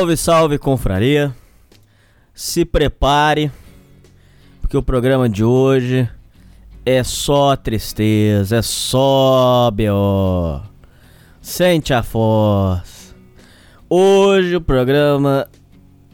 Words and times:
Salve, 0.00 0.16
salve, 0.16 0.58
confraria. 0.58 1.36
Se 2.32 2.64
prepare, 2.64 3.52
porque 4.58 4.74
o 4.74 4.82
programa 4.82 5.28
de 5.28 5.44
hoje 5.44 6.08
é 6.86 7.04
só 7.04 7.54
tristeza, 7.54 8.56
é 8.56 8.62
só 8.62 9.70
B.O. 9.70 10.62
Sente 11.42 11.92
a 11.92 12.00
voz. 12.00 13.14
Hoje 13.90 14.56
o 14.56 14.60
programa 14.62 15.46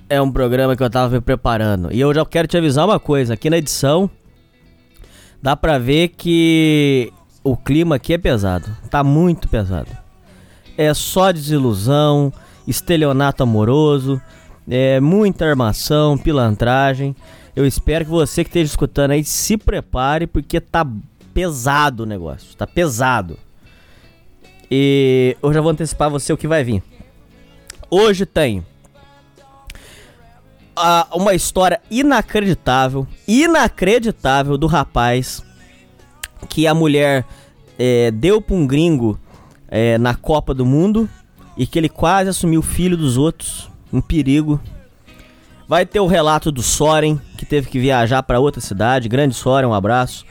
é 0.09 0.21
um 0.21 0.33
programa 0.33 0.75
que 0.75 0.83
eu 0.83 0.91
tava 0.91 1.15
me 1.15 1.21
preparando. 1.21 1.93
E 1.93 2.01
eu 2.01 2.13
já 2.13 2.27
quero 2.27 2.49
te 2.49 2.57
avisar 2.57 2.87
uma 2.87 2.99
coisa: 2.99 3.35
aqui 3.35 3.49
na 3.49 3.59
edição 3.59 4.11
dá 5.41 5.55
pra 5.55 5.79
ver 5.79 6.09
que 6.09 7.13
o 7.45 7.57
clima 7.57 7.95
aqui 7.95 8.15
é 8.15 8.19
pesado. 8.19 8.67
Tá 8.91 9.05
muito 9.05 9.49
pesado. 9.49 9.97
É 10.77 10.93
só 10.93 11.31
desilusão 11.31 12.33
estelionato 12.67 13.43
amoroso, 13.43 14.21
é, 14.69 15.01
muita 15.01 15.47
armação, 15.47 16.19
pilantragem. 16.19 17.15
Eu 17.55 17.67
espero 17.67 18.05
que 18.05 18.11
você 18.11 18.45
que 18.45 18.51
esteja 18.51 18.71
escutando 18.71 19.13
aí 19.13 19.25
se 19.25 19.57
prepare, 19.57 20.27
porque 20.27 20.61
tá 20.61 20.87
pesado 21.33 22.03
o 22.03 22.07
negócio, 22.07 22.57
tá 22.57 22.67
pesado. 22.67 23.39
E 24.71 25.37
eu 25.43 25.53
já 25.53 25.61
vou 25.61 25.71
antecipar 25.71 26.11
você 26.11 26.33
o 26.33 26.37
que 26.37 26.49
vai 26.49 26.65
vir. 26.65 26.83
Hoje 27.89 28.27
tem 28.27 28.61
uh, 30.77 31.17
uma 31.17 31.35
história 31.35 31.81
inacreditável, 31.91 33.07
inacreditável 33.27 34.59
do 34.59 34.67
rapaz 34.67 35.43
que 36.49 36.67
a 36.67 36.75
mulher 36.75 37.25
é, 37.79 38.11
deu 38.11 38.41
pra 38.41 38.55
um 38.55 38.67
gringo 38.67 39.19
é, 39.69 39.99
na 39.99 40.15
Copa 40.15 40.53
do 40.53 40.67
Mundo 40.67 41.09
e 41.57 41.67
que 41.67 41.79
ele 41.79 41.89
quase 41.89 42.29
assumiu 42.29 42.61
o 42.61 42.63
filho 42.63 42.97
dos 42.97 43.17
outros, 43.17 43.71
um 43.93 44.01
perigo. 44.01 44.61
Vai 45.67 45.87
ter 45.87 45.99
o 45.99 46.07
relato 46.07 46.53
do 46.53 46.63
Soren, 46.63 47.19
que 47.37 47.47
teve 47.47 47.69
que 47.69 47.79
viajar 47.79 48.23
para 48.23 48.39
outra 48.39 48.61
cidade, 48.61 49.09
grande 49.09 49.35
Soren, 49.35 49.67
um 49.67 49.75
abraço. 49.75 50.25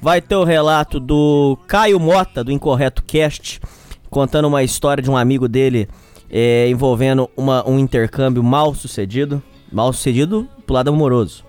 Vai 0.00 0.20
ter 0.20 0.36
o 0.36 0.44
relato 0.44 1.00
do 1.00 1.58
Caio 1.66 1.98
Mota, 1.98 2.44
do 2.44 2.52
Incorreto 2.52 3.02
Cast, 3.02 3.60
contando 4.08 4.46
uma 4.46 4.62
história 4.62 5.02
de 5.02 5.10
um 5.10 5.16
amigo 5.16 5.48
dele 5.48 5.88
é, 6.30 6.68
envolvendo 6.68 7.28
uma, 7.36 7.68
um 7.68 7.78
intercâmbio 7.78 8.42
mal 8.42 8.74
sucedido. 8.74 9.42
Mal 9.70 9.92
sucedido 9.92 10.48
pro 10.64 10.74
lado 10.74 10.88
amoroso. 10.88 11.44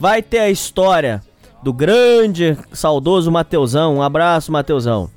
Vai 0.00 0.22
ter 0.22 0.38
a 0.40 0.50
história 0.50 1.22
do 1.62 1.72
grande, 1.72 2.56
saudoso 2.72 3.30
Mateusão. 3.30 3.96
Um 3.96 4.02
abraço, 4.02 4.50
Mateusão 4.50 5.10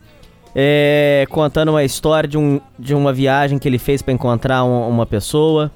é, 0.55 1.25
contando 1.29 1.69
uma 1.69 1.83
história 1.83 2.27
de, 2.27 2.37
um, 2.37 2.59
de 2.77 2.93
uma 2.93 3.13
viagem 3.13 3.57
que 3.57 3.67
ele 3.67 3.79
fez 3.79 4.01
para 4.01 4.13
encontrar 4.13 4.63
um, 4.63 4.87
uma 4.87 5.05
pessoa. 5.05 5.71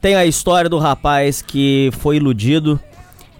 Tem 0.00 0.14
a 0.14 0.24
história 0.24 0.68
do 0.70 0.78
rapaz 0.78 1.42
que 1.42 1.90
foi 1.98 2.16
iludido 2.16 2.78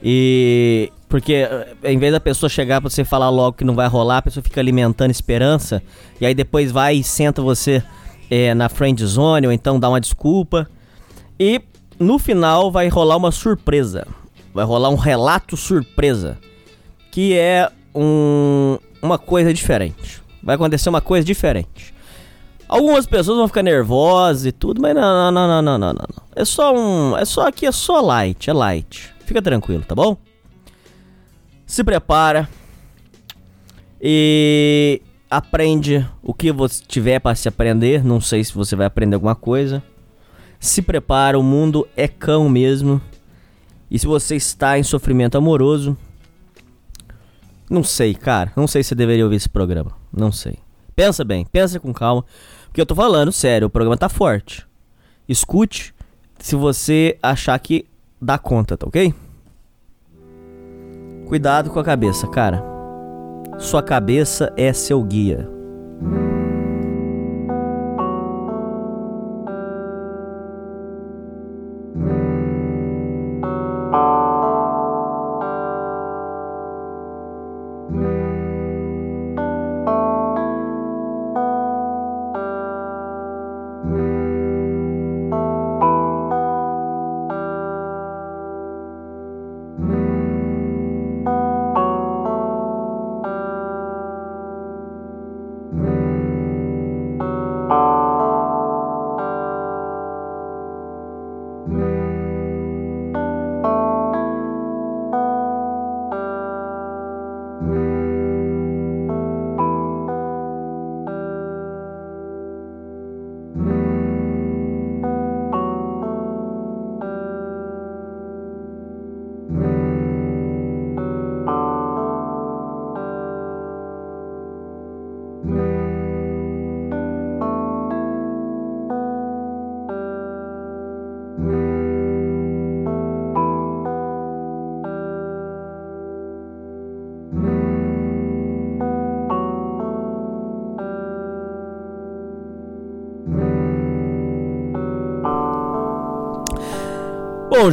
e 0.03 0.93
porque 1.09 1.35
eh, 1.35 1.75
em 1.85 1.99
vez 1.99 2.13
da 2.13 2.21
pessoa 2.21 2.51
chegar 2.51 2.81
para 2.81 2.91
você 2.91 3.05
falar 3.05 3.31
logo 3.31 3.57
que 3.57 3.65
não 3.65 3.75
vai 3.75 3.89
rolar, 3.89 4.19
a 4.19 4.23
pessoa 4.23 4.43
fica 4.43 4.61
alimentando 4.61 5.11
esperança 5.11 5.83
e 6.21 6.27
aí 6.27 6.35
depois 6.35 6.71
vai 6.71 6.97
e 6.97 7.05
senta 7.05 7.41
você 7.41 7.83
é, 8.31 8.55
na 8.55 8.69
friend 8.69 9.05
zone 9.07 9.47
ou 9.47 9.53
então 9.53 9.79
dá 9.79 9.89
uma 9.89 10.01
desculpa. 10.01 10.69
E 11.39 11.63
no 11.99 12.19
final 12.19 12.71
vai 12.71 12.89
rolar 12.89 13.17
uma 13.17 13.33
surpresa. 13.33 14.07
Vai 14.53 14.65
rolar 14.65 14.91
um 14.91 14.97
relato 14.97 15.57
surpresa. 15.57 16.39
Que 17.11 17.35
é 17.35 17.71
um, 17.95 18.79
uma 19.03 19.19
coisa 19.19 19.53
diferente. 19.53 20.23
Vai 20.43 20.55
acontecer 20.55 20.89
uma 20.89 21.01
coisa 21.01 21.25
diferente. 21.25 21.95
Algumas 22.69 23.07
pessoas 23.07 23.39
vão 23.39 23.49
ficar 23.49 23.63
nervosas 23.63 24.45
e 24.45 24.53
tudo, 24.53 24.81
mas 24.81 24.95
não, 24.95 25.33
não, 25.33 25.33
não, 25.33 25.63
não, 25.63 25.63
não, 25.63 25.79
não, 25.79 25.93
não. 25.95 26.25
É 26.37 26.45
só 26.45 26.75
um. 26.75 27.17
É 27.17 27.25
só 27.25 27.49
aqui, 27.49 27.65
é 27.67 27.73
só 27.73 28.01
light, 28.01 28.51
é 28.51 28.53
light. 28.53 29.15
Fica 29.25 29.41
tranquilo, 29.41 29.83
tá 29.85 29.95
bom? 29.95 30.17
Se 31.67 31.83
prepara. 31.83 32.49
E 34.01 35.03
aprende 35.31 36.07
o 36.23 36.33
que 36.33 36.53
você 36.53 36.83
tiver 36.87 37.19
para 37.19 37.35
se 37.35 37.49
aprender. 37.49 38.05
Não 38.05 38.21
sei 38.21 38.45
se 38.45 38.55
você 38.55 38.77
vai 38.77 38.87
aprender 38.87 39.15
alguma 39.15 39.35
coisa. 39.35 39.83
Se 40.61 40.83
prepara, 40.83 41.39
o 41.39 41.43
mundo 41.43 41.89
é 41.97 42.07
cão 42.07 42.49
mesmo. 42.49 43.01
E 43.91 43.99
se 43.99 44.07
você 44.07 44.37
está 44.37 44.79
em 44.79 44.83
sofrimento 44.83 45.39
amoroso, 45.39 45.97
não 47.71 47.83
sei, 47.83 48.15
cara. 48.15 48.53
Não 48.57 48.67
sei 48.67 48.83
se 48.83 48.95
deveria 48.95 49.25
ouvir 49.25 49.37
esse 49.37 49.49
programa. 49.49 49.93
Não 50.13 50.33
sei. 50.33 50.59
Pensa 50.95 51.25
bem, 51.25 51.45
pensa 51.45 51.79
com 51.79 51.93
calma. 51.93 52.25
Porque 52.67 52.81
eu 52.81 52.87
tô 52.87 52.95
falando 52.95 53.33
sério, 53.33 53.67
o 53.67 53.71
programa 53.71 53.97
tá 53.97 54.09
forte. 54.09 54.67
Escute 55.29 55.95
se 56.39 56.57
você 56.57 57.19
achar 57.23 57.59
que 57.59 57.87
dá 58.21 58.39
conta, 58.39 58.77
tá 58.77 58.87
ok? 58.87 59.15
Cuidado 61.27 61.71
com 61.71 61.79
a 61.79 61.85
cabeça, 61.85 62.27
cara. 62.27 62.63
Sua 63.59 63.83
cabeça 63.83 64.53
é 64.57 64.73
seu 64.73 65.03
guia. 65.03 65.49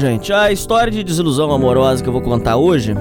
Gente, 0.05 0.31
a 0.31 0.51
história 0.51 0.91
de 0.91 1.03
desilusão 1.03 1.51
amorosa 1.51 2.03
que 2.03 2.07
eu 2.07 2.13
vou 2.13 2.21
contar 2.21 2.57
hoje, 2.57 2.93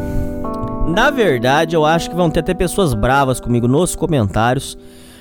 na 0.89 1.11
verdade, 1.11 1.77
eu 1.77 1.85
acho 1.85 2.09
que 2.09 2.17
vão 2.17 2.31
ter 2.31 2.41
até 2.41 2.55
pessoas 2.55 2.95
bravas 2.95 3.39
comigo 3.39 3.69
nos 3.69 3.95
comentários, 3.95 4.79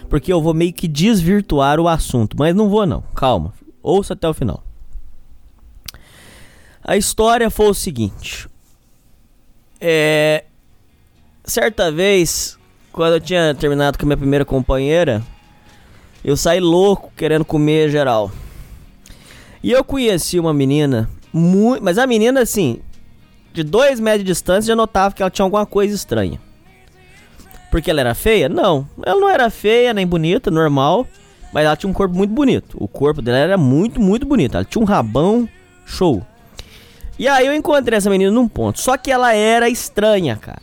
porque 0.09 0.31
eu 0.31 0.41
vou 0.41 0.53
meio 0.53 0.71
que 0.71 0.87
desvirtuar 0.87 1.81
o 1.81 1.89
assunto, 1.89 2.37
mas 2.39 2.55
não 2.55 2.69
vou 2.69 2.85
não. 2.85 3.01
Calma, 3.13 3.53
ouça 3.81 4.13
até 4.13 4.29
o 4.29 4.33
final. 4.33 4.63
A 6.81 6.95
história 6.95 7.49
foi 7.49 7.67
o 7.67 7.73
seguinte: 7.73 8.47
é, 9.81 10.45
certa 11.43 11.91
vez, 11.91 12.57
quando 12.93 13.15
eu 13.15 13.19
tinha 13.19 13.53
terminado 13.53 13.97
com 13.97 14.05
a 14.05 14.07
minha 14.07 14.17
primeira 14.17 14.45
companheira, 14.45 15.21
eu 16.23 16.37
saí 16.37 16.61
louco 16.61 17.11
querendo 17.17 17.43
comer 17.43 17.89
geral. 17.89 18.31
E 19.61 19.69
eu 19.69 19.83
conheci 19.83 20.39
uma 20.39 20.53
menina, 20.53 21.09
muito, 21.33 21.83
mas 21.83 21.97
a 21.97 22.05
menina, 22.05 22.41
assim, 22.41 22.79
de 23.51 23.63
dois 23.63 23.99
metros 23.99 24.23
de 24.23 24.31
distância, 24.31 24.67
já 24.67 24.75
notava 24.75 25.13
que 25.13 25.21
ela 25.21 25.31
tinha 25.31 25.43
alguma 25.43 25.65
coisa 25.65 25.95
estranha. 25.95 26.39
Porque 27.71 27.89
ela 27.89 28.01
era 28.01 28.13
feia? 28.13 28.47
Não. 28.47 28.87
Ela 29.03 29.19
não 29.19 29.29
era 29.29 29.49
feia 29.49 29.93
nem 29.93 30.05
bonita, 30.05 30.51
normal. 30.51 31.07
Mas 31.51 31.65
ela 31.65 31.75
tinha 31.75 31.89
um 31.89 31.93
corpo 31.93 32.15
muito 32.15 32.31
bonito. 32.31 32.77
O 32.79 32.87
corpo 32.87 33.21
dela 33.21 33.37
era 33.37 33.57
muito, 33.57 33.99
muito 33.99 34.27
bonito. 34.27 34.55
Ela 34.55 34.63
tinha 34.63 34.81
um 34.81 34.85
rabão 34.85 35.49
show. 35.85 36.25
E 37.17 37.27
aí 37.27 37.47
eu 37.47 37.55
encontrei 37.55 37.97
essa 37.97 38.09
menina 38.09 38.31
num 38.31 38.47
ponto. 38.47 38.79
Só 38.79 38.95
que 38.95 39.11
ela 39.11 39.33
era 39.33 39.69
estranha, 39.69 40.35
cara. 40.35 40.61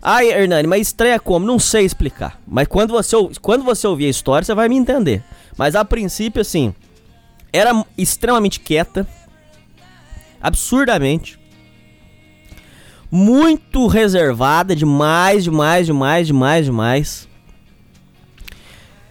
Ai, 0.00 0.28
Hernani, 0.32 0.66
mas 0.66 0.88
estranha 0.88 1.18
como? 1.20 1.46
Não 1.46 1.58
sei 1.58 1.84
explicar. 1.84 2.40
Mas 2.46 2.66
quando 2.66 2.90
você, 2.90 3.16
quando 3.40 3.62
você 3.62 3.86
ouvir 3.86 4.06
a 4.06 4.10
história, 4.10 4.44
você 4.44 4.54
vai 4.54 4.68
me 4.68 4.76
entender. 4.76 5.22
Mas 5.56 5.76
a 5.76 5.84
princípio, 5.84 6.40
assim, 6.40 6.74
era 7.52 7.84
extremamente 7.96 8.58
quieta. 8.58 9.06
Absurdamente. 10.42 11.38
Muito 13.10 13.86
reservada, 13.86 14.74
demais, 14.74 15.44
demais, 15.44 15.86
demais, 15.86 16.26
demais, 16.26 16.64
demais. 16.64 17.28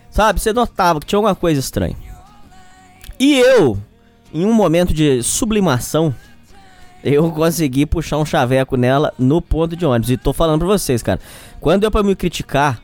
Sabe, 0.09 0.41
você 0.41 0.51
notava 0.51 0.99
que 0.99 1.05
tinha 1.05 1.17
alguma 1.17 1.35
coisa 1.35 1.59
estranha. 1.59 1.95
E 3.19 3.39
eu, 3.39 3.77
em 4.33 4.45
um 4.45 4.53
momento 4.53 4.93
de 4.93 5.21
sublimação, 5.23 6.13
eu 7.03 7.31
consegui 7.31 7.85
puxar 7.85 8.17
um 8.17 8.25
chaveco 8.25 8.75
nela 8.75 9.13
no 9.17 9.41
ponto 9.41 9.75
de 9.75 9.85
ônibus. 9.85 10.09
E 10.09 10.17
tô 10.17 10.33
falando 10.33 10.59
pra 10.59 10.67
vocês, 10.67 11.01
cara. 11.01 11.19
Quando 11.59 11.85
é 11.85 11.89
pra 11.89 12.03
me 12.03 12.15
criticar, 12.15 12.81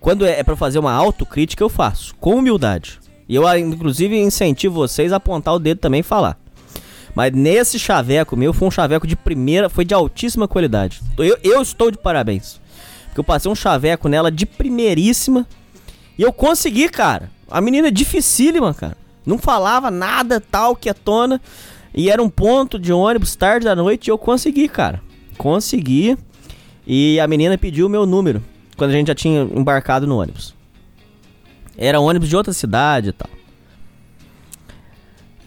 quando 0.00 0.24
é 0.24 0.42
pra 0.42 0.56
fazer 0.56 0.78
uma 0.78 0.92
autocrítica, 0.92 1.62
eu 1.62 1.68
faço. 1.68 2.14
Com 2.16 2.36
humildade. 2.36 3.00
E 3.28 3.34
eu, 3.34 3.58
inclusive, 3.58 4.18
incentivo 4.18 4.74
vocês 4.74 5.12
a 5.12 5.16
apontar 5.16 5.54
o 5.54 5.58
dedo 5.58 5.78
também 5.78 6.00
e 6.00 6.04
falar. 6.04 6.38
Mas 7.18 7.32
nesse 7.32 7.80
chaveco 7.80 8.36
meu, 8.36 8.52
foi 8.52 8.68
um 8.68 8.70
chaveco 8.70 9.04
de 9.04 9.16
primeira, 9.16 9.68
foi 9.68 9.84
de 9.84 9.92
altíssima 9.92 10.46
qualidade. 10.46 11.00
Eu, 11.18 11.36
eu 11.42 11.60
estou 11.60 11.90
de 11.90 11.98
parabéns. 11.98 12.60
Porque 13.06 13.18
eu 13.18 13.24
passei 13.24 13.50
um 13.50 13.56
chaveco 13.56 14.08
nela 14.08 14.30
de 14.30 14.46
primeiríssima. 14.46 15.44
E 16.16 16.22
eu 16.22 16.32
consegui, 16.32 16.88
cara. 16.88 17.28
A 17.50 17.60
menina 17.60 17.88
é 17.88 17.90
dificílima, 17.90 18.72
cara. 18.72 18.96
Não 19.26 19.36
falava 19.36 19.90
nada, 19.90 20.40
tal, 20.40 20.76
quietona. 20.76 21.40
E 21.92 22.08
era 22.08 22.22
um 22.22 22.30
ponto 22.30 22.78
de 22.78 22.92
ônibus 22.92 23.34
tarde 23.34 23.64
da 23.64 23.74
noite 23.74 24.06
e 24.06 24.10
eu 24.12 24.16
consegui, 24.16 24.68
cara. 24.68 25.02
Consegui. 25.36 26.16
E 26.86 27.18
a 27.18 27.26
menina 27.26 27.58
pediu 27.58 27.88
o 27.88 27.90
meu 27.90 28.06
número 28.06 28.40
quando 28.76 28.92
a 28.92 28.94
gente 28.94 29.08
já 29.08 29.14
tinha 29.16 29.42
embarcado 29.42 30.06
no 30.06 30.20
ônibus. 30.20 30.54
Era 31.76 31.98
ônibus 31.98 32.28
de 32.28 32.36
outra 32.36 32.52
cidade 32.52 33.08
e 33.08 33.12
tal. 33.12 33.30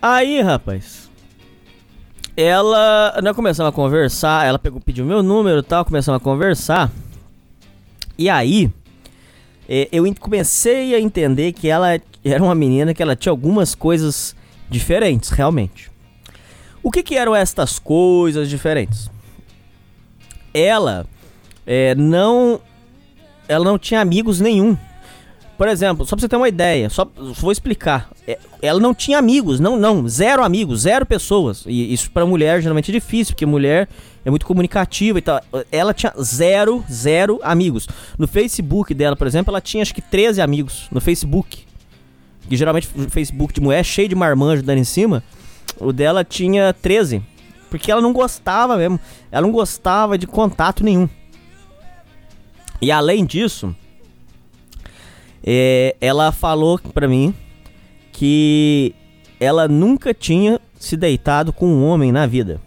Aí, 0.01 0.41
rapaz. 0.41 1.09
Ela. 2.35 3.19
Nós 3.23 3.35
começamos 3.35 3.69
a 3.69 3.75
conversar. 3.75 4.45
Ela 4.45 4.59
pegou, 4.59 4.79
pediu 4.79 5.05
meu 5.05 5.21
número 5.21 5.59
e 5.59 5.63
tal. 5.63 5.85
Começamos 5.85 6.21
a 6.21 6.23
conversar. 6.23 6.91
E 8.17 8.29
aí. 8.29 8.71
É, 9.69 9.87
eu 9.91 10.03
comecei 10.15 10.93
a 10.93 10.99
entender 10.99 11.53
que 11.53 11.67
ela 11.69 11.99
era 12.25 12.43
uma 12.43 12.53
menina 12.53 12.93
que 12.93 13.01
ela 13.01 13.15
tinha 13.15 13.31
algumas 13.31 13.73
coisas 13.73 14.35
diferentes, 14.69 15.29
realmente. 15.29 15.89
O 16.83 16.91
que, 16.91 17.03
que 17.03 17.15
eram 17.15 17.35
estas 17.35 17.79
coisas 17.79 18.49
diferentes? 18.49 19.09
Ela 20.53 21.05
é, 21.65 21.95
não, 21.95 22.59
ela 23.47 23.63
não 23.63 23.77
tinha 23.77 24.01
amigos 24.01 24.39
nenhum. 24.39 24.77
Por 25.61 25.67
exemplo, 25.67 26.07
só 26.07 26.15
pra 26.15 26.21
você 26.21 26.27
ter 26.27 26.37
uma 26.37 26.49
ideia, 26.49 26.89
só 26.89 27.07
vou 27.39 27.51
explicar. 27.51 28.09
É, 28.27 28.39
ela 28.63 28.79
não 28.79 28.95
tinha 28.95 29.19
amigos, 29.19 29.59
não, 29.59 29.77
não, 29.77 30.07
zero 30.07 30.43
amigos, 30.43 30.81
zero 30.81 31.05
pessoas. 31.05 31.65
E 31.67 31.93
isso 31.93 32.09
para 32.09 32.25
mulher 32.25 32.59
geralmente 32.63 32.89
é 32.89 32.93
difícil, 32.93 33.35
porque 33.35 33.45
mulher 33.45 33.87
é 34.25 34.31
muito 34.31 34.43
comunicativa 34.43 35.19
e 35.19 35.21
tal. 35.21 35.39
Ela 35.71 35.93
tinha 35.93 36.11
zero, 36.19 36.83
zero 36.91 37.39
amigos. 37.43 37.87
No 38.17 38.27
Facebook 38.27 38.91
dela, 38.95 39.15
por 39.15 39.27
exemplo, 39.27 39.51
ela 39.51 39.61
tinha 39.61 39.83
acho 39.83 39.93
que 39.93 40.01
13 40.01 40.41
amigos 40.41 40.87
no 40.91 40.99
Facebook. 40.99 41.63
Que 42.49 42.57
geralmente 42.57 42.89
o 42.95 43.07
Facebook 43.07 43.53
de 43.53 43.61
mulher 43.61 43.81
é 43.81 43.83
cheio 43.83 44.09
de 44.09 44.15
marmanjo 44.15 44.63
dando 44.63 44.79
em 44.79 44.83
cima. 44.83 45.23
O 45.79 45.93
dela 45.93 46.23
tinha 46.23 46.73
13. 46.73 47.21
Porque 47.69 47.91
ela 47.91 48.01
não 48.01 48.13
gostava 48.13 48.77
mesmo. 48.77 48.99
Ela 49.31 49.45
não 49.45 49.53
gostava 49.53 50.17
de 50.17 50.25
contato 50.25 50.83
nenhum. 50.83 51.07
E 52.81 52.91
além 52.91 53.23
disso, 53.27 53.75
é, 55.43 55.95
ela 55.99 56.31
falou 56.31 56.79
pra 56.79 57.07
mim 57.07 57.33
que 58.11 58.93
ela 59.39 59.67
nunca 59.67 60.13
tinha 60.13 60.59
se 60.75 60.95
deitado 60.95 61.51
com 61.51 61.67
um 61.67 61.85
homem 61.85 62.11
na 62.11 62.25
vida. 62.25 62.61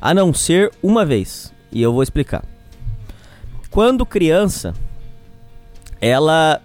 A 0.00 0.14
não 0.14 0.32
ser 0.32 0.70
uma 0.82 1.04
vez. 1.04 1.52
E 1.70 1.82
eu 1.82 1.92
vou 1.92 2.02
explicar. 2.02 2.44
Quando 3.70 4.06
criança, 4.06 4.72
ela 6.00 6.62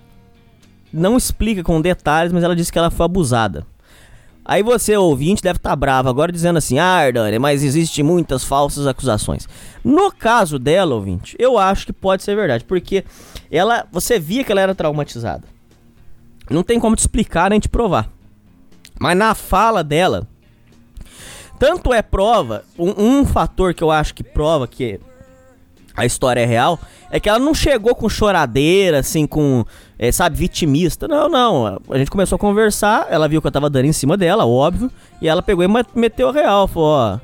não 0.92 1.18
explica 1.18 1.64
com 1.64 1.82
detalhes, 1.82 2.32
mas 2.32 2.44
ela 2.44 2.56
disse 2.56 2.72
que 2.72 2.78
ela 2.78 2.92
foi 2.92 3.06
abusada. 3.06 3.66
Aí 4.46 4.62
você, 4.62 4.98
ouvinte, 4.98 5.42
deve 5.42 5.58
estar 5.58 5.70
tá 5.70 5.76
bravo 5.76 6.10
agora 6.10 6.32
dizendo 6.32 6.58
assim: 6.58 6.78
Ah, 6.78 6.98
Ardani, 6.98 7.40
mas 7.40 7.64
existem 7.64 8.04
muitas 8.04 8.44
falsas 8.44 8.86
acusações. 8.86 9.48
No 9.84 10.12
caso 10.12 10.60
dela, 10.60 10.96
ouvinte, 10.96 11.36
eu 11.40 11.58
acho 11.58 11.86
que 11.86 11.94
pode 11.94 12.24
ser 12.24 12.36
verdade, 12.36 12.66
porque 12.66 13.06
ela, 13.50 13.86
você 13.92 14.20
via 14.20 14.44
que 14.44 14.52
ela 14.52 14.62
era 14.62 14.76
traumatizada. 14.76 15.44
Não 16.50 16.64
tem 16.64 16.80
como 16.80 16.96
te 16.96 17.00
explicar 17.00 17.50
nem 17.50 17.60
te 17.60 17.70
provar. 17.70 18.10
Mas 19.00 19.18
na 19.18 19.34
fala 19.34 19.84
dela, 19.84 20.28
tanto 21.58 21.94
é 21.94 22.02
prova, 22.02 22.64
um, 22.78 23.22
um 23.22 23.26
fator 23.26 23.74
que 23.74 23.84
eu 23.84 23.92
acho 23.92 24.14
que 24.14 24.24
prova 24.24 24.68
que 24.68 25.00
a 25.96 26.06
história 26.06 26.42
é 26.42 26.46
real, 26.46 26.80
é 27.12 27.20
que 27.20 27.30
ela 27.30 27.40
não 27.40 27.54
chegou 27.54 27.96
com 27.96 28.10
choradeira, 28.10 29.00
assim, 29.00 29.28
com, 29.28 29.64
é, 30.04 30.12
sabe, 30.12 30.36
vitimista. 30.36 31.08
Não, 31.08 31.30
não. 31.30 31.80
A 31.90 31.98
gente 31.98 32.12
começou 32.12 32.36
a 32.36 32.40
conversar, 32.40 33.08
ela 33.10 33.26
viu 33.26 33.42
que 33.42 33.48
eu 33.48 33.52
tava 33.52 33.70
dando 33.70 33.86
em 33.86 33.94
cima 33.94 34.18
dela, 34.18 34.46
óbvio, 34.46 34.92
e 35.22 35.30
ela 35.30 35.42
pegou 35.42 35.64
e 35.64 35.68
meteu 35.96 36.28
a 36.28 36.34
real. 36.34 36.68
Falou, 36.68 36.90
ó. 36.90 37.20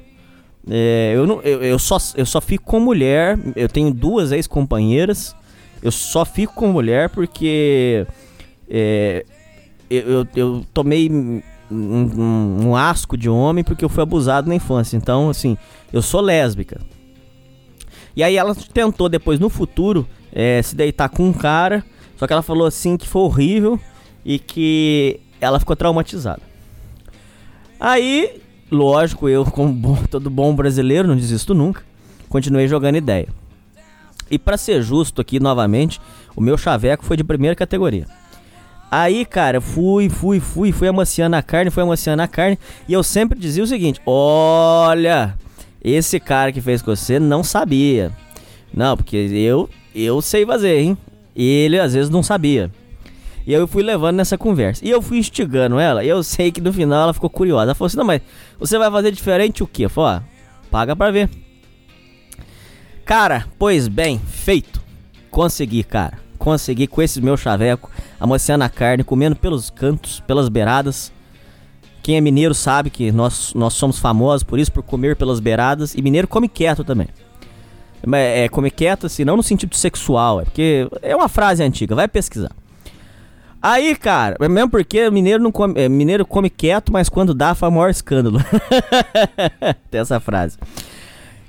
É, 0.69 1.11
eu, 1.13 1.27
não, 1.27 1.41
eu, 1.41 1.61
eu, 1.61 1.77
só, 1.77 1.97
eu 2.15 2.25
só 2.25 2.39
fico 2.39 2.63
com 2.63 2.79
mulher, 2.79 3.37
eu 3.53 3.67
tenho 3.67 3.93
duas 3.93 4.31
ex-companheiras, 4.31 5.35
eu 5.83 5.91
só 5.91 6.23
fico 6.23 6.53
com 6.53 6.67
mulher 6.67 7.09
porque 7.09 8.07
é, 8.69 9.25
eu, 9.89 10.07
eu, 10.07 10.27
eu, 10.33 10.65
tomei 10.73 11.09
um, 11.11 11.41
um, 11.69 12.67
um 12.67 12.75
asco 12.77 13.17
de 13.17 13.29
homem 13.29 13.61
porque 13.61 13.83
eu 13.83 13.89
fui 13.89 14.03
abusado 14.03 14.47
na 14.47 14.55
infância. 14.55 14.95
Então, 14.95 15.29
assim, 15.29 15.57
eu 15.91 16.01
sou 16.01 16.21
lésbica. 16.21 16.79
E 18.15 18.23
aí 18.23 18.37
ela 18.37 18.55
tentou 18.55 19.09
depois, 19.09 19.37
no 19.37 19.49
futuro, 19.49 20.07
é, 20.31 20.61
se 20.61 20.77
deitar 20.77 21.09
com 21.09 21.25
um 21.27 21.33
cara. 21.33 21.83
Só 22.19 22.27
que 22.27 22.33
ela 22.33 22.41
falou 22.41 22.67
assim 22.67 22.97
que 22.97 23.07
foi 23.07 23.21
horrível 23.21 23.79
e 24.25 24.37
que 24.37 25.21
ela 25.39 25.57
ficou 25.57 25.73
traumatizada. 25.73 26.41
Aí, 27.79 28.41
lógico, 28.69 29.29
eu, 29.29 29.45
como 29.45 29.71
bom, 29.71 29.95
todo 30.11 30.29
bom 30.29 30.53
brasileiro, 30.53 31.07
não 31.07 31.15
desisto 31.15 31.53
nunca, 31.53 31.81
continuei 32.27 32.67
jogando 32.67 32.97
ideia. 32.97 33.29
E 34.29 34.37
para 34.37 34.57
ser 34.57 34.81
justo 34.81 35.21
aqui 35.21 35.39
novamente, 35.39 36.01
o 36.35 36.41
meu 36.41 36.57
chaveco 36.57 37.05
foi 37.05 37.15
de 37.15 37.23
primeira 37.23 37.55
categoria. 37.55 38.05
Aí, 38.91 39.25
cara, 39.25 39.61
fui, 39.61 40.09
fui, 40.09 40.41
fui, 40.41 40.73
fui 40.73 40.89
amaciando 40.89 41.37
a 41.37 41.41
carne, 41.41 41.71
fui 41.71 41.83
amaciando 41.83 42.21
a 42.21 42.27
carne, 42.27 42.59
e 42.85 42.91
eu 42.91 43.01
sempre 43.01 43.39
dizia 43.39 43.63
o 43.63 43.67
seguinte: 43.67 44.01
olha, 44.05 45.37
esse 45.81 46.19
cara 46.19 46.51
que 46.51 46.59
fez 46.59 46.81
com 46.81 46.93
você 46.93 47.17
não 47.17 47.45
sabia. 47.45 48.11
Não, 48.73 48.97
porque 48.97 49.15
eu 49.15 49.69
eu 49.95 50.21
sei 50.21 50.45
fazer, 50.45 50.79
hein? 50.79 50.97
Ele 51.43 51.79
às 51.79 51.93
vezes 51.93 52.09
não 52.09 52.23
sabia. 52.23 52.71
E 53.45 53.53
eu 53.53 53.67
fui 53.67 53.81
levando 53.81 54.17
nessa 54.17 54.37
conversa. 54.37 54.85
E 54.85 54.89
eu 54.89 55.01
fui 55.01 55.17
instigando 55.17 55.79
ela. 55.79 56.03
E 56.03 56.09
eu 56.09 56.21
sei 56.23 56.51
que 56.51 56.61
no 56.61 56.71
final 56.73 57.03
ela 57.03 57.13
ficou 57.13 57.29
curiosa. 57.29 57.63
Ela 57.63 57.75
falou 57.75 57.87
assim: 57.87 57.97
Não, 57.97 58.05
mas 58.05 58.21
você 58.59 58.77
vai 58.77 58.91
fazer 58.91 59.11
diferente 59.11 59.63
o 59.63 59.67
quê? 59.67 59.85
Eu 59.85 59.89
falei: 59.89 60.19
Ó, 60.19 60.69
paga 60.69 60.95
pra 60.95 61.11
ver. 61.11 61.29
Cara, 63.05 63.47
pois 63.57 63.87
bem, 63.87 64.19
feito. 64.19 64.81
Consegui, 65.31 65.83
cara. 65.83 66.19
Consegui 66.37 66.87
com 66.87 67.01
esse 67.01 67.21
meu 67.21 67.35
chaveco, 67.35 67.91
amaciando 68.19 68.63
a 68.63 68.69
carne, 68.69 69.03
comendo 69.03 69.35
pelos 69.35 69.69
cantos, 69.69 70.21
pelas 70.21 70.47
beiradas 70.47 71.11
quem 72.01 72.17
é 72.17 72.21
mineiro 72.21 72.55
sabe 72.55 72.89
que 72.89 73.11
nós, 73.11 73.53
nós 73.53 73.73
somos 73.73 73.99
famosos 73.99 74.43
por 74.43 74.57
isso, 74.57 74.71
por 74.71 74.81
comer 74.83 75.15
pelas 75.15 75.39
beiradas. 75.39 75.93
E 75.93 76.01
mineiro 76.01 76.27
come 76.27 76.47
quieto 76.47 76.83
também. 76.83 77.07
É, 78.13 78.45
é 78.45 78.49
come 78.49 78.71
quieto, 78.71 79.05
assim, 79.05 79.25
não 79.25 79.37
no 79.37 79.43
sentido 79.43 79.75
sexual, 79.75 80.41
é 80.41 80.45
porque 80.45 80.87
é 81.01 81.15
uma 81.15 81.27
frase 81.27 81.63
antiga, 81.63 81.95
vai 81.95 82.07
pesquisar. 82.07 82.51
Aí, 83.61 83.93
cara, 83.95 84.37
é 84.39 84.47
mesmo 84.47 84.69
porque 84.69 85.09
mineiro 85.09 85.43
não 85.43 85.51
come, 85.51 85.73
é, 85.79 85.89
mineiro 85.89 86.25
come 86.25 86.49
quieto, 86.49 86.93
mas 86.93 87.09
quando 87.09 87.33
dá 87.33 87.53
faz 87.53 87.73
maior 87.73 87.89
escândalo. 87.89 88.39
Tem 89.91 89.99
essa 89.99 90.19
frase. 90.19 90.57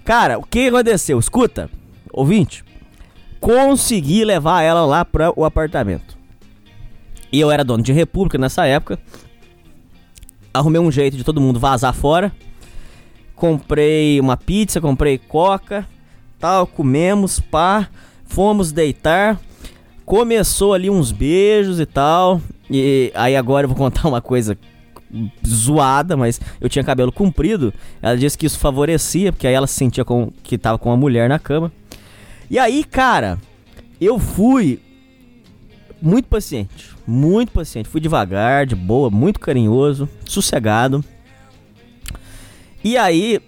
Cara, 0.04 0.37
o 0.37 0.42
que 0.42 0.66
aconteceu? 0.66 1.21
Escuta, 1.21 1.71
ouvinte, 2.12 2.64
consegui 3.38 4.25
levar 4.25 4.62
ela 4.62 4.85
lá 4.85 5.04
para 5.04 5.33
o 5.38 5.45
apartamento. 5.45 6.19
E 7.33 7.38
eu 7.38 7.49
era 7.49 7.62
dono 7.62 7.83
de 7.83 7.92
república 7.92 8.37
nessa 8.37 8.66
época. 8.66 8.99
Arrumei 10.52 10.80
um 10.80 10.90
jeito 10.90 11.16
de 11.16 11.23
todo 11.23 11.40
mundo 11.40 11.61
vazar 11.61 11.95
fora. 11.95 12.33
Comprei 13.37 14.19
uma 14.19 14.37
pizza, 14.37 14.80
comprei 14.80 15.16
coca, 15.16 15.87
tal, 16.40 16.66
comemos, 16.66 17.38
pá, 17.38 17.88
fomos 18.25 18.73
deitar 18.73 19.38
começou 20.11 20.75
ali 20.75 20.90
uns 20.90 21.12
beijos 21.12 21.78
e 21.78 21.87
tal. 21.87 22.42
E 22.68 23.12
aí 23.14 23.37
agora 23.37 23.64
eu 23.64 23.68
vou 23.68 23.78
contar 23.78 24.09
uma 24.09 24.20
coisa 24.20 24.59
zoada, 25.47 26.16
mas 26.16 26.40
eu 26.61 26.68
tinha 26.68 26.82
cabelo 26.82 27.12
comprido. 27.12 27.73
Ela 28.02 28.16
disse 28.16 28.37
que 28.37 28.44
isso 28.44 28.59
favorecia, 28.59 29.30
porque 29.30 29.47
aí 29.47 29.54
ela 29.54 29.68
se 29.68 29.75
sentia 29.75 30.04
com, 30.04 30.32
que 30.42 30.59
tava 30.59 30.78
com 30.78 30.88
uma 30.88 30.97
mulher 30.97 31.28
na 31.28 31.38
cama. 31.38 31.70
E 32.50 32.59
aí, 32.59 32.82
cara, 32.82 33.38
eu 34.00 34.18
fui 34.18 34.80
muito 36.02 36.26
paciente, 36.26 36.90
muito 37.06 37.52
paciente. 37.52 37.88
Fui 37.88 38.00
devagar, 38.00 38.66
de 38.66 38.75
boa, 38.75 39.11
muito 39.11 39.38
carinhoso, 39.38 40.09
sossegado. 40.25 41.04
E 42.82 42.99
aí, 42.99 43.40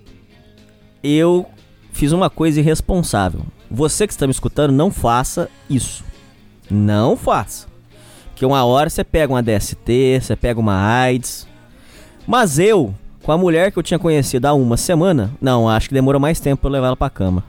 eu 1.02 1.44
fiz 2.02 2.10
uma 2.10 2.28
coisa 2.28 2.58
irresponsável. 2.58 3.42
Você 3.70 4.08
que 4.08 4.12
está 4.12 4.26
me 4.26 4.32
escutando, 4.32 4.72
não 4.72 4.90
faça 4.90 5.48
isso. 5.70 6.02
Não 6.68 7.16
faça. 7.16 7.68
Porque 8.30 8.44
uma 8.44 8.64
hora 8.64 8.90
você 8.90 9.04
pega 9.04 9.32
uma 9.32 9.40
DST, 9.40 10.18
você 10.20 10.34
pega 10.34 10.58
uma 10.58 10.74
AIDS. 10.74 11.46
Mas 12.26 12.58
eu, 12.58 12.92
com 13.22 13.30
a 13.30 13.38
mulher 13.38 13.70
que 13.70 13.78
eu 13.78 13.84
tinha 13.84 14.00
conhecido 14.00 14.46
há 14.46 14.52
uma 14.52 14.76
semana, 14.76 15.30
não, 15.40 15.68
acho 15.68 15.86
que 15.86 15.94
demorou 15.94 16.20
mais 16.20 16.40
tempo 16.40 16.66
eu 16.66 16.72
levar 16.72 16.88
ela 16.88 16.96
pra 16.96 17.08
cama. 17.08 17.44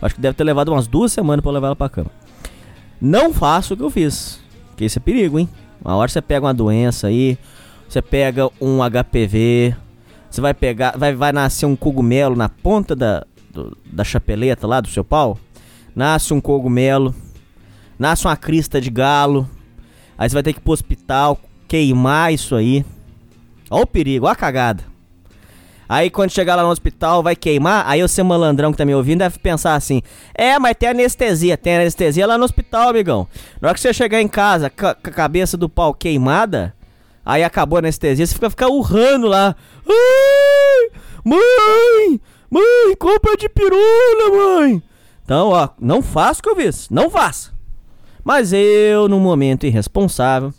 Acho 0.00 0.14
que 0.14 0.20
deve 0.20 0.36
ter 0.36 0.44
levado 0.44 0.68
umas 0.68 0.86
duas 0.86 1.10
semanas 1.10 1.44
eu 1.44 1.50
levar 1.50 1.66
ela 1.66 1.76
pra 1.76 1.88
cama. 1.88 2.12
Não 3.00 3.34
faço 3.34 3.74
o 3.74 3.76
que 3.76 3.82
eu 3.82 3.90
fiz. 3.90 4.38
Porque 4.68 4.84
isso 4.84 5.00
é 5.00 5.02
perigo, 5.02 5.40
hein? 5.40 5.48
Uma 5.84 5.96
hora 5.96 6.08
você 6.08 6.22
pega 6.22 6.46
uma 6.46 6.54
doença 6.54 7.08
aí, 7.08 7.36
você 7.88 8.00
pega 8.00 8.48
um 8.60 8.78
HPV, 8.78 9.74
você 10.30 10.40
vai 10.40 10.54
pegar, 10.54 10.96
vai, 10.96 11.16
vai 11.16 11.32
nascer 11.32 11.66
um 11.66 11.74
cogumelo 11.74 12.36
na 12.36 12.48
ponta 12.48 12.94
da, 12.94 13.26
do, 13.50 13.76
da 13.84 14.04
chapeleta 14.04 14.66
lá 14.66 14.80
do 14.80 14.88
seu 14.88 15.04
pau. 15.04 15.38
Nasce 15.94 16.32
um 16.32 16.40
cogumelo, 16.40 17.14
nasce 17.98 18.26
uma 18.26 18.36
crista 18.36 18.80
de 18.80 18.90
galo, 18.90 19.48
aí 20.16 20.28
você 20.28 20.34
vai 20.34 20.42
ter 20.42 20.52
que 20.52 20.58
ir 20.60 20.62
pro 20.62 20.72
hospital, 20.72 21.40
queimar 21.66 22.32
isso 22.32 22.54
aí. 22.54 22.84
Ó 23.70 23.82
o 23.82 23.86
perigo, 23.86 24.26
ó 24.26 24.30
a 24.30 24.36
cagada. 24.36 24.84
Aí 25.88 26.10
quando 26.10 26.30
chegar 26.30 26.54
lá 26.54 26.62
no 26.62 26.68
hospital 26.68 27.22
vai 27.22 27.34
queimar, 27.34 27.82
aí 27.86 28.06
seu 28.08 28.24
malandrão 28.24 28.70
que 28.70 28.76
tá 28.76 28.84
me 28.84 28.94
ouvindo 28.94 29.20
deve 29.20 29.38
pensar 29.38 29.74
assim: 29.74 30.02
É, 30.34 30.58
mas 30.58 30.76
tem 30.78 30.90
anestesia, 30.90 31.56
tem 31.56 31.76
anestesia 31.76 32.26
lá 32.26 32.36
no 32.36 32.44
hospital, 32.44 32.90
amigão. 32.90 33.26
Na 33.60 33.68
hora 33.68 33.74
que 33.74 33.80
você 33.80 33.94
chegar 33.94 34.20
em 34.20 34.28
casa 34.28 34.68
com 34.68 34.86
a 34.86 34.94
cabeça 34.94 35.56
do 35.56 35.66
pau 35.66 35.94
queimada, 35.94 36.74
aí 37.24 37.42
acabou 37.42 37.78
a 37.78 37.80
anestesia, 37.80 38.26
você 38.26 38.34
fica, 38.34 38.50
fica 38.50 38.68
urrando 38.68 39.28
lá. 39.28 39.56
Ai, 39.88 40.90
mãe, 41.24 42.20
mãe, 42.50 42.96
compra 42.98 43.36
de 43.36 43.48
pirula, 43.48 44.60
mãe. 44.60 44.82
Então, 45.24 45.48
ó, 45.48 45.68
não 45.80 46.02
faça 46.02 46.40
o 46.40 46.42
que 46.42 46.48
eu 46.48 46.56
vi, 46.56 46.70
não 46.90 47.10
faça. 47.10 47.52
Mas 48.24 48.52
eu, 48.52 49.08
num 49.08 49.20
momento 49.20 49.66
irresponsável, 49.66 50.52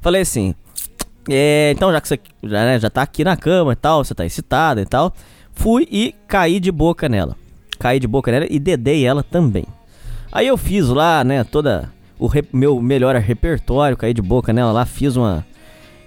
falei 0.00 0.22
assim: 0.22 0.54
é, 1.28 1.72
então 1.74 1.90
já 1.92 2.00
que 2.00 2.08
você 2.08 2.20
já, 2.44 2.64
né, 2.64 2.78
já 2.78 2.88
tá 2.88 3.02
aqui 3.02 3.24
na 3.24 3.36
cama 3.36 3.72
e 3.72 3.76
tal, 3.76 4.04
você 4.04 4.14
tá 4.14 4.24
excitada 4.24 4.80
e 4.80 4.86
tal, 4.86 5.12
fui 5.52 5.86
e 5.90 6.14
caí 6.28 6.60
de 6.60 6.70
boca 6.70 7.08
nela. 7.08 7.36
Caí 7.78 7.98
de 7.98 8.06
boca 8.06 8.30
nela 8.30 8.46
e 8.48 8.58
dedei 8.58 9.04
ela 9.04 9.22
também. 9.22 9.64
Aí 10.30 10.46
eu 10.46 10.56
fiz 10.56 10.88
lá, 10.88 11.24
né, 11.24 11.44
toda 11.44 11.92
o 12.18 12.30
meu 12.52 12.80
melhor 12.80 13.14
repertório, 13.16 13.96
caí 13.96 14.14
de 14.14 14.22
boca 14.22 14.52
nela 14.52 14.72
lá, 14.72 14.86
fiz 14.86 15.16
uma 15.16 15.44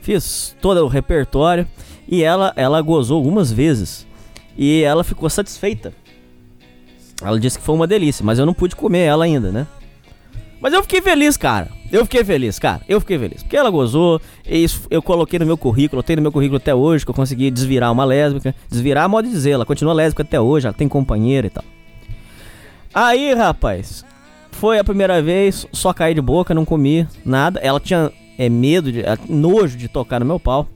fiz 0.01 0.55
todo 0.61 0.83
o 0.83 0.87
repertório 0.87 1.67
e 2.07 2.23
ela 2.23 2.53
ela 2.55 2.81
gozou 2.81 3.17
algumas 3.17 3.51
vezes 3.51 4.07
e 4.61 4.83
ela 4.83 5.05
ficou 5.05 5.29
satisfeita. 5.29 5.93
Ela 7.21 7.39
disse 7.39 7.57
que 7.57 7.63
foi 7.63 7.73
uma 7.73 7.87
delícia, 7.87 8.25
mas 8.25 8.37
eu 8.37 8.45
não 8.45 8.53
pude 8.53 8.75
comer 8.75 9.05
ela 9.05 9.23
ainda, 9.23 9.53
né? 9.53 9.65
Mas 10.59 10.73
eu 10.73 10.81
fiquei 10.81 11.01
feliz, 11.01 11.37
cara. 11.37 11.69
Eu 11.89 12.03
fiquei 12.03 12.25
feliz, 12.25 12.59
cara. 12.59 12.81
Eu 12.87 12.99
fiquei 12.99 13.17
feliz. 13.17 13.41
Porque 13.41 13.55
ela 13.55 13.69
gozou. 13.69 14.21
Isso 14.45 14.85
eu 14.89 15.01
coloquei 15.01 15.39
no 15.39 15.45
meu 15.45 15.57
currículo. 15.57 16.03
Tenho 16.03 16.17
no 16.17 16.23
meu 16.23 16.31
currículo 16.33 16.57
até 16.57 16.75
hoje 16.75 17.05
que 17.05 17.11
eu 17.11 17.15
consegui 17.15 17.49
desvirar 17.49 17.89
uma 17.89 18.03
lésbica. 18.03 18.53
Desvirar, 18.69 19.07
modo 19.07 19.25
de 19.25 19.31
dizer. 19.31 19.51
Ela 19.51 19.65
continua 19.65 19.93
lésbica 19.93 20.23
até 20.23 20.39
hoje. 20.39 20.67
Ela 20.67 20.73
tem 20.73 20.89
companheira 20.89 21.47
e 21.47 21.49
tal. 21.49 21.63
Aí, 22.93 23.33
rapaz. 23.33 24.03
Foi 24.51 24.77
a 24.77 24.83
primeira 24.83 25.21
vez. 25.21 25.65
Só 25.71 25.93
caí 25.93 26.13
de 26.13 26.21
boca, 26.21 26.53
não 26.53 26.65
comi 26.65 27.07
nada. 27.25 27.61
Ela 27.61 27.79
tinha 27.79 28.11
é, 28.37 28.49
medo, 28.49 28.91
de, 28.91 29.03
nojo 29.29 29.77
de 29.77 29.87
tocar 29.87 30.19
no 30.19 30.25
meu 30.25 30.39
pau. 30.41 30.67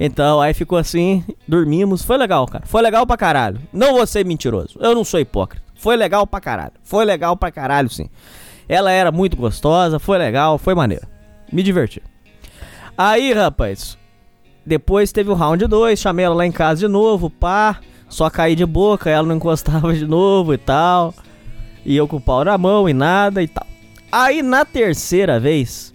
Então, 0.00 0.40
aí 0.40 0.54
ficou 0.54 0.78
assim. 0.78 1.24
Dormimos. 1.46 2.04
Foi 2.04 2.16
legal, 2.16 2.46
cara. 2.46 2.64
Foi 2.64 2.80
legal 2.80 3.04
pra 3.04 3.16
caralho. 3.16 3.60
Não 3.72 3.94
vou 3.94 4.06
ser 4.06 4.24
mentiroso. 4.24 4.78
Eu 4.80 4.94
não 4.94 5.02
sou 5.02 5.18
hipócrita. 5.18 5.66
Foi 5.74 5.96
legal 5.96 6.24
pra 6.24 6.40
caralho. 6.40 6.72
Foi 6.84 7.04
legal 7.04 7.36
pra 7.36 7.50
caralho, 7.50 7.90
sim. 7.90 8.08
Ela 8.68 8.92
era 8.92 9.10
muito 9.10 9.36
gostosa, 9.36 9.98
foi 9.98 10.18
legal, 10.18 10.58
foi 10.58 10.74
maneiro. 10.74 11.06
Me 11.52 11.62
diverti. 11.62 12.02
Aí, 12.96 13.32
rapaz, 13.32 13.96
depois 14.64 15.10
teve 15.10 15.30
o 15.30 15.34
round 15.34 15.66
2, 15.66 15.98
chamei 15.98 16.26
ela 16.26 16.34
lá 16.34 16.46
em 16.46 16.52
casa 16.52 16.80
de 16.80 16.88
novo, 16.88 17.30
pá. 17.30 17.80
Só 18.08 18.28
caí 18.28 18.54
de 18.54 18.66
boca, 18.66 19.08
ela 19.08 19.26
não 19.26 19.36
encostava 19.36 19.92
de 19.94 20.06
novo 20.06 20.52
e 20.52 20.58
tal. 20.58 21.14
E 21.84 21.96
eu 21.96 22.06
com 22.06 22.16
o 22.16 22.20
pau 22.20 22.44
na 22.44 22.58
mão 22.58 22.88
e 22.88 22.92
nada 22.92 23.42
e 23.42 23.48
tal. 23.48 23.66
Aí 24.12 24.42
na 24.42 24.64
terceira 24.64 25.40
vez, 25.40 25.92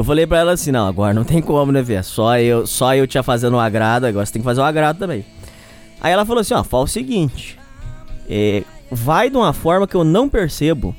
eu 0.00 0.04
falei 0.04 0.26
pra 0.26 0.38
ela 0.38 0.52
assim: 0.52 0.72
não, 0.72 0.88
agora 0.88 1.12
não 1.12 1.24
tem 1.24 1.42
como, 1.42 1.70
né, 1.70 1.82
ver? 1.82 2.02
Só 2.02 2.38
eu, 2.38 2.66
só 2.66 2.94
eu 2.94 3.06
tinha 3.06 3.22
fazendo 3.22 3.56
um 3.56 3.60
agrado, 3.60 4.06
agora 4.06 4.24
você 4.24 4.32
tem 4.32 4.40
que 4.40 4.46
fazer 4.46 4.62
um 4.62 4.64
agrado 4.64 4.98
também. 4.98 5.26
Aí 6.00 6.10
ela 6.10 6.24
falou 6.24 6.40
assim: 6.40 6.54
ó, 6.54 6.64
fala 6.64 6.84
o 6.84 6.88
seguinte: 6.88 7.58
é, 8.26 8.64
vai 8.90 9.28
de 9.28 9.36
uma 9.36 9.52
forma 9.52 9.86
que 9.86 9.94
eu 9.94 10.02
não 10.02 10.26
percebo 10.26 10.96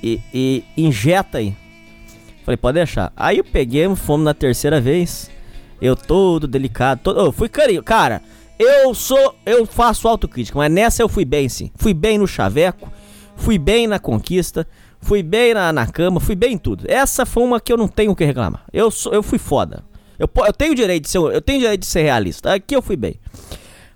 e, 0.00 0.20
e 0.32 0.64
injeta 0.76 1.38
aí. 1.38 1.56
Falei, 2.44 2.56
pode 2.56 2.76
deixar. 2.76 3.12
Aí 3.16 3.38
eu 3.38 3.44
peguei, 3.44 3.92
fomos 3.96 4.24
na 4.24 4.34
terceira 4.34 4.80
vez. 4.80 5.28
Eu 5.80 5.96
todo 5.96 6.46
delicado, 6.46 7.00
todo, 7.02 7.18
eu 7.18 7.32
fui 7.32 7.48
carinho. 7.48 7.82
Cara, 7.82 8.22
eu 8.60 8.94
sou, 8.94 9.34
eu 9.44 9.66
faço 9.66 10.06
autocrítica, 10.06 10.56
mas 10.56 10.70
nessa 10.70 11.02
eu 11.02 11.08
fui 11.08 11.24
bem 11.24 11.48
sim. 11.48 11.72
Fui 11.74 11.92
bem 11.92 12.16
no 12.16 12.28
chaveco, 12.28 12.92
fui 13.34 13.58
bem 13.58 13.88
na 13.88 13.98
conquista, 13.98 14.64
fui 15.02 15.22
bem 15.22 15.52
na, 15.52 15.72
na 15.72 15.86
cama, 15.86 16.20
fui 16.20 16.34
bem 16.34 16.54
em 16.54 16.58
tudo. 16.58 16.84
Essa 16.88 17.26
foi 17.26 17.42
uma 17.42 17.60
que 17.60 17.72
eu 17.72 17.76
não 17.76 17.88
tenho 17.88 18.12
o 18.12 18.16
que 18.16 18.24
reclamar. 18.24 18.64
Eu 18.72 18.90
sou, 18.90 19.12
eu 19.12 19.22
fui 19.22 19.38
foda. 19.38 19.84
Eu, 20.18 20.30
eu 20.46 20.52
tenho 20.52 20.74
direito 20.74 21.04
de 21.04 21.10
ser, 21.10 21.18
eu 21.18 21.40
tenho 21.42 21.60
direito 21.60 21.80
de 21.80 21.86
ser 21.86 22.02
realista. 22.02 22.54
Aqui 22.54 22.74
eu 22.74 22.80
fui 22.80 22.96
bem. 22.96 23.16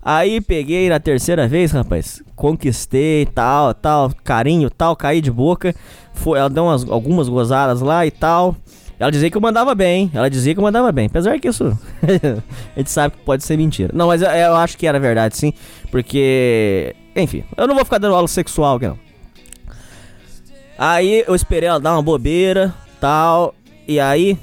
Aí 0.03 0.41
peguei 0.41 0.89
na 0.89 1.01
terceira 1.01 1.49
vez, 1.49 1.73
rapaz. 1.73 2.23
Conquistei, 2.35 3.27
tal, 3.27 3.75
tal, 3.75 4.13
carinho, 4.23 4.71
tal, 4.71 4.95
caí 4.95 5.21
de 5.21 5.31
boca. 5.31 5.75
Foi, 6.13 6.39
ela 6.39 6.49
deu 6.49 6.65
umas, 6.65 6.89
algumas 6.89 7.29
gozadas 7.29 7.81
lá 7.81 8.07
e 8.07 8.11
tal. 8.11 8.55
Ela 8.99 9.11
dizia 9.11 9.31
que 9.31 9.37
eu 9.37 9.41
mandava 9.41 9.75
bem. 9.75 10.11
Ela 10.15 10.31
dizia 10.31 10.55
que 10.55 10.61
eu 10.61 10.63
mandava 10.63 10.91
bem. 10.91 11.07
Apesar 11.07 11.39
que 11.39 11.49
isso. 11.49 11.65
a 12.75 12.79
gente 12.79 12.91
sabe 12.91 13.17
que 13.17 13.25
pode 13.25 13.45
ser 13.45 13.57
mentira. 13.57 13.91
Não, 13.95 14.07
mas 14.07 14.23
eu, 14.23 14.29
eu, 14.29 14.55
acho 14.57 14.79
que 14.79 14.87
era 14.87 14.99
verdade, 14.99 15.37
sim. 15.37 15.53
Porque. 15.91 16.95
Enfim, 17.15 17.45
eu 17.57 17.67
não 17.67 17.75
vou 17.75 17.85
ficar 17.85 17.99
dando 17.99 18.15
aula 18.15 18.29
sexual 18.29 18.77
aqui, 18.77 18.87
não. 18.87 19.06
Aí 20.79 21.25
eu 21.27 21.35
esperei 21.35 21.69
ela 21.69 21.81
dar 21.81 21.95
uma 21.95 22.03
bobeira, 22.03 22.75
tal. 23.01 23.55
E 23.89 23.99
aí, 23.99 24.39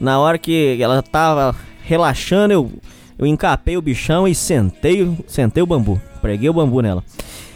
na 0.00 0.18
hora 0.18 0.38
que 0.38 0.78
ela 0.80 1.02
tava 1.02 1.54
relaxando, 1.82 2.52
eu 2.52 2.70
eu 3.18 3.26
encapei 3.26 3.76
o 3.76 3.82
bichão 3.82 4.26
e 4.26 4.34
sentei, 4.34 5.08
sentei 5.26 5.62
o 5.62 5.66
bambu. 5.66 6.00
Preguei 6.20 6.48
o 6.48 6.52
bambu 6.52 6.80
nela. 6.80 7.04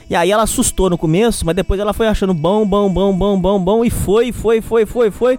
E 0.08 0.14
aí 0.14 0.30
ela 0.30 0.44
assustou 0.44 0.88
no 0.88 0.96
começo, 0.96 1.44
mas 1.44 1.54
depois 1.54 1.80
ela 1.80 1.92
foi 1.92 2.06
achando 2.06 2.32
bom, 2.32 2.66
bom, 2.66 2.90
bom, 2.90 3.12
bom, 3.12 3.38
bom, 3.38 3.60
bom. 3.60 3.84
E 3.84 3.90
foi, 3.90 4.32
foi, 4.32 4.60
foi, 4.60 4.87
foi, 4.87 5.10
foi. 5.10 5.38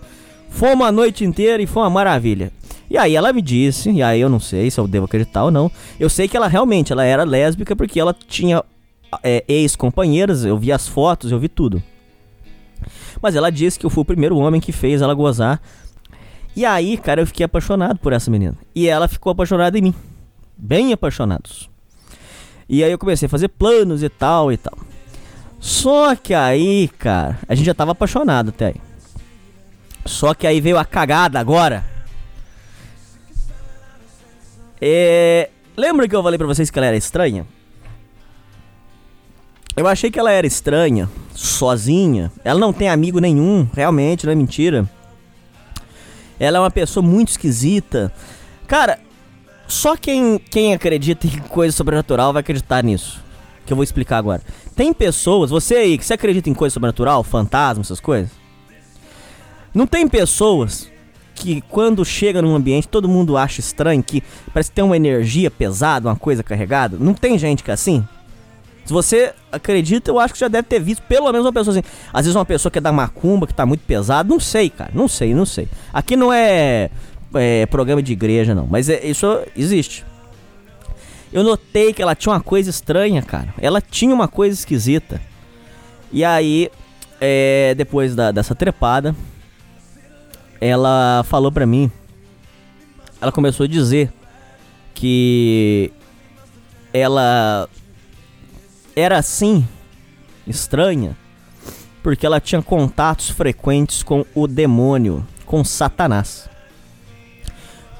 Foi 0.49 0.73
uma 0.73 0.91
noite 0.91 1.23
inteira 1.23 1.61
e 1.61 1.65
foi 1.65 1.83
uma 1.83 1.89
maravilha. 1.89 2.51
E 2.89 2.97
aí 2.97 3.15
ela 3.15 3.31
me 3.31 3.41
disse, 3.41 3.91
e 3.91 4.01
aí 4.01 4.19
eu 4.19 4.29
não 4.29 4.39
sei 4.39 4.69
se 4.69 4.79
eu 4.79 4.87
devo 4.87 5.05
acreditar 5.05 5.45
ou 5.45 5.51
não. 5.51 5.71
Eu 5.99 6.09
sei 6.09 6.27
que 6.27 6.35
ela 6.35 6.47
realmente 6.47 6.91
ela 6.91 7.05
era 7.05 7.23
lésbica 7.23 7.75
porque 7.75 7.99
ela 7.99 8.15
tinha 8.27 8.63
é, 9.23 9.43
ex-companheiras, 9.47 10.43
eu 10.43 10.57
vi 10.57 10.71
as 10.71 10.87
fotos, 10.87 11.31
eu 11.31 11.39
vi 11.39 11.47
tudo. 11.47 11.81
Mas 13.21 13.35
ela 13.35 13.51
disse 13.51 13.79
que 13.79 13.85
eu 13.85 13.89
fui 13.89 14.01
o 14.01 14.05
primeiro 14.05 14.37
homem 14.37 14.61
que 14.61 14.71
fez 14.71 15.01
ela 15.01 15.13
gozar. 15.13 15.61
E 16.55 16.65
aí, 16.65 16.97
cara, 16.97 17.21
eu 17.21 17.27
fiquei 17.27 17.45
apaixonado 17.45 17.99
por 17.99 18.13
essa 18.13 18.29
menina. 18.29 18.55
E 18.75 18.87
ela 18.87 19.07
ficou 19.07 19.31
apaixonada 19.31 19.77
em 19.77 19.81
mim. 19.81 19.95
Bem 20.57 20.91
apaixonados. 20.91 21.69
E 22.67 22.83
aí 22.83 22.91
eu 22.91 22.99
comecei 22.99 23.25
a 23.25 23.29
fazer 23.29 23.47
planos 23.47 24.03
e 24.03 24.09
tal 24.09 24.51
e 24.51 24.57
tal. 24.57 24.77
Só 25.59 26.15
que 26.15 26.33
aí, 26.33 26.87
cara, 26.87 27.39
a 27.47 27.55
gente 27.55 27.65
já 27.65 27.73
tava 27.73 27.91
apaixonado 27.91 28.49
até 28.49 28.67
aí. 28.67 28.75
Só 30.05 30.33
que 30.33 30.47
aí 30.47 30.61
veio 30.61 30.77
a 30.77 30.85
cagada 30.85 31.39
agora. 31.39 31.83
É... 34.81 35.49
Lembra 35.75 36.07
que 36.07 36.15
eu 36.15 36.23
falei 36.23 36.37
pra 36.37 36.47
vocês 36.47 36.69
que 36.69 36.77
ela 36.77 36.87
era 36.87 36.97
estranha? 36.97 37.45
Eu 39.75 39.87
achei 39.87 40.11
que 40.11 40.19
ela 40.19 40.31
era 40.31 40.45
estranha, 40.45 41.09
sozinha. 41.39 42.31
Ela 42.43 42.59
não 42.59 42.73
tem 42.73 42.89
amigo 42.89 43.19
nenhum, 43.19 43.67
realmente, 43.73 44.25
não 44.25 44.33
é 44.33 44.35
mentira. 44.35 44.89
Ela 46.39 46.57
é 46.57 46.61
uma 46.61 46.71
pessoa 46.71 47.05
muito 47.05 47.29
esquisita. 47.29 48.11
Cara, 48.67 48.99
só 49.67 49.95
quem, 49.95 50.37
quem 50.37 50.73
acredita 50.73 51.27
em 51.27 51.39
coisa 51.39 51.75
sobrenatural 51.75 52.33
vai 52.33 52.41
acreditar 52.41 52.83
nisso. 52.83 53.23
Que 53.65 53.71
eu 53.71 53.75
vou 53.77 53.83
explicar 53.83 54.17
agora. 54.17 54.41
Tem 54.75 54.93
pessoas, 54.93 55.49
você 55.49 55.75
aí, 55.75 55.97
que 55.97 56.05
você 56.05 56.13
acredita 56.13 56.49
em 56.49 56.53
coisa 56.53 56.73
sobrenatural, 56.73 57.23
fantasma, 57.23 57.81
essas 57.81 57.99
coisas? 57.99 58.31
Não 59.73 59.87
tem 59.87 60.07
pessoas 60.07 60.89
que 61.35 61.61
quando 61.69 62.03
chega 62.03 62.41
num 62.41 62.55
ambiente 62.55 62.87
todo 62.87 63.07
mundo 63.07 63.37
acha 63.37 63.61
estranho, 63.61 64.03
que 64.03 64.21
parece 64.53 64.69
que 64.71 64.75
tem 64.75 64.83
uma 64.83 64.97
energia 64.97 65.49
pesada, 65.49 66.09
uma 66.09 66.15
coisa 66.15 66.43
carregada? 66.43 66.97
Não 66.99 67.13
tem 67.13 67.37
gente 67.37 67.63
que 67.63 67.71
é 67.71 67.73
assim? 67.73 68.05
Se 68.89 68.93
você 68.93 69.35
acredita, 69.51 70.09
eu 70.09 70.19
acho 70.19 70.33
que 70.33 70.39
já 70.39 70.47
deve 70.47 70.67
ter 70.67 70.79
visto 70.79 71.03
pelo 71.03 71.31
menos 71.31 71.45
uma 71.45 71.53
pessoa 71.53 71.77
assim. 71.77 71.87
Às 72.11 72.25
vezes 72.25 72.35
uma 72.35 72.43
pessoa 72.43 72.71
que 72.71 72.79
é 72.79 72.81
da 72.81 72.91
macumba, 72.91 73.45
que 73.45 73.53
tá 73.53 73.63
muito 73.63 73.81
pesado. 73.81 74.27
Não 74.27 74.39
sei, 74.39 74.67
cara. 74.67 74.89
Não 74.95 75.07
sei, 75.07 75.31
não 75.35 75.45
sei. 75.45 75.67
Aqui 75.93 76.15
não 76.15 76.33
é, 76.33 76.89
é 77.35 77.67
programa 77.67 78.01
de 78.01 78.13
igreja, 78.13 78.55
não. 78.55 78.65
Mas 78.65 78.89
é, 78.89 79.05
isso 79.05 79.43
existe. 79.55 80.03
Eu 81.31 81.43
notei 81.43 81.93
que 81.93 82.01
ela 82.01 82.15
tinha 82.15 82.33
uma 82.33 82.41
coisa 82.41 82.71
estranha, 82.71 83.21
cara. 83.21 83.53
Ela 83.61 83.79
tinha 83.79 84.11
uma 84.11 84.27
coisa 84.27 84.55
esquisita. 84.55 85.21
E 86.11 86.25
aí, 86.25 86.71
é, 87.21 87.75
depois 87.77 88.15
da, 88.15 88.31
dessa 88.31 88.55
trepada, 88.55 89.15
ela 90.59 91.23
falou 91.27 91.51
pra 91.51 91.67
mim. 91.67 91.91
Ela 93.21 93.31
começou 93.31 93.65
a 93.65 93.67
dizer 93.67 94.11
que 94.95 95.93
ela 96.91 97.69
era 98.99 99.17
assim, 99.17 99.65
estranha, 100.45 101.15
porque 102.03 102.25
ela 102.25 102.39
tinha 102.39 102.61
contatos 102.61 103.29
frequentes 103.29 104.03
com 104.03 104.25
o 104.35 104.47
demônio, 104.47 105.25
com 105.45 105.63
Satanás. 105.63 106.49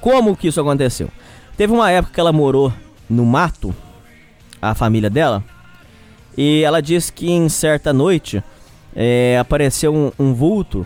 Como 0.01 0.36
que 0.36 0.48
isso 0.48 0.62
aconteceu? 0.62 1.10
Teve 1.58 1.74
uma 1.74 1.91
época 1.91 2.13
que 2.13 2.20
ela 2.20 2.32
morou 2.32 2.72
no 3.10 3.25
mato, 3.25 3.74
a 4.62 4.74
família 4.75 5.10
dela, 5.10 5.44
e 6.38 6.63
ela 6.63 6.82
disse 6.82 7.12
que 7.12 7.29
em 7.29 7.50
certa 7.50 7.91
noite 7.91 8.44
é, 8.96 9.38
apareceu 9.39 9.94
um, 9.94 10.12
um, 10.18 10.34
vulto 10.34 10.86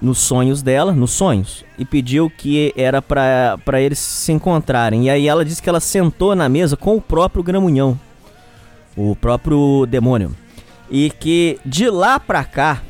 nos 0.00 0.18
sonhos 0.18 0.62
dela, 0.62 0.92
nos 0.92 1.10
sonhos, 1.10 1.64
e 1.78 1.84
pediu 1.84 2.30
que 2.30 2.72
era 2.76 3.02
para 3.02 3.80
eles 3.80 3.98
se 3.98 4.32
encontrarem. 4.32 5.04
E 5.04 5.10
aí 5.10 5.28
ela 5.28 5.44
disse 5.44 5.62
que 5.62 5.68
ela 5.68 5.80
sentou 5.80 6.34
na 6.34 6.48
mesa 6.48 6.76
com 6.76 6.96
o 6.96 7.00
próprio 7.00 7.42
Gramunhão 7.42 7.98
o 8.98 9.14
próprio 9.14 9.86
demônio. 9.86 10.34
E 10.90 11.10
que 11.10 11.60
de 11.64 11.88
lá 11.88 12.18
pra 12.18 12.42
cá, 12.42 12.82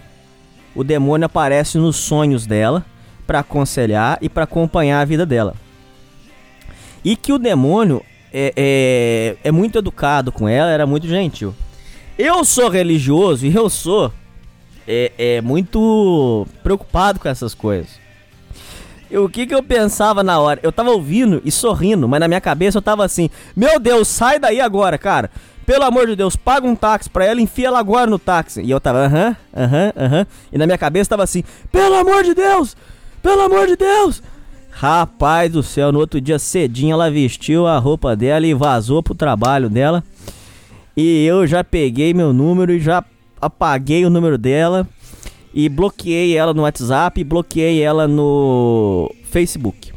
o 0.75 0.83
demônio 0.83 1.27
aparece 1.27 1.77
nos 1.77 1.97
sonhos 1.97 2.47
dela 2.47 2.85
para 3.27 3.41
aconselhar 3.41 4.17
e 4.23 4.29
para 4.29 4.45
acompanhar 4.45 5.01
a 5.01 5.05
vida 5.05 5.27
dela. 5.27 5.55
E 7.05 7.15
que 7.15 7.33
o 7.33 7.39
demônio 7.39 8.03
é, 8.33 8.53
é, 8.57 9.49
é, 9.49 9.53
muito 9.53 9.79
educado 9.79 10.33
com 10.33 10.49
ela, 10.49 10.71
era 10.71 10.87
muito 10.87 11.07
gentil. 11.07 11.55
Eu 12.19 12.45
sou 12.45 12.69
religioso 12.69 13.47
e 13.47 13.55
eu 13.55 13.69
sou 13.69 14.13
é, 14.87 15.13
é 15.19 15.41
muito 15.43 16.47
preocupado 16.63 17.21
com 17.21 17.29
essas 17.29 17.55
coisas. 17.55 17.99
E 19.11 19.17
o 19.17 19.29
que 19.29 19.47
que 19.47 19.55
eu 19.55 19.63
pensava 19.63 20.23
na 20.23 20.39
hora? 20.39 20.61
Eu 20.63 20.73
tava 20.73 20.91
ouvindo 20.91 21.41
e 21.45 21.51
sorrindo, 21.51 22.09
mas 22.09 22.21
na 22.21 22.29
minha 22.29 22.41
cabeça 22.41 22.79
eu 22.79 22.83
tava 22.83 23.05
assim: 23.05 23.31
Meu 23.57 23.79
Deus, 23.79 24.09
sai 24.09 24.39
daí 24.39 24.61
agora, 24.61 24.99
cara 24.99 25.31
pelo 25.69 25.85
amor 25.85 26.07
de 26.07 26.17
Deus, 26.17 26.35
paga 26.35 26.67
um 26.67 26.75
táxi 26.75 27.11
pra 27.11 27.27
ela, 27.27 27.43
enfia 27.43 27.67
ela 27.67 27.79
agora 27.79 28.11
no 28.11 28.19
táxi. 28.19 28.63
E 28.63 28.71
eu 28.71 28.81
tava, 28.81 29.01
aham, 29.01 29.37
aham, 29.55 29.93
aham. 29.95 30.27
E 30.51 30.57
na 30.57 30.65
minha 30.65 30.79
cabeça 30.79 31.11
tava 31.11 31.25
assim, 31.25 31.45
pelo 31.71 31.95
amor 31.95 32.25
de 32.25 32.33
Deus, 32.33 32.75
pelo 33.23 33.43
amor 33.43 33.67
de 33.67 33.77
Deus. 33.77 34.23
Rapaz 34.71 35.53
do 35.53 35.63
céu, 35.63 35.93
no 35.93 35.99
outro 35.99 36.23
dia 36.23 36.39
cedinho 36.39 36.95
ela 36.95 37.11
vestiu 37.11 37.67
a 37.67 37.77
roupa 37.77 38.17
dela 38.17 38.47
e 38.47 38.55
vazou 38.55 39.03
pro 39.03 39.15
trabalho 39.15 39.69
dela. 39.69 40.03
E 40.97 41.27
eu 41.27 41.47
já 41.47 41.63
peguei 41.63 42.15
meu 42.15 42.33
número 42.33 42.73
e 42.73 42.81
já 42.81 43.05
apaguei 43.39 44.07
o 44.07 44.11
número 44.11 44.39
dela. 44.39 44.89
E 45.53 45.69
bloqueei 45.69 46.35
ela 46.35 46.55
no 46.55 46.63
WhatsApp 46.63 47.21
e 47.21 47.25
bloqueei 47.25 47.83
ela 47.83 48.09
no 48.09 49.15
Facebook. 49.25 49.93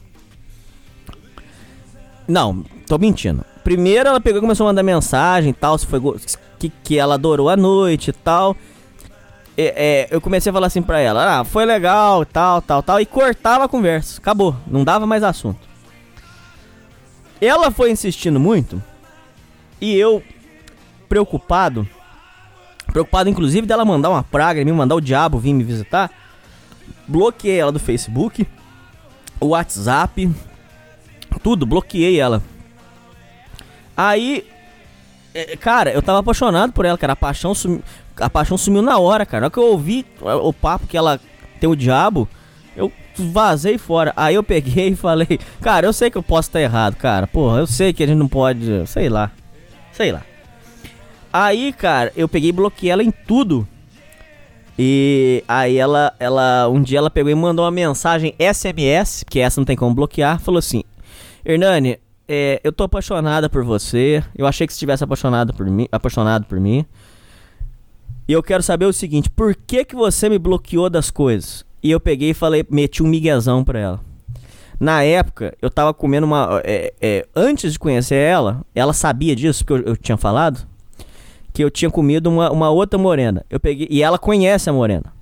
Não, 2.28 2.66
tô 2.86 2.98
mentindo. 2.98 3.51
Primeiro 3.64 4.10
ela 4.10 4.20
pegou 4.20 4.40
e 4.40 4.42
começou 4.42 4.66
a 4.66 4.70
mandar 4.70 4.84
mensagem 4.84 5.52
e 5.52 5.54
tal, 5.54 5.78
se 5.78 5.86
foi 5.86 6.00
que, 6.58 6.70
que 6.84 6.98
ela 6.98 7.16
adorou 7.16 7.50
a 7.50 7.56
noite 7.56 8.10
e 8.10 8.14
tal. 8.14 8.56
É, 9.58 9.64
é, 9.64 10.08
eu 10.10 10.22
comecei 10.22 10.50
a 10.50 10.54
falar 10.54 10.68
assim 10.68 10.82
pra 10.82 11.00
ela, 11.00 11.40
ah, 11.40 11.44
foi 11.44 11.66
legal, 11.66 12.26
tal, 12.26 12.62
tal, 12.62 12.82
tal, 12.82 13.00
e 13.00 13.06
cortava 13.06 13.66
a 13.66 13.68
conversa. 13.68 14.20
Acabou, 14.20 14.56
não 14.66 14.84
dava 14.84 15.06
mais 15.06 15.24
assunto. 15.24 15.60
Ela 17.40 17.70
foi 17.72 17.92
insistindo 17.92 18.40
muito, 18.40 18.82
e 19.80 19.96
eu, 19.96 20.24
preocupado, 21.10 21.88
preocupado 22.88 23.30
inclusive 23.30 23.66
dela 23.66 23.84
mandar 23.84 24.12
uma 24.12 24.24
praga, 24.24 24.64
me 24.64 24.72
mandar 24.72 24.96
o 24.96 25.02
diabo 25.02 25.40
vir 25.40 25.54
me 25.54 25.64
visitar, 25.64 26.12
bloqueei 27.08 27.60
ela 27.60 27.72
do 27.72 27.80
Facebook, 27.80 28.48
o 29.40 29.48
WhatsApp, 29.48 30.32
tudo, 31.42 31.66
bloqueei 31.66 32.20
ela. 32.20 32.44
Aí, 33.96 34.46
é, 35.34 35.56
cara, 35.58 35.92
eu 35.92 36.02
tava 36.02 36.20
apaixonado 36.20 36.74
por 36.74 36.86
ela, 36.86 36.98
cara. 36.98 37.14
A 37.14 37.16
paixão, 37.16 37.54
sumi... 37.54 37.82
a 38.18 38.30
paixão 38.30 38.58
sumiu 38.58 38.82
na 38.82 38.98
hora, 38.98 39.26
cara. 39.26 39.42
Na 39.42 39.46
hora 39.46 39.54
que 39.54 39.60
eu 39.60 39.66
ouvi 39.66 40.06
o 40.22 40.54
papo 40.54 40.88
que 40.88 40.98
ela 40.98 41.20
tem 41.60 41.70
o 41.70 41.76
diabo, 41.76 42.28
eu 42.76 42.92
vazei 43.16 43.78
fora. 43.78 44.14
Aí 44.16 44.36
eu 44.36 44.44
peguei 44.44 44.90
e 44.90 44.96
falei, 44.96 45.40
cara, 45.62 45.86
eu 45.86 45.94
sei 45.94 46.10
que 46.10 46.18
eu 46.18 46.24
posso 46.24 46.50
estar 46.50 46.62
errado, 46.62 46.96
cara. 46.96 47.28
Porra, 47.28 47.60
eu 47.60 47.68
sei 47.68 47.94
que 47.94 48.04
a 48.04 48.08
gente 48.08 48.18
não 48.18 48.28
pode. 48.28 48.88
Sei 48.88 49.10
lá. 49.10 49.32
Sei 49.92 50.12
lá. 50.12 50.24
Aí, 51.32 51.72
cara, 51.72 52.12
eu 52.16 52.28
peguei 52.28 52.50
e 52.50 52.54
bloqueei 52.54 52.92
ela 52.92 53.04
em 53.04 53.12
tudo. 53.12 53.68
E 54.78 55.44
aí 55.48 55.78
ela, 55.78 56.14
ela, 56.20 56.68
um 56.68 56.82
dia 56.82 56.98
ela 56.98 57.10
pegou 57.10 57.32
e 57.32 57.36
mandou 57.36 57.64
uma 57.64 57.72
mensagem 57.72 58.34
SMS, 58.40 59.24
que 59.30 59.40
essa 59.40 59.60
não 59.60 59.66
tem 59.66 59.76
como 59.76 59.94
bloquear, 59.94 60.40
falou 60.40 60.60
assim: 60.60 60.84
Hernani, 61.46 62.00
é, 62.34 62.62
eu 62.64 62.72
tô 62.72 62.86
apaixonada 62.86 63.50
por 63.50 63.62
você. 63.62 64.24
Eu 64.34 64.48
achei 64.48 64.66
que 64.66 64.72
você 64.72 64.78
estivesse 64.78 65.04
apaixonado 65.04 65.54
por 65.54 65.66
mim, 65.70 65.86
apaixonado 65.92 66.46
por 66.46 66.62
mim. 66.62 66.86
E 68.26 68.32
eu 68.32 68.42
quero 68.42 68.64
saber 68.64 68.86
o 68.86 68.94
seguinte, 68.94 69.30
por 69.30 69.54
que 69.54 69.84
que 69.84 69.98
você 69.98 70.30
me 70.30 70.40
bloqueou 70.40 70.90
das 70.90 71.12
coisas? 71.12 71.66
E 71.84 71.92
eu 71.92 72.00
peguei 72.00 72.30
e 72.30 72.34
falei, 72.34 72.66
meti 72.70 73.04
um 73.04 73.08
miguezão 73.08 73.66
pra 73.66 73.80
ela. 73.80 74.00
Na 74.80 75.04
época, 75.04 75.54
eu 75.62 75.70
tava 75.70 75.94
comendo 75.94 76.26
uma. 76.26 76.62
É, 76.64 76.94
é, 77.02 77.28
antes 77.36 77.74
de 77.74 77.80
conhecer 77.80 78.16
ela, 78.16 78.62
ela 78.74 78.94
sabia 78.94 79.36
disso, 79.36 79.66
porque 79.66 79.84
eu, 79.84 79.92
eu, 79.92 79.98
tinha 79.98 80.16
falado. 80.18 80.66
Que 81.52 81.62
eu 81.62 81.70
tinha 81.70 81.92
comido 81.92 82.28
uma, 82.28 82.50
uma 82.50 82.70
outra 82.70 82.98
morena. 82.98 83.46
Eu 83.50 83.60
peguei. 83.60 83.88
E 83.92 84.02
ela 84.02 84.18
conhece 84.18 84.70
a 84.70 84.74
morena. 84.74 85.14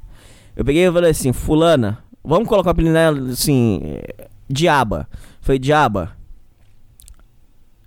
Eu 0.55 0.63
peguei 0.63 0.85
e 0.87 0.91
falei 0.91 1.09
assim, 1.09 1.33
fulana, 1.33 1.97
vamos 2.23 2.47
colocar 2.47 2.69
o 2.69 2.71
apelido 2.71 2.93
nela 2.93 3.31
assim. 3.31 3.81
É, 3.83 4.27
diaba. 4.47 5.09
Foi 5.41 5.57
diaba 5.57 6.18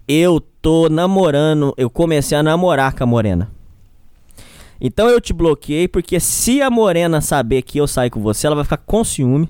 eu 0.07 0.41
tô 0.41 0.88
namorando, 0.88 1.75
eu 1.77 1.88
comecei 1.91 2.37
a 2.37 2.43
namorar 2.43 2.95
com 2.95 3.05
a 3.05 3.07
Morena. 3.07 3.51
Então 4.81 5.09
eu 5.09 5.21
te 5.21 5.33
bloqueei 5.33 5.87
porque 5.87 6.19
se 6.19 6.61
a 6.61 6.69
Morena 6.69 7.21
saber 7.21 7.62
que 7.62 7.79
eu 7.79 7.87
saí 7.87 8.11
com 8.11 8.21
você, 8.21 8.47
ela 8.47 8.57
vai 8.57 8.65
ficar 8.65 8.79
com 8.79 9.05
ciúme. 9.05 9.49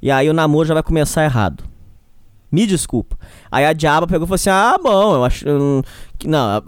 E 0.00 0.10
aí 0.10 0.28
o 0.28 0.32
namoro 0.32 0.66
já 0.66 0.74
vai 0.74 0.82
começar 0.82 1.24
errado. 1.24 1.64
Me 2.50 2.66
desculpa. 2.66 3.16
Aí 3.50 3.64
a 3.64 3.72
diaba 3.72 4.06
pegou 4.06 4.24
e 4.24 4.28
falou 4.28 4.34
assim: 4.34 4.50
Ah, 4.50 4.76
bom, 4.80 5.14
eu 5.14 5.24
acho. 5.24 5.44
que 6.18 6.28
não, 6.28 6.62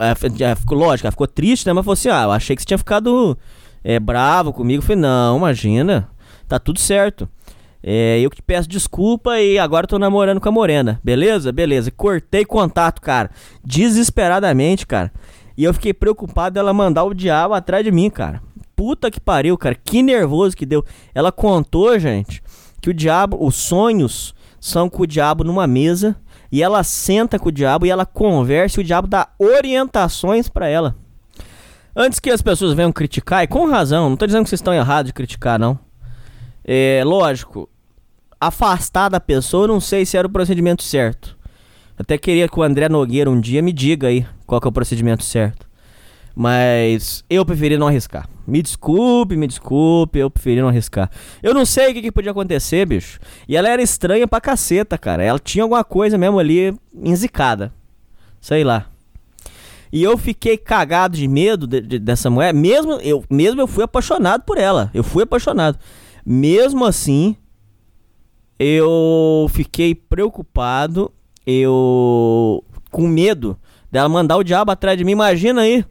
ficou 0.56 0.78
lógico, 0.78 1.06
ela 1.06 1.12
ficou 1.12 1.26
triste, 1.26 1.66
né? 1.66 1.72
Mas 1.72 1.84
falou 1.84 1.92
assim: 1.92 2.08
Ah, 2.08 2.22
eu 2.22 2.32
achei 2.32 2.56
que 2.56 2.62
você 2.62 2.66
tinha 2.66 2.78
ficado 2.78 3.36
é, 3.82 4.00
bravo 4.00 4.52
comigo. 4.52 4.82
Eu 4.82 4.86
falei: 4.86 5.02
Não, 5.02 5.36
imagina, 5.36 6.08
tá 6.48 6.58
tudo 6.58 6.80
certo. 6.80 7.28
É, 7.86 8.18
eu 8.18 8.30
que 8.30 8.36
te 8.36 8.42
peço 8.42 8.66
desculpa 8.66 9.38
e 9.38 9.58
agora 9.58 9.86
tô 9.86 9.98
namorando 9.98 10.40
com 10.40 10.48
a 10.48 10.52
Morena. 10.52 10.98
Beleza? 11.04 11.52
Beleza. 11.52 11.90
Cortei 11.90 12.42
contato, 12.42 13.02
cara. 13.02 13.30
Desesperadamente, 13.62 14.86
cara. 14.86 15.12
E 15.54 15.64
eu 15.64 15.74
fiquei 15.74 15.92
preocupado 15.92 16.54
dela 16.54 16.72
mandar 16.72 17.04
o 17.04 17.12
diabo 17.12 17.52
atrás 17.52 17.84
de 17.84 17.92
mim, 17.92 18.08
cara. 18.08 18.42
Puta 18.74 19.10
que 19.10 19.20
pariu, 19.20 19.58
cara. 19.58 19.74
Que 19.74 20.02
nervoso 20.02 20.56
que 20.56 20.64
deu. 20.64 20.82
Ela 21.14 21.30
contou, 21.30 21.98
gente, 21.98 22.42
que 22.80 22.88
o 22.88 22.94
diabo, 22.94 23.36
os 23.38 23.54
sonhos 23.54 24.34
são 24.58 24.88
com 24.88 25.02
o 25.02 25.06
diabo 25.06 25.44
numa 25.44 25.66
mesa 25.66 26.16
e 26.50 26.62
ela 26.62 26.82
senta 26.82 27.38
com 27.38 27.50
o 27.50 27.52
diabo 27.52 27.84
e 27.84 27.90
ela 27.90 28.06
conversa 28.06 28.80
e 28.80 28.82
o 28.82 28.86
diabo 28.86 29.06
dá 29.06 29.28
orientações 29.38 30.48
para 30.48 30.66
ela. 30.68 30.96
Antes 31.94 32.18
que 32.18 32.30
as 32.30 32.40
pessoas 32.40 32.72
venham 32.72 32.90
criticar, 32.90 33.44
e 33.44 33.46
com 33.46 33.68
razão, 33.68 34.08
não 34.08 34.16
tô 34.16 34.24
dizendo 34.24 34.44
que 34.44 34.48
vocês 34.48 34.60
estão 34.60 34.72
errados 34.72 35.10
de 35.10 35.12
criticar, 35.12 35.58
não. 35.58 35.78
É 36.64 37.02
lógico, 37.04 37.68
afastar 38.40 39.08
da 39.08 39.20
pessoa, 39.20 39.68
não 39.68 39.80
sei 39.80 40.04
se 40.04 40.16
era 40.16 40.26
o 40.26 40.30
procedimento 40.30 40.82
certo. 40.82 41.36
Até 41.96 42.18
queria 42.18 42.48
que 42.48 42.58
o 42.58 42.62
André 42.62 42.88
Nogueira 42.88 43.30
um 43.30 43.40
dia 43.40 43.62
me 43.62 43.72
diga 43.72 44.08
aí 44.08 44.26
qual 44.46 44.60
é 44.64 44.68
o 44.68 44.72
procedimento 44.72 45.22
certo. 45.22 45.66
Mas 46.34 47.24
eu 47.30 47.46
preferi 47.46 47.78
não 47.78 47.86
arriscar. 47.86 48.28
Me 48.46 48.60
desculpe, 48.60 49.36
me 49.36 49.46
desculpe, 49.46 50.18
eu 50.18 50.28
preferi 50.28 50.60
não 50.60 50.68
arriscar. 50.68 51.08
Eu 51.40 51.54
não 51.54 51.64
sei 51.64 51.90
o 51.90 51.94
que, 51.94 52.02
que, 52.02 52.12
podia 52.12 52.32
acontecer, 52.32 52.84
bicho. 52.84 53.20
E 53.48 53.56
ela 53.56 53.68
era 53.68 53.80
estranha 53.80 54.26
pra 54.26 54.40
caceta, 54.40 54.98
cara. 54.98 55.22
Ela 55.22 55.38
tinha 55.38 55.62
alguma 55.62 55.84
coisa 55.84 56.18
mesmo 56.18 56.38
ali 56.40 56.76
enzicada. 56.92 57.72
Sei 58.40 58.64
lá. 58.64 58.86
E 59.92 60.02
eu 60.02 60.18
fiquei 60.18 60.56
cagado 60.56 61.16
de 61.16 61.28
medo 61.28 61.68
de, 61.68 61.80
de, 61.80 61.98
dessa 62.00 62.28
mulher. 62.28 62.52
Mesmo 62.52 62.94
eu, 62.94 63.24
mesmo 63.30 63.60
eu 63.60 63.68
fui 63.68 63.84
apaixonado 63.84 64.42
por 64.42 64.58
ela. 64.58 64.90
Eu 64.92 65.04
fui 65.04 65.22
apaixonado. 65.22 65.78
Mesmo 66.26 66.84
assim, 66.84 67.36
eu 68.58 69.46
fiquei 69.50 69.94
preocupado. 69.94 71.12
Eu. 71.46 72.64
com 72.90 73.06
medo 73.06 73.58
dela 73.92 74.08
mandar 74.08 74.36
o 74.36 74.44
diabo 74.44 74.70
atrás 74.70 74.96
de 74.96 75.04
mim. 75.04 75.12
Imagina 75.12 75.60
aí 75.62 75.84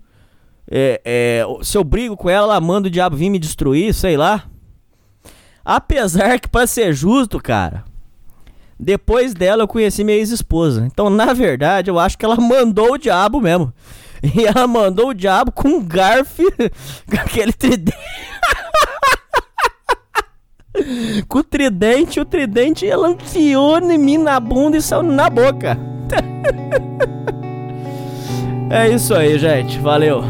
é, 0.70 1.02
é, 1.04 1.46
se 1.62 1.78
eu 1.78 1.84
brigo 1.84 2.16
com 2.16 2.30
ela, 2.30 2.54
ela 2.54 2.62
manda 2.62 2.88
o 2.88 2.92
diabo 2.92 3.16
vir 3.16 3.30
me 3.30 3.40
destruir, 3.40 3.94
sei 3.94 4.18
lá. 4.18 4.46
Apesar 5.64 6.40
que, 6.40 6.48
pra 6.48 6.68
ser 6.68 6.94
justo, 6.94 7.40
cara, 7.40 7.86
depois 8.80 9.34
dela 9.34 9.64
eu 9.64 9.68
conheci 9.68 10.04
minha 10.04 10.18
ex-esposa. 10.18 10.86
Então, 10.86 11.10
na 11.10 11.34
verdade, 11.34 11.90
eu 11.90 12.00
acho 12.00 12.18
que 12.18 12.26
ela 12.26 12.36
mandou 12.36 12.94
o 12.94 12.98
diabo 12.98 13.40
mesmo. 13.40 13.74
E 14.24 14.46
ela 14.46 14.66
mandou 14.66 15.10
o 15.10 15.14
diabo 15.14 15.52
com 15.52 15.68
um 15.68 15.86
garfo, 15.86 16.44
com 17.12 17.18
aquele 17.18 17.52
tridente. 17.52 17.98
com 21.28 21.40
o 21.40 21.44
tridente, 21.44 22.20
o 22.20 22.26
tridente 22.26 22.88
ela 22.88 23.10
enfiou 23.10 23.80
em 23.80 23.98
mim 23.98 24.18
na 24.18 24.40
bunda 24.40 24.78
e 24.78 24.82
saiu 24.82 25.04
na 25.04 25.30
boca. 25.30 25.78
é 28.70 28.90
isso 28.90 29.14
aí, 29.14 29.38
gente. 29.38 29.78
Valeu. 29.80 30.24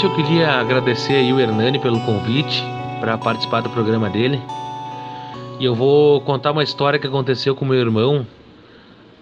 Primeiramente 0.00 0.04
eu 0.04 0.14
queria 0.14 0.52
agradecer 0.52 1.14
aí 1.14 1.32
o 1.32 1.38
Hernani 1.38 1.78
pelo 1.78 2.00
convite 2.00 2.64
para 3.00 3.18
participar 3.18 3.60
do 3.60 3.68
programa 3.68 4.08
dele. 4.08 4.40
E 5.58 5.64
eu 5.64 5.74
vou 5.74 6.22
contar 6.22 6.52
uma 6.52 6.62
história 6.62 6.98
que 6.98 7.06
aconteceu 7.06 7.54
com 7.54 7.66
meu 7.66 7.78
irmão 7.78 8.26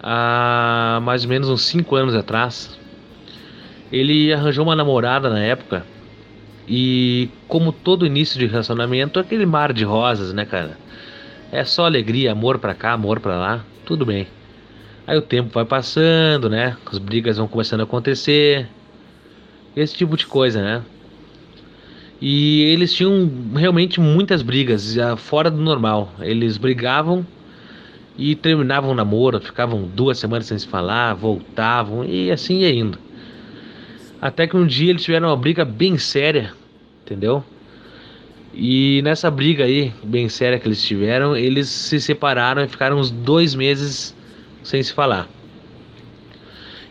há 0.01 0.99
mais 1.03 1.23
ou 1.23 1.29
menos 1.29 1.49
uns 1.49 1.63
5 1.63 1.95
anos 1.95 2.15
atrás. 2.15 2.77
Ele 3.91 4.31
arranjou 4.31 4.63
uma 4.63 4.75
namorada 4.75 5.29
na 5.29 5.39
época 5.39 5.85
e 6.65 7.29
como 7.47 7.73
todo 7.73 8.05
início 8.05 8.39
de 8.39 8.45
relacionamento, 8.45 9.19
aquele 9.19 9.45
mar 9.45 9.73
de 9.73 9.83
rosas, 9.83 10.31
né, 10.33 10.45
cara? 10.45 10.77
É 11.51 11.65
só 11.65 11.85
alegria, 11.85 12.31
amor 12.31 12.57
pra 12.57 12.73
cá, 12.73 12.93
amor 12.93 13.19
pra 13.19 13.35
lá, 13.37 13.65
tudo 13.85 14.05
bem. 14.05 14.27
Aí 15.05 15.17
o 15.17 15.21
tempo 15.21 15.49
vai 15.53 15.65
passando, 15.65 16.49
né? 16.49 16.77
As 16.89 16.99
brigas 16.99 17.37
vão 17.37 17.47
começando 17.49 17.81
a 17.81 17.83
acontecer 17.83 18.69
esse 19.75 19.95
tipo 19.95 20.17
de 20.17 20.25
coisa, 20.25 20.61
né? 20.61 20.83
E 22.21 22.63
eles 22.63 22.93
tinham 22.93 23.31
realmente 23.55 23.99
muitas 23.99 24.41
brigas, 24.41 24.95
fora 25.17 25.49
do 25.49 25.61
normal. 25.61 26.13
Eles 26.19 26.57
brigavam 26.57 27.25
e 28.17 28.35
terminavam 28.35 28.91
o 28.91 28.95
namoro, 28.95 29.39
ficavam 29.39 29.83
duas 29.83 30.19
semanas 30.19 30.47
sem 30.47 30.59
se 30.59 30.67
falar, 30.67 31.13
voltavam 31.13 32.03
e 32.03 32.29
assim 32.29 32.59
ia 32.59 32.73
indo. 32.73 32.97
Até 34.21 34.45
que 34.45 34.57
um 34.57 34.67
dia 34.67 34.89
eles 34.89 35.03
tiveram 35.03 35.29
uma 35.29 35.37
briga 35.37 35.63
bem 35.63 35.97
séria, 35.97 36.51
entendeu? 37.05 37.41
E 38.53 39.01
nessa 39.03 39.31
briga 39.31 39.63
aí, 39.63 39.93
bem 40.03 40.27
séria 40.27 40.59
que 40.59 40.67
eles 40.67 40.83
tiveram, 40.83 41.37
eles 41.37 41.69
se 41.69 42.01
separaram 42.01 42.61
e 42.61 42.67
ficaram 42.67 42.99
uns 42.99 43.09
dois 43.09 43.55
meses 43.55 44.13
sem 44.61 44.83
se 44.83 44.91
falar. 44.91 45.29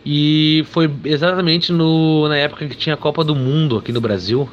E 0.05 0.63
foi 0.69 0.89
exatamente 1.03 1.71
no, 1.71 2.27
na 2.27 2.37
época 2.37 2.67
que 2.67 2.75
tinha 2.75 2.95
a 2.95 2.97
Copa 2.97 3.23
do 3.23 3.35
Mundo 3.35 3.77
aqui 3.77 3.91
no 3.91 3.99
Brasil. 3.99 4.49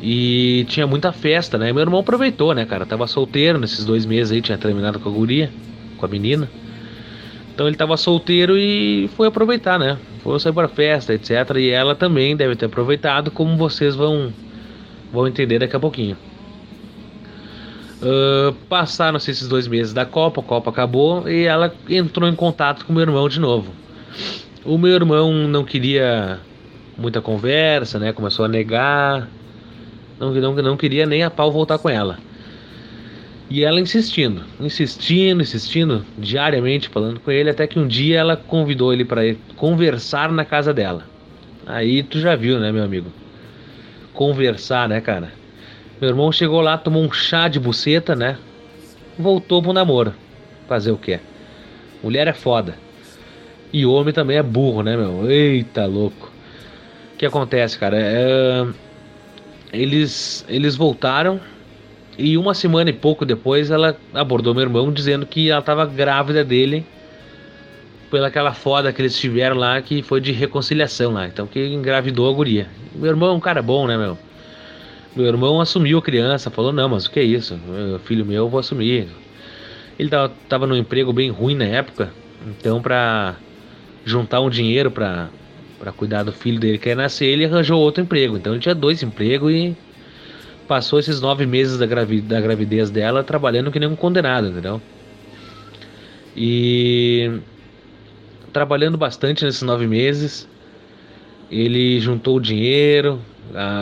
E 0.00 0.64
tinha 0.68 0.86
muita 0.86 1.10
festa, 1.12 1.58
né? 1.58 1.72
Meu 1.72 1.82
irmão 1.82 2.00
aproveitou, 2.00 2.54
né, 2.54 2.64
cara? 2.64 2.86
Tava 2.86 3.06
solteiro 3.06 3.58
nesses 3.58 3.84
dois 3.84 4.06
meses 4.06 4.32
aí, 4.32 4.40
tinha 4.40 4.56
terminado 4.56 5.00
com 5.00 5.08
a 5.08 5.12
guria, 5.12 5.50
com 5.96 6.06
a 6.06 6.08
menina. 6.08 6.48
Então 7.52 7.66
ele 7.66 7.76
tava 7.76 7.96
solteiro 7.96 8.56
e 8.56 9.10
foi 9.16 9.26
aproveitar, 9.26 9.80
né? 9.80 9.98
Foi 10.22 10.38
sair 10.38 10.52
pra 10.52 10.68
festa, 10.68 11.12
etc. 11.12 11.56
E 11.56 11.70
ela 11.70 11.96
também 11.96 12.36
deve 12.36 12.54
ter 12.54 12.66
aproveitado, 12.66 13.32
como 13.32 13.56
vocês 13.56 13.96
vão, 13.96 14.32
vão 15.12 15.26
entender 15.26 15.58
daqui 15.58 15.74
a 15.74 15.80
pouquinho. 15.80 16.16
Uh, 18.00 18.52
passaram-se 18.68 19.32
esses 19.32 19.48
dois 19.48 19.66
meses 19.66 19.92
da 19.92 20.06
Copa, 20.06 20.40
a 20.40 20.44
Copa 20.44 20.70
acabou 20.70 21.28
e 21.28 21.46
ela 21.46 21.74
entrou 21.88 22.28
em 22.28 22.34
contato 22.36 22.86
com 22.86 22.92
meu 22.92 23.02
irmão 23.02 23.28
de 23.28 23.40
novo. 23.40 23.72
O 24.64 24.76
meu 24.76 24.94
irmão 24.94 25.32
não 25.48 25.64
queria 25.64 26.40
muita 26.96 27.20
conversa, 27.20 27.98
né? 27.98 28.12
Começou 28.12 28.44
a 28.44 28.48
negar. 28.48 29.28
Não, 30.18 30.32
não, 30.32 30.54
não 30.54 30.76
queria 30.76 31.06
nem 31.06 31.22
a 31.22 31.30
pau 31.30 31.50
voltar 31.50 31.78
com 31.78 31.88
ela. 31.88 32.18
E 33.50 33.64
ela 33.64 33.80
insistindo, 33.80 34.42
insistindo, 34.60 35.40
insistindo, 35.40 36.04
diariamente 36.18 36.88
falando 36.88 37.18
com 37.18 37.30
ele, 37.30 37.48
até 37.48 37.66
que 37.66 37.78
um 37.78 37.86
dia 37.86 38.18
ela 38.18 38.36
convidou 38.36 38.92
ele 38.92 39.06
para 39.06 39.22
conversar 39.56 40.30
na 40.30 40.44
casa 40.44 40.74
dela. 40.74 41.04
Aí 41.66 42.02
tu 42.02 42.20
já 42.20 42.36
viu, 42.36 42.58
né, 42.60 42.70
meu 42.70 42.84
amigo? 42.84 43.10
Conversar, 44.12 44.86
né, 44.86 45.00
cara? 45.00 45.32
Meu 45.98 46.10
irmão 46.10 46.30
chegou 46.30 46.60
lá, 46.60 46.76
tomou 46.76 47.02
um 47.02 47.10
chá 47.10 47.48
de 47.48 47.58
buceta, 47.58 48.14
né? 48.14 48.36
Voltou 49.18 49.62
pro 49.62 49.72
namoro. 49.72 50.12
Fazer 50.68 50.90
o 50.90 50.98
quê? 50.98 51.18
Mulher 52.02 52.28
é 52.28 52.34
foda. 52.34 52.74
E 53.72 53.84
homem 53.84 54.14
também 54.14 54.36
é 54.36 54.42
burro, 54.42 54.82
né, 54.82 54.96
meu? 54.96 55.30
Eita, 55.30 55.86
louco. 55.86 56.32
O 57.14 57.18
que 57.18 57.26
acontece, 57.26 57.78
cara? 57.78 57.96
É... 57.98 58.66
Eles, 59.72 60.44
eles 60.48 60.76
voltaram 60.76 61.40
e 62.18 62.36
uma 62.36 62.52
semana 62.52 62.90
e 62.90 62.92
pouco 62.92 63.24
depois 63.24 63.70
ela 63.70 63.96
abordou 64.12 64.52
meu 64.52 64.64
irmão 64.64 64.92
dizendo 64.92 65.24
que 65.24 65.50
ela 65.50 65.60
estava 65.60 65.86
grávida 65.86 66.42
dele 66.42 66.84
pela 68.10 68.26
aquela 68.26 68.52
foda 68.52 68.92
que 68.92 69.00
eles 69.00 69.16
tiveram 69.18 69.56
lá, 69.56 69.80
que 69.80 70.02
foi 70.02 70.20
de 70.20 70.32
reconciliação 70.32 71.12
lá. 71.12 71.28
Então 71.28 71.46
que 71.46 71.64
engravidou 71.66 72.28
a 72.28 72.32
guria. 72.32 72.66
Meu 72.94 73.10
irmão 73.10 73.30
é 73.30 73.32
um 73.34 73.40
cara 73.40 73.62
bom, 73.62 73.86
né, 73.86 73.96
meu? 73.96 74.18
Meu 75.14 75.26
irmão 75.26 75.60
assumiu 75.60 75.98
a 75.98 76.02
criança, 76.02 76.50
falou, 76.50 76.72
não, 76.72 76.88
mas 76.88 77.06
o 77.06 77.10
que 77.10 77.20
é 77.20 77.24
isso? 77.24 77.58
Meu 77.68 77.98
filho 78.00 78.24
meu, 78.24 78.44
eu 78.44 78.48
vou 78.48 78.58
assumir. 78.58 79.08
Ele 79.98 80.08
tava, 80.08 80.32
tava 80.48 80.66
num 80.66 80.76
emprego 80.76 81.12
bem 81.12 81.30
ruim 81.30 81.54
na 81.54 81.64
época, 81.64 82.10
então 82.46 82.80
pra 82.80 83.36
juntar 84.04 84.40
um 84.40 84.50
dinheiro 84.50 84.90
pra, 84.90 85.28
pra 85.78 85.92
cuidar 85.92 86.22
do 86.22 86.32
filho 86.32 86.58
dele 86.58 86.78
que 86.78 86.88
ia 86.88 86.96
nascer, 86.96 87.26
ele 87.26 87.44
arranjou 87.44 87.80
outro 87.80 88.02
emprego. 88.02 88.36
Então 88.36 88.52
ele 88.52 88.60
tinha 88.60 88.74
dois 88.74 89.02
empregos 89.02 89.52
e 89.52 89.76
passou 90.66 90.98
esses 90.98 91.20
nove 91.20 91.46
meses 91.46 91.78
da, 91.78 91.86
gravi 91.86 92.20
da 92.20 92.40
gravidez 92.40 92.90
dela 92.90 93.24
trabalhando 93.24 93.70
que 93.70 93.80
nem 93.80 93.88
um 93.88 93.96
condenado, 93.96 94.48
entendeu? 94.48 94.80
E 96.36 97.40
trabalhando 98.52 98.98
bastante 98.98 99.44
nesses 99.44 99.62
nove 99.62 99.86
meses, 99.86 100.48
ele 101.50 101.98
juntou 102.00 102.36
o 102.36 102.40
dinheiro, 102.40 103.20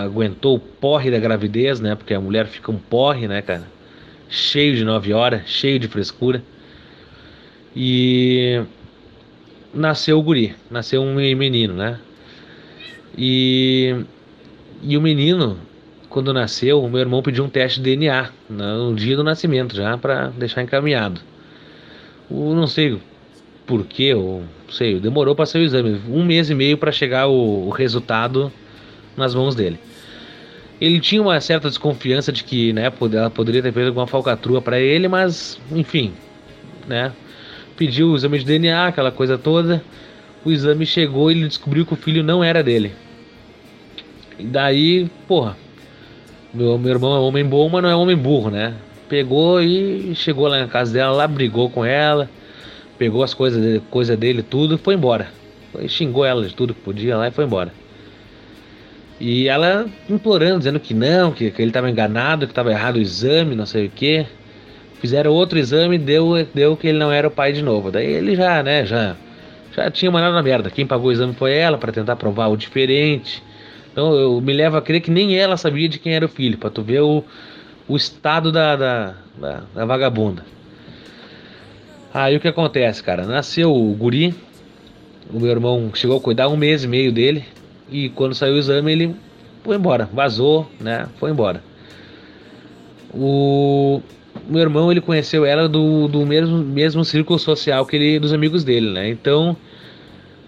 aguentou 0.05 0.57
o 0.57 0.61
porre 0.61 1.11
da 1.11 1.19
gravidez, 1.19 1.81
né? 1.81 1.95
Porque 1.95 2.15
a 2.15 2.21
mulher 2.21 2.47
fica 2.47 2.71
um 2.71 2.79
porre, 2.79 3.27
né, 3.27 3.43
cara? 3.43 3.65
Cheio 4.29 4.77
de 4.77 4.85
nove 4.85 5.13
horas, 5.13 5.43
cheio 5.47 5.79
de 5.79 5.89
frescura. 5.89 6.43
E 7.75 8.63
nasceu 9.77 10.19
o 10.19 10.23
guri, 10.23 10.55
nasceu 10.71 11.03
um 11.03 11.15
menino, 11.15 11.75
né? 11.75 12.01
E, 13.17 13.95
e 14.83 14.97
o 14.97 15.01
menino, 15.01 15.59
quando 16.09 16.33
nasceu, 16.33 16.83
o 16.83 16.91
meu 16.91 17.01
irmão 17.01 17.23
pediu 17.23 17.45
um 17.45 17.49
teste 17.49 17.81
de 17.81 17.97
DNA 17.97 18.31
no 18.49 18.95
dia 18.95 19.17
do 19.17 19.23
nascimento 19.23 19.75
já 19.75 19.97
para 19.97 20.29
deixar 20.29 20.63
encaminhado. 20.63 21.21
O, 22.29 22.55
não 22.55 22.67
sei 22.67 22.99
por 23.67 23.85
quê, 23.85 24.15
ou 24.15 24.43
sei, 24.71 24.99
demorou 24.99 25.35
para 25.35 25.47
sair 25.47 25.63
o 25.63 25.65
exame, 25.65 26.01
um 26.09 26.25
mês 26.25 26.51
e 26.51 26.55
meio 26.55 26.79
para 26.79 26.93
chegar 26.93 27.27
o, 27.27 27.67
o 27.67 27.71
resultado 27.71 28.53
nas 29.17 29.35
mãos 29.35 29.55
dele. 29.55 29.79
Ele 30.81 31.01
tinha 31.01 31.23
uma 31.23 31.41
certa 31.41 31.69
desconfiança 31.69 32.31
de 32.31 32.45
que, 32.45 32.73
né, 32.73 32.93
ela 33.13 33.31
poderia 33.31 33.63
ter 33.63 33.73
feito 33.73 33.89
alguma 33.89 34.07
falcatrua 34.07 34.61
para 34.61 34.79
ele, 34.79 35.09
mas, 35.09 35.59
enfim, 35.73 36.13
né, 36.87 37.13
pediu 37.77 38.09
o 38.09 38.17
exame 38.17 38.39
de 38.39 38.45
DNA, 38.45 38.87
aquela 38.87 39.11
coisa 39.11 39.37
toda. 39.37 39.83
O 40.45 40.51
exame 40.51 40.87
chegou 40.87 41.31
e 41.31 41.35
ele 41.35 41.49
descobriu 41.49 41.85
que 41.85 41.93
o 41.93 41.97
filho 41.97 42.23
não 42.23 42.43
era 42.43 42.63
dele. 42.63 42.93
E 44.39 44.45
daí, 44.45 45.11
porra, 45.27 45.57
meu, 46.53 46.79
meu 46.79 46.91
irmão 46.93 47.17
é 47.17 47.19
homem 47.19 47.45
bom, 47.45 47.69
mas 47.69 47.83
não 47.83 47.91
é 47.91 47.95
homem 47.97 48.17
burro, 48.17 48.51
né? 48.51 48.75
Pegou 49.09 49.63
e 49.63 50.15
chegou 50.15 50.49
lá 50.49 50.59
na 50.59 50.69
casa 50.69 50.93
dela, 50.93 51.13
lá 51.13 51.27
brigou 51.27 51.71
com 51.71 51.85
ela, 51.85 52.29
pegou 52.99 53.23
as 53.23 53.35
coisas 53.35 53.63
dele, 53.63 53.83
coisa 53.91 54.17
dele, 54.17 54.43
tudo, 54.43 54.75
e 54.75 54.79
foi 54.79 54.95
embora. 54.95 55.29
Foi, 55.73 55.89
xingou 55.89 56.25
ela 56.25 56.47
de 56.47 56.55
tudo 56.55 56.75
que 56.75 56.81
podia 56.81 57.17
lá 57.17 57.29
e 57.29 57.31
foi 57.31 57.45
embora. 57.45 57.73
E 59.19 59.49
ela 59.49 59.87
implorando, 60.09 60.59
dizendo 60.59 60.79
que 60.79 60.93
não, 60.93 61.33
que, 61.33 61.51
que 61.51 61.63
ele 61.63 61.71
estava 61.71 61.91
enganado, 61.91 62.47
que 62.47 62.53
estava 62.53 62.71
errado 62.71 62.97
o 62.97 63.01
exame, 63.01 63.55
não 63.55 63.65
sei 63.65 63.87
o 63.87 63.91
que. 63.91 64.27
Fizeram 65.01 65.33
outro 65.33 65.59
exame, 65.59 65.99
deu, 65.99 66.47
deu 66.55 66.77
que 66.77 66.89
ele 66.89 66.99
não 66.99 67.13
era 67.13 67.29
o 67.29 67.31
pai 67.31 67.53
de 67.53 67.63
novo. 67.63 67.91
Daí 67.91 68.07
ele 68.07 68.35
já, 68.35 68.63
né, 68.63 68.87
já, 68.87 69.17
já 69.75 69.91
tinha 69.91 70.11
mandado 70.11 70.35
na 70.35 70.43
merda. 70.43 70.71
Quem 70.71 70.87
pagou 70.87 71.09
o 71.09 71.13
exame 71.13 71.35
foi 71.35 71.55
ela 71.55 71.77
para 71.77 71.93
tentar 71.93 72.17
provar 72.17 72.49
o 72.49 72.57
diferente. 72.57 73.43
Então 73.93 74.15
eu 74.15 74.41
me 74.41 74.53
levo 74.53 74.77
a 74.77 74.83
crer 74.83 75.01
que 75.01 75.11
nem 75.11 75.39
ela 75.39 75.57
sabia 75.57 75.89
de 75.89 75.99
quem 75.99 76.15
era 76.15 76.27
o 76.27 76.29
filho, 76.29 76.59
para 76.59 76.71
tu 76.71 76.83
ver 76.83 77.01
o, 77.01 77.25
o 77.89 77.97
estado 77.97 78.53
da, 78.53 78.77
da, 78.77 79.15
da, 79.39 79.63
da 79.75 79.85
vagabunda. 79.85 80.45
Aí 82.13 82.37
o 82.37 82.41
que 82.41 82.49
acontece, 82.49 83.03
cara? 83.03 83.25
Nasceu 83.25 83.75
o 83.75 83.95
guri, 83.95 84.35
o 85.33 85.39
meu 85.39 85.51
irmão 85.51 85.91
chegou 85.95 86.17
a 86.17 86.21
cuidar 86.21 86.49
um 86.49 86.57
mês 86.57 86.85
e 86.85 86.89
meio 86.89 87.13
dele, 87.13 87.45
e 87.91 88.09
quando 88.11 88.35
saiu 88.35 88.55
o 88.55 88.59
exame 88.59 88.93
ele 88.93 89.17
foi 89.63 89.77
embora, 89.77 90.09
vazou, 90.13 90.71
né? 90.81 91.07
Foi 91.19 91.31
embora. 91.31 91.63
O 93.13 94.01
meu 94.49 94.63
irmão 94.63 94.91
ele 94.91 95.01
conheceu 95.01 95.45
ela 95.45 95.69
do, 95.69 96.09
do 96.09 96.25
mesmo, 96.25 96.59
mesmo 96.59 97.05
círculo 97.05 97.39
social 97.39 97.85
que 97.85 97.97
ele 97.97 98.19
dos 98.19 98.33
amigos 98.33 98.65
dele, 98.65 98.91
né? 98.91 99.09
Então, 99.09 99.57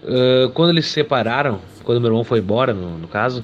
uh, 0.03 0.49
quando 0.51 0.71
eles 0.71 0.85
se 0.85 0.91
separaram, 0.91 1.59
quando 1.83 1.99
meu 1.99 2.09
irmão 2.09 2.23
foi 2.23 2.39
embora, 2.39 2.73
no, 2.73 2.97
no 2.97 3.07
caso, 3.07 3.43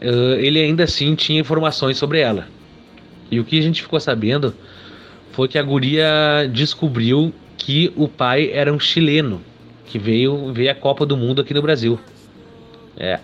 uh, 0.00 0.34
ele 0.38 0.60
ainda 0.60 0.84
assim 0.84 1.14
tinha 1.14 1.40
informações 1.40 1.96
sobre 1.96 2.20
ela. 2.20 2.48
E 3.30 3.38
o 3.38 3.44
que 3.44 3.58
a 3.58 3.62
gente 3.62 3.82
ficou 3.82 4.00
sabendo 4.00 4.54
foi 5.32 5.46
que 5.46 5.58
a 5.58 5.62
guria 5.62 6.48
descobriu 6.52 7.32
que 7.56 7.92
o 7.96 8.08
pai 8.08 8.50
era 8.52 8.72
um 8.72 8.80
chileno 8.80 9.40
que 9.86 9.98
veio 9.98 10.52
ver 10.52 10.68
a 10.68 10.74
Copa 10.74 11.04
do 11.04 11.16
Mundo 11.16 11.40
aqui 11.40 11.52
no 11.52 11.62
Brasil. 11.62 11.98
É. 12.96 13.20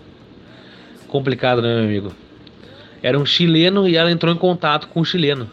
Complicado, 1.08 1.62
né, 1.62 1.74
meu 1.74 1.84
amigo? 1.84 2.12
Era 3.02 3.18
um 3.18 3.26
chileno 3.26 3.88
e 3.88 3.96
ela 3.96 4.10
entrou 4.10 4.32
em 4.32 4.38
contato 4.38 4.88
com 4.88 5.00
o 5.00 5.04
chileno. 5.04 5.48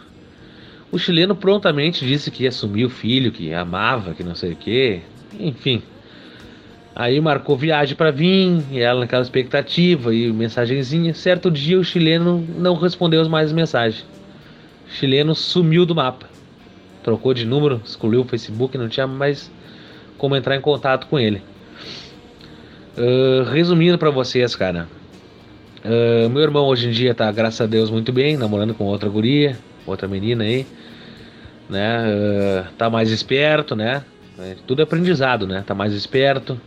O 0.94 1.00
chileno 1.00 1.36
prontamente 1.36 2.06
disse 2.06 2.30
que 2.30 2.44
ia 2.44 2.50
assumir 2.50 2.86
o 2.86 2.90
filho, 2.90 3.32
que 3.32 3.52
amava, 3.52 4.14
que 4.14 4.24
não 4.24 4.36
sei 4.36 4.52
o 4.52 4.56
que, 4.56 5.02
enfim. 5.40 5.82
Aí 6.96 7.20
marcou 7.20 7.58
viagem 7.58 7.96
para 7.96 8.12
vir, 8.12 8.62
e 8.70 8.80
ela 8.80 9.00
naquela 9.00 9.24
expectativa 9.24 10.14
e 10.14 10.32
mensagenzinha. 10.32 11.12
Certo 11.16 11.50
dia 11.50 11.80
o 11.80 11.84
chileno 11.84 12.48
não 12.60 12.76
respondeu 12.76 13.28
mais 13.28 13.52
mensagens. 13.52 14.06
O 14.88 14.92
chileno 14.92 15.34
sumiu 15.34 15.84
do 15.84 15.96
mapa. 15.96 16.30
Trocou 17.02 17.34
de 17.34 17.44
número, 17.44 17.82
excluiu 17.84 18.22
o 18.22 18.26
Facebook, 18.26 18.78
não 18.78 18.88
tinha 18.88 19.08
mais 19.08 19.52
como 20.16 20.36
entrar 20.36 20.56
em 20.56 20.62
contato 20.62 21.08
com 21.08 21.18
ele. 21.20 21.42
Uh, 22.96 23.50
resumindo 23.50 23.98
para 23.98 24.12
vocês, 24.12 24.56
cara. 24.56 24.88
Uh, 25.84 26.30
meu 26.30 26.44
irmão 26.44 26.68
hoje 26.68 26.88
em 26.88 26.92
dia 26.92 27.16
tá, 27.16 27.32
graças 27.32 27.62
a 27.62 27.66
Deus, 27.66 27.90
muito 27.90 28.14
bem, 28.14 28.38
namorando 28.38 28.76
com 28.76 28.84
outra 28.84 29.10
guria, 29.10 29.58
outra 29.88 30.08
menina 30.08 30.44
aí. 30.44 30.68
Né? 31.74 32.06
Uh, 32.06 32.72
tá 32.78 32.88
mais 32.88 33.10
esperto, 33.10 33.76
né? 33.76 34.04
É, 34.38 34.56
tudo 34.68 34.82
é 34.82 34.84
aprendizado, 34.84 35.48
né? 35.48 35.64
Tá 35.66 35.74
mais 35.74 35.92
esperto. 35.94 36.60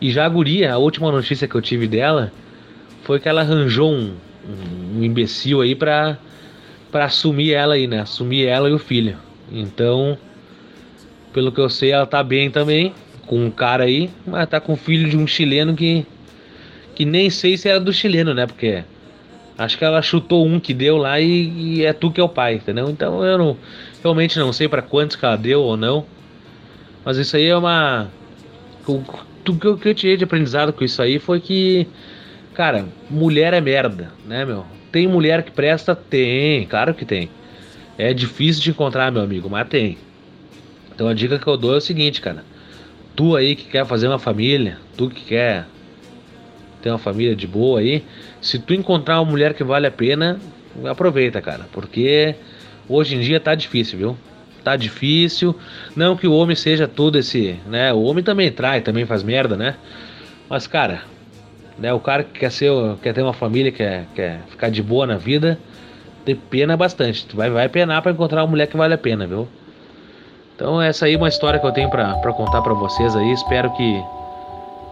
E 0.00 0.10
já 0.10 0.26
a 0.26 0.28
guria, 0.28 0.72
a 0.72 0.78
última 0.78 1.12
notícia 1.12 1.46
que 1.46 1.54
eu 1.54 1.62
tive 1.62 1.86
dela 1.86 2.32
foi 3.04 3.20
que 3.20 3.28
ela 3.28 3.42
arranjou 3.42 3.92
um, 3.92 4.14
um, 4.44 4.98
um 4.98 5.04
imbecil 5.04 5.60
aí 5.60 5.76
pra, 5.76 6.18
pra 6.90 7.04
assumir 7.04 7.52
ela 7.52 7.74
aí, 7.74 7.86
né? 7.86 8.00
Assumir 8.00 8.46
ela 8.46 8.68
e 8.68 8.72
o 8.72 8.80
filho. 8.80 9.16
Então, 9.52 10.18
pelo 11.32 11.52
que 11.52 11.60
eu 11.60 11.70
sei, 11.70 11.92
ela 11.92 12.06
tá 12.06 12.20
bem 12.20 12.50
também 12.50 12.92
com 13.28 13.44
um 13.44 13.50
cara 13.50 13.84
aí, 13.84 14.10
mas 14.26 14.48
tá 14.48 14.60
com 14.60 14.72
o 14.72 14.76
filho 14.76 15.08
de 15.08 15.16
um 15.16 15.24
chileno 15.24 15.76
que 15.76 16.04
que 16.96 17.04
nem 17.04 17.30
sei 17.30 17.56
se 17.56 17.68
era 17.68 17.78
do 17.78 17.92
chileno, 17.92 18.34
né? 18.34 18.44
Porque 18.44 18.82
acho 19.56 19.78
que 19.78 19.84
ela 19.84 20.02
chutou 20.02 20.44
um 20.44 20.58
que 20.58 20.74
deu 20.74 20.96
lá 20.96 21.20
e, 21.20 21.78
e 21.78 21.84
é 21.84 21.92
tu 21.92 22.10
que 22.10 22.20
é 22.20 22.24
o 22.24 22.28
pai, 22.28 22.54
entendeu? 22.54 22.90
Então 22.90 23.24
eu 23.24 23.38
não 23.38 23.56
realmente 24.02 24.38
não 24.38 24.52
sei 24.52 24.68
para 24.68 24.82
quantos 24.82 25.16
que 25.16 25.24
ela 25.24 25.36
deu 25.36 25.62
ou 25.62 25.76
não. 25.76 26.04
Mas 27.04 27.16
isso 27.16 27.36
aí 27.36 27.46
é 27.46 27.56
uma 27.56 28.08
o, 28.86 29.02
que 29.78 29.88
eu 29.88 29.94
tirei 29.94 30.16
de 30.16 30.24
aprendizado 30.24 30.72
com 30.72 30.84
isso 30.84 31.00
aí 31.00 31.18
foi 31.18 31.40
que 31.40 31.86
cara, 32.54 32.86
mulher 33.08 33.54
é 33.54 33.60
merda, 33.60 34.12
né, 34.26 34.44
meu? 34.44 34.64
Tem 34.92 35.06
mulher 35.06 35.42
que 35.42 35.50
presta? 35.50 35.94
Tem, 35.94 36.66
claro 36.66 36.94
que 36.94 37.04
tem. 37.04 37.30
É 37.96 38.12
difícil 38.12 38.62
de 38.62 38.70
encontrar, 38.70 39.12
meu 39.12 39.22
amigo, 39.22 39.48
mas 39.48 39.68
tem. 39.68 39.96
Então 40.94 41.08
a 41.08 41.14
dica 41.14 41.38
que 41.38 41.46
eu 41.46 41.56
dou 41.56 41.74
é 41.74 41.78
o 41.78 41.80
seguinte, 41.80 42.20
cara 42.20 42.44
tu 43.20 43.36
aí 43.36 43.54
que 43.54 43.64
quer 43.64 43.84
fazer 43.84 44.08
uma 44.08 44.18
família, 44.18 44.78
tu 44.96 45.10
que 45.10 45.22
quer 45.24 45.66
ter 46.80 46.88
uma 46.88 46.98
família 46.98 47.36
de 47.36 47.46
boa 47.46 47.80
aí, 47.80 48.02
se 48.40 48.58
tu 48.58 48.72
encontrar 48.72 49.20
uma 49.20 49.30
mulher 49.30 49.52
que 49.52 49.62
vale 49.62 49.86
a 49.86 49.90
pena, 49.90 50.40
aproveita, 50.88 51.38
cara, 51.42 51.66
porque 51.70 52.34
hoje 52.90 53.16
em 53.16 53.20
dia 53.20 53.38
tá 53.38 53.54
difícil, 53.54 53.98
viu? 53.98 54.16
Tá 54.64 54.76
difícil. 54.76 55.56
Não 55.96 56.16
que 56.16 56.26
o 56.26 56.34
homem 56.34 56.56
seja 56.56 56.86
todo 56.88 57.16
esse, 57.16 57.58
né? 57.66 57.92
O 57.92 58.02
homem 58.02 58.22
também 58.22 58.50
trai, 58.50 58.80
também 58.80 59.06
faz 59.06 59.22
merda, 59.22 59.56
né? 59.56 59.76
Mas, 60.48 60.66
cara, 60.66 61.02
né? 61.78 61.92
O 61.94 62.00
cara 62.00 62.24
que 62.24 62.40
quer 62.40 62.50
ser, 62.50 62.70
quer 63.02 63.14
ter 63.14 63.22
uma 63.22 63.32
família, 63.32 63.70
quer, 63.70 64.06
quer 64.14 64.40
ficar 64.48 64.70
de 64.70 64.82
boa 64.82 65.06
na 65.06 65.16
vida, 65.16 65.58
tem 66.24 66.34
pena 66.34 66.76
bastante. 66.76 67.24
Tu 67.24 67.36
vai, 67.36 67.48
vai 67.48 67.68
penar 67.68 68.02
para 68.02 68.12
encontrar 68.12 68.42
uma 68.42 68.50
mulher 68.50 68.66
que 68.66 68.76
vale 68.76 68.92
a 68.92 68.98
pena, 68.98 69.26
viu? 69.26 69.48
Então 70.54 70.82
essa 70.82 71.06
aí 71.06 71.14
é 71.14 71.16
uma 71.16 71.28
história 71.28 71.58
que 71.58 71.66
eu 71.66 71.72
tenho 71.72 71.88
para 71.88 72.32
contar 72.34 72.60
para 72.60 72.74
vocês 72.74 73.16
aí. 73.16 73.32
Espero 73.32 73.72
que 73.72 74.02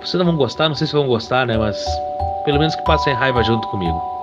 vocês 0.00 0.14
não 0.14 0.24
vão 0.24 0.37
gostar, 0.37 0.68
não 0.68 0.74
sei 0.74 0.87
se 0.87 0.94
vão 0.94 1.06
gostar, 1.06 1.46
né? 1.46 1.58
Mas 1.58 1.84
pelo 2.44 2.58
menos 2.58 2.74
que 2.74 2.82
passem 2.84 3.12
raiva 3.12 3.42
junto 3.42 3.68
comigo. 3.68 4.17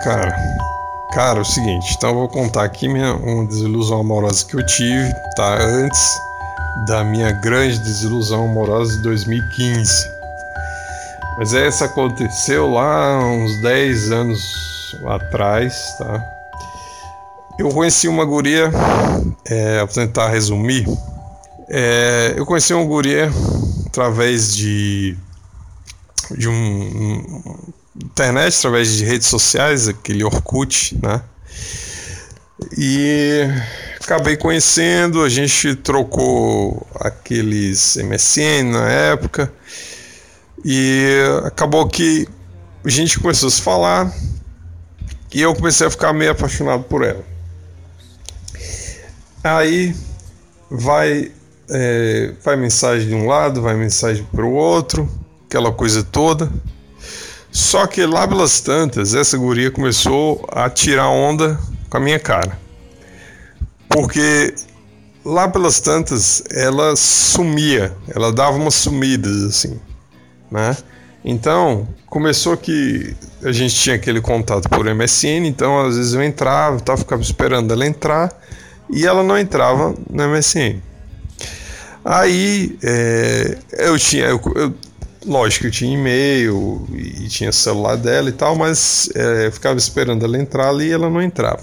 Cara? 0.00 0.34
Cara, 1.12 1.38
é 1.38 1.42
o 1.42 1.44
seguinte, 1.44 1.94
então 1.96 2.10
eu 2.10 2.14
vou 2.16 2.28
contar 2.28 2.64
aqui 2.64 2.88
minha, 2.88 3.14
uma 3.14 3.44
desilusão 3.44 4.00
amorosa 4.00 4.44
que 4.44 4.54
eu 4.54 4.64
tive, 4.64 5.12
tá? 5.34 5.58
Antes 5.60 6.00
da 6.86 7.02
minha 7.02 7.32
grande 7.32 7.78
desilusão 7.80 8.44
amorosa 8.44 8.96
de 8.96 9.02
2015. 9.02 9.90
Mas 11.36 11.52
essa 11.52 11.86
aconteceu 11.86 12.72
lá 12.72 13.18
uns 13.24 13.60
10 13.62 14.12
anos 14.12 14.40
atrás, 15.06 15.74
tá? 15.98 16.24
Eu 17.58 17.68
conheci 17.70 18.06
uma 18.06 18.24
guria, 18.24 18.70
é, 19.44 19.78
vou 19.80 19.88
tentar 19.88 20.28
resumir. 20.28 20.86
É, 21.68 22.34
eu 22.36 22.46
conheci 22.46 22.72
uma 22.72 22.84
guria 22.84 23.30
através 23.86 24.54
de, 24.54 25.16
de 26.38 26.48
um, 26.48 26.52
um 26.52 27.72
internet, 27.96 28.56
através 28.58 28.96
de 28.96 29.04
redes 29.04 29.26
sociais, 29.26 29.88
aquele 29.88 30.24
Orkut, 30.24 30.98
né? 31.02 31.22
E 32.76 33.42
acabei 34.00 34.36
conhecendo, 34.36 35.22
a 35.22 35.28
gente 35.28 35.74
trocou 35.76 36.86
aqueles 36.94 37.96
MSN 37.96 38.70
na 38.72 38.88
época 38.90 39.52
e 40.64 41.08
acabou 41.44 41.88
que 41.88 42.28
a 42.84 42.90
gente 42.90 43.18
começou 43.18 43.48
a 43.48 43.50
se 43.50 43.62
falar 43.62 44.12
e 45.32 45.40
eu 45.40 45.54
comecei 45.54 45.86
a 45.86 45.90
ficar 45.90 46.12
meio 46.12 46.32
apaixonado 46.32 46.84
por 46.84 47.02
ela. 47.02 47.24
Aí 49.42 49.96
vai 50.70 51.32
é, 51.70 52.34
vai 52.44 52.56
mensagem 52.56 53.08
de 53.08 53.14
um 53.14 53.26
lado, 53.26 53.62
vai 53.62 53.74
mensagem 53.74 54.24
para 54.24 54.44
o 54.44 54.52
outro, 54.52 55.08
aquela 55.46 55.72
coisa 55.72 56.02
toda. 56.02 56.50
Só 57.50 57.86
que 57.86 58.06
lá 58.06 58.26
pelas 58.28 58.60
tantas, 58.60 59.14
essa 59.14 59.36
guria 59.36 59.70
começou 59.70 60.44
a 60.52 60.70
tirar 60.70 61.08
onda 61.08 61.58
com 61.88 61.96
a 61.96 62.00
minha 62.00 62.18
cara. 62.18 62.58
Porque 63.88 64.54
lá 65.24 65.48
pelas 65.48 65.80
tantas 65.80 66.44
ela 66.50 66.94
sumia, 66.96 67.94
ela 68.14 68.32
dava 68.32 68.56
umas 68.56 68.74
sumidas 68.74 69.42
assim, 69.42 69.80
né? 70.50 70.76
Então, 71.24 71.86
começou 72.06 72.56
que 72.56 73.14
a 73.42 73.52
gente 73.52 73.74
tinha 73.74 73.96
aquele 73.96 74.20
contato 74.20 74.68
por 74.68 74.86
MSN, 74.86 75.46
então 75.46 75.86
às 75.86 75.96
vezes 75.96 76.14
eu 76.14 76.22
entrava, 76.22 76.80
tava 76.80 76.98
ficava 76.98 77.20
esperando 77.20 77.72
ela 77.72 77.86
entrar 77.86 78.32
e 78.88 79.06
ela 79.06 79.22
não 79.22 79.38
entrava 79.38 79.94
no 80.08 80.28
MSN. 80.28 80.80
Aí 82.04 82.78
é, 82.82 83.58
eu 83.72 83.98
tinha, 83.98 84.26
eu, 84.26 84.40
eu 84.54 84.74
Lógico 85.26 85.66
que 85.66 85.70
tinha 85.70 85.94
e-mail 85.94 86.86
e 86.94 87.28
tinha 87.28 87.52
celular 87.52 87.96
dela 87.96 88.30
e 88.30 88.32
tal, 88.32 88.56
mas 88.56 89.10
é, 89.14 89.46
eu 89.46 89.52
ficava 89.52 89.78
esperando 89.78 90.24
ela 90.24 90.38
entrar 90.38 90.70
ali 90.70 90.86
e 90.88 90.92
ela 90.92 91.10
não 91.10 91.20
entrava. 91.20 91.62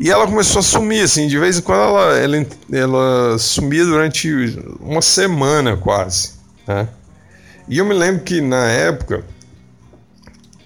E 0.00 0.10
ela 0.10 0.26
começou 0.26 0.60
a 0.60 0.62
sumir, 0.62 1.02
assim, 1.02 1.26
de 1.26 1.38
vez 1.38 1.58
em 1.58 1.62
quando 1.62 1.80
ela, 1.80 2.18
ela, 2.18 2.46
ela 2.70 3.38
sumia 3.38 3.84
durante 3.84 4.30
uma 4.80 5.02
semana 5.02 5.76
quase. 5.76 6.32
Né? 6.66 6.88
E 7.66 7.78
eu 7.78 7.84
me 7.84 7.94
lembro 7.94 8.22
que 8.22 8.40
na 8.40 8.68
época, 8.68 9.24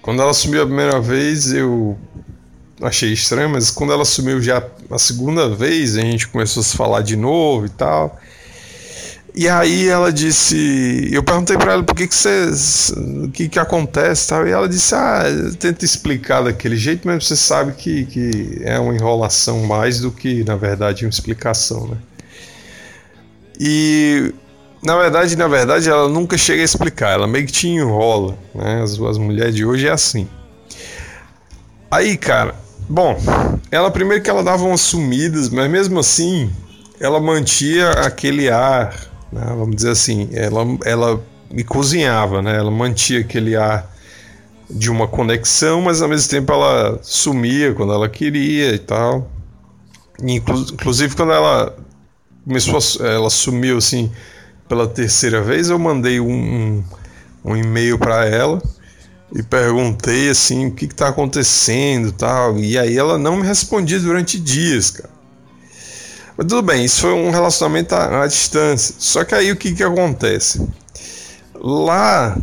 quando 0.01 0.21
ela 0.21 0.33
sumiu 0.33 0.61
a 0.61 0.65
primeira 0.65 0.99
vez, 0.99 1.51
eu 1.51 1.97
achei 2.81 3.11
estranho, 3.11 3.49
mas 3.49 3.71
quando 3.71 3.93
ela 3.93 4.05
sumiu 4.05 4.41
já 4.41 4.61
a 4.91 4.99
segunda 4.99 5.49
vez, 5.49 5.97
a 5.97 6.01
gente 6.01 6.27
começou 6.27 6.61
a 6.61 6.63
se 6.63 6.77
falar 6.77 7.01
de 7.01 7.15
novo 7.15 7.65
e 7.65 7.69
tal. 7.69 8.19
E 9.35 9.49
aí 9.49 9.87
ela 9.87 10.13
disse, 10.13 11.09
eu 11.11 11.23
perguntei 11.23 11.57
para 11.57 11.73
ela 11.73 11.83
por 11.83 11.95
que 11.95 12.07
que 12.07 12.13
você, 12.13 12.51
o 13.23 13.31
que 13.31 13.49
que 13.49 13.57
acontece, 13.57 14.27
tal, 14.27 14.47
e 14.47 14.51
ela 14.51 14.69
disse, 14.69 14.93
ah, 14.93 15.23
tenta 15.59 15.83
explicar 15.83 16.43
daquele 16.43 16.77
jeito, 16.77 17.07
mas 17.07 17.25
você 17.25 17.35
sabe 17.35 17.73
que, 17.73 18.05
que 18.05 18.61
é 18.61 18.77
uma 18.77 18.93
enrolação 18.93 19.63
mais 19.63 19.99
do 19.99 20.11
que 20.11 20.43
na 20.43 20.55
verdade 20.55 21.03
uma 21.03 21.09
explicação, 21.09 21.87
né? 21.87 21.97
E 23.59 24.31
na 24.83 24.95
verdade, 24.97 25.35
na 25.35 25.47
verdade, 25.47 25.89
ela 25.89 26.07
nunca 26.07 26.37
chega 26.37 26.61
a 26.61 26.65
explicar, 26.65 27.13
ela 27.13 27.25
meio 27.25 27.47
que 27.47 27.51
te 27.53 27.67
enrola, 27.67 28.37
né? 28.53 28.83
As, 28.83 28.99
as 28.99 29.17
mulheres 29.17 29.55
de 29.55 29.65
hoje 29.65 29.87
é 29.87 29.91
assim. 29.91 30.27
Aí, 31.89 32.17
cara, 32.17 32.53
bom, 32.87 33.17
ela 33.71 33.89
primeiro 33.89 34.23
que 34.23 34.29
ela 34.29 34.43
dava 34.43 34.63
umas 34.63 34.81
sumidas, 34.81 35.49
mas 35.49 35.71
mesmo 35.71 35.99
assim, 35.99 36.51
ela 36.99 37.19
mantinha 37.19 37.89
aquele 37.89 38.47
ar 38.47 39.11
né? 39.33 39.45
Vamos 39.57 39.75
dizer 39.75 39.91
assim, 39.91 40.29
ela, 40.31 40.63
ela 40.85 41.23
me 41.51 41.63
cozinhava, 41.63 42.41
né? 42.41 42.57
Ela 42.57 42.71
mantinha 42.71 43.19
aquele 43.19 43.55
ar 43.55 43.91
de 44.69 44.89
uma 44.89 45.07
conexão, 45.07 45.81
mas 45.81 46.01
ao 46.01 46.09
mesmo 46.09 46.29
tempo 46.29 46.51
ela 46.51 46.99
sumia 47.01 47.73
quando 47.73 47.93
ela 47.93 48.07
queria 48.07 48.73
e 48.73 48.79
tal. 48.79 49.29
Inclusive 50.21 51.15
quando 51.15 51.33
ela 51.33 51.75
começou, 52.45 52.77
a, 52.77 53.07
ela 53.07 53.29
sumiu 53.29 53.77
assim 53.77 54.11
pela 54.67 54.87
terceira 54.87 55.41
vez, 55.41 55.69
eu 55.69 55.77
mandei 55.77 56.19
um, 56.19 56.31
um, 56.31 56.83
um 57.43 57.55
e-mail 57.55 57.99
para 57.99 58.25
ela 58.25 58.61
e 59.35 59.43
perguntei 59.43 60.29
assim 60.29 60.67
o 60.67 60.71
que 60.71 60.85
está 60.85 61.09
acontecendo 61.09 62.11
tal 62.11 62.57
e 62.59 62.77
aí 62.77 62.95
ela 62.95 63.17
não 63.17 63.37
me 63.37 63.43
respondia 63.43 63.99
durante 63.99 64.39
dias 64.39 64.91
cara 64.91 65.12
mas 66.37 66.47
tudo 66.47 66.61
bem, 66.61 66.85
isso 66.85 67.01
foi 67.01 67.13
um 67.13 67.29
relacionamento 67.29 67.93
à, 67.93 68.23
à 68.23 68.27
distância. 68.27 68.95
Só 68.97 69.23
que 69.23 69.35
aí 69.35 69.51
o 69.51 69.55
que, 69.55 69.73
que 69.73 69.83
acontece? 69.83 70.65
Lá 71.55 72.37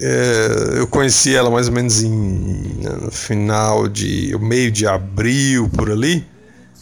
é, 0.00 0.78
eu 0.78 0.86
conheci 0.86 1.34
ela 1.34 1.50
mais 1.50 1.68
ou 1.68 1.74
menos 1.74 2.02
em, 2.02 2.10
no 3.02 3.10
final 3.10 3.86
de. 3.86 4.34
meio 4.40 4.70
de 4.70 4.86
abril 4.86 5.68
por 5.68 5.90
ali. 5.90 6.26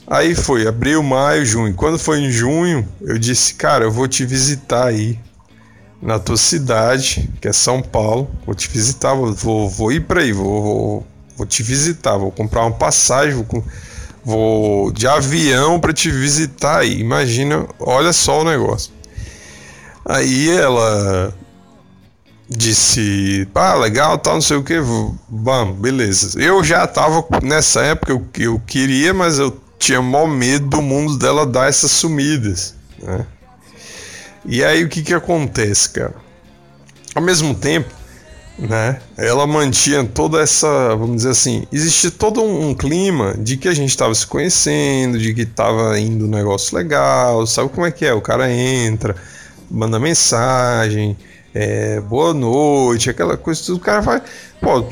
Aí 0.06 0.34
foi 0.34 0.66
abril, 0.66 1.02
maio, 1.02 1.44
junho. 1.44 1.74
Quando 1.74 1.98
foi 1.98 2.20
em 2.20 2.30
junho, 2.30 2.88
eu 3.02 3.18
disse, 3.18 3.54
cara, 3.54 3.84
eu 3.84 3.90
vou 3.90 4.08
te 4.08 4.24
visitar 4.24 4.86
aí 4.86 5.18
na 6.00 6.18
tua 6.18 6.36
cidade, 6.36 7.28
que 7.40 7.48
é 7.48 7.52
São 7.52 7.82
Paulo. 7.82 8.30
Vou 8.46 8.54
te 8.54 8.68
visitar, 8.70 9.14
vou, 9.14 9.68
vou 9.68 9.92
ir 9.92 10.00
para 10.04 10.20
aí, 10.20 10.32
vou, 10.32 10.62
vou, 10.62 11.06
vou, 11.36 11.46
te 11.46 11.62
visitar, 11.62 12.16
vou 12.16 12.30
comprar 12.30 12.62
uma 12.62 12.72
passagem, 12.72 13.34
vou, 13.34 13.64
Vou 14.24 14.92
de 14.92 15.06
avião 15.06 15.80
para 15.80 15.92
te 15.92 16.10
visitar 16.10 16.80
aí. 16.80 16.98
Imagina, 17.00 17.66
olha 17.78 18.12
só 18.12 18.42
o 18.42 18.44
negócio. 18.44 18.92
Aí 20.04 20.50
ela 20.50 21.34
disse: 22.48 23.48
Ah, 23.54 23.74
legal, 23.74 24.18
tal, 24.18 24.34
não 24.34 24.40
sei 24.40 24.56
o 24.56 24.64
que. 24.64 24.80
Vamos, 25.28 25.78
beleza. 25.78 26.40
Eu 26.40 26.64
já 26.64 26.86
tava 26.86 27.24
nessa 27.42 27.82
época, 27.82 28.12
eu, 28.12 28.26
eu 28.38 28.60
queria, 28.66 29.12
mas 29.12 29.38
eu 29.38 29.58
tinha 29.78 30.02
mó 30.02 30.26
medo 30.26 30.66
do 30.66 30.82
mundo 30.82 31.18
dela 31.18 31.46
dar 31.46 31.68
essas 31.68 31.90
sumidas, 31.90 32.74
né? 33.02 33.26
E 34.44 34.64
aí 34.64 34.82
o 34.82 34.88
que 34.88 35.02
que 35.02 35.14
acontece, 35.14 35.90
cara? 35.90 36.14
Ao 37.14 37.22
mesmo 37.22 37.54
tempo, 37.54 37.92
né? 38.58 39.00
Ela 39.16 39.46
mantinha 39.46 40.04
toda 40.04 40.40
essa, 40.40 40.88
vamos 40.96 41.16
dizer 41.16 41.30
assim, 41.30 41.66
existia 41.72 42.10
todo 42.10 42.42
um, 42.42 42.74
clima 42.74 43.34
de 43.38 43.56
que 43.56 43.68
a 43.68 43.74
gente 43.74 43.90
estava 43.90 44.14
se 44.14 44.26
conhecendo, 44.26 45.18
de 45.18 45.32
que 45.32 45.42
estava 45.42 45.98
indo 45.98 46.24
um 46.24 46.28
negócio 46.28 46.76
legal, 46.76 47.46
sabe 47.46 47.68
como 47.68 47.86
é 47.86 47.90
que 47.90 48.04
é? 48.04 48.12
O 48.12 48.20
cara 48.20 48.50
entra, 48.50 49.14
manda 49.70 50.00
mensagem, 50.00 51.16
é, 51.54 52.00
boa 52.00 52.34
noite, 52.34 53.08
aquela 53.08 53.36
coisa, 53.36 53.62
tudo 53.64 53.76
o 53.76 53.80
cara 53.80 54.00
vai. 54.00 54.22
Pô, 54.60 54.84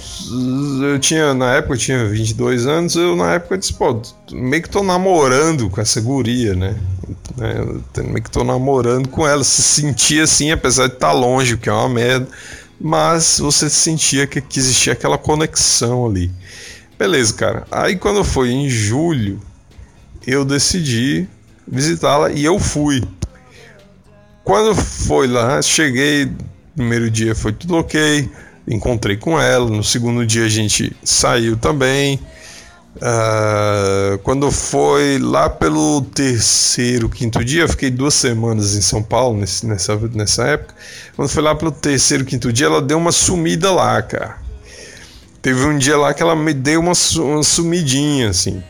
eu 0.82 0.98
tinha, 1.00 1.34
na 1.34 1.54
época 1.54 1.74
eu 1.74 1.78
tinha 1.78 2.06
22 2.06 2.66
anos, 2.66 2.94
eu 2.94 3.16
na 3.16 3.34
época 3.34 3.58
disse, 3.58 3.72
pô, 3.72 4.00
meio 4.32 4.62
que 4.62 4.70
tô 4.70 4.82
namorando 4.84 5.68
com 5.68 5.80
essa 5.80 6.00
guria, 6.00 6.54
né? 6.54 6.76
É, 7.40 8.02
meio 8.02 8.22
que 8.22 8.30
tô 8.30 8.44
namorando 8.44 9.08
com 9.08 9.26
ela, 9.26 9.42
se 9.42 9.60
sentia 9.60 10.22
assim, 10.22 10.52
apesar 10.52 10.86
de 10.86 10.94
estar 10.94 11.08
tá 11.08 11.12
longe, 11.12 11.56
que 11.56 11.68
é 11.68 11.72
uma 11.72 11.88
merda 11.88 12.28
mas 12.80 13.38
você 13.38 13.68
sentia 13.70 14.26
que, 14.26 14.42
existia 14.58 14.92
aquela 14.92 15.18
conexão 15.18 16.06
ali. 16.06 16.30
Beleza, 16.98 17.34
cara. 17.34 17.66
Aí 17.70 17.96
quando 17.96 18.24
foi 18.24 18.50
em 18.50 18.68
julho, 18.68 19.40
eu 20.26 20.44
decidi 20.44 21.28
visitá-la 21.66 22.30
e 22.30 22.44
eu 22.44 22.58
fui. 22.58 23.02
Quando 24.44 24.74
foi 24.74 25.26
lá, 25.26 25.60
cheguei, 25.60 26.30
primeiro 26.74 27.10
dia 27.10 27.34
foi 27.34 27.52
tudo 27.52 27.76
ok, 27.76 28.30
encontrei 28.68 29.16
com 29.16 29.40
ela, 29.40 29.68
no 29.68 29.82
segundo 29.82 30.24
dia 30.24 30.44
a 30.44 30.48
gente 30.48 30.94
saiu 31.02 31.56
também. 31.56 32.20
Uh, 32.96 34.16
quando 34.22 34.50
foi 34.50 35.18
lá 35.18 35.50
pelo 35.50 36.00
terceiro, 36.00 37.10
quinto 37.10 37.44
dia, 37.44 37.64
eu 37.64 37.68
fiquei 37.68 37.90
duas 37.90 38.14
semanas 38.14 38.74
em 38.74 38.80
São 38.80 39.02
Paulo 39.02 39.38
nesse, 39.38 39.66
nessa, 39.66 39.96
nessa 40.14 40.44
época. 40.44 40.74
Quando 41.14 41.28
foi 41.28 41.42
lá 41.42 41.54
pelo 41.54 41.70
terceiro, 41.70 42.24
quinto 42.24 42.50
dia, 42.50 42.66
ela 42.66 42.80
deu 42.80 42.96
uma 42.96 43.12
sumida 43.12 43.70
lá, 43.70 44.00
cara. 44.00 44.38
Teve 45.42 45.64
um 45.64 45.76
dia 45.76 45.96
lá 45.96 46.14
que 46.14 46.22
ela 46.22 46.34
me 46.34 46.54
deu 46.54 46.80
uma, 46.80 46.92
uma 47.18 47.42
sumidinha, 47.42 48.30
assim. 48.30 48.62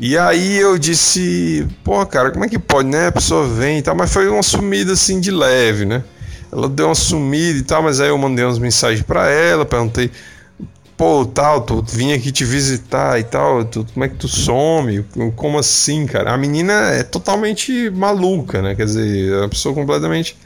E 0.00 0.16
aí 0.16 0.56
eu 0.56 0.78
disse, 0.78 1.66
pô, 1.84 2.04
cara, 2.06 2.30
como 2.30 2.44
é 2.44 2.48
que 2.48 2.58
pode, 2.58 2.88
né? 2.88 3.08
A 3.08 3.12
pessoa 3.12 3.46
vem 3.46 3.78
e 3.78 3.82
tal, 3.82 3.94
mas 3.94 4.12
foi 4.12 4.28
uma 4.28 4.42
sumida 4.42 4.92
assim 4.92 5.20
de 5.20 5.30
leve, 5.30 5.84
né? 5.84 6.02
Ela 6.50 6.68
deu 6.68 6.86
uma 6.86 6.94
sumida 6.94 7.58
e 7.58 7.62
tal, 7.62 7.82
mas 7.82 8.00
aí 8.00 8.08
eu 8.08 8.16
mandei 8.16 8.44
umas 8.44 8.58
mensagens 8.58 9.02
para 9.02 9.28
ela, 9.28 9.66
perguntei 9.66 10.10
pô, 10.98 11.24
tal, 11.24 11.60
tu 11.60 11.80
vim 11.86 12.12
aqui 12.12 12.32
te 12.32 12.44
visitar 12.44 13.20
e 13.20 13.24
tal, 13.24 13.64
tu, 13.64 13.86
como 13.94 14.04
é 14.04 14.08
que 14.08 14.16
tu 14.16 14.26
some? 14.26 15.04
Como 15.36 15.56
assim, 15.56 16.04
cara? 16.06 16.34
A 16.34 16.36
menina 16.36 16.72
é 16.90 17.04
totalmente 17.04 17.88
maluca, 17.90 18.60
né? 18.60 18.74
Quer 18.74 18.84
dizer, 18.86 19.32
é 19.32 19.38
uma 19.38 19.48
pessoa 19.48 19.72
completamente. 19.72 20.36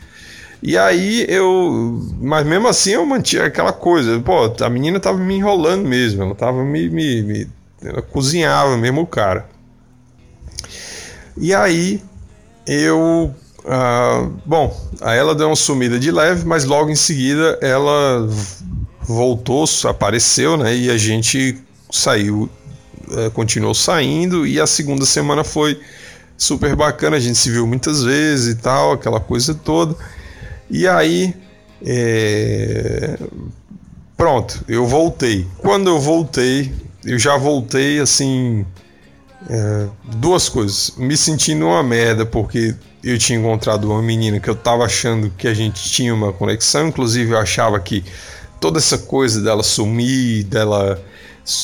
E 0.63 0.77
aí 0.77 1.27
eu. 1.29 2.01
Mas 2.21 2.47
mesmo 2.47 2.69
assim 2.69 2.93
eu 2.93 3.05
mantinha 3.05 3.47
aquela 3.47 3.73
coisa. 3.73 4.21
Pô, 4.21 4.55
a 4.61 4.71
menina 4.71 5.01
tava 5.01 5.19
me 5.19 5.35
enrolando 5.35 5.89
mesmo. 5.89 6.23
Ela 6.23 6.35
tava 6.35 6.63
me. 6.63 6.89
me, 6.89 7.23
me 7.23 7.49
ela 7.83 8.01
cozinhava 8.01 8.77
mesmo 8.77 9.01
o 9.01 9.07
cara. 9.07 9.47
E 11.37 11.53
aí 11.55 12.01
eu. 12.67 13.35
Uh, 13.65 14.33
bom, 14.45 14.77
aí 15.01 15.19
ela 15.19 15.35
deu 15.35 15.47
uma 15.47 15.57
sumida 15.57 15.99
de 15.99 16.11
leve, 16.11 16.45
mas 16.45 16.65
logo 16.65 16.91
em 16.91 16.97
seguida 16.97 17.59
ela 17.63 18.29
voltou, 19.03 19.65
apareceu, 19.85 20.57
né? 20.57 20.75
E 20.75 20.91
a 20.91 20.97
gente 20.97 21.59
saiu, 21.91 22.49
é, 23.11 23.31
continuou 23.31 23.75
saindo. 23.75 24.47
E 24.47 24.61
a 24.61 24.67
segunda 24.67 25.05
semana 25.05 25.45
foi 25.45 25.81
super 26.37 26.75
bacana. 26.75 27.17
A 27.17 27.21
gente 27.21 27.39
se 27.39 27.51
viu 27.51 27.67
muitas 27.67 28.03
vezes 28.03 28.55
e 28.55 28.59
tal, 28.59 28.93
aquela 28.93 29.21
coisa 29.21 29.55
toda. 29.55 29.97
E 30.71 30.87
aí, 30.87 31.35
é... 31.85 33.19
pronto, 34.17 34.65
eu 34.69 34.87
voltei. 34.87 35.47
Quando 35.59 35.89
eu 35.89 36.01
voltei, 36.01 36.73
eu 37.05 37.19
já 37.19 37.37
voltei 37.37 38.01
assim. 38.01 38.65
É, 39.51 39.89
duas 40.17 40.49
coisas. 40.49 40.93
Me 40.97 41.17
sentindo 41.17 41.67
uma 41.67 41.83
merda, 41.83 42.25
porque 42.25 42.77
eu 43.03 43.19
tinha 43.19 43.37
encontrado 43.37 43.91
uma 43.91 44.01
menina 44.01 44.39
que 44.39 44.49
eu 44.49 44.55
tava 44.55 44.85
achando 44.85 45.31
que 45.37 45.49
a 45.49 45.55
gente 45.55 45.83
tinha 45.91 46.15
uma 46.15 46.33
conexão. 46.33 46.89
Inclusive, 46.89 47.33
eu 47.33 47.39
achava 47.39 47.79
que 47.81 48.05
toda 48.63 48.79
essa 48.79 48.97
coisa 48.97 49.43
dela 49.43 49.65
sumir, 49.65 50.45
dela 50.45 51.03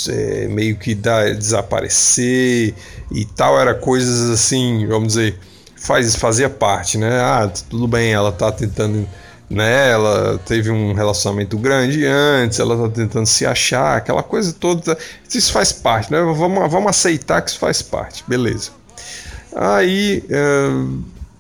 é, 0.09 0.49
meio 0.49 0.77
que 0.77 0.97
dar, 0.97 1.33
desaparecer 1.33 2.75
e 3.13 3.25
tal, 3.25 3.59
era 3.59 3.73
coisas 3.73 4.29
assim, 4.29 4.85
vamos 4.89 5.15
dizer, 5.15 5.39
faz, 5.77 6.17
fazia 6.17 6.51
parte, 6.51 6.99
né? 6.99 7.21
Ah, 7.21 7.49
tudo 7.71 7.87
bem, 7.87 8.13
ela 8.13 8.33
tá 8.33 8.51
tentando, 8.51 9.09
né? 9.49 9.93
Ela 9.93 10.39
teve 10.45 10.73
um 10.73 10.93
relacionamento 10.93 11.57
grande 11.57 12.05
antes, 12.05 12.59
ela 12.59 12.77
tá 12.77 12.93
tentando 12.93 13.27
se 13.27 13.47
achar, 13.47 13.97
aquela 13.97 14.25
coisa 14.25 14.53
toda. 14.53 14.99
Isso 15.33 15.53
faz 15.53 15.71
parte, 15.71 16.11
né? 16.11 16.21
Vamos, 16.21 16.69
vamos 16.69 16.91
aceitar 16.91 17.41
que 17.43 17.51
isso 17.51 17.61
faz 17.61 17.81
parte, 17.81 18.25
beleza. 18.27 18.73
Aí, 19.55 20.25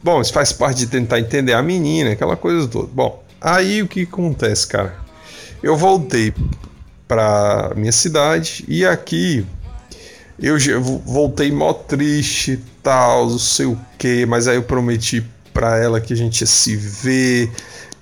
bom, 0.05 0.21
isso 0.21 0.33
faz 0.33 0.53
parte 0.53 0.79
de 0.79 0.87
tentar 0.87 1.19
entender 1.19 1.53
a 1.53 1.63
menina, 1.63 2.13
aquela 2.13 2.37
coisa 2.37 2.69
toda. 2.69 2.89
Bom, 2.93 3.21
aí 3.41 3.83
o 3.83 3.89
que 3.89 4.03
acontece, 4.03 4.65
cara? 4.69 5.08
Eu 5.63 5.77
voltei 5.77 6.33
para 7.07 7.73
minha 7.77 7.93
cidade 7.93 8.65
e 8.69 8.85
aqui 8.87 9.45
eu 10.39 10.81
voltei 10.81 11.51
mó 11.51 11.73
triste 11.73 12.61
tal, 12.83 13.29
não 13.29 13.39
sei 13.39 13.67
o 13.67 13.79
que, 13.99 14.25
mas 14.25 14.47
aí 14.47 14.57
eu 14.57 14.63
prometi 14.63 15.25
para 15.53 15.77
ela 15.79 16.01
que 16.01 16.13
a 16.13 16.17
gente 16.17 16.43
ia 16.43 16.47
se 16.47 16.77
ver, 16.77 17.51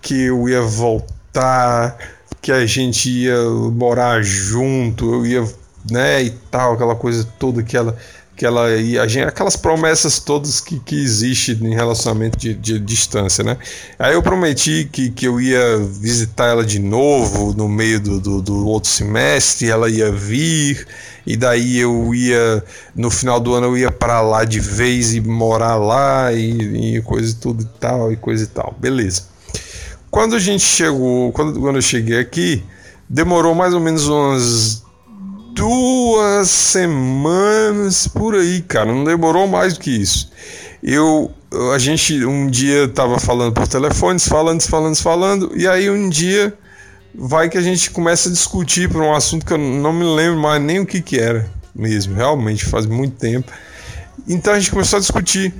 que 0.02 0.24
eu 0.24 0.46
ia 0.48 0.60
voltar, 0.60 1.96
que 2.42 2.52
a 2.52 2.66
gente 2.66 3.08
ia 3.08 3.42
morar 3.72 4.22
junto, 4.22 5.14
eu 5.14 5.26
ia, 5.26 5.54
né, 5.90 6.24
e 6.24 6.30
tal, 6.50 6.74
aquela 6.74 6.94
coisa 6.94 7.26
toda 7.38 7.62
que 7.62 7.76
ela 7.76 7.96
que 8.36 8.44
ela 8.44 8.66
a 8.66 9.08
gente, 9.08 9.26
aquelas 9.26 9.56
promessas 9.56 10.18
todas 10.18 10.60
que, 10.60 10.78
que 10.78 10.94
existem 10.94 11.56
em 11.72 11.74
relacionamento 11.74 12.38
de, 12.38 12.52
de, 12.52 12.78
distância, 12.78 13.42
né? 13.42 13.56
Aí 13.98 14.12
eu 14.12 14.22
prometi 14.22 14.86
que, 14.92 15.10
que 15.10 15.26
eu 15.26 15.40
ia 15.40 15.78
visitar 15.78 16.48
ela 16.48 16.62
de 16.62 16.78
novo 16.78 17.54
no 17.56 17.66
meio 17.66 17.98
do, 17.98 18.20
do, 18.20 18.42
do, 18.42 18.68
outro 18.68 18.90
semestre, 18.90 19.70
ela 19.70 19.88
ia 19.88 20.12
vir, 20.12 20.86
e 21.26 21.34
daí 21.34 21.78
eu 21.78 22.14
ia, 22.14 22.62
no 22.94 23.10
final 23.10 23.40
do 23.40 23.54
ano 23.54 23.68
eu 23.68 23.78
ia 23.78 23.90
para 23.90 24.20
lá 24.20 24.44
de 24.44 24.60
vez 24.60 25.14
e 25.14 25.20
morar 25.20 25.76
lá, 25.76 26.30
e, 26.30 26.96
e 26.96 27.02
coisa 27.02 27.30
e 27.30 27.34
tudo 27.34 27.62
e 27.62 27.80
tal, 27.80 28.12
e 28.12 28.16
coisa 28.16 28.44
e 28.44 28.48
tal, 28.48 28.76
beleza. 28.78 29.22
Quando 30.10 30.36
a 30.36 30.38
gente 30.38 30.62
chegou, 30.62 31.32
quando, 31.32 31.58
quando 31.58 31.76
eu 31.76 31.82
cheguei 31.82 32.18
aqui, 32.18 32.62
demorou 33.08 33.54
mais 33.54 33.72
ou 33.72 33.80
menos 33.80 34.06
umas 34.06 34.85
duas 35.56 36.50
semanas 36.50 38.06
por 38.06 38.34
aí, 38.34 38.60
cara. 38.60 38.92
Não 38.92 39.02
demorou 39.04 39.48
mais 39.48 39.72
do 39.72 39.80
que 39.80 39.90
isso. 39.90 40.30
Eu, 40.82 41.32
a 41.74 41.78
gente 41.78 42.24
um 42.24 42.48
dia 42.48 42.86
tava 42.88 43.18
falando 43.18 43.52
por 43.52 43.66
telefone, 43.66 44.20
falando, 44.20 44.60
falando, 44.62 44.96
falando, 44.96 45.52
e 45.56 45.66
aí 45.66 45.90
um 45.90 46.08
dia 46.10 46.54
vai 47.14 47.48
que 47.48 47.56
a 47.56 47.62
gente 47.62 47.90
começa 47.90 48.28
a 48.28 48.32
discutir 48.32 48.90
por 48.90 49.02
um 49.02 49.14
assunto 49.14 49.46
que 49.46 49.52
eu 49.54 49.58
não 49.58 49.92
me 49.92 50.04
lembro 50.04 50.38
mais 50.38 50.62
nem 50.62 50.78
o 50.78 50.86
que 50.86 51.00
que 51.00 51.18
era 51.18 51.50
mesmo, 51.74 52.14
realmente 52.14 52.64
faz 52.66 52.84
muito 52.84 53.16
tempo. 53.16 53.50
Então 54.28 54.52
a 54.52 54.58
gente 54.58 54.70
começou 54.70 54.98
a 54.98 55.00
discutir. 55.00 55.52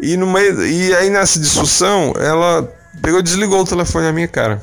E 0.00 0.16
no 0.16 0.26
meio 0.26 0.64
e 0.64 0.94
aí 0.94 1.10
nessa 1.10 1.40
discussão, 1.40 2.12
ela 2.16 2.72
pegou 3.02 3.20
desligou 3.20 3.60
o 3.60 3.64
telefone 3.64 4.06
na 4.06 4.12
minha 4.12 4.28
cara. 4.28 4.62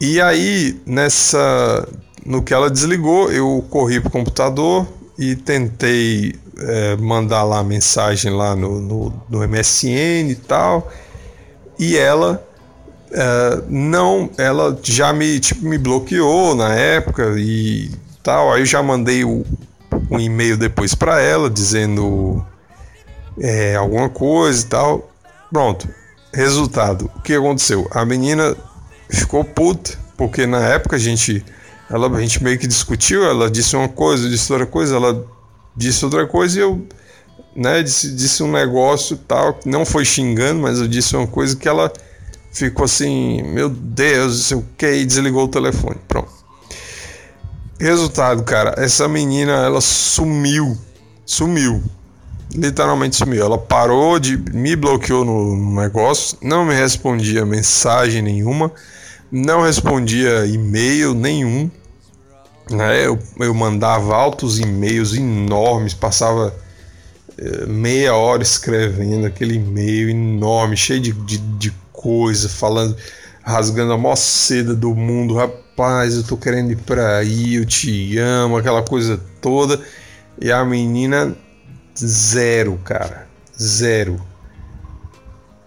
E 0.00 0.20
aí 0.20 0.80
nessa 0.84 1.88
no 2.24 2.42
que 2.42 2.54
ela 2.54 2.70
desligou, 2.70 3.30
eu 3.30 3.64
corri 3.68 4.00
pro 4.00 4.10
computador 4.10 4.86
e 5.18 5.34
tentei 5.36 6.34
é, 6.58 6.96
mandar 6.96 7.42
lá 7.42 7.62
mensagem 7.62 8.32
lá 8.32 8.54
no, 8.54 8.80
no, 8.80 9.22
no, 9.28 9.48
MSN 9.48 10.30
e 10.30 10.34
tal. 10.34 10.90
E 11.78 11.96
ela 11.96 12.46
é, 13.10 13.62
não, 13.68 14.30
ela 14.38 14.78
já 14.82 15.12
me, 15.12 15.38
tipo, 15.40 15.64
me 15.64 15.78
bloqueou 15.78 16.54
na 16.54 16.74
época 16.74 17.34
e 17.36 17.90
tal. 18.22 18.52
Aí 18.52 18.62
eu 18.62 18.66
já 18.66 18.82
mandei 18.82 19.24
o, 19.24 19.44
um 20.10 20.20
e-mail 20.20 20.56
depois 20.56 20.94
para 20.94 21.20
ela 21.20 21.50
dizendo 21.50 22.44
é, 23.38 23.74
alguma 23.76 24.08
coisa 24.08 24.64
e 24.64 24.68
tal. 24.68 25.10
Pronto. 25.52 25.88
Resultado: 26.32 27.10
o 27.16 27.20
que 27.20 27.34
aconteceu? 27.34 27.86
A 27.90 28.04
menina 28.04 28.56
ficou 29.10 29.44
puta, 29.44 29.98
porque 30.16 30.46
na 30.46 30.66
época 30.68 30.96
a 30.96 30.98
gente 30.98 31.44
ela, 31.92 32.08
a 32.08 32.20
gente 32.20 32.42
meio 32.42 32.58
que 32.58 32.66
discutiu, 32.66 33.24
ela 33.24 33.50
disse 33.50 33.76
uma 33.76 33.88
coisa, 33.88 34.26
eu 34.26 34.30
disse 34.30 34.50
outra 34.52 34.66
coisa, 34.66 34.96
ela 34.96 35.26
disse 35.76 36.04
outra 36.04 36.26
coisa 36.26 36.58
e 36.58 36.62
eu 36.62 36.86
né, 37.54 37.82
disse, 37.82 38.14
disse 38.14 38.42
um 38.42 38.50
negócio 38.50 39.16
tal, 39.16 39.60
não 39.64 39.84
foi 39.84 40.04
xingando, 40.04 40.60
mas 40.60 40.80
eu 40.80 40.88
disse 40.88 41.14
uma 41.14 41.26
coisa 41.26 41.54
que 41.54 41.68
ela 41.68 41.92
ficou 42.50 42.84
assim, 42.84 43.42
meu 43.42 43.68
Deus, 43.68 44.36
não 44.36 44.42
sei 44.42 44.56
o 44.56 44.64
que, 44.76 44.92
e 44.92 45.04
desligou 45.04 45.44
o 45.44 45.48
telefone. 45.48 45.96
Pronto. 46.08 46.30
Resultado, 47.78 48.42
cara, 48.44 48.74
essa 48.78 49.08
menina 49.08 49.52
ela 49.52 49.80
sumiu, 49.80 50.78
sumiu, 51.26 51.82
literalmente 52.54 53.16
sumiu. 53.16 53.44
Ela 53.44 53.58
parou 53.58 54.18
de 54.18 54.36
me 54.36 54.76
bloqueou 54.76 55.24
no 55.24 55.74
negócio, 55.80 56.38
não 56.40 56.64
me 56.64 56.74
respondia 56.74 57.44
mensagem 57.44 58.22
nenhuma, 58.22 58.70
não 59.30 59.62
respondia 59.62 60.46
e-mail 60.46 61.12
nenhum. 61.12 61.70
Né? 62.70 63.06
Eu, 63.06 63.18
eu 63.38 63.54
mandava 63.54 64.14
altos 64.14 64.58
e-mails 64.58 65.14
enormes, 65.14 65.94
passava 65.94 66.54
é, 67.38 67.66
meia 67.66 68.14
hora 68.14 68.42
escrevendo 68.42 69.26
aquele 69.26 69.54
e-mail 69.54 70.10
enorme, 70.10 70.76
cheio 70.76 71.00
de, 71.00 71.12
de, 71.12 71.38
de 71.38 71.72
coisa, 71.92 72.48
falando, 72.48 72.96
rasgando 73.42 73.92
a 73.92 73.98
maior 73.98 74.16
seda 74.16 74.74
do 74.74 74.94
mundo. 74.94 75.34
Rapaz, 75.34 76.14
eu 76.16 76.22
tô 76.22 76.36
querendo 76.36 76.72
ir 76.72 76.76
pra 76.76 77.18
aí, 77.18 77.54
eu 77.54 77.66
te 77.66 78.18
amo, 78.18 78.56
aquela 78.56 78.82
coisa 78.82 79.20
toda. 79.40 79.80
E 80.40 80.50
a 80.50 80.64
menina, 80.64 81.34
zero, 81.96 82.78
cara, 82.84 83.28
zero. 83.60 84.20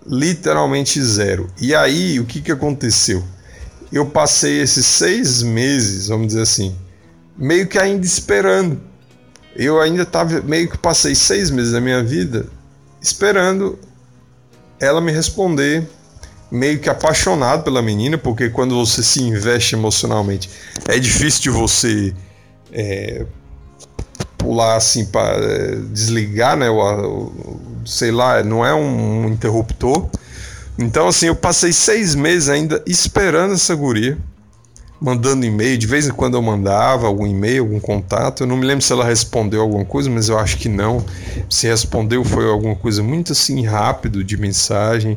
Literalmente 0.06 1.02
zero. 1.02 1.50
E 1.60 1.74
aí, 1.74 2.20
o 2.20 2.26
que, 2.26 2.42
que 2.42 2.52
aconteceu? 2.52 3.24
Eu 3.92 4.06
passei 4.06 4.62
esses 4.62 4.86
seis 4.86 5.42
meses, 5.42 6.08
vamos 6.08 6.28
dizer 6.28 6.42
assim, 6.42 6.76
meio 7.38 7.68
que 7.68 7.78
ainda 7.78 8.06
esperando. 8.06 8.80
Eu 9.56 9.80
ainda 9.80 10.04
estava 10.04 10.42
meio 10.42 10.70
que 10.70 10.78
passei 10.78 11.16
seis 11.16 11.50
meses 11.50 11.72
da 11.72 11.80
minha 11.80 12.04
vida 12.04 12.48
esperando 13.02 13.78
ela 14.80 15.00
me 15.00 15.12
responder, 15.12 15.88
meio 16.52 16.80
que 16.80 16.90
apaixonado 16.90 17.64
pela 17.64 17.82
menina, 17.82 18.18
porque 18.18 18.50
quando 18.50 18.76
você 18.76 19.02
se 19.04 19.22
investe 19.22 19.76
emocionalmente 19.76 20.50
é 20.88 21.00
difícil 21.00 21.44
de 21.44 21.50
você 21.50 22.14
é, 22.72 23.26
pular 24.38 24.76
assim 24.76 25.06
para 25.06 25.38
é, 25.38 25.76
desligar, 25.92 26.58
né? 26.58 26.70
O, 26.70 26.80
o, 26.80 27.82
sei 27.86 28.12
lá, 28.12 28.44
não 28.44 28.66
é 28.66 28.74
um, 28.74 29.26
um 29.26 29.30
interruptor. 29.30 30.10
Então, 30.78 31.08
assim, 31.08 31.28
eu 31.28 31.36
passei 31.36 31.72
seis 31.72 32.16
meses 32.16 32.50
ainda 32.50 32.84
esperando 32.86 33.54
essa 33.54 33.74
guria 33.74 34.18
mandando 35.06 35.46
e-mail. 35.46 35.78
De 35.78 35.86
vez 35.86 36.08
em 36.08 36.12
quando 36.12 36.34
eu 36.34 36.42
mandava 36.42 37.06
algum 37.06 37.28
e-mail, 37.28 37.62
algum 37.62 37.80
contato. 37.80 38.42
Eu 38.42 38.48
não 38.48 38.58
me 38.58 38.66
lembro 38.66 38.84
se 38.84 38.92
ela 38.92 39.06
respondeu 39.06 39.62
alguma 39.62 39.86
coisa, 39.86 40.10
mas 40.10 40.30
eu 40.30 40.40
acho 40.40 40.58
que 40.58 40.68
não. 40.68 41.06
Se 41.48 41.68
respondeu 41.68 42.24
foi 42.24 42.50
alguma 42.50 42.76
coisa 42.76 43.04
muito 43.04 43.32
assim 43.32 43.64
rápido 43.64 44.24
de 44.24 44.36
mensagem 44.36 45.16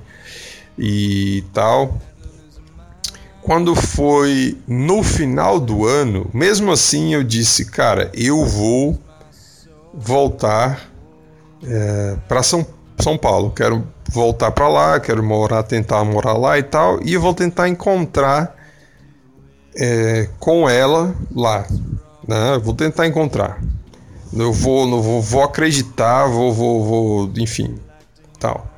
e 0.79 1.43
tal. 1.55 1.99
quando 3.41 3.75
foi 3.75 4.59
no 4.69 5.03
final 5.03 5.59
do 5.59 5.87
ano, 5.87 6.29
mesmo 6.35 6.71
assim 6.71 7.15
eu 7.15 7.25
disse, 7.25 7.65
cara, 7.65 8.11
eu 8.13 8.45
vou 8.45 8.99
voltar 9.95 10.87
é, 11.65 12.15
para 12.29 12.43
São, 12.43 12.67
São 12.99 13.17
Paulo. 13.17 13.51
Quero 13.57 13.89
voltar 14.07 14.51
para 14.51 14.69
lá, 14.69 15.01
quero 15.01 15.23
morar, 15.23 15.63
tentar 15.63 16.05
morar 16.05 16.35
lá 16.35 16.59
e 16.59 16.63
tal, 16.63 17.01
e 17.03 17.15
eu 17.15 17.23
vou 17.23 17.33
tentar 17.33 17.71
encontrar 17.71 18.58
é, 19.77 20.29
com 20.39 20.69
ela 20.69 21.15
lá. 21.35 21.67
Né? 22.27 22.55
Eu 22.55 22.61
vou 22.61 22.75
tentar 22.75 23.07
encontrar. 23.07 23.63
Eu 24.33 24.53
vou, 24.53 24.87
não 24.87 25.01
vou, 25.01 25.23
vou 25.23 25.43
acreditar, 25.43 26.27
vou, 26.27 26.53
vou, 26.53 26.85
vou, 26.85 27.33
enfim, 27.39 27.77
tal. 28.39 28.69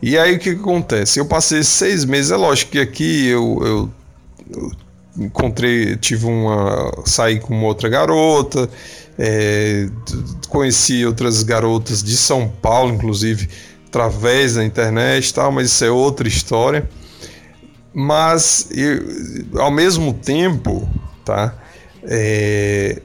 E 0.00 0.16
aí 0.16 0.36
o 0.36 0.38
que, 0.38 0.54
que 0.54 0.60
acontece? 0.60 1.18
Eu 1.18 1.26
passei 1.26 1.64
seis 1.64 2.04
meses, 2.04 2.30
é 2.30 2.36
lógico 2.36 2.72
que 2.72 2.78
aqui 2.78 3.26
eu, 3.26 3.58
eu, 3.64 3.90
eu 4.54 4.72
encontrei, 5.16 5.96
tive 5.96 6.26
uma, 6.26 6.92
saí 7.04 7.40
com 7.40 7.54
uma 7.54 7.66
outra 7.66 7.88
garota, 7.88 8.68
é, 9.18 9.88
conheci 10.48 11.04
outras 11.06 11.42
garotas 11.42 12.02
de 12.02 12.16
São 12.16 12.48
Paulo, 12.48 12.92
inclusive 12.94 13.48
através 13.86 14.54
da 14.54 14.64
internet, 14.64 15.32
tal, 15.32 15.52
mas 15.52 15.68
isso 15.68 15.84
é 15.84 15.90
outra 15.90 16.26
história. 16.26 16.88
Mas 17.94 18.68
eu, 18.72 19.60
ao 19.60 19.70
mesmo 19.70 20.12
tempo, 20.12 20.88
tá? 21.24 21.54
É, 22.02 23.00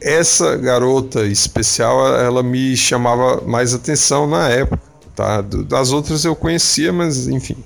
essa 0.00 0.56
garota 0.56 1.26
especial, 1.26 2.16
ela 2.16 2.42
me 2.42 2.74
chamava 2.74 3.42
mais 3.42 3.74
atenção 3.74 4.26
na 4.26 4.48
época, 4.48 4.82
tá? 5.14 5.42
Das 5.42 5.92
outras 5.92 6.24
eu 6.24 6.34
conhecia, 6.34 6.90
mas 6.90 7.28
enfim, 7.28 7.56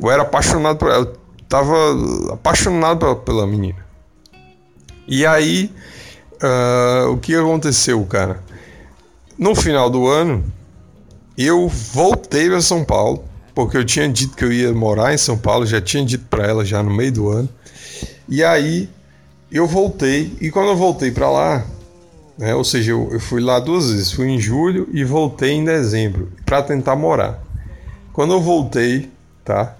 eu 0.00 0.10
era 0.10 0.22
apaixonado 0.22 0.78
por 0.78 0.90
ela, 0.90 1.04
eu 1.04 1.16
tava 1.48 1.76
apaixonado 2.32 3.14
pela, 3.16 3.46
menina. 3.46 3.86
E 5.06 5.24
aí, 5.24 5.72
uh, 6.42 7.12
o 7.12 7.18
que 7.18 7.36
aconteceu, 7.36 8.04
cara? 8.04 8.42
No 9.38 9.54
final 9.54 9.88
do 9.88 10.08
ano, 10.08 10.44
eu 11.38 11.68
voltei 11.68 12.48
para 12.48 12.60
São 12.60 12.84
Paulo 12.84 13.22
porque 13.56 13.74
eu 13.74 13.86
tinha 13.86 14.06
dito 14.06 14.36
que 14.36 14.44
eu 14.44 14.52
ia 14.52 14.70
morar 14.74 15.14
em 15.14 15.16
São 15.16 15.38
Paulo, 15.38 15.64
já 15.64 15.80
tinha 15.80 16.04
dito 16.04 16.26
para 16.28 16.46
ela 16.46 16.62
já 16.62 16.82
no 16.82 16.90
meio 16.90 17.10
do 17.10 17.28
ano. 17.30 17.48
E 18.28 18.44
aí 18.44 18.86
eu 19.50 19.66
voltei, 19.66 20.36
e 20.42 20.50
quando 20.50 20.68
eu 20.68 20.76
voltei 20.76 21.10
para 21.10 21.30
lá, 21.30 21.66
né, 22.36 22.54
ou 22.54 22.62
seja, 22.62 22.90
eu, 22.90 23.08
eu, 23.10 23.18
fui 23.18 23.40
lá 23.40 23.58
duas 23.58 23.90
vezes, 23.90 24.12
fui 24.12 24.28
em 24.28 24.38
julho 24.38 24.86
e 24.92 25.02
voltei 25.04 25.52
em 25.52 25.64
dezembro 25.64 26.30
para 26.44 26.62
tentar 26.62 26.96
morar. 26.96 27.42
Quando 28.12 28.34
eu 28.34 28.42
voltei, 28.42 29.10
tá? 29.42 29.74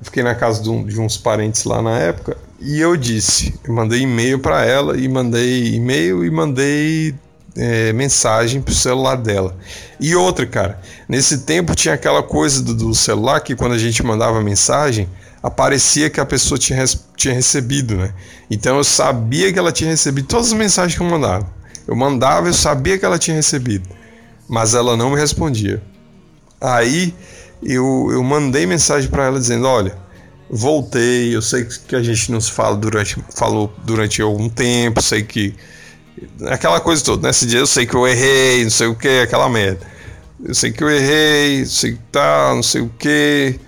Eu 0.00 0.06
fiquei 0.06 0.24
na 0.24 0.34
casa 0.34 0.60
de, 0.60 0.68
um, 0.68 0.84
de 0.84 1.00
uns 1.00 1.16
parentes 1.16 1.62
lá 1.62 1.80
na 1.80 1.96
época 2.00 2.36
e 2.58 2.80
eu 2.80 2.96
disse, 2.96 3.54
eu 3.62 3.72
mandei 3.72 4.00
e-mail 4.00 4.40
para 4.40 4.64
ela 4.66 4.98
e 4.98 5.08
mandei 5.08 5.74
e-mail 5.74 6.24
e 6.24 6.30
mandei 6.32 7.14
é, 7.56 7.92
mensagem 7.92 8.60
pro 8.60 8.74
celular 8.74 9.16
dela. 9.16 9.56
E 9.98 10.14
outra, 10.14 10.46
cara, 10.46 10.80
nesse 11.08 11.38
tempo 11.38 11.74
tinha 11.74 11.94
aquela 11.94 12.22
coisa 12.22 12.62
do, 12.62 12.74
do, 12.74 12.94
celular 12.94 13.40
que 13.40 13.54
quando 13.54 13.72
a 13.72 13.78
gente 13.78 14.02
mandava 14.02 14.40
mensagem, 14.42 15.08
aparecia 15.42 16.10
que 16.10 16.20
a 16.20 16.26
pessoa 16.26 16.58
tinha, 16.58 16.84
tinha 17.16 17.34
recebido, 17.34 17.96
né? 17.96 18.12
Então 18.50 18.76
eu 18.76 18.84
sabia 18.84 19.52
que 19.52 19.58
ela 19.58 19.72
tinha 19.72 19.90
recebido 19.90 20.26
todas 20.26 20.46
as 20.46 20.52
mensagens 20.52 20.96
que 20.96 21.02
eu 21.02 21.08
mandava. 21.08 21.46
Eu 21.86 21.96
mandava, 21.96 22.48
eu 22.48 22.54
sabia 22.54 22.98
que 22.98 23.04
ela 23.04 23.18
tinha 23.18 23.36
recebido, 23.36 23.88
mas 24.48 24.74
ela 24.74 24.96
não 24.96 25.10
me 25.10 25.16
respondia. 25.16 25.82
Aí 26.60 27.14
eu, 27.62 28.08
eu 28.12 28.22
mandei 28.22 28.66
mensagem 28.66 29.10
para 29.10 29.26
ela 29.26 29.38
dizendo: 29.38 29.66
Olha, 29.66 29.96
voltei, 30.48 31.34
eu 31.34 31.42
sei 31.42 31.64
que 31.64 31.96
a 31.96 32.02
gente 32.02 32.30
não 32.30 32.40
se 32.40 32.50
fala 32.50 32.76
durante, 32.76 33.16
falou 33.34 33.72
durante 33.84 34.20
algum 34.20 34.48
tempo, 34.48 35.02
sei 35.02 35.22
que 35.22 35.54
aquela 36.48 36.80
coisa 36.80 37.04
toda. 37.04 37.28
Nesse 37.28 37.46
dia 37.46 37.58
eu 37.60 37.66
sei 37.66 37.86
que 37.86 37.94
eu 37.94 38.06
errei, 38.06 38.64
não 38.64 38.70
sei 38.70 38.86
o 38.86 38.94
que, 38.94 39.20
aquela 39.20 39.48
merda. 39.48 39.86
Eu 40.42 40.54
sei 40.54 40.72
que 40.72 40.82
eu 40.82 40.90
errei, 40.90 41.66
sei 41.66 41.92
que 41.92 41.98
tá, 42.10 42.52
não 42.54 42.62
sei 42.62 42.80
o 42.80 42.90
que. 42.98 43.58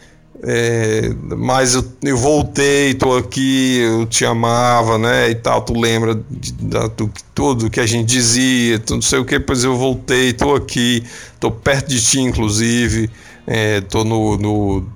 É, 0.45 1.15
mas 1.37 1.75
eu, 1.75 1.85
eu 2.03 2.17
voltei, 2.17 2.95
tô 2.95 3.17
aqui, 3.17 3.79
eu 3.79 4.07
te 4.07 4.25
amava, 4.25 4.99
né? 4.99 5.31
E 5.31 5.37
tal, 5.37 5.63
tu 5.63 5.79
lembra 5.79 6.17
de, 6.29 6.53
de, 6.53 6.89
do 6.97 7.13
tudo 7.33 7.71
que 7.71 7.79
a 7.79 7.87
gente 7.87 8.09
dizia, 8.09 8.83
não 8.91 9.01
sei 9.01 9.21
o 9.21 9.25
que, 9.25 9.39
pois 9.39 9.63
eu 9.63 9.77
voltei, 9.77 10.33
tô 10.33 10.55
aqui, 10.57 11.05
tô 11.39 11.49
perto 11.51 11.89
de 11.89 12.01
ti, 12.03 12.21
inclusive, 12.21 13.09
é, 13.47 13.83
tô 13.83 14.03
no, 14.03 14.37
no 14.37 14.87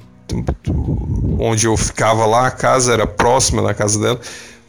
onde 1.39 1.67
eu 1.67 1.77
ficava 1.77 2.27
lá, 2.27 2.49
a 2.49 2.51
casa 2.51 2.93
era 2.93 3.07
próxima 3.07 3.63
da 3.63 3.73
casa 3.73 4.01
dela 4.01 4.21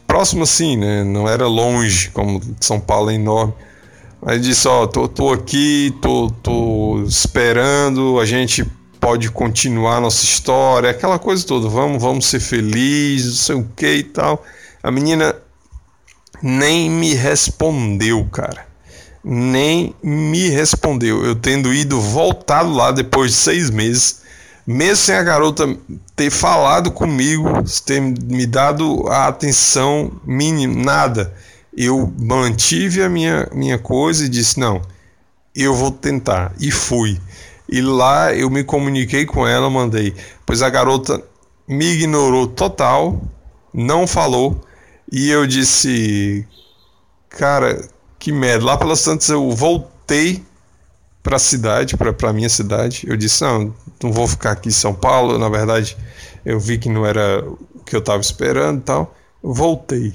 próximo 0.08 0.42
assim, 0.42 0.76
né? 0.76 1.04
Não 1.04 1.28
era 1.28 1.46
longe, 1.46 2.10
como 2.10 2.40
São 2.60 2.80
Paulo 2.80 3.10
é 3.10 3.14
enorme. 3.14 3.52
Aí 4.26 4.40
disse, 4.40 4.66
ó, 4.66 4.86
tô, 4.86 5.06
tô 5.06 5.32
aqui, 5.32 5.94
tô, 6.02 6.28
tô 6.42 7.04
esperando, 7.06 8.18
a 8.18 8.24
gente 8.24 8.64
pode 8.98 9.30
continuar 9.30 10.00
nossa 10.00 10.24
história, 10.24 10.90
aquela 10.90 11.20
coisa 11.20 11.46
toda, 11.46 11.68
vamos, 11.68 12.02
vamos 12.02 12.26
ser 12.26 12.40
felizes, 12.40 13.26
não 13.26 13.36
sei 13.36 13.54
o 13.54 13.68
que 13.76 13.94
e 13.94 14.02
tal. 14.02 14.44
A 14.82 14.90
menina 14.90 15.36
nem 16.42 16.90
me 16.90 17.14
respondeu, 17.14 18.24
cara. 18.32 18.66
Nem 19.22 19.94
me 20.02 20.48
respondeu. 20.48 21.24
Eu 21.24 21.36
tendo 21.36 21.72
ido 21.72 22.00
voltado 22.00 22.72
lá 22.72 22.90
depois 22.90 23.32
de 23.32 23.36
seis 23.36 23.70
meses 23.70 24.22
mesmo 24.70 24.96
sem 24.96 25.14
a 25.14 25.22
garota 25.22 25.78
ter 26.14 26.28
falado 26.28 26.90
comigo, 26.90 27.48
ter 27.86 28.02
me 28.02 28.44
dado 28.44 29.08
a 29.08 29.26
atenção 29.26 30.12
mínima, 30.26 30.84
nada, 30.84 31.34
eu 31.74 32.12
mantive 32.18 33.02
a 33.02 33.08
minha, 33.08 33.48
minha 33.54 33.78
coisa 33.78 34.26
e 34.26 34.28
disse: 34.28 34.60
não, 34.60 34.82
eu 35.54 35.74
vou 35.74 35.90
tentar. 35.90 36.52
E 36.60 36.70
fui. 36.70 37.18
E 37.66 37.80
lá 37.80 38.34
eu 38.34 38.50
me 38.50 38.62
comuniquei 38.62 39.24
com 39.24 39.46
ela, 39.46 39.70
mandei. 39.70 40.14
Pois 40.44 40.60
a 40.60 40.68
garota 40.68 41.22
me 41.66 41.86
ignorou 41.86 42.46
total, 42.46 43.18
não 43.72 44.06
falou. 44.06 44.60
E 45.10 45.30
eu 45.30 45.46
disse: 45.46 46.46
cara, 47.30 47.88
que 48.18 48.30
merda. 48.30 48.66
Lá 48.66 48.76
pelas 48.76 49.02
tantas 49.02 49.30
eu 49.30 49.50
voltei 49.50 50.44
para 51.28 51.36
a 51.36 51.38
cidade, 51.38 51.94
para 51.94 52.30
a 52.30 52.32
minha 52.32 52.48
cidade. 52.48 53.04
Eu 53.06 53.14
disse: 53.14 53.42
não, 53.42 53.74
não 54.02 54.10
vou 54.10 54.26
ficar 54.26 54.52
aqui 54.52 54.70
em 54.70 54.72
São 54.72 54.94
Paulo. 54.94 55.38
Na 55.38 55.50
verdade, 55.50 55.94
eu 56.42 56.58
vi 56.58 56.78
que 56.78 56.88
não 56.88 57.04
era 57.04 57.44
o 57.46 57.58
que 57.84 57.94
eu 57.94 58.00
estava 58.00 58.20
esperando 58.22 58.78
e 58.78 58.82
tal. 58.82 59.14
Voltei. 59.42 60.14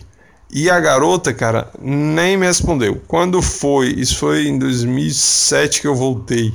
E 0.52 0.72
a 0.72 0.80
garota, 0.80 1.32
cara, 1.32 1.70
nem 1.80 2.36
me 2.36 2.48
respondeu. 2.48 3.00
Quando 3.08 3.44
foi? 3.44 3.90
Isso 3.90 4.18
foi 4.18 4.48
em 4.48 4.58
2007 4.58 5.82
que 5.82 5.88
eu 5.88 5.96
voltei. 5.96 6.52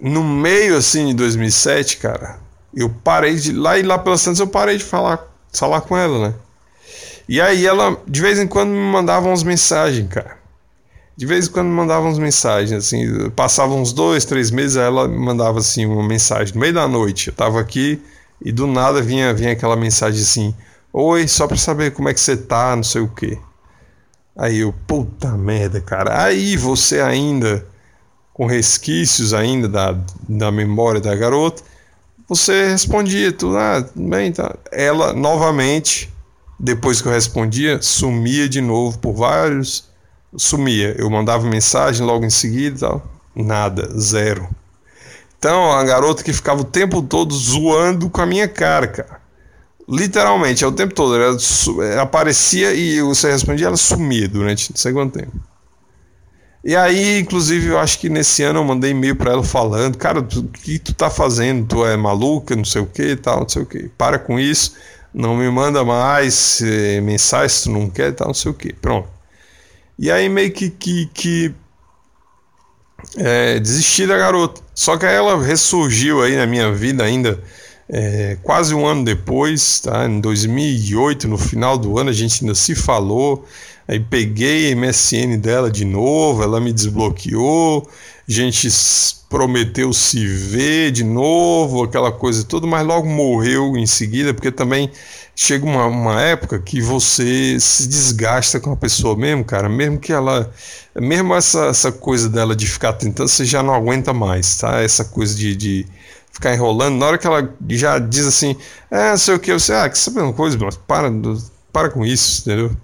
No 0.00 0.24
meio 0.24 0.76
assim 0.76 1.06
de 1.06 1.14
2007, 1.14 1.96
cara, 1.98 2.40
eu 2.74 2.90
parei 2.90 3.36
de 3.36 3.52
lá 3.52 3.78
e 3.78 3.82
lá 3.82 3.98
pelas 3.98 4.22
tantas 4.22 4.40
eu 4.40 4.48
parei 4.48 4.78
de 4.78 4.84
falar, 4.84 5.24
falar 5.52 5.80
com 5.82 5.96
ela, 5.96 6.28
né? 6.28 6.34
E 7.28 7.40
aí 7.40 7.66
ela 7.66 8.00
de 8.06 8.20
vez 8.20 8.38
em 8.38 8.48
quando 8.48 8.70
me 8.70 8.92
mandava 8.92 9.28
umas 9.28 9.44
mensagens, 9.44 10.08
cara 10.08 10.37
de 11.18 11.26
vez 11.26 11.48
em 11.48 11.50
quando 11.50 11.66
mandava 11.66 12.06
uns 12.06 12.16
mensagens, 12.16 12.70
assim, 12.70 13.28
passava 13.30 13.74
uns 13.74 13.92
dois, 13.92 14.24
três 14.24 14.52
meses, 14.52 14.76
ela 14.76 15.08
mandava 15.08 15.58
assim 15.58 15.84
uma 15.84 16.06
mensagem 16.06 16.54
no 16.54 16.60
meio 16.60 16.72
da 16.72 16.86
noite. 16.86 17.26
Eu 17.26 17.34
tava 17.34 17.58
aqui 17.60 18.00
e 18.40 18.52
do 18.52 18.68
nada 18.68 19.02
vinha, 19.02 19.34
vinha 19.34 19.50
aquela 19.50 19.74
mensagem 19.74 20.22
assim: 20.22 20.54
Oi, 20.92 21.26
só 21.26 21.48
pra 21.48 21.56
saber 21.56 21.90
como 21.90 22.08
é 22.08 22.14
que 22.14 22.20
você 22.20 22.36
tá, 22.36 22.76
não 22.76 22.84
sei 22.84 23.00
o 23.00 23.08
que. 23.08 23.36
Aí 24.36 24.60
eu, 24.60 24.72
puta 24.86 25.36
merda, 25.36 25.80
cara. 25.80 26.22
Aí 26.22 26.56
você 26.56 27.00
ainda, 27.00 27.66
com 28.32 28.46
resquícios 28.46 29.34
ainda 29.34 29.68
da, 29.68 29.98
da 30.28 30.52
memória 30.52 31.00
da 31.00 31.16
garota, 31.16 31.64
você 32.28 32.68
respondia 32.68 33.32
tudo, 33.32 33.58
ah, 33.58 33.84
bem, 33.92 34.30
tá. 34.30 34.54
Ela 34.70 35.12
novamente, 35.12 36.14
depois 36.60 37.02
que 37.02 37.08
eu 37.08 37.12
respondia, 37.12 37.82
sumia 37.82 38.48
de 38.48 38.60
novo 38.60 39.00
por 39.00 39.14
vários 39.14 39.88
sumia. 40.36 40.94
Eu 40.98 41.08
mandava 41.10 41.46
mensagem 41.46 42.04
logo 42.04 42.24
em 42.24 42.30
seguida 42.30 42.80
tal. 42.80 43.02
Nada, 43.34 43.88
zero. 43.98 44.48
Então, 45.38 45.70
a 45.70 45.84
garota 45.84 46.24
que 46.24 46.32
ficava 46.32 46.62
o 46.62 46.64
tempo 46.64 47.00
todo 47.00 47.32
zoando 47.34 48.10
com 48.10 48.20
a 48.20 48.26
minha 48.26 48.48
cara, 48.48 48.88
cara. 48.88 49.20
Literalmente, 49.88 50.64
é 50.64 50.66
o 50.66 50.72
tempo 50.72 50.92
todo. 50.92 51.14
Ela 51.14 52.02
aparecia 52.02 52.74
e 52.74 53.00
você 53.00 53.30
respondia, 53.30 53.68
ela 53.68 53.76
sumia 53.76 54.28
durante 54.28 54.70
não 54.70 54.76
sei 54.76 54.92
quanto 54.92 55.18
tempo. 55.18 55.32
E 56.64 56.74
aí, 56.74 57.20
inclusive, 57.20 57.68
eu 57.68 57.78
acho 57.78 57.98
que 57.98 58.08
nesse 58.08 58.42
ano 58.42 58.58
eu 58.58 58.64
mandei 58.64 58.90
e-mail 58.90 59.16
para 59.16 59.32
ela 59.32 59.44
falando: 59.44 59.96
Cara, 59.96 60.20
o 60.20 60.24
que 60.24 60.78
tu 60.78 60.92
tá 60.92 61.08
fazendo? 61.08 61.66
Tu 61.66 61.86
é 61.86 61.96
maluca, 61.96 62.56
não 62.56 62.64
sei 62.64 62.82
o 62.82 62.86
que 62.86 63.16
tal, 63.16 63.40
não 63.40 63.48
sei 63.48 63.62
o 63.62 63.66
que. 63.66 63.88
Para 63.96 64.18
com 64.18 64.38
isso, 64.38 64.74
não 65.14 65.36
me 65.36 65.48
manda 65.50 65.84
mais 65.84 66.60
eh, 66.60 67.00
mensagens 67.00 67.62
tu 67.62 67.70
não 67.70 67.88
quer 67.88 68.12
tal, 68.12 68.28
não 68.28 68.34
sei 68.34 68.50
o 68.50 68.54
que. 68.54 68.72
Pronto. 68.72 69.08
E 69.98 70.10
aí 70.10 70.28
meio 70.28 70.52
que, 70.52 70.70
que, 70.70 71.06
que 71.12 71.54
é, 73.16 73.58
desisti 73.58 74.06
da 74.06 74.16
garota. 74.16 74.60
Só 74.74 74.96
que 74.96 75.04
ela 75.06 75.42
ressurgiu 75.42 76.22
aí 76.22 76.36
na 76.36 76.46
minha 76.46 76.72
vida 76.72 77.02
ainda 77.02 77.42
é, 77.88 78.36
quase 78.42 78.74
um 78.74 78.86
ano 78.86 79.04
depois, 79.04 79.80
tá? 79.80 80.06
Em 80.06 80.20
2008, 80.20 81.26
no 81.26 81.38
final 81.38 81.78
do 81.78 81.98
ano, 81.98 82.10
a 82.10 82.12
gente 82.12 82.44
ainda 82.44 82.54
se 82.54 82.74
falou. 82.74 83.44
Aí 83.88 83.98
peguei 83.98 84.70
a 84.70 84.76
MSN 84.76 85.38
dela 85.38 85.70
de 85.70 85.84
novo, 85.84 86.42
ela 86.42 86.60
me 86.60 86.74
desbloqueou, 86.74 87.88
a 88.28 88.30
gente 88.30 88.68
prometeu 89.30 89.94
se 89.94 90.26
ver 90.26 90.90
de 90.90 91.02
novo, 91.02 91.84
aquela 91.84 92.12
coisa 92.12 92.44
toda, 92.44 92.66
mas 92.66 92.86
logo 92.86 93.08
morreu 93.08 93.78
em 93.78 93.86
seguida, 93.86 94.34
porque 94.34 94.52
também 94.52 94.90
chega 95.40 95.64
uma, 95.64 95.86
uma 95.86 96.20
época 96.20 96.58
que 96.58 96.82
você 96.82 97.60
se 97.60 97.86
desgasta 97.86 98.58
com 98.58 98.72
a 98.72 98.76
pessoa 98.76 99.16
mesmo, 99.16 99.44
cara, 99.44 99.68
mesmo 99.68 99.96
que 99.96 100.12
ela. 100.12 100.52
Mesmo 100.96 101.32
essa, 101.32 101.66
essa 101.66 101.92
coisa 101.92 102.28
dela 102.28 102.56
de 102.56 102.66
ficar 102.66 102.94
tentando, 102.94 103.28
você 103.28 103.44
já 103.44 103.62
não 103.62 103.72
aguenta 103.72 104.12
mais, 104.12 104.58
tá? 104.58 104.80
Essa 104.80 105.04
coisa 105.04 105.36
de, 105.36 105.54
de 105.54 105.86
ficar 106.32 106.52
enrolando. 106.52 106.98
Na 106.98 107.06
hora 107.06 107.18
que 107.18 107.26
ela 107.26 107.54
já 107.68 108.00
diz 108.00 108.26
assim, 108.26 108.56
é, 108.90 109.16
sei 109.16 109.36
o 109.36 109.38
que, 109.38 109.52
você, 109.52 109.72
ah, 109.72 109.88
que 109.88 109.96
sabe 109.96 110.18
uma 110.20 110.32
coisa, 110.32 110.58
mas 110.60 110.76
para, 110.76 111.08
para 111.72 111.88
com 111.88 112.04
isso, 112.04 112.42
entendeu? 112.42 112.76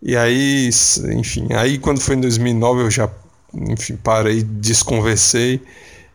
E 0.00 0.16
aí, 0.16 0.70
enfim, 1.16 1.48
aí 1.52 1.78
quando 1.78 2.00
foi 2.00 2.14
em 2.14 2.20
2009 2.20 2.82
eu 2.82 2.90
já, 2.92 3.10
enfim, 3.52 3.96
parei, 3.96 4.44
desconversei 4.44 5.60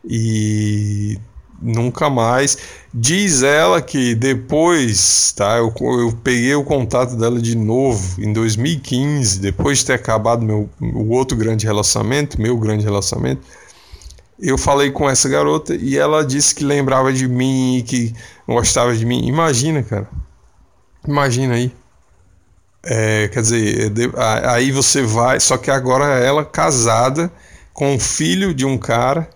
e 0.06 1.20
nunca 1.64 2.10
mais. 2.10 2.58
Diz 2.94 3.42
ela 3.42 3.82
que 3.82 4.14
depois, 4.14 5.34
tá, 5.36 5.58
eu, 5.58 5.74
eu 5.80 6.12
peguei 6.24 6.54
o 6.54 6.64
contato 6.64 7.16
dela 7.16 7.42
de 7.42 7.56
novo 7.56 8.22
em 8.22 8.34
2015, 8.34 9.40
depois 9.40 9.80
de 9.80 9.86
ter 9.86 9.94
acabado 9.94 10.44
meu, 10.44 10.70
o 10.80 11.10
outro 11.10 11.38
grande 11.38 11.66
relacionamento, 11.66 12.40
meu 12.40 12.58
grande 12.58 12.84
relacionamento. 12.84 13.42
Eu 14.40 14.58
falei 14.58 14.92
com 14.92 15.10
essa 15.10 15.30
garota 15.30 15.74
e 15.74 15.98
ela 15.98 16.26
disse 16.26 16.54
que 16.54 16.66
lembrava 16.66 17.14
de 17.14 17.28
mim, 17.28 17.84
que 17.88 18.14
gostava 18.48 18.96
de 18.96 19.06
mim. 19.06 19.26
Imagina, 19.26 19.82
cara. 19.82 20.10
Imagina 21.08 21.56
aí. 21.56 21.72
É, 22.86 23.30
quer 23.30 23.42
dizer, 23.42 23.94
aí 24.46 24.70
você 24.72 25.02
vai, 25.02 25.40
só 25.40 25.58
que 25.58 25.72
agora 25.72 26.20
é 26.20 26.28
ela 26.28 26.44
casada 26.44 27.32
com 27.74 27.96
o 27.96 28.00
filho 28.00 28.54
de 28.54 28.66
um 28.66 28.78
cara, 28.78 29.30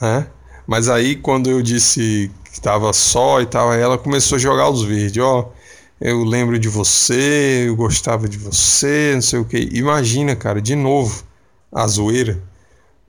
né? 0.00 0.26
Mas 0.68 0.88
aí 0.90 1.16
quando 1.16 1.50
eu 1.50 1.62
disse 1.62 2.30
que 2.44 2.52
estava 2.52 2.92
só 2.92 3.40
e 3.40 3.46
tal, 3.46 3.72
ela 3.72 3.96
começou 3.96 4.36
a 4.36 4.38
jogar 4.38 4.68
os 4.68 4.82
vídeos, 4.84 5.26
ó, 5.26 5.52
eu 5.98 6.22
lembro 6.22 6.58
de 6.58 6.68
você, 6.68 7.64
eu 7.66 7.74
gostava 7.74 8.28
de 8.28 8.36
você, 8.36 9.12
não 9.14 9.22
sei 9.22 9.38
o 9.38 9.44
que. 9.46 9.70
Imagina, 9.72 10.36
cara, 10.36 10.60
de 10.60 10.76
novo, 10.76 11.24
a 11.72 11.86
zoeira. 11.86 12.40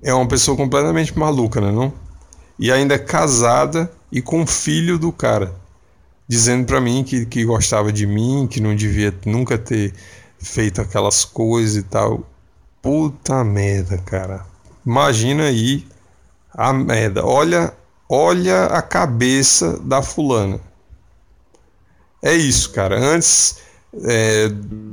É 0.02 0.14
uma 0.14 0.28
pessoa 0.28 0.56
completamente 0.56 1.18
maluca, 1.20 1.60
né, 1.60 1.70
não? 1.72 1.94
E 2.58 2.72
ainda 2.72 2.96
é 2.96 2.98
casada 2.98 3.92
e 4.10 4.22
com 4.22 4.48
filho 4.48 4.98
do 4.98 5.12
cara 5.12 5.54
dizendo 6.30 6.64
para 6.68 6.80
mim 6.80 7.04
que, 7.04 7.26
que 7.26 7.44
gostava 7.44 7.92
de 7.92 8.06
mim, 8.06 8.48
que 8.48 8.62
não 8.62 8.76
devia 8.76 9.12
nunca 9.26 9.58
ter 9.58 9.92
feito 10.38 10.80
aquelas 10.80 11.26
coisas 11.26 11.76
e 11.76 11.84
tal. 11.84 12.24
Puta 12.80 13.44
merda, 13.44 13.98
cara. 13.98 14.46
Imagina 14.86 15.46
aí 15.46 15.86
a 16.60 16.74
merda. 16.74 17.26
Olha, 17.26 17.74
olha 18.10 18.66
a 18.66 18.82
cabeça 18.82 19.80
da 19.84 20.02
fulana. 20.02 20.60
É 22.22 22.34
isso, 22.34 22.72
cara. 22.72 23.00
Antes 23.00 23.60
é, 24.04 24.50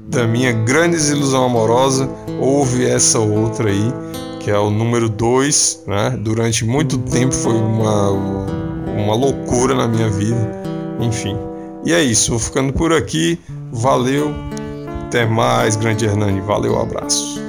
da 0.08 0.26
minha 0.26 0.52
grande 0.52 0.96
desilusão 0.96 1.44
amorosa, 1.44 2.08
houve 2.40 2.86
essa 2.86 3.18
outra 3.18 3.68
aí, 3.68 3.92
que 4.40 4.50
é 4.50 4.58
o 4.58 4.70
número 4.70 5.08
2, 5.08 5.84
né? 5.86 6.10
Durante 6.20 6.64
muito 6.64 6.96
tempo 6.98 7.34
foi 7.34 7.54
uma, 7.54 8.10
uma 8.10 9.14
loucura 9.14 9.74
na 9.74 9.88
minha 9.88 10.08
vida 10.08 10.66
enfim. 11.00 11.36
E 11.84 11.92
é 11.92 12.02
isso, 12.02 12.30
vou 12.30 12.40
ficando 12.40 12.72
por 12.72 12.92
aqui. 12.92 13.38
Valeu, 13.72 14.34
até 15.06 15.26
mais, 15.26 15.76
grande 15.76 16.04
Hernani. 16.04 16.40
Valeu, 16.40 16.80
abraço. 16.80 17.45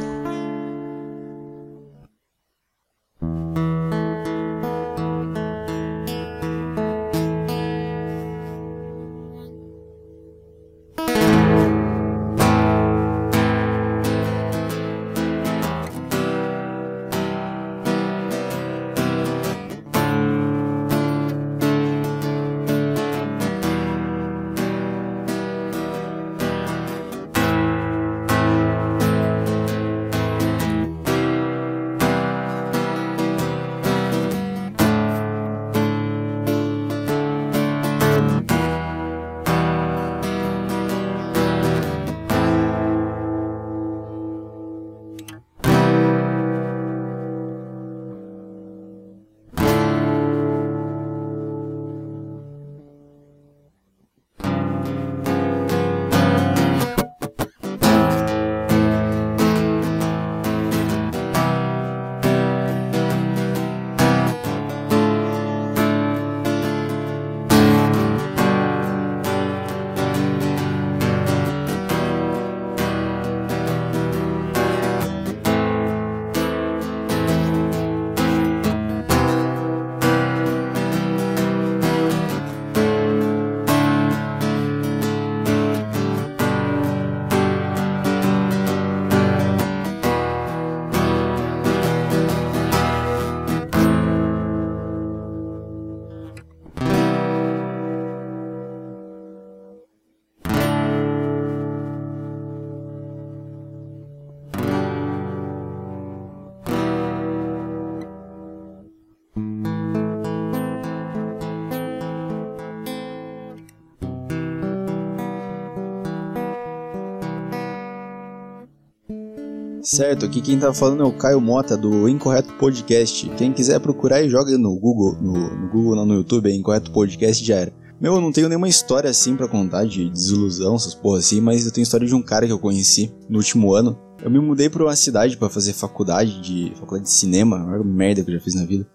Certo, 119.88 120.26
aqui 120.26 120.42
quem 120.42 120.60
tá 120.60 120.74
falando 120.74 121.02
é 121.02 121.06
o 121.06 121.14
Caio 121.14 121.40
Mota 121.40 121.78
do 121.78 122.10
Incorreto 122.10 122.54
Podcast. 122.56 123.30
Quem 123.38 123.54
quiser 123.54 123.80
procurar 123.80 124.22
e 124.22 124.28
joga 124.28 124.58
no 124.58 124.78
Google, 124.78 125.14
no, 125.14 125.56
no 125.56 125.70
Google 125.70 125.96
não, 125.96 126.06
no 126.06 126.16
YouTube, 126.16 126.52
é 126.52 126.54
Incorreto 126.54 126.92
Podcast 126.92 127.42
já 127.42 127.56
era. 127.56 127.74
Meu, 127.98 128.16
eu 128.16 128.20
não 128.20 128.34
tenho 128.34 128.50
nenhuma 128.50 128.68
história 128.68 129.10
assim 129.10 129.38
para 129.38 129.48
contar 129.48 129.86
de 129.86 130.10
desilusão, 130.10 130.76
essas 130.76 130.94
porra 130.94 131.20
assim, 131.20 131.40
mas 131.40 131.66
eu 131.66 131.72
tenho 131.72 131.84
história 131.84 132.06
de 132.06 132.14
um 132.14 132.22
cara 132.22 132.46
que 132.46 132.52
eu 132.52 132.60
conheci 132.60 133.14
no 133.30 133.38
último 133.38 133.74
ano. 133.74 133.98
Eu 134.22 134.30
me 134.30 134.42
mudei 134.42 134.70
pra 134.70 134.84
uma 134.84 134.94
cidade 134.94 135.38
para 135.38 135.50
fazer 135.50 135.72
faculdade 135.72 136.42
de 136.42 136.74
faculdade 136.76 137.06
de 137.06 137.14
cinema, 137.14 137.56
a 137.56 137.64
maior 137.64 137.86
merda 137.86 138.22
que 138.26 138.30
eu 138.30 138.36
já 138.36 138.42
fiz 138.42 138.56
na 138.56 138.66
vida. 138.66 138.86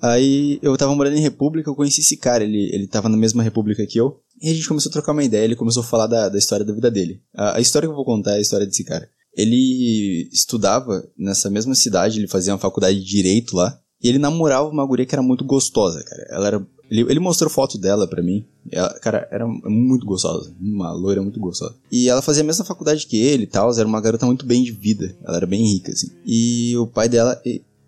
Aí 0.00 0.58
eu 0.62 0.74
tava 0.78 0.94
morando 0.94 1.14
em 1.14 1.20
República, 1.20 1.68
eu 1.68 1.74
conheci 1.74 2.00
esse 2.00 2.16
cara, 2.16 2.42
ele, 2.42 2.70
ele 2.72 2.86
tava 2.86 3.10
na 3.10 3.18
mesma 3.18 3.42
República 3.42 3.84
que 3.86 4.00
eu. 4.00 4.18
E 4.40 4.48
a 4.48 4.54
gente 4.54 4.66
começou 4.66 4.88
a 4.88 4.92
trocar 4.94 5.12
uma 5.12 5.22
ideia, 5.22 5.44
ele 5.44 5.56
começou 5.56 5.82
a 5.82 5.86
falar 5.86 6.06
da, 6.06 6.30
da 6.30 6.38
história 6.38 6.64
da 6.64 6.72
vida 6.72 6.90
dele. 6.90 7.20
A, 7.36 7.58
a 7.58 7.60
história 7.60 7.86
que 7.86 7.92
eu 7.92 7.96
vou 7.96 8.06
contar 8.06 8.32
é 8.32 8.36
a 8.36 8.40
história 8.40 8.64
desse 8.64 8.82
cara 8.82 9.10
ele 9.36 10.28
estudava 10.32 11.06
nessa 11.16 11.48
mesma 11.50 11.74
cidade, 11.74 12.18
ele 12.18 12.28
fazia 12.28 12.52
uma 12.52 12.58
faculdade 12.58 12.98
de 12.98 13.06
direito 13.06 13.56
lá, 13.56 13.78
e 14.02 14.08
ele 14.08 14.18
namorava 14.18 14.68
uma 14.68 14.86
guria 14.86 15.04
que 15.04 15.14
era 15.14 15.22
muito 15.22 15.44
gostosa, 15.44 16.02
cara. 16.04 16.26
Ela 16.30 16.46
era. 16.46 16.66
Ele, 16.90 17.02
ele 17.02 17.20
mostrou 17.20 17.50
foto 17.50 17.76
dela 17.76 18.06
pra 18.06 18.22
mim. 18.22 18.46
Ela, 18.70 18.94
cara, 19.00 19.28
era 19.30 19.46
muito 19.46 20.06
gostosa. 20.06 20.54
Uma 20.60 20.92
loira 20.92 21.20
muito 21.20 21.40
gostosa. 21.40 21.74
E 21.90 22.08
ela 22.08 22.22
fazia 22.22 22.42
a 22.42 22.46
mesma 22.46 22.64
faculdade 22.64 23.06
que 23.06 23.16
ele 23.16 23.42
e 23.42 23.46
tal. 23.46 23.72
Era 23.72 23.86
uma 23.86 24.00
garota 24.00 24.24
muito 24.24 24.46
bem 24.46 24.62
de 24.62 24.70
vida. 24.70 25.14
Ela 25.24 25.38
era 25.38 25.46
bem 25.46 25.66
rica, 25.66 25.92
assim. 25.92 26.10
E 26.24 26.76
o 26.76 26.86
pai 26.86 27.08
dela. 27.08 27.40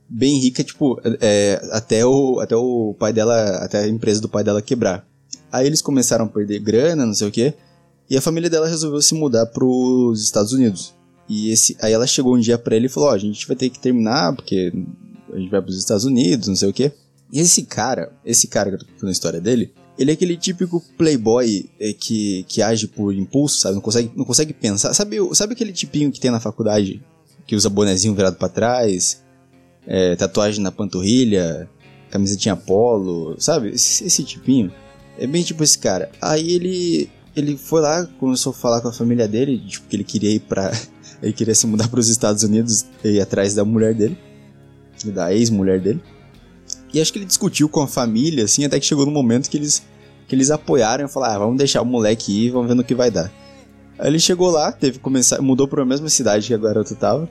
Bem 0.09 0.41
rica, 0.41 0.65
tipo, 0.65 1.01
é, 1.21 1.61
até, 1.71 2.05
o, 2.05 2.41
até 2.41 2.57
o 2.57 2.95
pai 2.99 3.13
dela. 3.13 3.59
Até 3.59 3.85
a 3.85 3.89
empresa 3.89 4.21
do 4.21 4.29
pai 4.29 4.43
dela 4.43 4.61
quebrar. 4.61 5.07
Aí 5.53 5.67
eles 5.67 5.81
começaram 5.81 6.25
a 6.25 6.29
perder 6.29 6.59
grana, 6.59 7.07
não 7.07 7.15
sei 7.15 7.29
o 7.29 7.33
quê. 7.33 7.55
E 8.09 8.17
a 8.17 8.21
família 8.21 8.51
dela 8.51 8.67
resolveu 8.67 9.01
se 9.01 9.15
mudar 9.15 9.47
pros 9.47 10.23
Estados 10.23 10.53
Unidos. 10.53 10.93
E 11.31 11.53
esse, 11.53 11.77
aí 11.81 11.93
ela 11.93 12.09
chegou 12.09 12.35
um 12.35 12.41
dia 12.41 12.59
pra 12.59 12.75
ele 12.75 12.87
e 12.87 12.89
falou: 12.89 13.11
Ó, 13.11 13.13
a 13.13 13.19
gente 13.19 13.47
vai 13.47 13.57
ter 13.57 13.71
que 13.71 13.79
terminar, 13.79 14.35
porque 14.35 14.73
a 15.33 15.39
gente 15.39 15.49
vai 15.49 15.63
pros 15.63 15.79
Estados 15.79 16.05
Unidos, 16.05 16.49
não 16.49 16.57
sei 16.57 16.69
o 16.69 16.73
quê. 16.73 16.91
E 17.33 17.39
esse 17.39 17.63
cara, 17.63 18.13
esse 18.27 18.49
cara 18.49 18.69
que 18.69 18.75
eu 18.75 18.79
tô 18.81 18.87
contando 18.87 19.11
a 19.11 19.13
história 19.13 19.41
dele, 19.41 19.73
ele 19.97 20.11
é 20.11 20.15
aquele 20.15 20.37
típico 20.37 20.83
playboy 20.99 21.71
é, 21.79 21.93
que, 21.93 22.45
que 22.49 22.61
age 22.61 22.89
por 22.89 23.15
impulso, 23.15 23.61
sabe? 23.61 23.77
Não 23.77 23.81
consegue, 23.81 24.11
não 24.17 24.25
consegue 24.25 24.53
pensar. 24.53 24.93
Sabe, 24.93 25.19
sabe 25.33 25.53
aquele 25.53 25.73
tipinho 25.73 26.11
que 26.11 26.19
tem 26.19 26.33
na 26.33 26.41
faculdade? 26.41 27.01
Que 27.47 27.55
usa 27.55 27.71
bonezinho 27.71 28.13
virado 28.13 28.35
para 28.35 28.49
trás, 28.49 29.23
é, 29.87 30.17
tatuagem 30.17 30.61
na 30.61 30.73
panturrilha, 30.73 31.71
camisetinha 32.11 32.57
polo, 32.57 33.37
sabe? 33.39 33.69
Esse, 33.69 34.05
esse 34.05 34.25
tipinho. 34.25 34.73
É 35.17 35.29
bem 35.29 35.45
tipo 35.45 35.63
esse 35.63 35.79
cara. 35.79 36.11
Aí 36.21 36.55
ele 36.55 37.09
ele 37.37 37.57
foi 37.57 37.81
lá, 37.81 38.07
começou 38.19 38.51
a 38.51 38.55
falar 38.55 38.81
com 38.81 38.89
a 38.89 38.93
família 38.93 39.29
dele, 39.29 39.59
tipo, 39.59 39.87
que 39.87 39.95
ele 39.95 40.05
queria 40.05 40.31
ir 40.31 40.41
pra. 40.41 40.73
Ele 41.23 41.33
queria 41.33 41.55
se 41.55 41.67
mudar 41.67 41.89
para 41.89 42.01
os 42.01 42.09
Estados 42.09 42.43
Unidos 42.43 42.87
e 43.05 43.11
ir 43.11 43.21
atrás 43.21 43.55
da 43.55 43.65
mulher 43.65 43.95
dele, 43.95 44.19
da 45.05 45.33
ex-mulher 45.35 45.81
dele. 45.81 46.01
E 46.93 47.01
acho 47.01 47.13
que 47.13 47.19
ele 47.19 47.27
discutiu 47.27 47.69
com 47.69 47.81
a 47.81 47.87
família, 47.87 48.45
assim, 48.45 48.65
até 48.65 48.79
que 48.81 48.87
chegou 48.87 49.07
no 49.07 49.13
momento 49.13 49.49
que 49.49 49.57
eles, 49.57 49.83
que 50.27 50.35
eles 50.35 50.51
apoiaram 50.51 51.05
e 51.05 51.09
falaram, 51.09 51.35
ah, 51.35 51.39
vamos 51.39 51.59
deixar 51.59 51.83
o 51.83 51.87
moleque 51.87 52.47
ir, 52.47 52.51
vamos 52.51 52.69
ver 52.69 52.75
no 52.75 52.85
que 52.85 52.95
vai 52.95 53.11
dar. 53.11 53.33
Aí 53.99 54.09
ele 54.09 54.19
chegou 54.19 54.51
lá, 54.51 54.73
teve 54.73 54.99
começar, 54.99 55.41
mudou 55.41 55.69
para 55.69 55.83
a 55.83 55.87
mesma 55.87 56.09
cidade 56.09 56.47
que 56.47 56.55
a 56.55 56.59
garota 56.59 56.95
tava, 56.95 57.29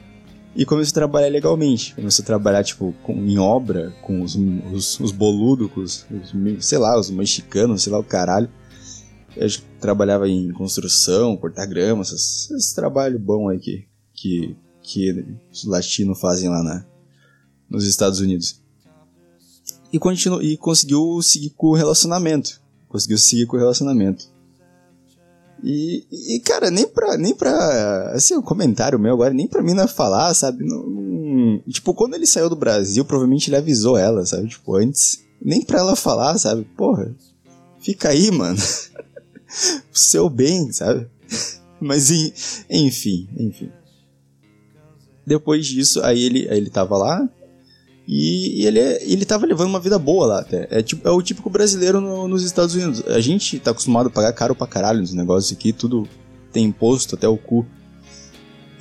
e 0.56 0.66
começou 0.66 0.92
a 0.92 0.94
trabalhar 0.94 1.30
legalmente. 1.30 1.96
Começou 1.96 2.24
a 2.24 2.26
trabalhar, 2.26 2.64
tipo, 2.64 2.94
com, 3.04 3.14
em 3.14 3.38
obra, 3.38 3.94
com 4.02 4.22
os, 4.22 4.36
os, 4.72 5.00
os 5.00 5.12
boludos, 5.12 5.72
com 5.72 5.82
os, 5.82 6.06
os, 6.10 6.66
sei 6.66 6.78
lá, 6.78 7.00
os 7.00 7.10
mexicanos, 7.10 7.84
sei 7.84 7.92
lá, 7.92 8.00
o 8.00 8.04
caralho. 8.04 8.50
Eu 9.36 9.48
trabalhava 9.80 10.28
em 10.28 10.52
construção, 10.52 11.38
cortar 11.38 11.66
grama, 11.66 12.02
esses, 12.02 12.50
esses 12.52 12.74
trabalhos 12.74 13.22
bons 13.22 13.50
aí 13.50 13.60
que, 13.60 13.88
que, 14.14 14.56
que 14.82 15.26
os 15.52 15.66
latinos 15.66 16.20
fazem 16.20 16.50
lá 16.50 16.64
na, 16.64 16.86
nos 17.70 17.86
Estados 17.86 18.20
Unidos. 18.20 18.62
E, 19.92 20.00
continu, 20.00 20.42
e 20.42 20.58
conseguiu 20.58 21.22
seguir 21.22 21.52
com 21.52 21.68
o 21.68 21.76
relacionamento. 21.76 22.62
Conseguiu 22.88 23.18
seguir 23.18 23.46
com 23.46 23.56
o 23.56 23.60
relacionamento. 23.60 24.26
E, 25.64 26.06
e, 26.12 26.40
cara, 26.40 26.72
nem 26.72 26.88
pra, 26.88 27.18
nem 27.18 27.36
pra. 27.36 28.12
Assim, 28.14 28.36
um 28.36 28.42
comentário 28.42 29.00
meu 29.00 29.14
agora, 29.14 29.34
nem 29.34 29.48
pra 29.48 29.62
mina 29.62 29.88
falar, 29.88 30.34
sabe? 30.34 30.64
Não, 30.66 30.88
não, 30.88 31.60
tipo, 31.68 31.94
quando 31.94 32.14
ele 32.14 32.26
saiu 32.26 32.50
do 32.50 32.56
Brasil, 32.56 33.04
provavelmente 33.04 33.50
ele 33.50 33.58
avisou 33.58 33.98
ela, 33.98 34.26
sabe? 34.26 34.48
Tipo, 34.48 34.76
antes. 34.76 35.24
Nem 35.42 35.64
pra 35.64 35.80
ela 35.80 35.96
falar, 35.96 36.38
sabe? 36.38 36.66
Porra, 36.76 37.16
fica 37.80 38.10
aí, 38.10 38.30
mano. 38.30 38.58
seu 39.92 40.30
bem, 40.30 40.72
sabe? 40.72 41.08
Mas 41.82 42.10
enfim, 42.70 43.28
enfim. 43.38 43.72
Depois 45.26 45.66
disso, 45.66 46.02
aí 46.04 46.24
ele, 46.24 46.50
aí 46.50 46.58
ele 46.58 46.70
tava 46.70 46.98
lá, 46.98 47.30
e, 48.12 48.66
ele, 48.66 48.80
é, 48.80 49.04
ele 49.04 49.24
tava 49.24 49.46
levando 49.46 49.70
uma 49.70 49.80
vida 49.80 50.00
boa 50.00 50.26
lá 50.26 50.40
até. 50.40 50.68
É, 50.72 50.82
tipo, 50.82 51.08
é 51.08 51.12
o 51.12 51.22
típico 51.22 51.48
brasileiro 51.48 52.02
no, 52.02 52.28
nos 52.28 52.44
Estados 52.44 52.74
Unidos. 52.74 53.04
A 53.08 53.20
gente 53.20 53.60
tá 53.60 53.70
acostumado 53.70 54.08
a 54.08 54.10
pagar 54.10 54.34
caro 54.34 54.56
pra 54.56 54.66
caralho 54.66 55.00
nos 55.00 55.14
negócios 55.14 55.56
aqui, 55.56 55.72
tudo 55.72 56.10
tem 56.52 56.66
imposto 56.66 57.14
até 57.14 57.28
o 57.28 57.38
cu. 57.38 57.68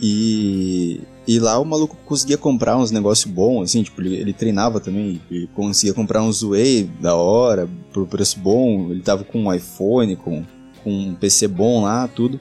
E, 0.00 1.02
e 1.26 1.38
lá 1.38 1.58
o 1.58 1.64
maluco 1.64 1.94
conseguia 2.06 2.38
comprar 2.38 2.78
uns 2.78 2.90
negócios 2.90 3.30
bons, 3.30 3.64
assim, 3.64 3.82
tipo, 3.82 4.00
ele, 4.00 4.16
ele 4.16 4.32
treinava 4.32 4.80
também, 4.80 5.20
ele 5.30 5.46
conseguia 5.48 5.92
comprar 5.92 6.22
uns 6.22 6.42
whey 6.42 6.84
da 6.98 7.14
hora, 7.14 7.68
por 7.92 8.06
preço 8.06 8.38
bom, 8.38 8.90
ele 8.90 9.02
tava 9.02 9.24
com 9.24 9.42
um 9.42 9.52
iPhone, 9.52 10.16
com, 10.16 10.42
com 10.88 11.08
um 11.10 11.14
PC 11.14 11.46
bom 11.46 11.82
lá, 11.82 12.08
tudo. 12.08 12.40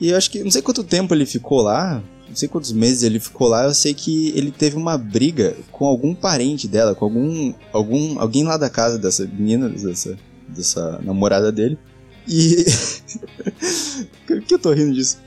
E 0.00 0.08
eu 0.08 0.16
acho 0.16 0.30
que, 0.30 0.42
não 0.42 0.50
sei 0.50 0.62
quanto 0.62 0.82
tempo 0.82 1.14
ele 1.14 1.26
ficou 1.26 1.60
lá, 1.60 2.02
não 2.26 2.34
sei 2.34 2.48
quantos 2.48 2.72
meses 2.72 3.02
ele 3.02 3.20
ficou 3.20 3.48
lá, 3.48 3.64
eu 3.64 3.74
sei 3.74 3.92
que 3.92 4.32
ele 4.34 4.50
teve 4.50 4.76
uma 4.76 4.96
briga 4.96 5.54
com 5.70 5.84
algum 5.84 6.14
parente 6.14 6.66
dela, 6.66 6.94
com 6.94 7.04
algum, 7.04 7.52
algum 7.72 8.18
alguém 8.18 8.44
lá 8.44 8.56
da 8.56 8.70
casa 8.70 8.98
dessa 8.98 9.26
menina, 9.26 9.68
dessa, 9.68 10.18
dessa 10.48 10.98
namorada 11.02 11.52
dele. 11.52 11.78
E. 12.26 12.64
Por 14.26 14.40
que 14.40 14.54
eu 14.54 14.58
tô 14.58 14.72
rindo 14.72 14.94
disso? 14.94 15.18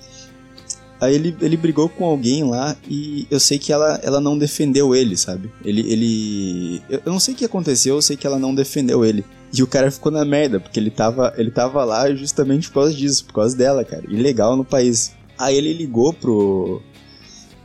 Aí 0.99 1.13
ele, 1.13 1.35
ele 1.41 1.57
brigou 1.57 1.87
com 1.87 2.05
alguém 2.05 2.43
lá 2.43 2.75
e 2.89 3.27
eu 3.29 3.39
sei 3.39 3.59
que 3.59 3.71
ela, 3.71 3.99
ela 4.01 4.19
não 4.19 4.37
defendeu 4.37 4.95
ele, 4.95 5.15
sabe? 5.15 5.51
Ele. 5.63 5.81
ele 5.91 6.81
eu, 6.89 7.01
eu 7.05 7.11
não 7.11 7.19
sei 7.19 7.33
o 7.33 7.37
que 7.37 7.45
aconteceu, 7.45 7.95
eu 7.95 8.01
sei 8.01 8.17
que 8.17 8.25
ela 8.25 8.39
não 8.39 8.55
defendeu 8.55 9.05
ele. 9.05 9.23
E 9.55 9.63
o 9.63 9.67
cara 9.67 9.89
ficou 9.91 10.11
na 10.11 10.25
merda, 10.25 10.59
porque 10.59 10.79
ele 10.79 10.91
tava, 10.91 11.33
ele 11.37 11.51
tava 11.51 11.83
lá 11.83 12.13
justamente 12.13 12.67
por 12.67 12.81
causa 12.81 12.93
disso, 12.93 13.25
por 13.25 13.33
causa 13.33 13.55
dela, 13.55 13.85
cara. 13.85 14.03
Ilegal 14.09 14.57
no 14.57 14.65
país. 14.65 15.13
Aí 15.37 15.55
ele 15.55 15.73
ligou 15.73 16.13
pro, 16.13 16.81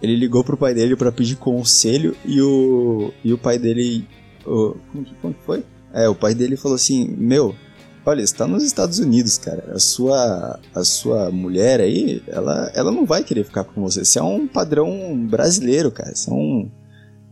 ele 0.02 0.16
ligou 0.16 0.42
pro 0.42 0.56
pai 0.56 0.72
dele 0.72 0.96
para 0.96 1.12
pedir 1.12 1.36
conselho 1.36 2.16
e 2.24 2.40
o, 2.40 3.12
e 3.22 3.32
o 3.32 3.38
pai 3.38 3.58
dele. 3.58 4.06
O, 4.46 4.74
como, 4.92 5.06
como 5.20 5.34
foi? 5.44 5.64
É, 5.92 6.08
o 6.08 6.14
pai 6.14 6.34
dele 6.34 6.56
falou 6.56 6.76
assim: 6.76 7.06
Meu, 7.18 7.54
olha, 8.04 8.26
você 8.26 8.34
tá 8.34 8.46
nos 8.46 8.62
Estados 8.62 8.98
Unidos, 8.98 9.36
cara. 9.36 9.72
A 9.74 9.78
sua, 9.78 10.58
a 10.74 10.84
sua 10.84 11.30
mulher 11.30 11.80
aí, 11.80 12.22
ela, 12.26 12.70
ela 12.74 12.90
não 12.90 13.04
vai 13.04 13.22
querer 13.22 13.44
ficar 13.44 13.64
com 13.64 13.82
você. 13.82 14.04
Você 14.04 14.18
é 14.18 14.22
um 14.22 14.46
padrão 14.46 15.26
brasileiro, 15.28 15.90
cara. 15.90 16.14
Você 16.14 16.30
é 16.30 16.32
um. 16.32 16.70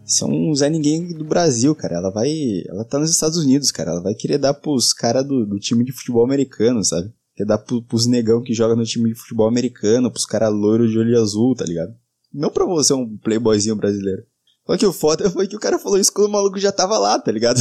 Você 0.09 0.25
é 0.25 0.27
um 0.27 0.55
Zé 0.55 0.71
Ninguém 0.71 1.13
do 1.13 1.23
Brasil, 1.23 1.75
cara. 1.75 1.97
Ela 1.97 2.11
vai. 2.11 2.31
Ela 2.67 2.83
tá 2.83 2.99
nos 2.99 3.11
Estados 3.11 3.37
Unidos, 3.37 3.71
cara. 3.71 3.91
Ela 3.91 4.01
vai 4.01 4.15
querer 4.15 4.39
dar 4.39 4.55
pros 4.55 4.95
caras 4.95 5.23
do, 5.23 5.45
do 5.45 5.59
time 5.59 5.85
de 5.85 5.93
futebol 5.93 6.25
americano, 6.25 6.83
sabe? 6.83 7.13
Quer 7.37 7.45
dar 7.45 7.59
pro, 7.59 7.83
pros 7.83 8.07
negão 8.07 8.43
que 8.43 8.55
joga 8.55 8.75
no 8.75 8.85
time 8.85 9.11
de 9.11 9.15
futebol 9.15 9.47
americano, 9.47 10.11
pros 10.11 10.25
caras 10.25 10.51
loiros 10.51 10.91
de 10.91 10.99
olho 10.99 11.21
azul, 11.21 11.55
tá 11.55 11.67
ligado? 11.67 11.95
Não 12.33 12.49
pra 12.49 12.65
você 12.65 12.95
um 12.95 13.19
playboyzinho 13.19 13.77
brasileiro. 13.77 14.23
Só 14.67 14.79
que 14.79 14.87
o 14.87 14.95
foda 14.95 15.29
foi 15.31 15.47
que 15.47 15.57
o 15.57 15.61
cara 15.61 15.79
falou 15.79 15.99
isso 15.99 16.13
quando 16.13 16.29
o 16.29 16.33
maluco 16.33 16.59
já 16.59 16.73
tava 16.73 16.97
lá, 16.97 17.19
tá 17.19 17.31
ligado? 17.31 17.61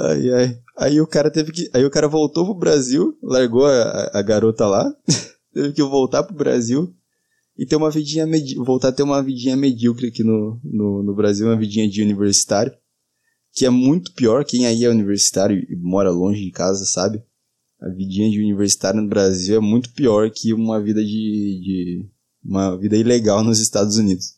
ai, 0.00 0.32
ai. 0.32 0.58
Aí 0.78 0.98
o 0.98 1.06
cara 1.06 1.30
teve 1.30 1.52
que. 1.52 1.68
Aí 1.74 1.84
o 1.84 1.90
cara 1.90 2.08
voltou 2.08 2.46
pro 2.46 2.54
Brasil, 2.54 3.18
largou 3.22 3.66
a, 3.66 4.10
a 4.14 4.22
garota 4.22 4.66
lá, 4.66 4.90
teve 5.52 5.74
que 5.74 5.82
voltar 5.82 6.22
pro 6.22 6.34
Brasil 6.34 6.90
e 7.56 7.66
ter 7.66 7.76
uma 7.76 7.90
vidinha 7.90 8.26
voltar 8.64 8.88
a 8.88 8.92
ter 8.92 9.02
uma 9.02 9.22
vidinha 9.22 9.56
medíocre 9.56 10.08
aqui 10.08 10.24
no, 10.24 10.60
no, 10.64 11.02
no 11.02 11.14
Brasil, 11.14 11.46
uma 11.46 11.58
vidinha 11.58 11.88
de 11.88 12.02
universitário. 12.02 12.72
Que 13.54 13.66
é 13.66 13.70
muito 13.70 14.12
pior, 14.14 14.44
quem 14.44 14.66
aí 14.66 14.84
é 14.84 14.88
universitário 14.88 15.58
e 15.58 15.76
mora 15.76 16.10
longe 16.10 16.42
de 16.42 16.50
casa, 16.50 16.86
sabe? 16.86 17.22
a 17.82 17.88
vidinha 17.88 18.30
de 18.30 18.38
universitário 18.38 19.02
no 19.02 19.08
Brasil 19.08 19.56
é 19.56 19.60
muito 19.60 19.90
pior 19.92 20.30
que 20.30 20.54
uma 20.54 20.80
vida 20.80 21.04
de, 21.04 21.10
de 21.10 22.10
uma 22.42 22.76
vida 22.78 22.96
ilegal 22.96 23.42
nos 23.42 23.58
Estados 23.58 23.96
Unidos. 23.96 24.36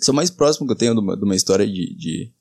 Isso 0.00 0.10
é 0.10 0.12
o 0.12 0.16
mais 0.16 0.30
próximo 0.30 0.66
que 0.66 0.72
eu 0.72 0.76
tenho 0.76 0.94
de 0.94 1.00
uma, 1.00 1.14
de 1.14 1.24
uma 1.24 1.36
história 1.36 1.66
de, 1.66 1.94
de 1.94 2.32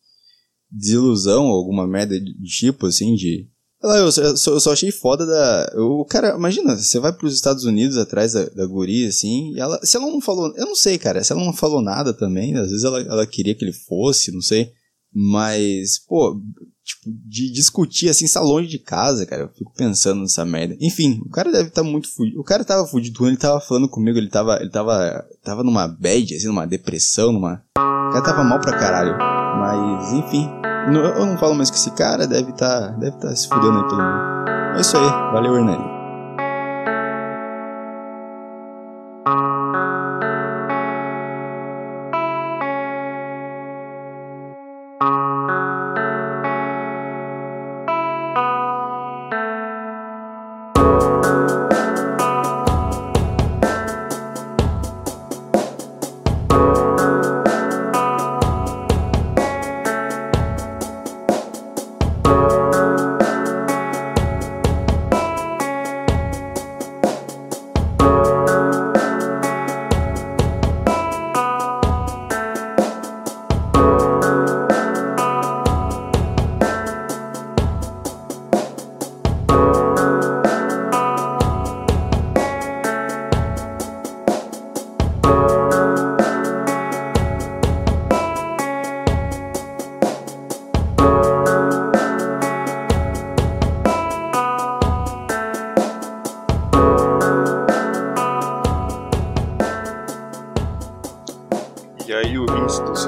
desilusão 0.71 1.47
ou 1.47 1.57
alguma 1.57 1.85
merda 1.85 2.17
de 2.19 2.33
tipo, 2.47 2.85
assim, 2.85 3.15
de... 3.15 3.49
Eu, 3.81 4.11
só, 4.11 4.51
eu 4.51 4.59
só 4.59 4.73
achei 4.73 4.91
foda 4.91 5.25
da... 5.25 5.71
O 5.77 6.03
cara, 6.05 6.35
imagina, 6.35 6.75
você 6.75 6.99
vai 6.99 7.13
pros 7.13 7.35
Estados 7.35 7.63
Unidos 7.63 7.97
atrás 7.97 8.33
da, 8.33 8.45
da 8.45 8.65
guria, 8.65 9.07
assim, 9.07 9.53
e 9.53 9.59
ela... 9.59 9.79
Se 9.83 9.97
ela 9.97 10.07
não 10.07 10.19
falou... 10.19 10.51
Eu 10.57 10.65
não 10.65 10.75
sei, 10.75 10.97
cara, 10.97 11.23
se 11.23 11.31
ela 11.31 11.43
não 11.43 11.53
falou 11.53 11.81
nada 11.81 12.13
também, 12.13 12.55
às 12.55 12.69
vezes 12.69 12.83
ela, 12.83 12.99
ela 13.01 13.27
queria 13.27 13.53
que 13.55 13.63
ele 13.63 13.73
fosse, 13.73 14.31
não 14.31 14.41
sei... 14.41 14.71
Mas, 15.19 15.97
pô, 16.07 16.39
tipo, 16.83 17.09
de 17.27 17.51
discutir 17.51 18.07
assim, 18.07 18.25
está 18.25 18.39
longe 18.39 18.67
de 18.67 18.77
casa, 18.77 19.25
cara. 19.25 19.43
Eu 19.43 19.49
fico 19.49 19.73
pensando 19.73 20.21
nessa 20.21 20.45
merda. 20.45 20.77
Enfim, 20.79 21.21
o 21.25 21.29
cara 21.29 21.51
deve 21.51 21.69
estar 21.69 21.81
tá 21.81 21.87
muito 21.87 22.07
fudido. 22.13 22.39
O 22.39 22.43
cara 22.43 22.63
tava 22.63 22.87
fudido 22.87 23.17
quando 23.17 23.29
ele 23.29 23.37
tava 23.37 23.59
falando 23.59 23.89
comigo, 23.89 24.17
ele 24.17 24.29
tava, 24.29 24.57
ele 24.61 24.69
tava, 24.69 25.25
tava 25.43 25.63
numa 25.63 25.87
bad, 25.87 26.35
assim, 26.35 26.47
numa 26.47 26.67
depressão, 26.67 27.31
numa. 27.31 27.63
O 27.77 28.11
cara 28.11 28.23
tava 28.23 28.43
mal 28.43 28.59
pra 28.59 28.77
caralho. 28.77 29.17
Mas, 29.17 30.13
enfim. 30.13 30.47
Eu 30.87 31.25
não 31.25 31.37
falo 31.37 31.53
mais 31.55 31.69
que 31.69 31.77
esse 31.77 31.91
cara 31.91 32.25
deve 32.25 32.51
estar, 32.51 32.81
tá, 32.81 32.87
deve 32.89 33.17
tá 33.17 33.35
se 33.35 33.47
fudendo 33.47 33.77
aí 33.77 33.83
pelo 33.89 34.01
mundo. 34.01 34.49
É 34.77 34.81
isso 34.81 34.97
aí. 34.97 35.09
Valeu, 35.33 35.55
Hernani. 35.55 35.96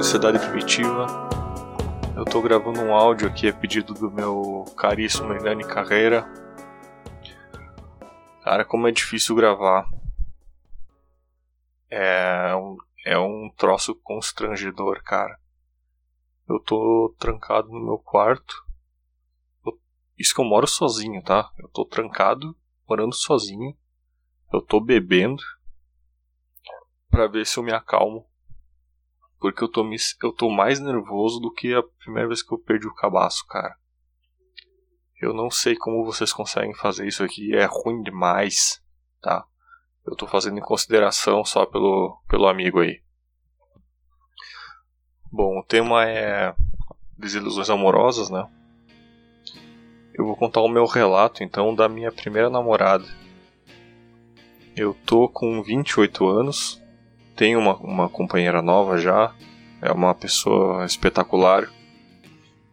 Sociedade 0.10 0.40
Primitiva. 0.40 1.06
Eu 2.18 2.26
tô 2.26 2.42
gravando 2.42 2.82
um 2.82 2.96
áudio 2.96 3.28
aqui 3.28 3.48
a 3.48 3.54
pedido 3.54 3.94
do 3.94 4.10
meu 4.10 4.66
caríssimo 4.76 5.32
Hernani 5.32 5.64
Carreira. 5.64 6.28
Cara, 8.44 8.66
como 8.66 8.88
é 8.88 8.92
difícil 8.92 9.36
gravar. 9.36 9.88
É 11.92 12.56
um, 12.56 12.78
é 13.06 13.20
um 13.20 13.52
troço 13.56 13.94
constrangedor, 14.02 15.04
cara. 15.04 15.40
Eu 16.48 16.60
tô 16.60 17.16
trancado 17.20 17.70
no 17.70 17.80
meu 17.80 18.00
quarto. 18.00 18.66
Eu, 19.64 19.80
isso 20.18 20.34
que 20.34 20.42
eu 20.42 20.46
moro 20.46 20.66
sozinho, 20.66 21.22
tá? 21.22 21.52
Eu 21.60 21.68
tô 21.68 21.86
trancado, 21.86 22.58
morando 22.90 23.14
sozinho. 23.14 23.78
Eu 24.52 24.60
tô 24.60 24.80
bebendo 24.80 25.44
para 27.12 27.28
ver 27.28 27.46
se 27.46 27.60
eu 27.60 27.64
me 27.64 27.72
acalmo. 27.72 28.28
Porque 29.40 29.64
eu 29.64 29.70
tô, 29.70 29.84
me, 29.84 29.96
eu 30.22 30.34
tô 30.34 30.50
mais 30.50 30.80
nervoso 30.80 31.40
do 31.40 31.52
que 31.52 31.74
a 31.74 31.84
primeira 32.00 32.28
vez 32.28 32.44
que 32.44 32.54
eu 32.54 32.60
perdi 32.60 32.88
o 32.88 32.94
cabaço, 32.94 33.46
cara. 33.48 33.76
Eu 35.22 35.34
não 35.34 35.50
sei 35.50 35.76
como 35.76 36.06
vocês 36.06 36.32
conseguem 36.32 36.74
fazer 36.74 37.08
isso 37.08 37.24
aqui, 37.24 37.56
é 37.56 37.66
ruim 37.66 38.02
demais, 38.02 38.82
tá? 39.22 39.46
Eu 40.06 40.16
tô 40.16 40.26
fazendo 40.26 40.58
em 40.58 40.62
consideração 40.62 41.44
só 41.44 41.66
pelo, 41.66 42.22
pelo 42.28 42.48
amigo 42.48 42.80
aí. 42.80 43.02
Bom, 45.32 45.60
o 45.60 45.64
tema 45.64 46.10
é 46.10 46.56
desilusões 47.18 47.70
amorosas, 47.70 48.30
né? 48.30 48.48
Eu 50.14 50.26
vou 50.26 50.36
contar 50.36 50.62
o 50.62 50.68
meu 50.68 50.86
relato 50.86 51.44
então 51.44 51.76
da 51.76 51.88
minha 51.88 52.12
primeira 52.12 52.50
namorada. 52.50 53.06
Eu 54.76 54.94
tô 55.06 55.30
com 55.30 55.62
28 55.62 56.28
anos, 56.28 56.82
tenho 57.40 57.58
uma, 57.58 57.74
uma 57.78 58.10
companheira 58.10 58.62
nova 58.62 58.98
já, 58.98 59.34
é 59.82 59.90
uma 59.94 60.14
pessoa 60.14 60.84
espetacular. 60.84 61.72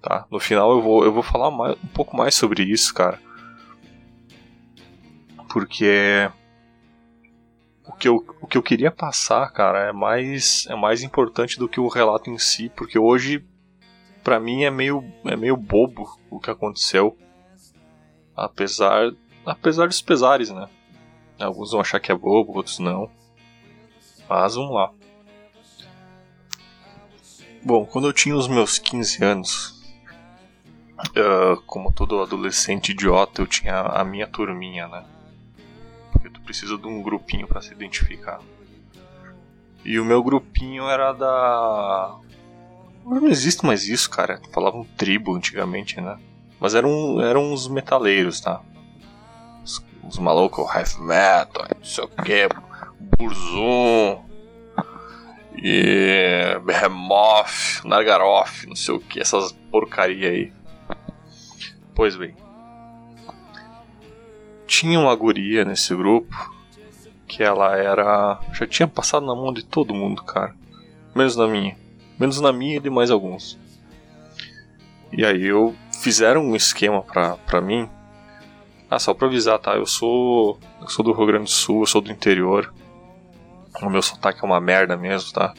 Tá? 0.02 0.26
No 0.28 0.40
final 0.40 0.72
eu 0.72 0.82
vou, 0.82 1.04
eu 1.04 1.12
vou 1.12 1.22
falar 1.22 1.52
mais, 1.52 1.76
um 1.84 1.86
pouco 1.86 2.16
mais 2.16 2.34
sobre 2.34 2.64
isso, 2.64 2.92
cara. 2.92 3.20
Porque 5.48 6.28
o 7.86 7.92
que, 7.92 8.08
eu, 8.08 8.16
o 8.40 8.46
que 8.48 8.58
eu 8.58 8.62
queria 8.62 8.90
passar, 8.90 9.48
cara, 9.52 9.90
é 9.90 9.92
mais, 9.92 10.66
é 10.68 10.74
mais 10.74 11.00
importante 11.04 11.60
do 11.60 11.68
que 11.68 11.78
o 11.78 11.86
relato 11.86 12.28
em 12.28 12.36
si, 12.36 12.68
porque 12.76 12.98
hoje, 12.98 13.46
para 14.24 14.40
mim, 14.40 14.64
é 14.64 14.70
meio, 14.70 15.04
é 15.24 15.36
meio 15.36 15.56
bobo 15.56 16.18
o 16.28 16.40
que 16.40 16.50
aconteceu. 16.50 17.16
Apesar, 18.34 19.12
apesar 19.46 19.86
dos 19.86 20.02
pesares, 20.02 20.50
né? 20.50 20.68
Alguns 21.38 21.70
vão 21.70 21.80
achar 21.80 22.00
que 22.00 22.10
é 22.10 22.14
bobo, 22.16 22.56
outros 22.56 22.80
não. 22.80 23.08
Mas 24.28 24.54
vamos 24.54 24.74
lá. 24.74 24.90
Bom, 27.64 27.84
quando 27.84 28.06
eu 28.06 28.12
tinha 28.12 28.36
os 28.36 28.46
meus 28.46 28.78
15 28.78 29.24
anos, 29.24 29.82
uh, 31.00 31.60
como 31.66 31.92
todo 31.92 32.20
adolescente 32.20 32.92
idiota, 32.92 33.42
eu 33.42 33.46
tinha 33.46 33.80
a 33.80 34.04
minha 34.04 34.26
turminha, 34.26 34.86
né? 34.86 35.04
Porque 36.12 36.30
tu 36.30 36.40
precisa 36.40 36.78
de 36.78 36.86
um 36.86 37.02
grupinho 37.02 37.46
para 37.46 37.60
se 37.60 37.72
identificar. 37.72 38.40
E 39.84 39.98
o 39.98 40.04
meu 40.04 40.22
grupinho 40.22 40.88
era 40.88 41.12
da. 41.12 42.16
Não 43.04 43.28
existe 43.28 43.64
mais 43.64 43.86
isso, 43.86 44.10
cara. 44.10 44.40
Falavam 44.52 44.84
tribo 44.96 45.34
antigamente, 45.34 46.00
né? 46.00 46.18
Mas 46.58 46.74
eram, 46.74 47.20
eram 47.20 47.52
os 47.52 47.68
metaleiros, 47.68 48.40
tá? 48.40 48.60
Os, 49.62 49.84
os 50.02 50.18
malucos, 50.18 50.66
heavy 50.74 51.00
metal, 51.02 51.66
não 51.76 51.84
sei 51.84 52.04
o 52.04 52.08
que, 52.08 52.48
Burzum, 53.00 54.26
e 55.56 56.58
Behemoth, 56.64 57.84
Nargaroth, 57.84 58.66
não 58.66 58.76
sei 58.76 58.94
o 58.94 59.00
que, 59.00 59.20
essas 59.20 59.52
porcaria 59.70 60.30
aí. 60.30 60.52
Pois 61.94 62.14
bem. 62.16 62.34
Tinha 64.66 65.00
uma 65.00 65.14
guria 65.14 65.64
nesse 65.64 65.94
grupo 65.94 66.54
que 67.26 67.42
ela 67.42 67.76
era. 67.76 68.38
já 68.52 68.66
tinha 68.66 68.86
passado 68.86 69.24
na 69.24 69.34
mão 69.34 69.52
de 69.52 69.64
todo 69.64 69.94
mundo, 69.94 70.22
cara. 70.22 70.54
Menos 71.14 71.36
na 71.36 71.46
minha. 71.46 71.76
Menos 72.18 72.40
na 72.40 72.52
minha 72.52 72.76
e 72.76 72.80
de 72.80 72.90
mais 72.90 73.10
alguns. 73.10 73.58
E 75.12 75.24
aí 75.24 75.46
eu 75.46 75.74
fizeram 76.02 76.42
um 76.42 76.54
esquema 76.54 77.02
pra, 77.02 77.36
pra 77.38 77.60
mim. 77.60 77.88
Ah, 78.90 78.98
só 78.98 79.14
pra 79.14 79.26
avisar, 79.26 79.58
tá? 79.58 79.74
Eu 79.74 79.86
sou. 79.86 80.58
Eu 80.80 80.88
sou 80.88 81.04
do 81.04 81.12
Rio 81.12 81.26
Grande 81.26 81.44
do 81.44 81.50
Sul, 81.50 81.80
eu 81.80 81.86
sou 81.86 82.00
do 82.00 82.12
interior. 82.12 82.72
O 83.82 83.90
meu 83.90 84.02
sotaque 84.02 84.40
é 84.42 84.46
uma 84.46 84.60
merda 84.60 84.96
mesmo, 84.96 85.32
tá? 85.32 85.52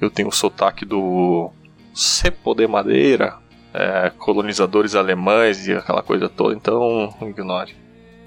Eu 0.00 0.10
tenho 0.10 0.28
o 0.28 0.32
sotaque 0.32 0.84
do 0.84 1.50
Cepo 1.94 2.54
de 2.54 2.66
Madeira, 2.66 3.38
é, 3.72 4.10
colonizadores 4.10 4.94
alemães 4.94 5.66
e 5.66 5.72
aquela 5.72 6.02
coisa 6.02 6.28
toda, 6.28 6.54
então 6.54 7.14
ignore. 7.22 7.76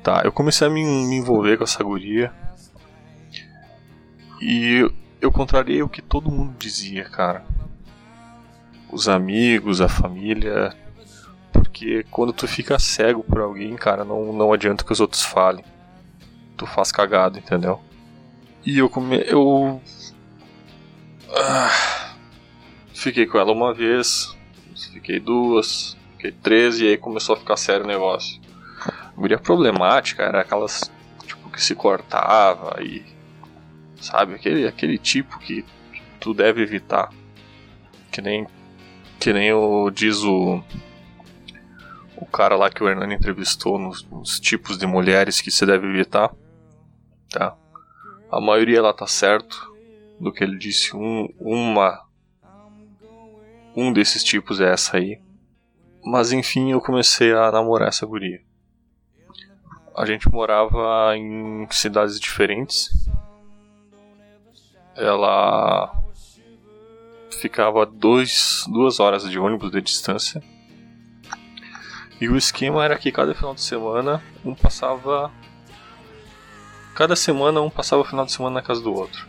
Tá, 0.04 0.22
eu 0.24 0.32
comecei 0.32 0.68
a 0.68 0.70
me, 0.70 0.84
me 0.84 1.16
envolver 1.16 1.58
com 1.58 1.64
essa 1.64 1.84
guria. 1.84 2.32
E 4.42 4.90
eu 5.22 5.32
contrariei 5.32 5.82
o 5.82 5.88
que 5.88 6.02
todo 6.02 6.32
mundo 6.32 6.56
dizia, 6.58 7.06
cara. 7.06 7.46
Os 8.92 9.08
amigos, 9.08 9.80
a 9.80 9.88
família. 9.88 10.76
Porque 11.52 12.06
quando 12.12 12.34
tu 12.34 12.48
fica 12.48 12.78
cego 12.78 13.24
por 13.24 13.40
alguém, 13.40 13.76
cara, 13.76 14.04
não, 14.04 14.34
não 14.34 14.52
adianta 14.52 14.84
que 14.84 14.92
os 14.92 15.00
outros 15.00 15.22
falem. 15.22 15.64
Tu 16.58 16.66
faz 16.66 16.92
cagado, 16.92 17.40
entendeu? 17.40 17.80
E 18.66 18.78
eu 18.78 18.90
come... 18.90 19.24
eu 19.28 19.82
ah, 21.36 22.16
fiquei 22.94 23.26
com 23.26 23.38
ela 23.38 23.52
uma 23.52 23.74
vez, 23.74 24.36
fiquei 24.94 25.20
duas, 25.20 25.98
fiquei 26.14 26.32
três 26.32 26.80
e 26.80 26.88
aí 26.88 26.98
começou 26.98 27.36
a 27.36 27.40
ficar 27.40 27.58
sério 27.58 27.84
o 27.84 27.88
negócio. 27.88 28.40
A 28.88 29.12
guria 29.16 29.38
problemática 29.38 30.24
era 30.24 30.42
aquelas 30.42 30.92
tipo 31.26 31.50
que 31.50 31.62
se 31.62 31.76
cortava 31.76 32.82
e 32.82 33.04
sabe 34.00 34.36
aquele 34.36 34.68
aquele 34.68 34.98
tipo 34.98 35.40
que 35.40 35.66
tu 36.20 36.34
deve 36.34 36.62
evitar. 36.62 37.10
Que 38.12 38.22
nem 38.22 38.48
que 39.20 39.34
nem 39.34 39.52
o 39.54 39.90
diz 39.90 40.24
o 40.24 40.64
o 42.16 42.26
cara 42.26 42.56
lá 42.56 42.70
que 42.70 42.84
o 42.84 42.88
Hernani 42.88 43.16
entrevistou 43.16 43.78
nos, 43.78 44.04
nos 44.06 44.40
tipos 44.40 44.78
de 44.78 44.86
mulheres 44.86 45.42
que 45.42 45.52
se 45.52 45.66
deve 45.66 45.88
evitar, 45.88 46.32
tá? 47.30 47.58
A 48.34 48.42
maioria 48.42 48.82
lá 48.82 48.92
tá 48.92 49.06
certo 49.06 49.72
do 50.20 50.32
que 50.32 50.44
ele 50.44 50.58
disse. 50.58 50.96
Um, 50.96 51.32
uma. 51.40 52.04
Um 53.76 53.94
desses 53.94 54.24
tipos 54.24 54.60
é 54.60 54.74
essa 54.74 54.98
aí. 54.98 55.22
Mas 56.04 56.32
enfim, 56.32 56.72
eu 56.72 56.82
comecei 56.82 57.32
a 57.32 57.52
namorar 57.52 57.90
essa 57.90 58.08
guria. 58.08 58.42
A 59.96 60.04
gente 60.08 60.28
morava 60.32 61.16
em 61.16 61.68
cidades 61.70 62.20
diferentes. 62.20 63.08
Ela 64.96 65.96
ficava 67.40 67.86
dois, 67.86 68.66
duas 68.68 69.00
horas 69.00 69.30
de 69.30 69.38
ônibus 69.38 69.70
de 69.70 69.80
distância. 69.80 70.42
E 72.20 72.28
o 72.28 72.36
esquema 72.36 72.84
era 72.84 72.98
que 72.98 73.12
cada 73.12 73.36
final 73.36 73.54
de 73.54 73.62
semana 73.62 74.24
um 74.44 74.56
passava 74.56 75.32
Cada 76.96 77.16
semana 77.16 77.62
um 77.62 77.70
passava 77.70 78.02
o 78.02 78.06
final 78.06 78.26
de 78.26 78.32
semana 78.32 78.56
na 78.56 78.62
casa 78.62 78.82
do 78.82 78.94
outro. 78.94 79.28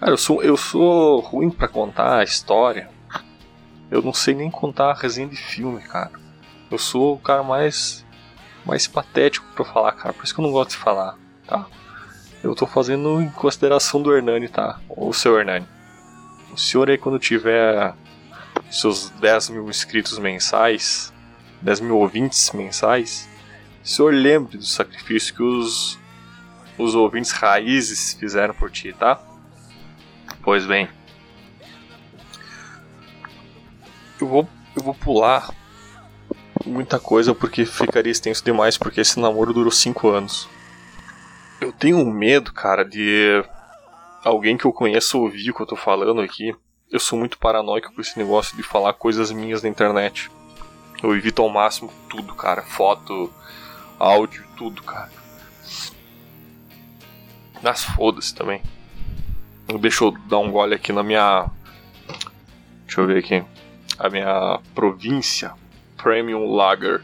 Cara, 0.00 0.12
eu 0.12 0.16
sou, 0.16 0.42
eu 0.42 0.56
sou 0.56 1.20
ruim 1.20 1.50
para 1.50 1.68
contar 1.68 2.18
a 2.18 2.24
história. 2.24 2.90
Eu 3.90 4.00
não 4.00 4.14
sei 4.14 4.34
nem 4.34 4.50
contar 4.50 4.90
a 4.90 4.94
resenha 4.94 5.28
de 5.28 5.36
filme, 5.36 5.82
cara. 5.82 6.12
Eu 6.70 6.78
sou 6.78 7.14
o 7.14 7.18
cara 7.18 7.42
mais 7.42 8.04
mais 8.64 8.86
patético 8.86 9.46
para 9.54 9.64
falar, 9.64 9.92
cara. 9.92 10.14
Por 10.14 10.24
isso 10.24 10.34
que 10.34 10.40
eu 10.40 10.44
não 10.44 10.52
gosto 10.52 10.70
de 10.70 10.76
falar, 10.76 11.18
tá? 11.46 11.66
Eu 12.42 12.54
tô 12.54 12.66
fazendo 12.66 13.20
em 13.20 13.28
consideração 13.28 14.00
do 14.00 14.14
Hernani, 14.14 14.48
tá? 14.48 14.80
O 14.88 15.12
seu 15.12 15.38
Hernani. 15.38 15.66
O 16.52 16.56
senhor 16.56 16.88
aí 16.88 16.98
quando 16.98 17.18
tiver 17.18 17.94
seus 18.70 19.10
10 19.10 19.50
mil 19.50 19.68
inscritos 19.68 20.18
mensais, 20.18 21.12
10 21.60 21.80
mil 21.80 21.98
ouvintes 21.98 22.50
mensais, 22.52 23.28
o 23.84 23.88
senhor 23.88 24.14
lembre 24.14 24.56
do 24.56 24.64
sacrifício 24.64 25.34
que 25.34 25.42
os 25.42 25.98
os 26.78 26.94
ouvintes 26.94 27.32
raízes 27.32 28.14
fizeram 28.14 28.54
por 28.54 28.70
ti, 28.70 28.92
tá? 28.92 29.20
Pois 30.42 30.66
bem. 30.66 30.88
Eu 34.20 34.26
vou, 34.26 34.48
eu 34.76 34.82
vou 34.82 34.94
pular 34.94 35.50
muita 36.64 36.98
coisa 36.98 37.34
porque 37.34 37.64
ficaria 37.64 38.12
extenso 38.12 38.44
demais, 38.44 38.78
porque 38.78 39.00
esse 39.00 39.18
namoro 39.18 39.52
durou 39.52 39.70
5 39.70 40.08
anos. 40.08 40.48
Eu 41.60 41.72
tenho 41.72 42.04
medo, 42.06 42.52
cara, 42.52 42.84
de 42.84 43.44
alguém 44.24 44.56
que 44.56 44.64
eu 44.64 44.72
conheço 44.72 45.20
ouvir 45.20 45.50
o 45.50 45.54
que 45.54 45.62
eu 45.62 45.66
tô 45.66 45.76
falando 45.76 46.20
aqui. 46.20 46.54
Eu 46.90 47.00
sou 47.00 47.18
muito 47.18 47.38
paranoico 47.38 47.92
com 47.92 48.00
esse 48.00 48.18
negócio 48.18 48.56
de 48.56 48.62
falar 48.62 48.92
coisas 48.94 49.30
minhas 49.30 49.62
na 49.62 49.68
internet. 49.68 50.30
Eu 51.02 51.16
evito 51.16 51.42
ao 51.42 51.48
máximo 51.48 51.92
tudo, 52.08 52.34
cara. 52.34 52.62
Foto, 52.62 53.32
áudio, 53.98 54.44
tudo, 54.56 54.82
cara. 54.82 55.21
Mas 57.62 57.84
foda-se 57.84 58.34
também. 58.34 58.62
Deixa 59.80 60.04
eu 60.04 60.10
dar 60.28 60.38
um 60.38 60.50
gole 60.50 60.74
aqui 60.74 60.92
na 60.92 61.02
minha 61.02 61.50
Deixa 62.92 63.00
eu 63.00 63.06
ver 63.06 63.24
aqui. 63.24 63.42
A 63.98 64.10
minha 64.10 64.60
província. 64.74 65.54
Premium 65.96 66.52
Lager. 66.54 67.02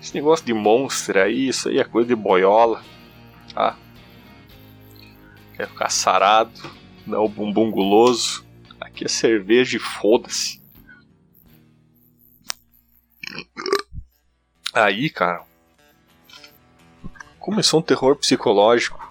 Esse 0.00 0.14
negócio 0.14 0.46
de 0.46 0.54
monster 0.54 1.16
aí, 1.16 1.48
isso 1.48 1.68
aí 1.68 1.80
é 1.80 1.84
coisa 1.84 2.06
de 2.06 2.14
boiola. 2.14 2.80
Tá? 3.52 3.76
Quer 5.56 5.66
ficar 5.66 5.88
sarado, 5.88 6.52
o 7.08 7.28
bumbum 7.28 7.72
guloso. 7.72 8.46
Aqui 8.80 9.04
é 9.04 9.08
cerveja 9.08 9.78
e 9.78 9.80
foda-se. 9.80 10.62
Aí, 14.72 15.10
cara. 15.10 15.42
Começou 17.40 17.80
um 17.80 17.82
terror 17.82 18.14
psicológico. 18.14 19.09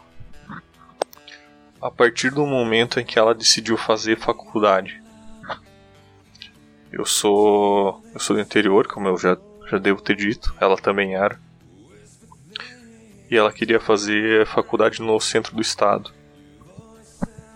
A 1.81 1.89
partir 1.89 2.29
do 2.29 2.45
momento 2.45 2.99
em 2.99 3.05
que 3.05 3.17
ela 3.17 3.33
decidiu 3.33 3.77
fazer 3.77 4.17
faculdade. 4.17 5.01
Eu 6.91 7.05
sou. 7.05 8.03
Eu 8.13 8.19
sou 8.19 8.35
do 8.35 8.41
interior, 8.41 8.87
como 8.87 9.07
eu 9.07 9.17
já, 9.17 9.37
já 9.69 9.77
devo 9.77 10.01
ter 10.01 10.15
dito. 10.15 10.53
Ela 10.59 10.75
também 10.75 11.15
era. 11.15 11.39
E 13.29 13.37
ela 13.37 13.53
queria 13.53 13.79
fazer 13.79 14.45
faculdade 14.47 15.01
no 15.01 15.19
centro 15.19 15.55
do 15.55 15.61
estado. 15.61 16.11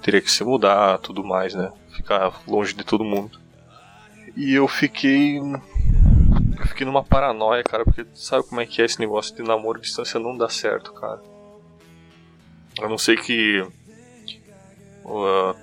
Teria 0.01 0.21
que 0.21 0.32
se 0.32 0.43
mudar, 0.43 0.99
tudo 0.99 1.24
mais, 1.24 1.53
né? 1.55 1.71
Ficar 1.95 2.32
longe 2.47 2.74
de 2.74 2.84
todo 2.84 3.03
mundo. 3.03 3.39
E 4.38 4.53
eu 4.53 4.67
fiquei. 4.67 5.39
Eu 5.39 6.67
fiquei 6.67 6.86
numa 6.86 7.03
paranoia, 7.03 7.63
cara, 7.63 7.84
porque 7.84 8.05
sabe 8.13 8.47
como 8.47 8.61
é 8.61 8.65
que 8.65 8.82
é 8.82 8.86
esse 8.86 8.99
negócio 8.99 9.36
de 9.36 9.43
namoro 9.43 9.80
à 9.80 9.82
distância 9.82 10.19
não 10.19 10.38
dá 10.38 10.47
certo, 10.47 10.93
cara. 10.93 11.21
A 12.82 12.88
não 12.88 12.97
sei 12.97 13.17
que. 13.17 13.65
Uh, 15.04 15.56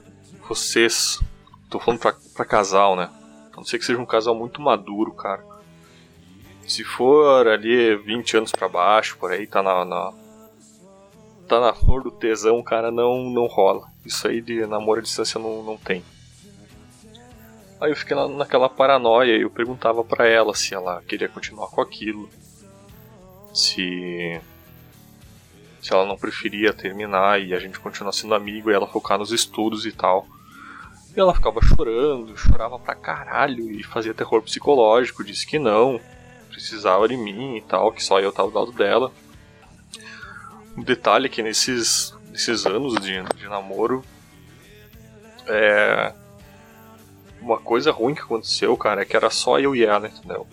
vocês. 0.49 1.21
Tô 1.69 1.79
falando 1.79 2.01
pra, 2.01 2.15
pra 2.35 2.45
casal, 2.45 2.97
né? 2.97 3.11
A 3.53 3.57
não 3.57 3.65
ser 3.65 3.79
que 3.79 3.85
seja 3.85 3.99
um 3.99 4.07
casal 4.07 4.35
muito 4.35 4.61
maduro, 4.61 5.13
cara. 5.13 5.45
Se 6.67 6.85
for 6.85 7.49
ali 7.49 7.97
20 7.97 8.37
anos 8.37 8.53
para 8.53 8.69
baixo, 8.69 9.17
por 9.19 9.33
aí, 9.33 9.47
tá 9.47 9.63
na, 9.63 9.85
na, 9.85 10.13
Tá 11.51 11.59
na 11.59 11.75
flor 11.75 12.05
do 12.05 12.13
tesão, 12.13 12.63
cara, 12.63 12.93
não, 12.93 13.29
não 13.29 13.47
rola. 13.47 13.89
Isso 14.07 14.29
aí 14.29 14.41
de 14.41 14.65
namoro 14.67 15.01
à 15.01 15.03
distância 15.03 15.41
não, 15.41 15.65
não 15.65 15.77
tem. 15.77 16.05
Aí 17.81 17.91
eu 17.91 17.97
fiquei 17.97 18.15
na, 18.15 18.29
naquela 18.29 18.69
paranoia 18.69 19.37
e 19.37 19.43
eu 19.43 19.51
perguntava 19.51 20.05
para 20.05 20.29
ela 20.29 20.55
se 20.55 20.73
ela 20.77 21.03
queria 21.03 21.29
continuar 21.29 21.67
com 21.67 21.81
aquilo. 21.81 22.31
Se. 23.53 24.41
Se 25.81 25.93
ela 25.93 26.05
não 26.05 26.17
preferia 26.17 26.73
terminar 26.73 27.41
e 27.41 27.55
a 27.55 27.59
gente 27.59 27.79
continuar 27.79 28.13
sendo 28.13 28.35
amigo 28.35 28.71
e 28.71 28.75
ela 28.75 28.87
focar 28.87 29.19
nos 29.19 29.33
estudos 29.33 29.87
e 29.87 29.93
tal. 29.93 30.27
E 31.17 31.19
ela 31.19 31.35
ficava 31.35 31.61
chorando, 31.63 32.37
chorava 32.37 32.79
pra 32.79 32.95
caralho 32.95 33.71
e 33.71 33.83
fazia 33.83 34.15
terror 34.15 34.43
psicológico, 34.43 35.25
disse 35.25 35.47
que 35.47 35.59
não, 35.59 36.01
precisava 36.49 37.09
de 37.09 37.17
mim 37.17 37.57
e 37.57 37.63
tal, 37.63 37.93
que 37.93 38.05
só 38.05 38.21
eu 38.21 38.31
tava 38.31 38.51
do 38.51 38.59
lado 38.59 38.73
dela. 38.73 39.11
Um 40.77 40.83
detalhe 40.83 41.27
é 41.27 41.29
que 41.29 41.43
nesses, 41.43 42.15
nesses 42.31 42.65
anos 42.67 42.95
de, 43.01 43.23
de 43.37 43.49
namoro, 43.49 44.05
é. 45.47 46.13
Uma 47.41 47.59
coisa 47.59 47.91
ruim 47.91 48.15
que 48.15 48.21
aconteceu, 48.21 48.77
cara, 48.77 49.03
é 49.03 49.05
que 49.05 49.17
era 49.17 49.31
só 49.31 49.59
eu 49.59 49.75
e 49.75 49.83
ela, 49.85 50.09
entendeu? 50.09 50.47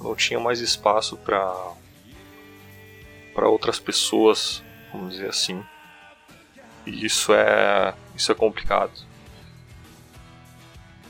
Não 0.00 0.14
tinha 0.16 0.40
mais 0.40 0.60
espaço 0.60 1.16
pra. 1.18 1.54
Para 3.38 3.48
outras 3.48 3.78
pessoas, 3.78 4.64
vamos 4.92 5.12
dizer 5.12 5.28
assim. 5.28 5.64
E 6.84 7.06
isso 7.06 7.32
é. 7.32 7.94
isso 8.16 8.32
é 8.32 8.34
complicado 8.34 9.06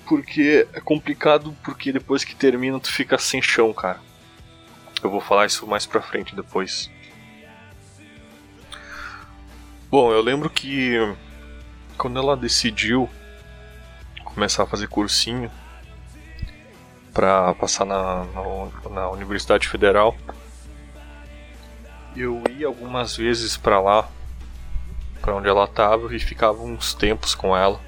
porque 0.04 0.66
é 0.72 0.80
complicado 0.80 1.54
porque 1.62 1.90
depois 1.90 2.24
que 2.24 2.34
termina 2.34 2.78
tu 2.78 2.90
fica 2.90 3.16
sem 3.16 3.40
chão, 3.40 3.72
cara. 3.72 4.00
Eu 5.02 5.10
vou 5.10 5.20
falar 5.20 5.46
isso 5.46 5.66
mais 5.66 5.86
pra 5.86 6.02
frente 6.02 6.34
depois. 6.34 6.90
Bom, 9.90 10.12
eu 10.12 10.20
lembro 10.20 10.50
que 10.50 10.96
quando 11.96 12.18
ela 12.18 12.36
decidiu 12.36 13.08
começar 14.24 14.64
a 14.64 14.66
fazer 14.66 14.88
cursinho 14.88 15.50
para 17.14 17.54
passar 17.54 17.84
na, 17.86 18.24
na, 18.24 18.90
na, 18.90 19.10
Universidade 19.10 19.66
Federal, 19.66 20.16
eu 22.20 22.42
ia 22.58 22.66
algumas 22.66 23.16
vezes 23.16 23.56
para 23.56 23.80
lá, 23.80 24.08
para 25.20 25.34
onde 25.34 25.48
ela 25.48 25.64
estava 25.64 26.14
e 26.14 26.18
ficava 26.18 26.62
uns 26.62 26.94
tempos 26.94 27.34
com 27.34 27.56
ela. 27.56 27.80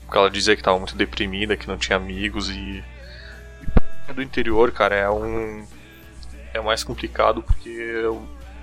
Porque 0.00 0.18
ela 0.18 0.30
dizia 0.30 0.54
que 0.54 0.60
estava 0.60 0.78
muito 0.78 0.96
deprimida, 0.96 1.56
que 1.56 1.68
não 1.68 1.78
tinha 1.78 1.96
amigos 1.96 2.50
e. 2.50 2.84
e 4.08 4.12
do 4.12 4.22
interior, 4.22 4.70
cara, 4.72 4.94
é 4.94 5.10
um. 5.10 5.66
É 6.52 6.60
mais 6.60 6.84
complicado 6.84 7.42
porque 7.42 8.04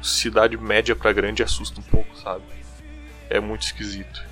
cidade 0.02 0.56
média 0.58 0.96
para 0.96 1.12
grande 1.12 1.42
assusta 1.42 1.80
um 1.80 1.84
pouco, 1.84 2.16
sabe? 2.18 2.44
É 3.30 3.40
muito 3.40 3.64
esquisito. 3.64 4.24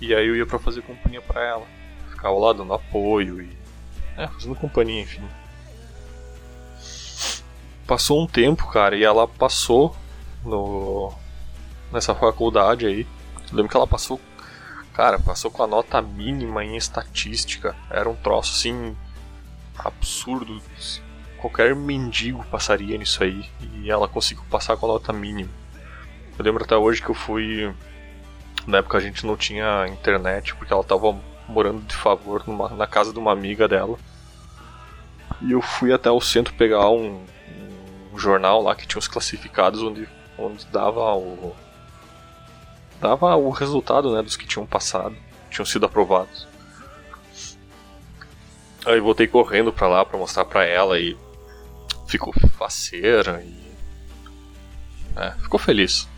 E 0.00 0.14
aí 0.14 0.26
eu 0.26 0.36
ia 0.36 0.46
para 0.46 0.58
fazer 0.58 0.82
companhia 0.82 1.20
para 1.20 1.44
ela. 1.44 1.66
Ficar 2.10 2.28
ao 2.28 2.38
lado 2.38 2.58
dando 2.58 2.72
apoio 2.72 3.42
e. 3.42 3.56
É, 4.16 4.26
fazendo 4.28 4.56
companhia, 4.56 5.02
enfim. 5.02 5.22
Passou 7.88 8.22
um 8.22 8.26
tempo, 8.26 8.68
cara, 8.68 8.94
e 8.94 9.02
ela 9.02 9.26
passou 9.26 9.96
no 10.44 11.12
nessa 11.90 12.14
faculdade 12.14 12.86
aí. 12.86 13.06
Eu 13.50 13.56
lembro 13.56 13.68
que 13.68 13.76
ela 13.76 13.86
passou 13.86 14.20
Cara, 14.98 15.16
passou 15.16 15.48
com 15.48 15.62
a 15.62 15.66
nota 15.68 16.02
mínima 16.02 16.64
em 16.64 16.76
estatística. 16.76 17.76
Era 17.88 18.10
um 18.10 18.16
troço 18.16 18.52
assim. 18.52 18.96
absurdo. 19.78 20.60
Qualquer 21.36 21.76
mendigo 21.76 22.44
passaria 22.50 22.98
nisso 22.98 23.22
aí. 23.22 23.48
E 23.74 23.88
ela 23.88 24.08
conseguiu 24.08 24.42
passar 24.50 24.76
com 24.76 24.86
a 24.86 24.94
nota 24.94 25.12
mínima. 25.12 25.48
Eu 26.36 26.44
lembro 26.44 26.64
até 26.64 26.76
hoje 26.76 27.00
que 27.00 27.08
eu 27.10 27.14
fui. 27.14 27.72
Na 28.66 28.78
época 28.78 28.98
a 28.98 29.00
gente 29.00 29.24
não 29.24 29.36
tinha 29.36 29.86
internet, 29.86 30.52
porque 30.56 30.72
ela 30.72 30.82
tava 30.82 31.16
morando 31.48 31.80
de 31.82 31.94
favor 31.94 32.42
numa, 32.44 32.68
na 32.70 32.88
casa 32.88 33.12
de 33.12 33.20
uma 33.20 33.30
amiga 33.30 33.68
dela. 33.68 33.96
E 35.40 35.52
eu 35.52 35.62
fui 35.62 35.92
até 35.92 36.10
o 36.10 36.20
centro 36.20 36.52
pegar 36.54 36.90
um, 36.90 37.24
jornal 38.18 38.62
lá 38.62 38.74
que 38.74 38.86
tinha 38.86 38.98
os 38.98 39.08
classificados 39.08 39.82
onde, 39.82 40.08
onde 40.38 40.66
dava 40.66 41.14
o, 41.14 41.54
dava 43.00 43.36
o 43.36 43.50
resultado 43.50 44.14
né, 44.14 44.22
dos 44.22 44.36
que 44.36 44.46
tinham 44.46 44.66
passado, 44.66 45.16
tinham 45.50 45.66
sido 45.66 45.86
aprovados. 45.86 46.46
Aí 48.86 49.00
voltei 49.00 49.26
correndo 49.26 49.72
pra 49.72 49.88
lá 49.88 50.04
pra 50.04 50.18
mostrar 50.18 50.44
pra 50.44 50.64
ela 50.64 50.98
e 50.98 51.16
ficou 52.06 52.32
faceira 52.56 53.42
e. 53.42 53.68
É, 55.16 55.32
ficou 55.42 55.58
feliz. 55.58 56.08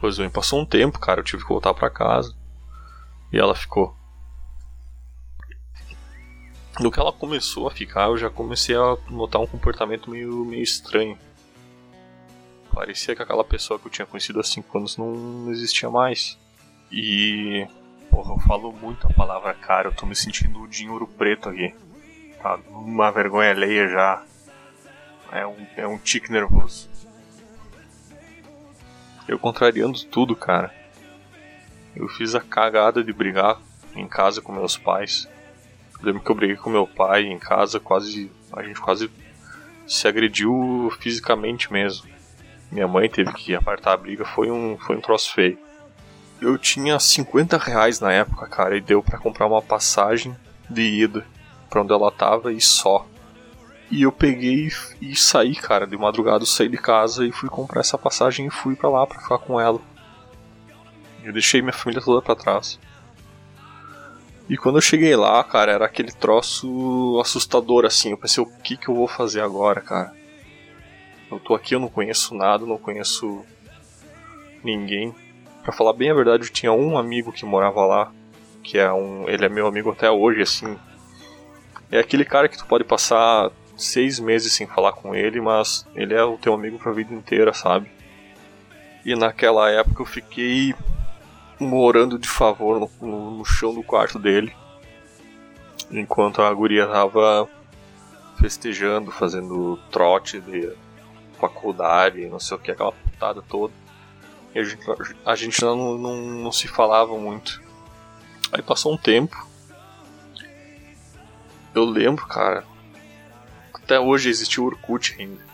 Pois 0.00 0.16
bem, 0.16 0.30
passou 0.30 0.60
um 0.60 0.66
tempo, 0.66 0.98
cara, 0.98 1.20
eu 1.20 1.24
tive 1.24 1.42
que 1.42 1.48
voltar 1.48 1.74
pra 1.74 1.90
casa. 1.90 2.34
E 3.32 3.38
ela 3.38 3.54
ficou. 3.54 3.96
No 6.80 6.90
que 6.90 6.98
ela 6.98 7.12
começou 7.12 7.68
a 7.68 7.70
ficar, 7.70 8.06
eu 8.06 8.16
já 8.16 8.30
comecei 8.30 8.74
a 8.74 8.96
notar 9.10 9.38
um 9.38 9.46
comportamento 9.46 10.10
meio, 10.10 10.46
meio 10.46 10.62
estranho. 10.62 11.18
Parecia 12.72 13.14
que 13.14 13.20
aquela 13.20 13.44
pessoa 13.44 13.78
que 13.78 13.86
eu 13.86 13.90
tinha 13.90 14.06
conhecido 14.06 14.40
há 14.40 14.42
5 14.42 14.78
anos 14.78 14.96
não 14.96 15.50
existia 15.50 15.90
mais. 15.90 16.38
E. 16.90 17.66
Porra, 18.10 18.32
eu 18.32 18.38
falo 18.40 18.72
muito 18.72 19.06
a 19.06 19.12
palavra 19.12 19.52
cara, 19.52 19.88
eu 19.88 19.94
tô 19.94 20.06
me 20.06 20.16
sentindo 20.16 20.66
de 20.68 20.88
ouro 20.88 21.06
preto 21.06 21.50
aqui. 21.50 21.74
Tá 22.42 22.58
uma 22.70 23.10
vergonha 23.12 23.50
alheia 23.50 23.86
já. 23.86 24.24
É 25.32 25.46
um, 25.46 25.66
é 25.76 25.86
um 25.86 25.98
tique 25.98 26.32
nervoso. 26.32 26.88
Eu 29.28 29.38
contrariando 29.38 30.02
tudo, 30.06 30.34
cara. 30.34 30.74
Eu 31.94 32.08
fiz 32.08 32.34
a 32.34 32.40
cagada 32.40 33.04
de 33.04 33.12
brigar 33.12 33.60
em 33.94 34.08
casa 34.08 34.40
com 34.40 34.50
meus 34.50 34.78
pais. 34.78 35.28
Lembro 36.02 36.22
que 36.22 36.30
eu 36.30 36.34
briguei 36.34 36.56
com 36.56 36.70
meu 36.70 36.86
pai 36.86 37.24
em 37.24 37.38
casa, 37.38 37.78
quase. 37.78 38.30
A 38.52 38.62
gente 38.62 38.80
quase 38.80 39.10
se 39.86 40.08
agrediu 40.08 40.92
fisicamente 41.00 41.72
mesmo 41.72 42.08
minha 42.70 42.86
mãe 42.86 43.08
teve 43.08 43.32
que 43.32 43.54
apartar 43.54 43.94
a 43.94 43.96
briga, 43.96 44.24
foi 44.24 44.50
um, 44.50 44.78
foi 44.78 44.96
um 44.96 45.00
troço 45.00 45.32
feio. 45.32 45.58
Eu 46.40 46.56
tinha 46.56 46.98
50 46.98 47.58
reais 47.58 48.00
na 48.00 48.12
época, 48.12 48.46
cara, 48.46 48.76
e 48.76 48.80
deu 48.80 49.02
para 49.02 49.18
comprar 49.18 49.46
uma 49.46 49.60
passagem 49.60 50.34
de 50.68 50.82
ida 50.82 51.26
para 51.68 51.82
onde 51.82 51.92
ela 51.92 52.10
tava 52.10 52.52
e 52.52 52.60
só. 52.60 53.06
E 53.90 54.02
eu 54.02 54.12
peguei 54.12 54.70
e 55.00 55.16
saí, 55.16 55.56
cara, 55.56 55.86
de 55.86 55.96
madrugada 55.96 56.42
eu 56.42 56.46
saí 56.46 56.68
de 56.68 56.78
casa 56.78 57.26
e 57.26 57.32
fui 57.32 57.48
comprar 57.48 57.80
essa 57.80 57.98
passagem 57.98 58.46
e 58.46 58.50
fui 58.50 58.76
para 58.76 58.88
lá 58.88 59.06
para 59.06 59.20
ficar 59.20 59.38
com 59.38 59.60
ela. 59.60 59.80
Eu 61.24 61.32
deixei 61.32 61.60
minha 61.60 61.72
família 61.72 62.00
toda 62.00 62.22
para 62.22 62.36
trás. 62.36 62.78
E 64.50 64.56
quando 64.56 64.78
eu 64.78 64.82
cheguei 64.82 65.14
lá, 65.14 65.44
cara, 65.44 65.70
era 65.70 65.84
aquele 65.86 66.10
troço 66.10 67.20
assustador 67.20 67.84
assim. 67.84 68.10
Eu 68.10 68.18
pensei, 68.18 68.42
o 68.42 68.46
que 68.46 68.76
que 68.76 68.88
eu 68.88 68.96
vou 68.96 69.06
fazer 69.06 69.40
agora, 69.40 69.80
cara? 69.80 70.12
Eu 71.30 71.38
tô 71.38 71.54
aqui, 71.54 71.76
eu 71.76 71.78
não 71.78 71.86
conheço 71.86 72.34
nada, 72.34 72.66
não 72.66 72.76
conheço 72.76 73.46
ninguém. 74.64 75.14
Pra 75.62 75.72
falar 75.72 75.92
bem 75.92 76.10
a 76.10 76.14
verdade, 76.14 76.42
eu 76.42 76.52
tinha 76.52 76.72
um 76.72 76.98
amigo 76.98 77.30
que 77.30 77.44
morava 77.44 77.86
lá. 77.86 78.12
que 78.64 78.76
é 78.76 78.92
um. 78.92 79.28
Ele 79.28 79.46
é 79.46 79.48
meu 79.48 79.68
amigo 79.68 79.88
até 79.92 80.10
hoje, 80.10 80.42
assim. 80.42 80.76
É 81.88 82.00
aquele 82.00 82.24
cara 82.24 82.48
que 82.48 82.58
tu 82.58 82.66
pode 82.66 82.82
passar 82.82 83.52
seis 83.76 84.18
meses 84.18 84.52
sem 84.52 84.66
falar 84.66 84.94
com 84.94 85.14
ele, 85.14 85.40
mas 85.40 85.86
ele 85.94 86.12
é 86.12 86.24
o 86.24 86.36
teu 86.36 86.54
amigo 86.54 86.76
pra 86.76 86.90
vida 86.90 87.14
inteira, 87.14 87.52
sabe? 87.52 87.88
E 89.06 89.14
naquela 89.14 89.70
época 89.70 90.02
eu 90.02 90.06
fiquei 90.06 90.74
morando 91.60 92.18
de 92.18 92.28
favor 92.28 92.80
no, 92.80 92.90
no, 93.06 93.30
no 93.38 93.44
chão 93.44 93.74
do 93.74 93.82
quarto 93.82 94.18
dele, 94.18 94.54
enquanto 95.90 96.40
a 96.40 96.52
guria 96.52 96.86
tava 96.86 97.48
festejando, 98.38 99.10
fazendo 99.10 99.78
trote 99.90 100.40
de 100.40 100.72
faculdade, 101.38 102.26
não 102.26 102.40
sei 102.40 102.56
o 102.56 102.60
que, 102.60 102.70
aquela 102.70 102.92
putada 102.92 103.42
toda. 103.42 103.72
E 104.54 104.58
a 104.58 104.64
gente, 104.64 104.84
a 105.24 105.34
gente 105.36 105.62
não, 105.62 105.96
não, 105.96 106.16
não 106.16 106.52
se 106.52 106.66
falava 106.66 107.16
muito. 107.16 107.62
Aí 108.50 108.62
passou 108.62 108.92
um 108.92 108.96
tempo. 108.96 109.46
Eu 111.74 111.84
lembro, 111.84 112.26
cara. 112.26 112.64
Até 113.72 114.00
hoje 114.00 114.28
existe 114.28 114.60
o 114.60 114.64
Orkut 114.64 115.16
ainda. 115.18 115.49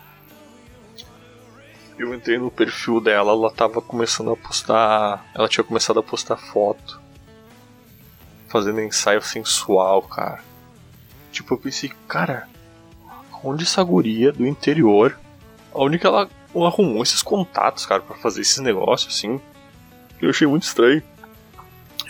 Eu 1.98 2.14
entrei 2.14 2.38
no 2.38 2.50
perfil 2.50 3.00
dela, 3.00 3.32
ela 3.32 3.50
tava 3.50 3.80
começando 3.80 4.30
a 4.30 4.36
postar. 4.36 5.24
Ela 5.34 5.48
tinha 5.48 5.64
começado 5.64 5.98
a 5.98 6.02
postar 6.02 6.36
foto. 6.36 7.00
Fazendo 8.48 8.80
ensaio 8.80 9.22
sensual, 9.22 10.02
cara. 10.02 10.42
Tipo, 11.32 11.54
eu 11.54 11.58
pensei, 11.58 11.90
cara, 12.06 12.48
onde 13.42 13.64
essa 13.64 13.82
guria 13.82 14.30
do 14.30 14.46
interior, 14.46 15.18
onde 15.72 15.98
que 15.98 16.06
ela 16.06 16.28
arrumou 16.54 17.02
esses 17.02 17.22
contatos, 17.22 17.86
cara, 17.86 18.02
para 18.02 18.16
fazer 18.16 18.42
esses 18.42 18.58
negócios 18.58 19.14
assim? 19.14 19.40
Eu 20.20 20.30
achei 20.30 20.46
muito 20.46 20.64
estranho. 20.64 21.02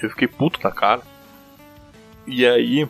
Eu 0.02 0.10
fiquei 0.10 0.28
puto 0.28 0.60
na 0.62 0.70
cara. 0.70 1.02
E 2.26 2.46
aí, 2.46 2.88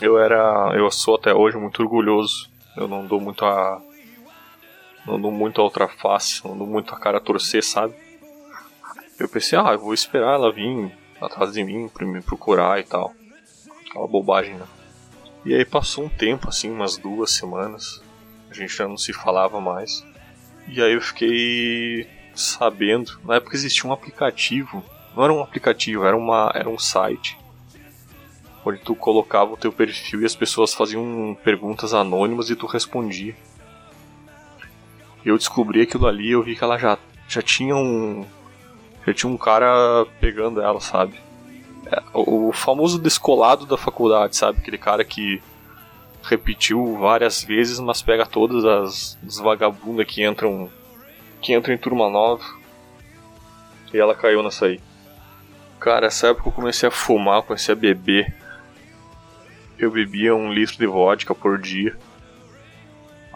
eu 0.00 0.18
era. 0.18 0.72
Eu 0.74 0.90
sou 0.90 1.16
até 1.16 1.32
hoje 1.34 1.56
muito 1.56 1.82
orgulhoso. 1.82 2.50
Eu 2.76 2.86
não 2.86 3.06
dou 3.06 3.20
muito 3.20 3.44
a. 3.44 3.80
Não 5.06 5.20
dou 5.20 5.30
muito 5.30 5.60
a 5.60 5.64
outra 5.64 5.88
face, 5.88 6.46
não 6.46 6.56
dou 6.56 6.66
muito 6.66 6.94
a 6.94 6.98
cara 6.98 7.18
a 7.18 7.20
torcer, 7.20 7.62
sabe? 7.62 7.94
Eu 9.18 9.28
pensei, 9.28 9.58
ah, 9.58 9.72
eu 9.72 9.78
vou 9.78 9.94
esperar 9.94 10.34
ela 10.34 10.52
vir 10.52 10.92
atrás 11.20 11.52
de 11.52 11.62
mim 11.64 11.88
pra 11.88 12.06
me 12.06 12.20
procurar 12.20 12.80
e 12.80 12.84
tal. 12.84 13.14
Aquela 13.88 14.06
bobagem, 14.06 14.54
né? 14.54 14.66
E 15.44 15.54
aí 15.54 15.64
passou 15.64 16.04
um 16.04 16.08
tempo, 16.08 16.48
assim, 16.48 16.70
umas 16.70 16.96
duas 16.96 17.30
semanas. 17.30 18.02
A 18.50 18.54
gente 18.54 18.76
já 18.76 18.88
não 18.88 18.96
se 18.96 19.12
falava 19.12 19.60
mais. 19.60 20.04
E 20.66 20.82
aí 20.82 20.92
eu 20.92 21.00
fiquei 21.00 22.08
sabendo. 22.34 23.18
Na 23.24 23.36
época 23.36 23.54
existia 23.54 23.88
um 23.88 23.92
aplicativo 23.92 24.84
não 25.16 25.24
era 25.24 25.32
um 25.32 25.42
aplicativo, 25.42 26.04
era, 26.04 26.14
uma, 26.14 26.52
era 26.54 26.68
um 26.68 26.78
site 26.78 27.38
onde 28.62 28.80
tu 28.80 28.94
colocava 28.94 29.52
o 29.52 29.56
teu 29.56 29.72
perfil 29.72 30.20
e 30.20 30.26
as 30.26 30.36
pessoas 30.36 30.74
faziam 30.74 31.36
perguntas 31.42 31.94
anônimas 31.94 32.50
e 32.50 32.56
tu 32.56 32.66
respondia. 32.66 33.34
Eu 35.26 35.36
descobri 35.36 35.82
aquilo 35.82 36.06
ali, 36.06 36.30
eu 36.30 36.42
vi 36.44 36.54
que 36.54 36.62
ela 36.62 36.78
já, 36.78 36.96
já 37.26 37.42
tinha 37.42 37.74
um 37.74 38.24
já 39.04 39.12
tinha 39.12 39.32
um 39.32 39.36
cara 39.36 40.06
pegando 40.20 40.60
ela, 40.62 40.80
sabe? 40.80 41.20
É, 41.86 42.00
o, 42.14 42.52
famoso 42.52 42.96
descolado 42.96 43.66
da 43.66 43.76
faculdade, 43.76 44.36
sabe? 44.36 44.58
Aquele 44.58 44.78
cara 44.78 45.04
que 45.04 45.42
repetiu 46.22 46.96
várias 46.96 47.42
vezes, 47.42 47.80
mas 47.80 48.02
pega 48.02 48.24
todas 48.24 48.64
as, 48.64 49.18
as 49.26 49.38
vagabundas 49.38 50.06
que 50.06 50.24
entram 50.24 50.70
que 51.42 51.52
entram 51.52 51.74
em 51.74 51.78
turma 51.78 52.08
nova. 52.08 52.44
E 53.92 53.98
ela 53.98 54.14
caiu 54.14 54.44
nessa 54.44 54.66
aí. 54.66 54.80
Cara, 55.80 56.06
essa 56.06 56.28
época 56.28 56.48
eu 56.48 56.52
comecei 56.52 56.88
a 56.88 56.92
fumar, 56.92 57.42
comecei 57.42 57.72
a 57.72 57.76
beber. 57.76 58.32
Eu 59.76 59.90
bebia 59.90 60.36
um 60.36 60.52
litro 60.52 60.78
de 60.78 60.86
vodka 60.86 61.34
por 61.34 61.60
dia. 61.60 61.96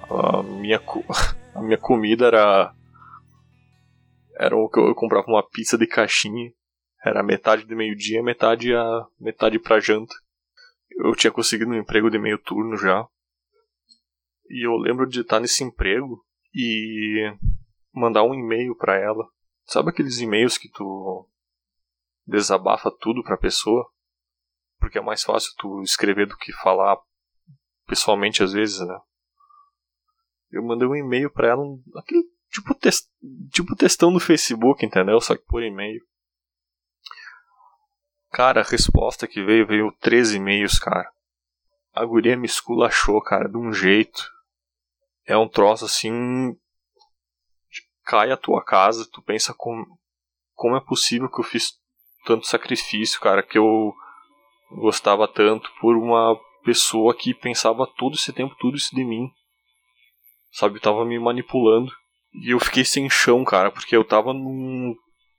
A 0.08 0.42
minha, 0.42 0.80
a 1.54 1.62
minha 1.62 1.78
comida 1.78 2.26
era. 2.26 2.74
Era 4.38 4.56
o 4.56 4.68
que 4.68 4.78
eu 4.78 4.94
comprava 4.94 5.26
uma 5.28 5.46
pizza 5.46 5.76
de 5.76 5.86
caixinha. 5.86 6.52
Era 7.04 7.22
metade 7.22 7.64
de 7.64 7.74
meio-dia, 7.74 8.22
metade 8.22 8.74
a 8.74 9.06
metade 9.18 9.58
pra 9.58 9.80
janta. 9.80 10.14
Eu 10.90 11.14
tinha 11.14 11.30
conseguido 11.30 11.70
um 11.70 11.78
emprego 11.78 12.10
de 12.10 12.18
meio 12.18 12.38
turno 12.38 12.76
já. 12.76 13.06
E 14.48 14.66
eu 14.66 14.74
lembro 14.76 15.06
de 15.06 15.20
estar 15.20 15.40
nesse 15.40 15.62
emprego 15.62 16.24
e 16.54 17.32
mandar 17.92 18.24
um 18.24 18.34
e-mail 18.34 18.76
para 18.76 18.98
ela. 18.98 19.26
Sabe 19.64 19.90
aqueles 19.90 20.20
e-mails 20.20 20.58
que 20.58 20.68
tu 20.68 21.28
desabafa 22.26 22.90
tudo 23.00 23.22
pra 23.22 23.36
pessoa, 23.36 23.88
porque 24.78 24.98
é 24.98 25.02
mais 25.02 25.22
fácil 25.22 25.52
tu 25.58 25.82
escrever 25.82 26.26
do 26.26 26.36
que 26.36 26.52
falar 26.52 26.98
pessoalmente 27.86 28.42
às 28.42 28.52
vezes, 28.52 28.80
né? 28.80 28.98
Eu 30.50 30.62
mandei 30.64 30.86
um 30.86 30.96
e-mail 30.96 31.30
pra 31.30 31.48
ela, 31.48 31.62
aquele 31.96 32.24
tipo, 32.50 32.74
test, 32.74 33.06
tipo 33.52 33.76
textão 33.76 34.10
no 34.10 34.20
Facebook, 34.20 34.84
entendeu? 34.84 35.20
Só 35.20 35.36
que 35.36 35.44
por 35.44 35.62
e-mail. 35.62 36.00
Cara, 38.32 38.60
a 38.60 38.64
resposta 38.64 39.26
que 39.26 39.42
veio, 39.42 39.66
veio 39.66 39.92
13 40.00 40.36
e-mails, 40.36 40.78
cara. 40.78 41.10
A 41.92 42.04
guria 42.04 42.36
me 42.36 42.46
esculachou, 42.46 43.20
cara, 43.22 43.48
de 43.48 43.56
um 43.56 43.72
jeito. 43.72 44.30
É 45.26 45.36
um 45.36 45.48
troço 45.48 45.84
assim. 45.84 46.56
Cai 48.04 48.30
a 48.30 48.36
tua 48.36 48.64
casa, 48.64 49.08
tu 49.12 49.22
pensa 49.22 49.54
como 49.54 50.76
é 50.76 50.80
possível 50.80 51.28
que 51.28 51.40
eu 51.40 51.44
fiz 51.44 51.78
tanto 52.24 52.46
sacrifício, 52.46 53.20
cara, 53.20 53.42
que 53.42 53.58
eu 53.58 53.92
gostava 54.72 55.26
tanto 55.26 55.70
por 55.80 55.96
uma 55.96 56.38
pessoa 56.64 57.14
que 57.16 57.34
pensava 57.34 57.86
todo 57.96 58.14
esse 58.14 58.32
tempo 58.32 58.54
tudo 58.58 58.76
isso 58.76 58.94
de 58.94 59.04
mim. 59.04 59.30
Sabe, 60.52 60.80
tava 60.80 61.04
me 61.04 61.18
manipulando. 61.18 61.92
E 62.32 62.52
eu 62.52 62.60
fiquei 62.60 62.84
sem 62.84 63.08
chão, 63.08 63.44
cara, 63.44 63.70
porque 63.70 63.96
eu 63.96 64.04
tava 64.04 64.32
num. 64.32 64.94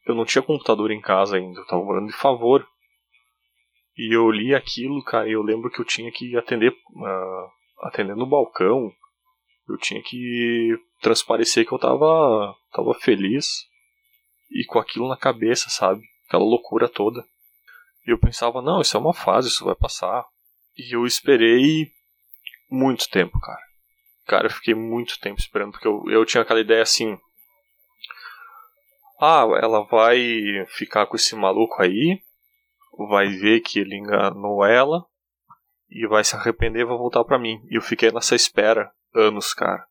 Eu 0.05 0.15
não 0.15 0.25
tinha 0.25 0.41
computador 0.41 0.91
em 0.91 1.01
casa 1.01 1.37
ainda, 1.37 1.59
eu 1.59 1.67
tava 1.67 1.83
morando 1.83 2.07
de 2.07 2.17
favor. 2.17 2.65
E 3.97 4.15
eu 4.15 4.29
li 4.31 4.55
aquilo, 4.55 5.03
cara, 5.03 5.27
e 5.27 5.33
eu 5.33 5.41
lembro 5.41 5.69
que 5.69 5.79
eu 5.79 5.85
tinha 5.85 6.11
que 6.11 6.35
atender. 6.37 6.71
Uh, 6.71 7.87
atender 7.87 8.15
no 8.15 8.25
balcão. 8.25 8.91
Eu 9.69 9.77
tinha 9.77 10.01
que 10.01 10.77
transparecer 11.01 11.65
que 11.65 11.73
eu 11.73 11.79
tava. 11.79 12.55
tava 12.73 12.93
feliz. 12.95 13.65
E 14.51 14.65
com 14.65 14.79
aquilo 14.79 15.07
na 15.07 15.15
cabeça, 15.15 15.69
sabe? 15.69 16.01
aquela 16.31 16.45
loucura 16.45 16.87
toda. 16.87 17.25
E 18.07 18.11
eu 18.11 18.17
pensava, 18.17 18.61
não, 18.61 18.81
isso 18.81 18.95
é 18.95 18.99
uma 18.99 19.13
fase, 19.13 19.49
isso 19.49 19.65
vai 19.65 19.75
passar. 19.75 20.25
E 20.77 20.95
eu 20.95 21.05
esperei 21.05 21.91
muito 22.69 23.09
tempo, 23.09 23.37
cara. 23.39 23.59
Cara, 24.31 24.45
eu 24.45 24.49
fiquei 24.49 24.73
muito 24.73 25.19
tempo 25.19 25.41
esperando, 25.41 25.73
porque 25.73 25.85
eu, 25.85 26.05
eu 26.07 26.25
tinha 26.25 26.41
aquela 26.41 26.61
ideia 26.61 26.81
assim. 26.81 27.19
Ah, 29.19 29.43
ela 29.61 29.83
vai 29.83 30.65
ficar 30.69 31.05
com 31.05 31.17
esse 31.17 31.35
maluco 31.35 31.81
aí, 31.81 32.17
vai 33.09 33.27
ver 33.27 33.59
que 33.59 33.79
ele 33.79 33.97
enganou 33.97 34.63
ela, 34.65 35.05
e 35.89 36.07
vai 36.07 36.23
se 36.23 36.33
arrepender 36.33 36.79
e 36.79 36.85
vai 36.85 36.95
voltar 36.95 37.25
pra 37.25 37.37
mim. 37.37 37.61
E 37.69 37.75
eu 37.75 37.81
fiquei 37.81 38.09
nessa 38.09 38.33
espera 38.33 38.89
anos, 39.13 39.53
cara. 39.53 39.85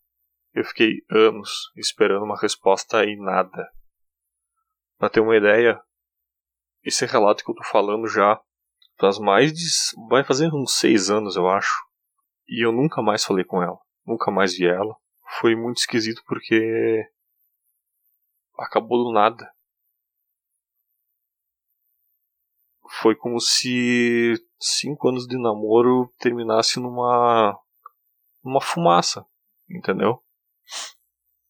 Eu 0.54 0.64
fiquei 0.64 1.02
anos 1.10 1.70
esperando 1.76 2.24
uma 2.24 2.40
resposta 2.40 3.04
e 3.04 3.16
nada. 3.16 3.70
Pra 4.96 5.10
ter 5.10 5.20
uma 5.20 5.36
ideia, 5.36 5.78
esse 6.82 7.04
relato 7.04 7.44
que 7.44 7.50
eu 7.50 7.56
tô 7.56 7.64
falando 7.64 8.08
já 8.08 8.40
faz 8.98 9.18
mais 9.18 9.52
de. 9.52 9.66
vai 10.08 10.24
fazer 10.24 10.50
uns 10.54 10.78
seis 10.78 11.10
anos, 11.10 11.36
eu 11.36 11.46
acho. 11.46 11.74
E 12.48 12.64
eu 12.64 12.72
nunca 12.72 13.02
mais 13.02 13.22
falei 13.22 13.44
com 13.44 13.62
ela. 13.62 13.78
Nunca 14.10 14.28
mais 14.28 14.56
vi 14.56 14.66
ela. 14.66 14.96
Foi 15.38 15.54
muito 15.54 15.76
esquisito 15.76 16.20
porque. 16.26 17.08
acabou 18.58 19.04
do 19.04 19.12
nada. 19.12 19.48
Foi 23.00 23.14
como 23.14 23.40
se 23.40 24.34
cinco 24.58 25.08
anos 25.08 25.28
de 25.28 25.40
namoro 25.40 26.12
terminasse 26.18 26.80
numa. 26.80 27.56
numa 28.42 28.60
fumaça, 28.60 29.24
entendeu? 29.70 30.20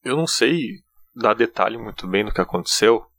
Eu 0.05 0.15
não 0.15 0.27
sei 0.27 0.85
dar 1.15 1.33
detalhe 1.33 1.79
muito 1.79 2.07
bem 2.07 2.27
do 2.27 2.33
que 2.33 2.43
aconteceu, 2.43 3.11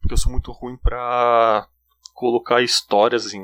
porque 0.00 0.14
eu 0.14 0.18
sou 0.18 0.32
muito 0.32 0.50
ruim 0.50 0.78
para 0.78 1.68
colocar 2.14 2.62
histórias 2.62 3.34
em, 3.34 3.40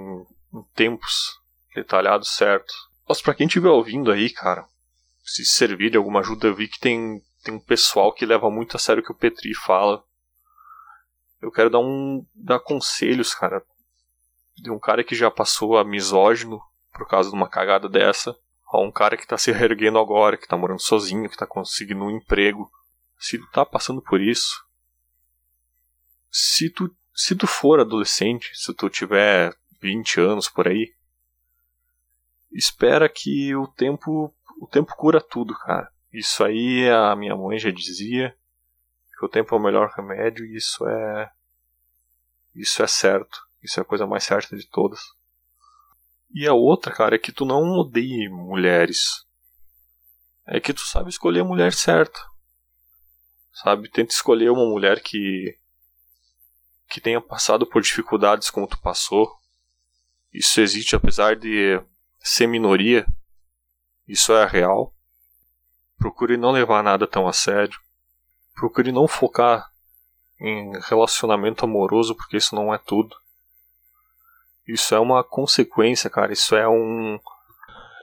em, 0.54 0.62
tempos 0.74 1.38
detalhados 1.74 2.30
certo. 2.30 2.89
Mas 3.10 3.20
para 3.20 3.34
quem 3.34 3.48
estiver 3.48 3.70
ouvindo 3.70 4.12
aí, 4.12 4.30
cara, 4.30 4.64
se 5.24 5.44
servir 5.44 5.90
de 5.90 5.96
alguma 5.96 6.20
ajuda, 6.20 6.46
eu 6.46 6.54
vi 6.54 6.68
que 6.68 6.78
tem, 6.78 7.20
tem 7.42 7.52
um 7.52 7.58
pessoal 7.58 8.12
que 8.12 8.24
leva 8.24 8.48
muito 8.48 8.76
a 8.76 8.78
sério 8.78 9.02
o 9.02 9.04
que 9.04 9.10
o 9.10 9.16
Petri 9.16 9.52
fala. 9.52 10.04
Eu 11.42 11.50
quero 11.50 11.68
dar 11.68 11.80
um 11.80 12.24
dar 12.32 12.60
conselhos, 12.60 13.34
cara, 13.34 13.64
de 14.56 14.70
um 14.70 14.78
cara 14.78 15.02
que 15.02 15.16
já 15.16 15.28
passou 15.28 15.76
a 15.76 15.82
misógino 15.82 16.62
por 16.92 17.08
causa 17.08 17.30
de 17.30 17.34
uma 17.34 17.48
cagada 17.48 17.88
dessa, 17.88 18.32
a 18.72 18.80
um 18.80 18.92
cara 18.92 19.16
que 19.16 19.26
tá 19.26 19.36
se 19.36 19.50
reerguendo 19.50 19.98
agora, 19.98 20.36
que 20.36 20.46
tá 20.46 20.56
morando 20.56 20.80
sozinho, 20.80 21.28
que 21.28 21.36
tá 21.36 21.48
conseguindo 21.48 22.04
um 22.04 22.16
emprego. 22.16 22.70
Se 23.18 23.36
tu 23.38 23.50
tá 23.50 23.66
passando 23.66 24.00
por 24.00 24.20
isso, 24.20 24.64
se 26.30 26.70
tu 26.70 26.88
se 27.12 27.34
tu 27.34 27.48
for 27.48 27.80
adolescente, 27.80 28.52
se 28.54 28.72
tu 28.72 28.88
tiver 28.88 29.52
20 29.80 30.20
anos 30.20 30.48
por 30.48 30.68
aí, 30.68 30.94
espera 32.52 33.08
que 33.08 33.54
o 33.54 33.66
tempo 33.66 34.34
o 34.60 34.66
tempo 34.66 34.94
cura 34.96 35.20
tudo, 35.20 35.54
cara. 35.54 35.90
Isso 36.12 36.44
aí 36.44 36.88
a 36.90 37.14
minha 37.16 37.36
mãe 37.36 37.58
já 37.58 37.70
dizia 37.70 38.36
que 39.18 39.24
o 39.24 39.28
tempo 39.28 39.54
é 39.54 39.58
o 39.58 39.62
melhor 39.62 39.90
remédio 39.96 40.44
e 40.44 40.56
isso 40.56 40.86
é 40.86 41.30
isso 42.54 42.82
é 42.82 42.86
certo. 42.86 43.40
Isso 43.62 43.78
é 43.78 43.82
a 43.82 43.86
coisa 43.86 44.06
mais 44.06 44.24
certa 44.24 44.56
de 44.56 44.66
todas. 44.66 45.00
E 46.32 46.46
a 46.46 46.54
outra, 46.54 46.92
cara, 46.92 47.16
é 47.16 47.18
que 47.18 47.32
tu 47.32 47.44
não 47.44 47.62
odeie 47.78 48.28
mulheres. 48.28 49.24
É 50.46 50.60
que 50.60 50.72
tu 50.72 50.80
sabe 50.80 51.10
escolher 51.10 51.40
a 51.40 51.44
mulher 51.44 51.72
certa. 51.72 52.20
Sabe? 53.52 53.90
Tenta 53.90 54.12
escolher 54.12 54.50
uma 54.50 54.64
mulher 54.64 55.00
que 55.00 55.56
que 56.88 57.00
tenha 57.00 57.20
passado 57.20 57.64
por 57.64 57.80
dificuldades 57.80 58.50
como 58.50 58.66
tu 58.66 58.80
passou. 58.80 59.30
Isso 60.32 60.60
existe 60.60 60.96
apesar 60.96 61.36
de 61.36 61.80
ser 62.20 62.46
minoria. 62.46 63.06
Isso 64.06 64.32
é 64.32 64.46
real. 64.46 64.94
Procure 65.98 66.36
não 66.36 66.50
levar 66.50 66.82
nada 66.82 67.06
tão 67.06 67.26
a 67.26 67.32
sério. 67.32 67.78
Procure 68.54 68.92
não 68.92 69.08
focar 69.08 69.70
em 70.40 70.78
relacionamento 70.80 71.64
amoroso, 71.64 72.14
porque 72.14 72.36
isso 72.36 72.54
não 72.54 72.72
é 72.72 72.78
tudo. 72.78 73.16
Isso 74.66 74.94
é 74.94 75.00
uma 75.00 75.24
consequência, 75.24 76.08
cara. 76.08 76.32
Isso 76.32 76.54
é 76.54 76.68
um. 76.68 77.18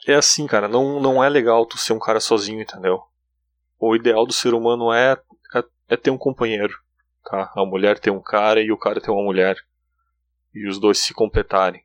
É 0.08 0.16
assim, 0.16 0.46
cara. 0.48 0.68
Não, 0.68 1.00
não 1.00 1.24
é 1.24 1.30
legal 1.30 1.66
tu 1.66 1.78
ser 1.78 1.94
um 1.94 2.00
cara 2.00 2.20
sozinho, 2.20 2.62
entendeu? 2.62 3.02
O 3.80 3.96
ideal 3.96 4.26
do 4.26 4.34
ser 4.34 4.54
humano 4.54 4.92
é, 4.92 5.14
é, 5.54 5.64
é 5.90 5.98
ter 5.98 6.10
um 6.10 6.18
companheiro 6.18 6.74
tá? 7.28 7.52
A 7.56 7.66
mulher 7.66 8.00
tem 8.00 8.12
um 8.12 8.22
cara 8.22 8.62
e 8.62 8.72
o 8.72 8.78
cara 8.78 9.02
tem 9.02 9.14
uma 9.14 9.24
mulher. 9.24 9.58
E 10.54 10.68
os 10.68 10.80
dois 10.80 10.98
se 11.00 11.14
completarem. 11.14 11.84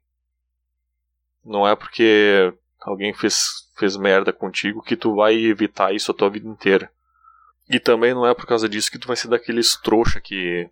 Não 1.45 1.67
é 1.67 1.75
porque 1.75 2.53
alguém 2.81 3.13
fez, 3.15 3.69
fez 3.77 3.97
merda 3.97 4.33
contigo 4.33 4.83
que 4.83 4.97
tu 4.97 5.15
vai 5.17 5.35
evitar 5.35 5.95
isso 5.95 6.11
a 6.11 6.15
tua 6.15 6.31
vida 6.31 6.49
inteira. 6.49 6.91
E 7.69 7.81
também 7.81 8.15
não 8.15 8.27
é 8.27 8.35
por 8.35 8.47
causa 8.47 8.69
disso 8.69 8.91
que 8.91 8.99
tu 8.99 9.07
vai 9.07 9.17
ser 9.17 9.29
daqueles 9.29 9.77
trouxa 9.77 10.21
que 10.21 10.69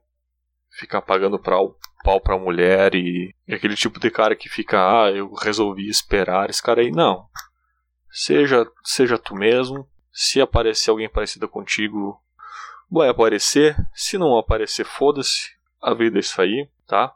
fica 0.78 1.00
pagando 1.00 1.38
pau, 1.38 1.76
pau 2.04 2.20
pra 2.20 2.38
mulher 2.38 2.94
e, 2.94 3.34
e 3.46 3.54
aquele 3.54 3.74
tipo 3.74 3.98
de 3.98 4.10
cara 4.10 4.36
que 4.36 4.48
fica, 4.48 4.78
ah, 4.78 5.10
eu 5.10 5.32
resolvi 5.34 5.88
esperar 5.88 6.50
esse 6.50 6.62
cara 6.62 6.80
aí. 6.80 6.90
Não. 6.90 7.26
Seja, 8.10 8.66
seja 8.82 9.18
tu 9.18 9.34
mesmo. 9.34 9.88
Se 10.12 10.40
aparecer 10.40 10.90
alguém 10.90 11.08
parecido 11.08 11.48
contigo, 11.48 12.20
vai 12.90 13.08
aparecer. 13.08 13.76
Se 13.94 14.18
não 14.18 14.36
aparecer, 14.36 14.84
foda-se. 14.84 15.52
A 15.80 15.94
vida 15.94 16.18
é 16.18 16.20
isso 16.20 16.40
aí, 16.40 16.68
tá? 16.86 17.14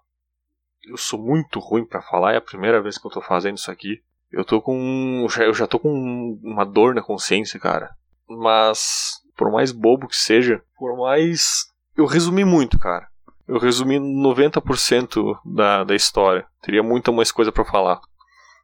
Eu 0.86 0.96
sou 0.96 1.18
muito 1.18 1.58
ruim 1.58 1.84
para 1.84 2.02
falar, 2.02 2.34
é 2.34 2.36
a 2.36 2.42
primeira 2.42 2.80
vez 2.82 2.98
que 2.98 3.06
eu 3.06 3.10
tô 3.10 3.20
fazendo 3.20 3.56
isso 3.56 3.70
aqui. 3.70 4.02
Eu 4.30 4.44
tô 4.44 4.60
com. 4.60 5.26
Eu 5.38 5.54
já 5.54 5.66
tô 5.66 5.78
com 5.78 6.38
uma 6.42 6.64
dor 6.64 6.94
na 6.94 7.02
consciência, 7.02 7.58
cara. 7.60 7.94
Mas, 8.28 9.20
por 9.36 9.50
mais 9.50 9.70
bobo 9.70 10.08
que 10.08 10.16
seja, 10.16 10.62
por 10.76 10.96
mais. 10.96 11.66
Eu 11.96 12.06
resumi 12.06 12.44
muito, 12.44 12.78
cara. 12.78 13.08
Eu 13.46 13.58
resumi 13.58 13.98
90% 13.98 15.38
da, 15.44 15.84
da 15.84 15.94
história. 15.94 16.46
Teria 16.62 16.82
muita 16.82 17.12
mais 17.12 17.30
coisa 17.30 17.52
para 17.52 17.64
falar. 17.64 18.00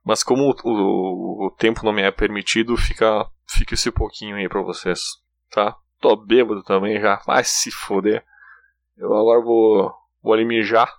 Mas 0.05 0.25
como 0.25 0.51
o, 0.51 0.55
o, 0.65 1.47
o, 1.47 1.51
tempo 1.51 1.85
não 1.85 1.93
me 1.93 2.03
é 2.03 2.11
permitido, 2.11 2.77
fica, 2.77 3.27
fica 3.47 3.75
esse 3.75 3.91
pouquinho 3.91 4.37
aí 4.37 4.49
pra 4.49 4.63
vocês, 4.63 5.01
tá? 5.51 5.77
Tô 6.01 6.17
bêbado 6.17 6.63
também 6.63 6.99
já. 6.99 7.17
Vai 7.27 7.45
se 7.45 7.71
foder. 7.71 8.25
Eu 8.97 9.15
agora 9.15 9.43
vou, 9.43 9.93
vou 10.23 10.33
ali 10.33 10.45
mijar. 10.45 10.91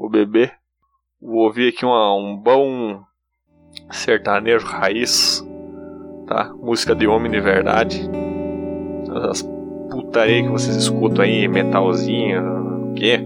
Vou 0.00 0.08
beber. 0.08 0.54
Vou 1.20 1.44
ouvir 1.44 1.68
aqui 1.68 1.84
uma, 1.84 2.16
um 2.16 2.34
bom 2.34 3.02
sertanejo 3.90 4.66
raiz. 4.66 5.46
Tá? 6.26 6.54
Música 6.54 6.94
de 6.94 7.06
homem 7.06 7.30
de 7.30 7.38
verdade. 7.38 8.08
As 9.28 9.42
putaria 9.90 10.42
que 10.42 10.48
vocês 10.48 10.74
escutam 10.74 11.22
aí, 11.22 11.46
metalzinho, 11.48 12.92
o 12.92 12.94
quê? 12.94 13.20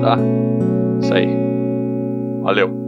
Tá? 0.00 0.18
Isso 1.00 1.14
aí. 1.14 1.28
Valeu. 2.42 2.79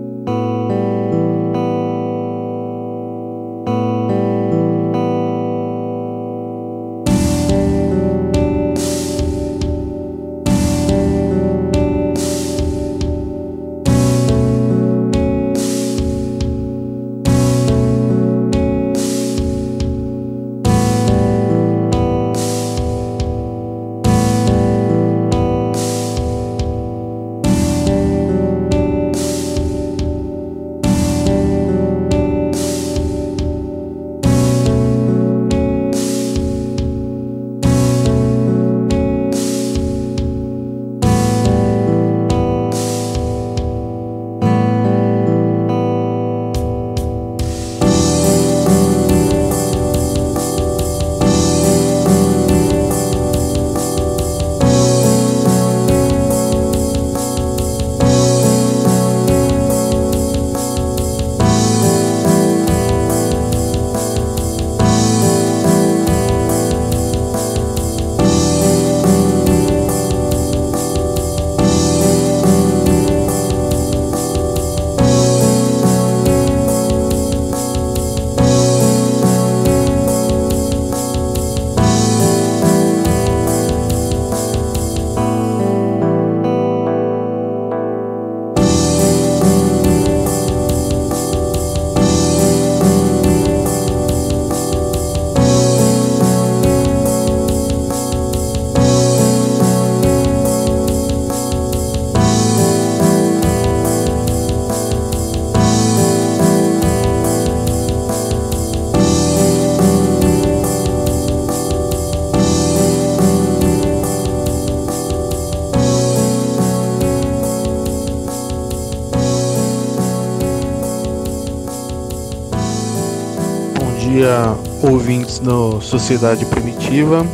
Ouvintes 124.83 125.41
do 125.41 125.81
Sociedade 125.81 126.47
Primitiva. 126.47 127.27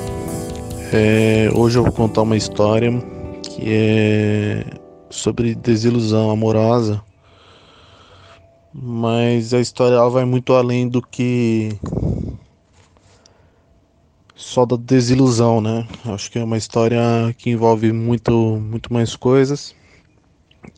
É, 0.91 1.51
hoje 1.55 1.79
eu 1.79 1.83
vou 1.83 1.93
contar 1.93 2.23
uma 2.23 2.37
história 2.37 2.91
que 3.43 3.63
é 3.67 4.65
sobre 5.11 5.55
desilusão 5.55 6.31
amorosa, 6.31 7.03
mas 8.73 9.53
a 9.53 9.61
história 9.61 9.97
ela 9.97 10.09
vai 10.09 10.25
muito 10.25 10.55
além 10.55 10.89
do 10.89 11.03
que 11.03 11.79
só 14.35 14.65
da 14.65 14.77
desilusão, 14.77 15.61
né? 15.61 15.87
Acho 16.07 16.31
que 16.31 16.39
é 16.39 16.45
uma 16.45 16.57
história 16.57 17.01
que 17.37 17.51
envolve 17.51 17.93
muito, 17.93 18.33
muito 18.33 18.91
mais 18.91 19.15
coisas. 19.15 19.75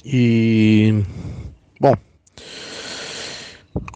E 0.05 1.05
bom, 1.81 1.95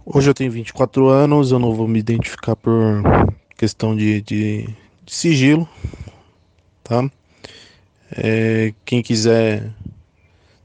Hoje 0.06 0.30
eu 0.30 0.34
tenho 0.34 0.52
24 0.52 1.08
anos, 1.08 1.50
eu 1.50 1.58
não 1.58 1.74
vou 1.74 1.88
me 1.88 1.98
identificar 1.98 2.54
por 2.54 3.02
questão 3.56 3.96
de, 3.96 4.20
de, 4.20 4.68
de 5.04 5.14
sigilo, 5.14 5.68
tá? 6.84 7.10
É, 8.12 8.72
quem 8.84 9.02
quiser 9.02 9.72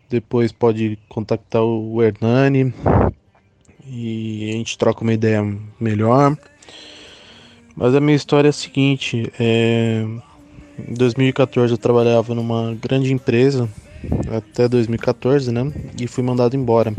depois 0.08 0.52
pode 0.52 1.00
contactar 1.10 1.64
o 1.64 2.04
Hernani 2.04 2.72
e 3.88 4.52
a 4.52 4.54
gente 4.54 4.78
troca 4.78 5.02
uma 5.02 5.14
ideia 5.14 5.42
melhor. 5.80 6.38
Mas 7.76 7.96
a 7.96 8.00
minha 8.00 8.16
história 8.16 8.50
é 8.50 8.52
a 8.52 8.54
seguinte: 8.54 9.32
é... 9.40 10.06
em 10.88 10.94
2014 10.94 11.74
eu 11.74 11.78
trabalhava 11.80 12.36
numa 12.36 12.76
grande 12.76 13.12
empresa, 13.12 13.68
até 14.32 14.68
2014, 14.68 15.52
né? 15.52 15.74
E 16.00 16.06
fui 16.06 16.24
mandado 16.24 16.56
embora. 16.56 16.94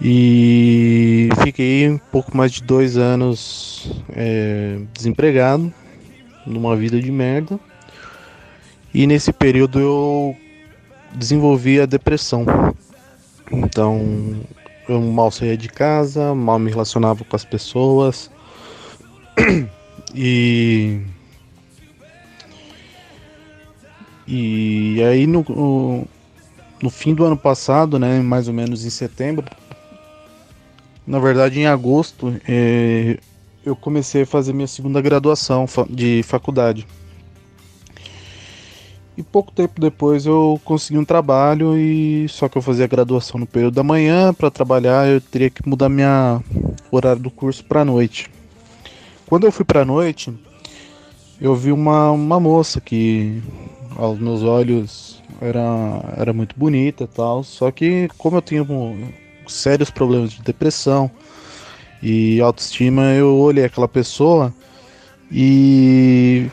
E 0.00 1.28
fiquei 1.42 1.88
um 1.90 1.98
pouco 1.98 2.34
mais 2.34 2.52
de 2.52 2.62
dois 2.62 2.96
anos 2.96 3.92
é, 4.14 4.78
desempregado, 4.94 5.72
numa 6.46 6.74
vida 6.74 6.98
de 7.00 7.10
merda. 7.12 7.60
E 8.94 9.06
nesse 9.06 9.32
período 9.32 9.78
eu 9.78 10.36
desenvolvi 11.14 11.80
a 11.80 11.86
depressão. 11.86 12.46
Então 13.52 14.40
eu 14.88 15.00
mal 15.00 15.30
saía 15.30 15.56
de 15.56 15.68
casa, 15.68 16.34
mal 16.34 16.58
me 16.58 16.70
relacionava 16.70 17.24
com 17.24 17.36
as 17.36 17.44
pessoas. 17.44 18.30
E. 20.14 21.00
E 24.26 25.02
aí 25.02 25.26
no, 25.26 25.44
no, 26.80 26.90
fim 26.90 27.14
do 27.14 27.24
ano 27.24 27.36
passado, 27.36 27.98
né, 27.98 28.20
mais 28.20 28.46
ou 28.46 28.54
menos 28.54 28.84
em 28.84 28.90
setembro, 28.90 29.44
na 31.10 31.18
verdade 31.18 31.58
em 31.58 31.66
agosto, 31.66 32.40
é, 32.48 33.18
eu 33.66 33.74
comecei 33.74 34.22
a 34.22 34.26
fazer 34.26 34.52
minha 34.52 34.68
segunda 34.68 35.00
graduação 35.00 35.66
de 35.88 36.22
faculdade. 36.22 36.86
E 39.16 39.22
pouco 39.24 39.50
tempo 39.50 39.80
depois 39.80 40.24
eu 40.24 40.60
consegui 40.64 40.98
um 41.00 41.04
trabalho 41.04 41.76
e 41.76 42.28
só 42.28 42.48
que 42.48 42.56
eu 42.56 42.62
fazia 42.62 42.86
graduação 42.86 43.40
no 43.40 43.46
período 43.46 43.74
da 43.74 43.82
manhã, 43.82 44.32
para 44.32 44.52
trabalhar 44.52 45.08
eu 45.08 45.20
teria 45.20 45.50
que 45.50 45.68
mudar 45.68 45.88
minha 45.88 46.40
horário 46.92 47.20
do 47.20 47.30
curso 47.30 47.64
para 47.64 47.84
noite. 47.84 48.30
Quando 49.26 49.48
eu 49.48 49.52
fui 49.52 49.64
para 49.64 49.84
noite, 49.84 50.32
eu 51.40 51.56
vi 51.56 51.72
uma, 51.72 52.12
uma 52.12 52.38
moça 52.38 52.80
que 52.80 53.42
aos 53.96 54.16
meus 54.20 54.44
olhos 54.44 55.20
era, 55.40 56.14
era 56.16 56.32
muito 56.32 56.54
bonita 56.56 57.02
e 57.02 57.08
tal, 57.08 57.42
só 57.42 57.72
que 57.72 58.08
como 58.16 58.36
eu 58.36 58.42
tinha 58.42 58.64
sérios 59.52 59.90
problemas 59.90 60.32
de 60.32 60.42
depressão 60.42 61.10
e 62.02 62.40
autoestima, 62.40 63.12
eu 63.12 63.36
olhei 63.36 63.64
aquela 63.64 63.88
pessoa 63.88 64.52
e 65.30 66.48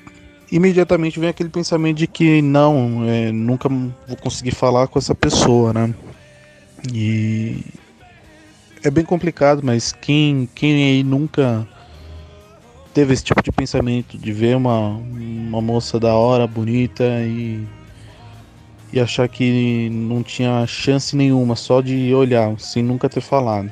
imediatamente 0.52 1.20
vem 1.20 1.30
aquele 1.30 1.50
pensamento 1.50 1.98
de 1.98 2.08
que 2.08 2.42
não, 2.42 3.04
é, 3.08 3.32
nunca 3.32 3.70
vou 3.70 4.18
conseguir 4.22 4.52
falar 4.52 4.88
com 4.88 5.00
essa 5.00 5.16
pessoa, 5.16 5.74
né? 5.74 5.94
E 6.94 7.64
é 8.84 8.92
bem 8.92 9.04
complicado, 9.04 9.62
mas 9.64 9.92
quem, 9.92 10.48
quem 10.54 10.74
aí 10.74 11.04
nunca 11.04 11.68
teve 12.94 13.14
esse 13.14 13.24
tipo 13.24 13.42
de 13.42 13.52
pensamento 13.52 14.18
de 14.18 14.32
ver 14.32 14.56
uma, 14.56 14.90
uma 14.90 15.62
moça 15.62 16.00
da 16.00 16.14
hora, 16.16 16.48
bonita 16.48 17.04
e, 17.04 17.66
e 18.92 19.00
achar 19.00 19.28
que 19.28 19.90
não 19.90 20.24
tinha 20.24 20.66
chance 20.66 21.16
nenhuma 21.16 21.56
só 21.56 21.82
de 21.82 22.14
olhar, 22.14 22.58
sem 22.60 22.82
nunca 22.82 23.10
ter 23.10 23.22
falado. 23.22 23.72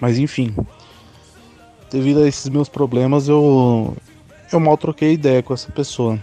Mas 0.00 0.18
enfim, 0.18 0.54
devido 1.90 2.20
a 2.20 2.28
esses 2.28 2.48
meus 2.48 2.68
problemas, 2.68 3.28
eu, 3.28 3.96
eu 4.52 4.60
mal 4.60 4.76
troquei 4.76 5.12
ideia 5.12 5.42
com 5.42 5.54
essa 5.54 5.70
pessoa. 5.70 6.18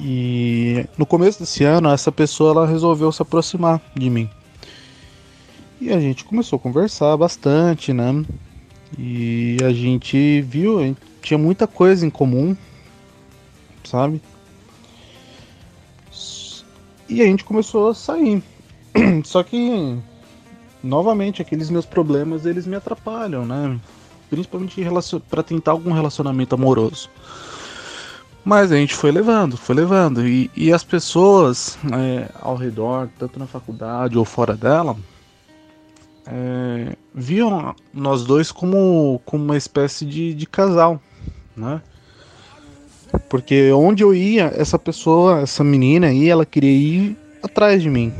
E 0.00 0.84
no 0.98 1.06
começo 1.06 1.38
desse 1.38 1.62
ano, 1.62 1.88
essa 1.88 2.10
pessoa 2.10 2.50
ela 2.50 2.66
resolveu 2.66 3.12
se 3.12 3.22
aproximar 3.22 3.80
de 3.94 4.10
mim. 4.10 4.28
E 5.80 5.92
a 5.92 6.00
gente 6.00 6.24
começou 6.24 6.56
a 6.56 6.60
conversar 6.60 7.16
bastante, 7.16 7.92
né? 7.92 8.24
E 8.98 9.56
a 9.64 9.72
gente 9.72 10.40
viu, 10.42 10.96
tinha 11.22 11.38
muita 11.38 11.66
coisa 11.66 12.04
em 12.04 12.10
comum, 12.10 12.56
sabe? 13.84 14.20
E 17.12 17.20
a 17.20 17.26
gente 17.26 17.44
começou 17.44 17.90
a 17.90 17.94
sair. 17.94 18.42
Só 19.22 19.42
que, 19.42 19.98
novamente, 20.82 21.42
aqueles 21.42 21.68
meus 21.68 21.84
problemas 21.84 22.46
eles 22.46 22.66
me 22.66 22.74
atrapalham, 22.74 23.44
né? 23.44 23.78
principalmente 24.30 24.82
para 25.28 25.42
tentar 25.42 25.72
algum 25.72 25.92
relacionamento 25.92 26.54
amoroso. 26.54 27.10
Mas 28.42 28.72
a 28.72 28.76
gente 28.76 28.94
foi 28.94 29.12
levando, 29.12 29.58
foi 29.58 29.74
levando. 29.74 30.26
E, 30.26 30.50
e 30.56 30.72
as 30.72 30.82
pessoas 30.82 31.78
é, 31.92 32.30
ao 32.40 32.56
redor, 32.56 33.10
tanto 33.18 33.38
na 33.38 33.46
faculdade 33.46 34.16
ou 34.16 34.24
fora 34.24 34.56
dela, 34.56 34.96
é, 36.26 36.96
viam 37.14 37.76
nós 37.92 38.24
dois 38.24 38.50
como, 38.50 39.20
como 39.26 39.44
uma 39.44 39.56
espécie 39.58 40.06
de, 40.06 40.32
de 40.32 40.46
casal, 40.46 40.98
né? 41.54 41.82
Porque 43.28 43.70
onde 43.72 44.02
eu 44.02 44.14
ia, 44.14 44.52
essa 44.56 44.78
pessoa, 44.78 45.40
essa 45.40 45.62
menina 45.62 46.08
aí, 46.08 46.28
ela 46.28 46.46
queria 46.46 46.70
ir 46.70 47.16
atrás 47.42 47.82
de 47.82 47.90
mim. 47.90 48.12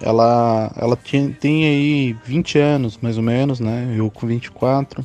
Ela, 0.00 0.72
ela 0.76 0.96
tinha, 0.96 1.30
tem 1.40 1.64
aí 1.64 2.16
20 2.24 2.58
anos, 2.58 2.98
mais 3.00 3.16
ou 3.16 3.22
menos, 3.22 3.60
né? 3.60 3.94
Eu 3.96 4.10
com 4.10 4.26
24. 4.26 5.04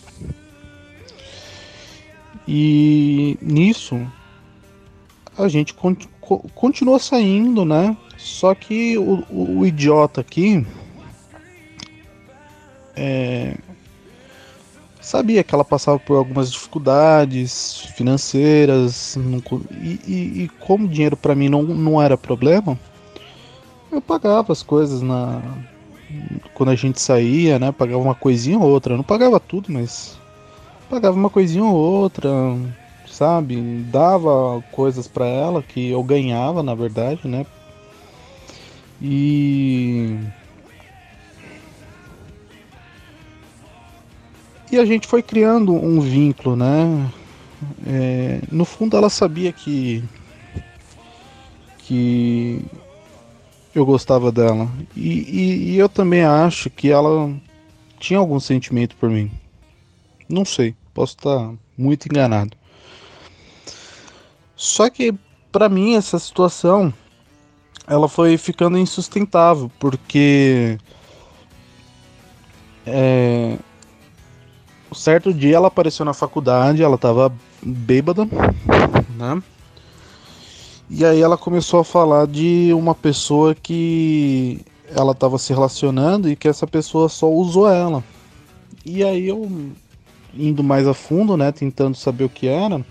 E 2.47 3.37
nisso 3.41 3.99
a 5.37 5.47
gente 5.47 5.75
continua 6.55 6.97
saindo, 6.97 7.63
né? 7.63 7.95
Só 8.17 8.55
que 8.55 8.97
o, 8.97 9.23
o, 9.29 9.59
o 9.59 9.65
idiota 9.65 10.21
aqui 10.21 10.65
é, 12.95 13.55
sabia 15.07 15.41
que 15.41 15.55
ela 15.55 15.63
passava 15.63 15.97
por 15.97 16.17
algumas 16.17 16.51
dificuldades 16.51 17.79
financeiras 17.95 19.15
não, 19.15 19.41
e, 19.71 19.99
e, 20.05 20.43
e, 20.43 20.49
como 20.59 20.85
dinheiro 20.85 21.15
para 21.15 21.33
mim 21.33 21.47
não, 21.47 21.63
não 21.63 22.01
era 22.01 22.17
problema, 22.17 22.77
eu 23.89 24.01
pagava 24.01 24.51
as 24.51 24.61
coisas 24.61 25.01
na 25.01 25.41
quando 26.53 26.69
a 26.69 26.75
gente 26.75 27.01
saía, 27.01 27.57
né? 27.59 27.71
Pagava 27.71 28.01
uma 28.01 28.15
coisinha 28.15 28.57
ou 28.57 28.69
outra. 28.69 28.93
Eu 28.93 28.97
não 28.97 29.03
pagava 29.03 29.39
tudo, 29.39 29.71
mas 29.71 30.17
pagava 30.89 31.17
uma 31.17 31.29
coisinha 31.29 31.63
ou 31.63 31.75
outra, 31.75 32.29
sabe? 33.05 33.61
Dava 33.89 34.61
coisas 34.71 35.07
para 35.07 35.25
ela 35.25 35.61
que 35.61 35.89
eu 35.89 36.01
ganhava, 36.03 36.63
na 36.63 36.75
verdade, 36.75 37.27
né? 37.27 37.45
E 39.01 40.17
e 44.71 44.77
a 44.77 44.85
gente 44.85 45.07
foi 45.07 45.21
criando 45.21 45.73
um 45.73 45.99
vínculo, 45.99 46.55
né? 46.55 47.09
É, 47.85 48.41
no 48.51 48.65
fundo, 48.65 48.95
ela 48.97 49.09
sabia 49.09 49.51
que 49.51 50.03
que 51.79 52.61
eu 53.73 53.85
gostava 53.85 54.31
dela. 54.31 54.69
E, 54.95 55.09
e, 55.09 55.71
e, 55.71 55.77
eu 55.77 55.87
também 55.87 56.23
acho 56.23 56.69
que 56.69 56.89
ela 56.91 57.33
tinha 57.97 58.19
algum 58.19 58.39
sentimento 58.39 58.95
por 58.97 59.09
mim. 59.09 59.31
Não 60.27 60.43
sei, 60.43 60.75
posso 60.93 61.15
estar 61.15 61.53
muito 61.77 62.07
enganado. 62.07 62.57
Só 64.55 64.89
que 64.89 65.13
para 65.51 65.69
mim 65.69 65.95
essa 65.95 66.19
situação 66.19 66.93
ela 67.87 68.09
foi 68.09 68.37
ficando 68.37 68.77
insustentável 68.77 69.71
porque 69.79 70.77
é, 72.85 73.57
certo 74.95 75.33
dia 75.33 75.55
ela 75.55 75.67
apareceu 75.67 76.05
na 76.05 76.13
faculdade, 76.13 76.83
ela 76.83 76.97
tava 76.97 77.33
bêbada, 77.61 78.27
né? 79.17 79.41
E 80.89 81.05
aí 81.05 81.21
ela 81.21 81.37
começou 81.37 81.81
a 81.81 81.83
falar 81.83 82.27
de 82.27 82.71
uma 82.73 82.95
pessoa 82.95 83.53
que 83.53 84.61
ela 84.95 85.11
estava 85.11 85.37
se 85.37 85.51
relacionando 85.51 86.29
e 86.29 86.35
que 86.35 86.47
essa 86.47 86.65
pessoa 86.65 87.09
só 87.09 87.29
usou 87.29 87.69
ela. 87.69 88.03
E 88.85 89.03
aí 89.03 89.27
eu 89.27 89.51
indo 90.33 90.63
mais 90.63 90.87
a 90.87 90.93
fundo, 90.93 91.35
né, 91.35 91.51
tentando 91.51 91.95
saber 91.95 92.23
o 92.23 92.29
que 92.29 92.47
era. 92.47 92.85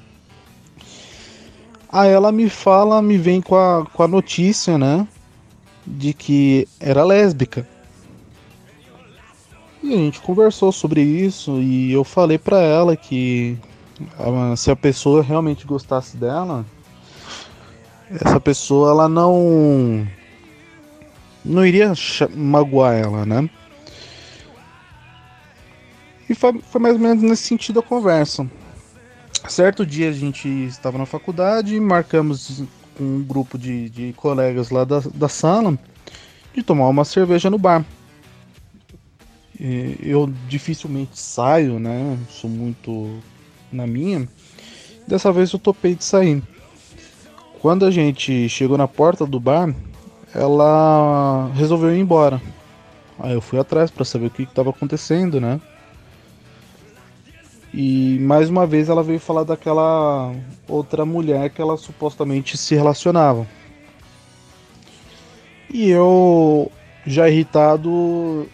Aí 1.90 2.10
ela 2.10 2.30
me 2.30 2.50
fala, 2.50 3.00
me 3.00 3.16
vem 3.16 3.40
com 3.40 3.56
a, 3.56 3.86
com 3.86 4.02
a 4.02 4.08
notícia, 4.08 4.76
né, 4.76 5.06
de 5.86 6.12
que 6.12 6.68
era 6.78 7.04
lésbica. 7.04 7.66
E 9.86 9.94
a 9.94 9.98
gente 9.98 10.20
conversou 10.20 10.72
sobre 10.72 11.00
isso 11.00 11.60
e 11.60 11.92
eu 11.92 12.02
falei 12.02 12.38
para 12.38 12.60
ela 12.60 12.96
que 12.96 13.56
se 14.56 14.68
a 14.68 14.74
pessoa 14.74 15.22
realmente 15.22 15.64
gostasse 15.64 16.16
dela, 16.16 16.66
essa 18.10 18.40
pessoa 18.40 18.90
ela 18.90 19.08
não 19.08 20.04
não 21.44 21.64
iria 21.64 21.92
magoar 22.34 22.94
ela, 22.94 23.24
né? 23.24 23.48
E 26.28 26.34
foi, 26.34 26.60
foi, 26.60 26.80
mais 26.80 26.94
ou 26.94 27.00
menos 27.00 27.22
nesse 27.22 27.44
sentido 27.44 27.78
a 27.78 27.82
conversa. 27.82 28.44
Certo 29.48 29.86
dia 29.86 30.08
a 30.08 30.12
gente 30.12 30.48
estava 30.48 30.98
na 30.98 31.06
faculdade, 31.06 31.78
marcamos 31.78 32.64
com 32.98 33.04
um 33.04 33.22
grupo 33.22 33.56
de, 33.56 33.88
de 33.88 34.12
colegas 34.14 34.70
lá 34.70 34.82
da, 34.82 35.00
da 35.14 35.28
sala 35.28 35.78
de 36.52 36.60
tomar 36.60 36.88
uma 36.88 37.04
cerveja 37.04 37.48
no 37.48 37.56
bar. 37.58 37.84
E 39.58 39.98
eu 40.02 40.32
dificilmente 40.48 41.18
saio, 41.18 41.78
né? 41.78 42.18
Sou 42.28 42.50
muito 42.50 43.18
na 43.72 43.86
minha. 43.86 44.28
Dessa 45.06 45.32
vez 45.32 45.52
eu 45.52 45.58
topei 45.58 45.94
de 45.94 46.04
sair. 46.04 46.42
Quando 47.60 47.86
a 47.86 47.90
gente 47.90 48.48
chegou 48.48 48.76
na 48.76 48.86
porta 48.86 49.26
do 49.26 49.40
bar, 49.40 49.74
ela 50.34 51.50
resolveu 51.54 51.94
ir 51.94 52.00
embora. 52.00 52.40
Aí 53.18 53.32
eu 53.32 53.40
fui 53.40 53.58
atrás 53.58 53.90
para 53.90 54.04
saber 54.04 54.26
o 54.26 54.30
que 54.30 54.42
estava 54.42 54.70
acontecendo, 54.70 55.40
né? 55.40 55.60
E 57.72 58.18
mais 58.20 58.48
uma 58.48 58.66
vez 58.66 58.88
ela 58.88 59.02
veio 59.02 59.20
falar 59.20 59.44
daquela 59.44 60.34
outra 60.68 61.04
mulher 61.04 61.50
que 61.50 61.60
ela 61.60 61.76
supostamente 61.76 62.56
se 62.56 62.74
relacionava. 62.74 63.46
E 65.72 65.90
eu, 65.90 66.70
já 67.06 67.28
irritado, 67.28 68.48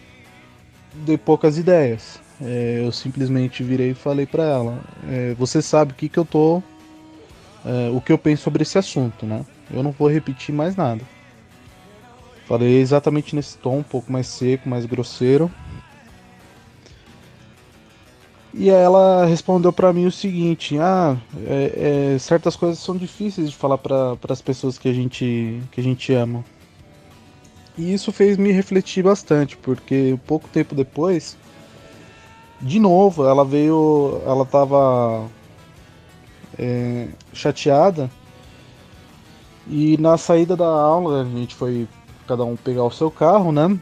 dei 0.93 1.17
poucas 1.17 1.57
ideias. 1.57 2.19
É, 2.41 2.81
eu 2.83 2.91
simplesmente 2.91 3.63
virei 3.63 3.91
e 3.91 3.95
falei 3.95 4.25
para 4.25 4.43
ela: 4.43 4.79
é, 5.09 5.33
Você 5.35 5.61
sabe 5.61 5.93
o 5.93 5.95
que, 5.95 6.09
que 6.09 6.17
eu 6.17 6.25
tô. 6.25 6.61
É, 7.65 7.89
o 7.91 8.01
que 8.01 8.11
eu 8.11 8.17
penso 8.17 8.43
sobre 8.43 8.63
esse 8.63 8.77
assunto, 8.77 9.25
né? 9.25 9.45
Eu 9.71 9.81
não 9.81 9.91
vou 9.91 10.09
repetir 10.09 10.53
mais 10.53 10.75
nada. 10.75 11.01
Falei 12.45 12.79
exatamente 12.79 13.35
nesse 13.35 13.57
tom, 13.57 13.77
um 13.77 13.83
pouco 13.83 14.11
mais 14.11 14.27
seco, 14.27 14.67
mais 14.67 14.85
grosseiro. 14.85 15.49
E 18.53 18.69
ela 18.69 19.25
respondeu 19.25 19.73
para 19.73 19.91
mim 19.91 20.05
o 20.05 20.11
seguinte: 20.11 20.77
ah, 20.77 21.17
é, 21.47 22.13
é, 22.15 22.19
certas 22.19 22.55
coisas 22.55 22.79
são 22.79 22.95
difíceis 22.95 23.49
de 23.49 23.55
falar 23.55 23.77
para 23.77 24.17
as 24.29 24.41
pessoas 24.41 24.77
que 24.77 24.87
a 24.87 24.93
gente 24.93 25.61
que 25.71 25.81
a 25.81 25.83
gente 25.83 26.13
ama. 26.13 26.43
E 27.77 27.93
isso 27.93 28.11
fez 28.11 28.37
me 28.37 28.51
refletir 28.51 29.03
bastante, 29.03 29.57
porque 29.57 30.17
pouco 30.27 30.47
tempo 30.47 30.75
depois, 30.75 31.35
de 32.61 32.79
novo, 32.79 33.25
ela 33.25 33.43
veio, 33.43 34.21
ela 34.25 34.45
tava 34.45 35.27
é, 36.57 37.07
chateada. 37.33 38.09
E 39.67 39.97
na 39.97 40.17
saída 40.17 40.55
da 40.55 40.67
aula, 40.67 41.21
a 41.21 41.25
gente 41.25 41.55
foi 41.55 41.87
cada 42.27 42.43
um 42.43 42.55
pegar 42.55 42.83
o 42.83 42.91
seu 42.91 43.09
carro, 43.09 43.51
né? 43.51 43.79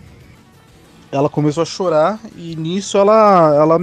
Ela 1.11 1.29
começou 1.29 1.63
a 1.63 1.65
chorar 1.65 2.19
e 2.37 2.55
nisso 2.55 2.97
ela, 2.97 3.53
ela 3.55 3.77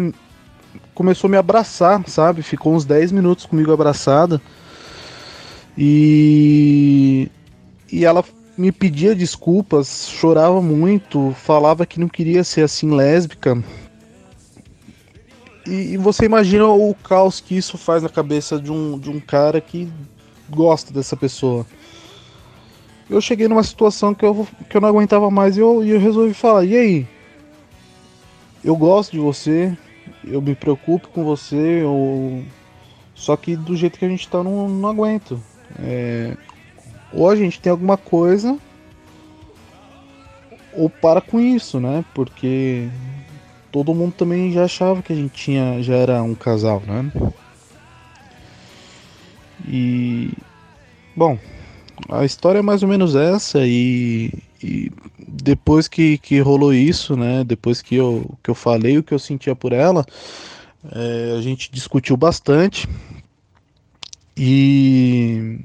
começou 0.95 1.29
a 1.29 1.31
me 1.31 1.37
abraçar, 1.37 2.03
sabe? 2.09 2.43
Ficou 2.43 2.75
uns 2.75 2.85
10 2.85 3.13
minutos 3.13 3.45
comigo 3.45 3.73
abraçada. 3.73 4.41
E 5.77 7.31
e 7.91 8.05
ela 8.05 8.25
me 8.59 8.73
pedia 8.73 9.15
desculpas, 9.15 10.09
chorava 10.09 10.61
muito, 10.61 11.33
falava 11.45 11.87
que 11.87 12.01
não 12.01 12.09
queria 12.09 12.43
ser 12.43 12.63
assim 12.63 12.91
lésbica. 12.91 13.63
E, 15.65 15.93
e 15.93 15.97
você 15.97 16.25
imagina 16.25 16.67
o 16.67 16.93
caos 16.93 17.41
que 17.41 17.57
isso 17.57 17.79
faz 17.79 18.03
na 18.03 18.09
cabeça 18.09 18.59
de 18.59 18.73
um, 18.73 18.99
de 18.99 19.11
um 19.11 19.21
cara 19.21 19.61
que 19.61 19.89
gosta 20.51 20.93
dessa 20.93 21.17
pessoa. 21.17 21.65
Eu 23.09 23.21
cheguei 23.21 23.47
numa 23.47 23.63
situação 23.63 24.13
que 24.13 24.25
eu, 24.25 24.47
que 24.69 24.77
eu 24.77 24.81
não 24.81 24.89
aguentava 24.89 25.31
mais 25.31 25.57
e 25.57 25.61
eu, 25.61 25.85
eu 25.85 26.01
resolvi 26.01 26.35
falar: 26.35 26.65
e 26.65 26.77
aí? 26.77 27.07
Eu 28.65 28.75
gosto 28.75 29.13
de 29.13 29.21
você, 29.21 29.77
eu 30.25 30.43
me 30.43 30.57
preocupo 30.57 31.09
com 31.09 31.23
você, 31.23 31.83
eu... 31.85 32.45
só 33.15 33.37
que 33.37 33.55
do 33.55 33.77
jeito 33.77 34.01
que 34.01 34.05
a 34.05 34.09
gente 34.09 34.29
tá, 34.29 34.43
não, 34.43 34.69
não 34.69 34.89
aguento. 34.89 35.41
É... 35.79 36.37
Ou 37.13 37.29
a 37.29 37.37
gente 37.37 37.61
tem 37.61 37.71
alguma 37.71 37.97
coisa, 37.97 38.59
ou 40.73 40.89
para 40.89 41.21
com 41.21 41.41
isso, 41.41 41.81
né? 41.81 42.05
Porque 42.15 42.89
todo 43.73 43.95
mundo 43.95 44.13
também 44.13 44.53
já 44.53 44.65
achava 44.65 45.03
que 45.03 45.13
a 45.13 45.17
gente 45.17 45.33
tinha, 45.33 45.83
já 45.83 45.95
era 45.95 46.23
um 46.23 46.35
casal, 46.35 46.83
né? 46.87 47.11
E 49.67 50.33
bom, 51.17 51.39
a 52.09 52.25
história 52.25 52.61
é 52.61 52.63
mais 52.63 52.83
ou 52.83 52.89
menos 52.89 53.17
essa 53.17 53.67
e, 53.67 54.31
e 54.63 54.93
depois 55.19 55.89
que, 55.89 56.19
que 56.19 56.39
rolou 56.41 56.73
isso, 56.73 57.17
né? 57.17 57.43
Depois 57.45 57.83
que 57.83 57.97
eu, 57.97 58.31
que 58.43 58.51
eu 58.51 58.55
falei 58.55 58.99
o 58.99 59.03
que 59.03 59.13
eu 59.13 59.19
sentia 59.19 59.57
por 59.57 59.73
ela, 59.73 60.07
é, 60.93 61.35
a 61.37 61.41
gente 61.41 61.71
discutiu 61.73 62.17
bastante 62.17 62.89
e 64.37 65.59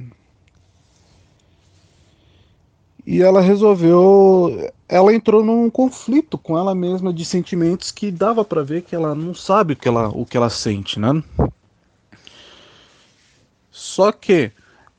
e 3.05 3.21
ela 3.21 3.41
resolveu 3.41 4.71
ela 4.87 5.13
entrou 5.13 5.43
num 5.43 5.69
conflito 5.69 6.37
com 6.37 6.57
ela 6.57 6.73
mesma 6.73 7.13
de 7.13 7.25
sentimentos 7.25 7.91
que 7.91 8.11
dava 8.11 8.45
para 8.45 8.63
ver 8.63 8.83
que 8.83 8.95
ela 8.95 9.13
não 9.13 9.33
sabe 9.33 9.73
o 9.73 9.75
que 9.75 9.87
ela 9.87 10.09
o 10.09 10.25
que 10.25 10.37
ela 10.37 10.49
sente 10.49 10.99
né? 10.99 11.23
Só 13.71 14.11
que 14.11 14.51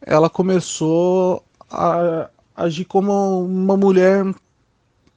ela 0.02 0.28
começou 0.28 1.43
a 1.70 2.28
agir 2.55 2.85
como 2.85 3.44
uma 3.44 3.76
mulher 3.76 4.24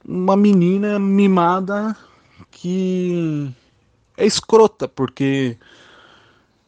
uma 0.06 0.36
menina 0.36 0.98
mimada 0.98 1.94
que 2.50 3.50
é 4.16 4.24
escrota 4.24 4.88
porque 4.88 5.58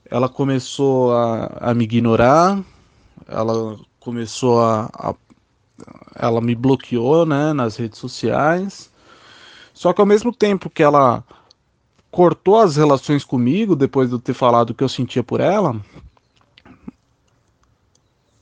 ela 0.05 0.29
começou 0.29 1.15
a, 1.15 1.71
a 1.71 1.75
me 1.75 1.85
ignorar 1.85 2.63
ela 3.27 3.79
começou 4.01 4.61
a, 4.61 4.91
a 4.93 5.15
ela 6.15 6.41
me 6.41 6.55
bloqueou, 6.55 7.25
né, 7.27 7.53
nas 7.53 7.77
redes 7.77 7.99
sociais. 7.99 8.91
Só 9.73 9.93
que 9.93 10.01
ao 10.01 10.07
mesmo 10.07 10.33
tempo 10.33 10.69
que 10.69 10.83
ela 10.83 11.25
cortou 12.11 12.59
as 12.59 12.77
relações 12.77 13.25
comigo 13.25 13.77
depois 13.77 14.09
de 14.09 14.15
eu 14.15 14.19
ter 14.19 14.35
falado 14.35 14.71
o 14.71 14.75
que 14.75 14.83
eu 14.83 14.89
sentia 14.89 15.23
por 15.23 15.41
ela, 15.41 15.81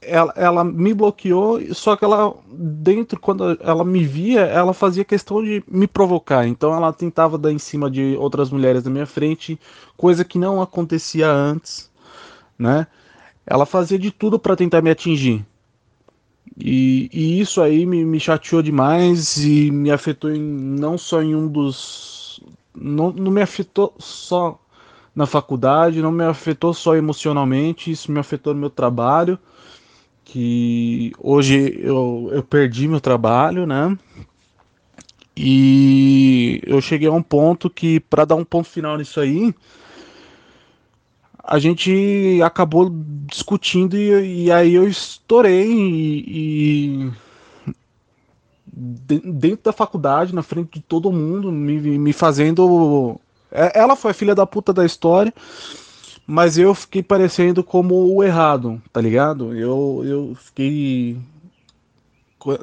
ela, 0.00 0.32
ela 0.36 0.64
me 0.64 0.94
bloqueou, 0.94 1.60
só 1.74 1.94
que 1.94 2.04
ela 2.04 2.34
dentro 2.50 3.20
quando 3.20 3.58
ela 3.60 3.84
me 3.84 4.04
via, 4.04 4.40
ela 4.40 4.72
fazia 4.72 5.04
questão 5.04 5.42
de 5.42 5.62
me 5.68 5.86
provocar. 5.86 6.46
Então 6.46 6.74
ela 6.74 6.92
tentava 6.92 7.36
dar 7.36 7.52
em 7.52 7.58
cima 7.58 7.90
de 7.90 8.16
outras 8.16 8.50
mulheres 8.50 8.84
na 8.84 8.90
minha 8.90 9.06
frente, 9.06 9.60
coisa 9.96 10.24
que 10.24 10.38
não 10.38 10.62
acontecia 10.62 11.30
antes, 11.30 11.90
né? 12.58 12.86
Ela 13.46 13.66
fazia 13.66 13.98
de 13.98 14.10
tudo 14.10 14.38
para 14.38 14.56
tentar 14.56 14.82
me 14.82 14.90
atingir. 14.90 15.44
E, 16.60 17.08
e 17.12 17.40
isso 17.40 17.62
aí 17.62 17.86
me, 17.86 18.04
me, 18.04 18.18
chateou 18.18 18.60
demais 18.62 19.36
e 19.36 19.70
me 19.70 19.92
afetou 19.92 20.30
em, 20.30 20.40
não 20.40 20.98
só 20.98 21.22
em 21.22 21.34
um 21.34 21.46
dos. 21.46 22.40
Não, 22.74 23.12
não 23.12 23.30
me 23.30 23.42
afetou 23.42 23.94
só 23.98 24.60
na 25.14 25.26
faculdade, 25.26 26.02
não 26.02 26.12
me 26.12 26.24
afetou 26.24 26.74
só 26.74 26.96
emocionalmente, 26.96 27.90
isso 27.90 28.10
me 28.10 28.18
afetou 28.18 28.54
no 28.54 28.60
meu 28.60 28.70
trabalho, 28.70 29.38
que 30.24 31.12
hoje 31.18 31.78
eu, 31.80 32.28
eu 32.32 32.42
perdi 32.42 32.88
meu 32.88 33.00
trabalho, 33.00 33.66
né? 33.66 33.96
E 35.36 36.60
eu 36.66 36.80
cheguei 36.80 37.08
a 37.08 37.12
um 37.12 37.22
ponto 37.22 37.70
que, 37.70 38.00
para 38.00 38.24
dar 38.24 38.34
um 38.34 38.44
ponto 38.44 38.68
final 38.68 38.96
nisso 38.96 39.20
aí, 39.20 39.54
a 41.50 41.58
gente 41.58 42.42
acabou 42.44 42.90
discutindo 43.26 43.96
e, 43.96 44.44
e 44.44 44.52
aí 44.52 44.74
eu 44.74 44.86
estourei 44.86 45.72
e, 45.72 47.06
e, 47.06 47.12
dentro 48.70 49.64
da 49.64 49.72
faculdade, 49.72 50.34
na 50.34 50.42
frente 50.42 50.74
de 50.74 50.80
todo 50.80 51.10
mundo, 51.10 51.50
me, 51.50 51.98
me 51.98 52.12
fazendo. 52.12 53.18
É, 53.50 53.80
ela 53.80 53.96
foi 53.96 54.10
a 54.10 54.14
filha 54.14 54.34
da 54.34 54.46
puta 54.46 54.74
da 54.74 54.84
história, 54.84 55.32
mas 56.26 56.58
eu 56.58 56.74
fiquei 56.74 57.02
parecendo 57.02 57.64
como 57.64 58.14
o 58.14 58.22
errado, 58.22 58.80
tá 58.92 59.00
ligado? 59.00 59.56
Eu, 59.56 60.02
eu 60.04 60.36
fiquei. 60.38 61.16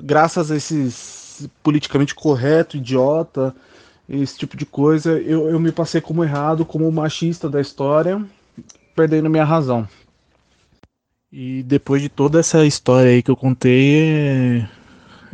Graças 0.04 0.52
a 0.52 0.56
esses 0.56 1.50
politicamente 1.64 2.14
correto, 2.14 2.78
idiota, 2.78 3.54
esse 4.08 4.38
tipo 4.38 4.56
de 4.56 4.66
coisa, 4.66 5.20
eu, 5.20 5.50
eu 5.50 5.60
me 5.60 5.72
passei 5.72 6.00
como 6.00 6.24
errado, 6.24 6.64
como 6.64 6.88
o 6.88 6.92
machista 6.92 7.50
da 7.50 7.60
história 7.60 8.24
perdendo 8.96 9.30
minha 9.30 9.44
razão. 9.44 9.88
E 11.32 11.64
depois 11.64 12.02
de 12.02 12.10
toda 12.10 12.40
essa 12.40 12.66
história 12.66 13.12
aí 13.12 13.22
que 13.22 13.30
eu 13.30 13.36
contei, 13.36 14.66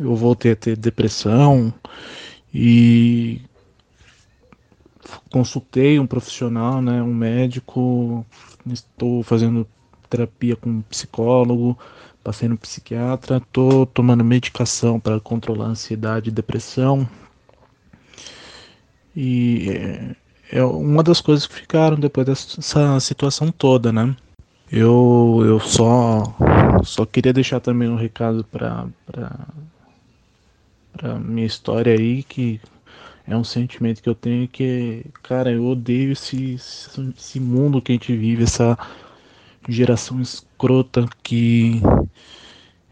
eu 0.00 0.16
voltei 0.16 0.52
a 0.52 0.56
ter 0.56 0.76
depressão 0.76 1.72
e 2.52 3.40
consultei 5.30 5.98
um 5.98 6.06
profissional, 6.06 6.82
né, 6.82 7.02
um 7.02 7.14
médico, 7.14 8.26
estou 8.66 9.22
fazendo 9.22 9.66
terapia 10.10 10.56
com 10.56 10.68
um 10.68 10.82
psicólogo, 10.82 11.78
passei 12.22 12.48
no 12.48 12.58
psiquiatra, 12.58 13.36
estou 13.36 13.86
tomando 13.86 14.24
medicação 14.24 14.98
para 14.98 15.20
controlar 15.20 15.66
ansiedade 15.66 16.28
e 16.28 16.32
depressão. 16.32 17.08
E 19.14 20.16
é 20.52 20.62
uma 20.62 21.02
das 21.02 21.20
coisas 21.20 21.46
que 21.46 21.54
ficaram 21.54 21.98
depois 21.98 22.26
dessa 22.26 23.00
situação 23.00 23.50
toda, 23.50 23.90
né? 23.90 24.14
Eu, 24.70 25.42
eu 25.44 25.58
só, 25.58 26.22
só 26.84 27.06
queria 27.06 27.32
deixar 27.32 27.58
também 27.60 27.88
um 27.88 27.96
recado 27.96 28.44
para 28.44 28.86
para 30.92 31.18
minha 31.18 31.46
história 31.46 31.94
aí 31.94 32.22
que 32.22 32.60
é 33.26 33.34
um 33.34 33.44
sentimento 33.44 34.02
que 34.02 34.08
eu 34.08 34.14
tenho 34.14 34.46
que, 34.46 35.06
cara, 35.22 35.50
eu 35.50 35.64
odeio 35.64 36.12
esse, 36.12 36.54
esse 36.54 37.40
mundo 37.40 37.80
que 37.80 37.92
a 37.92 37.94
gente 37.94 38.14
vive, 38.14 38.44
essa 38.44 38.76
geração 39.68 40.20
escrota 40.20 41.08
que 41.22 41.80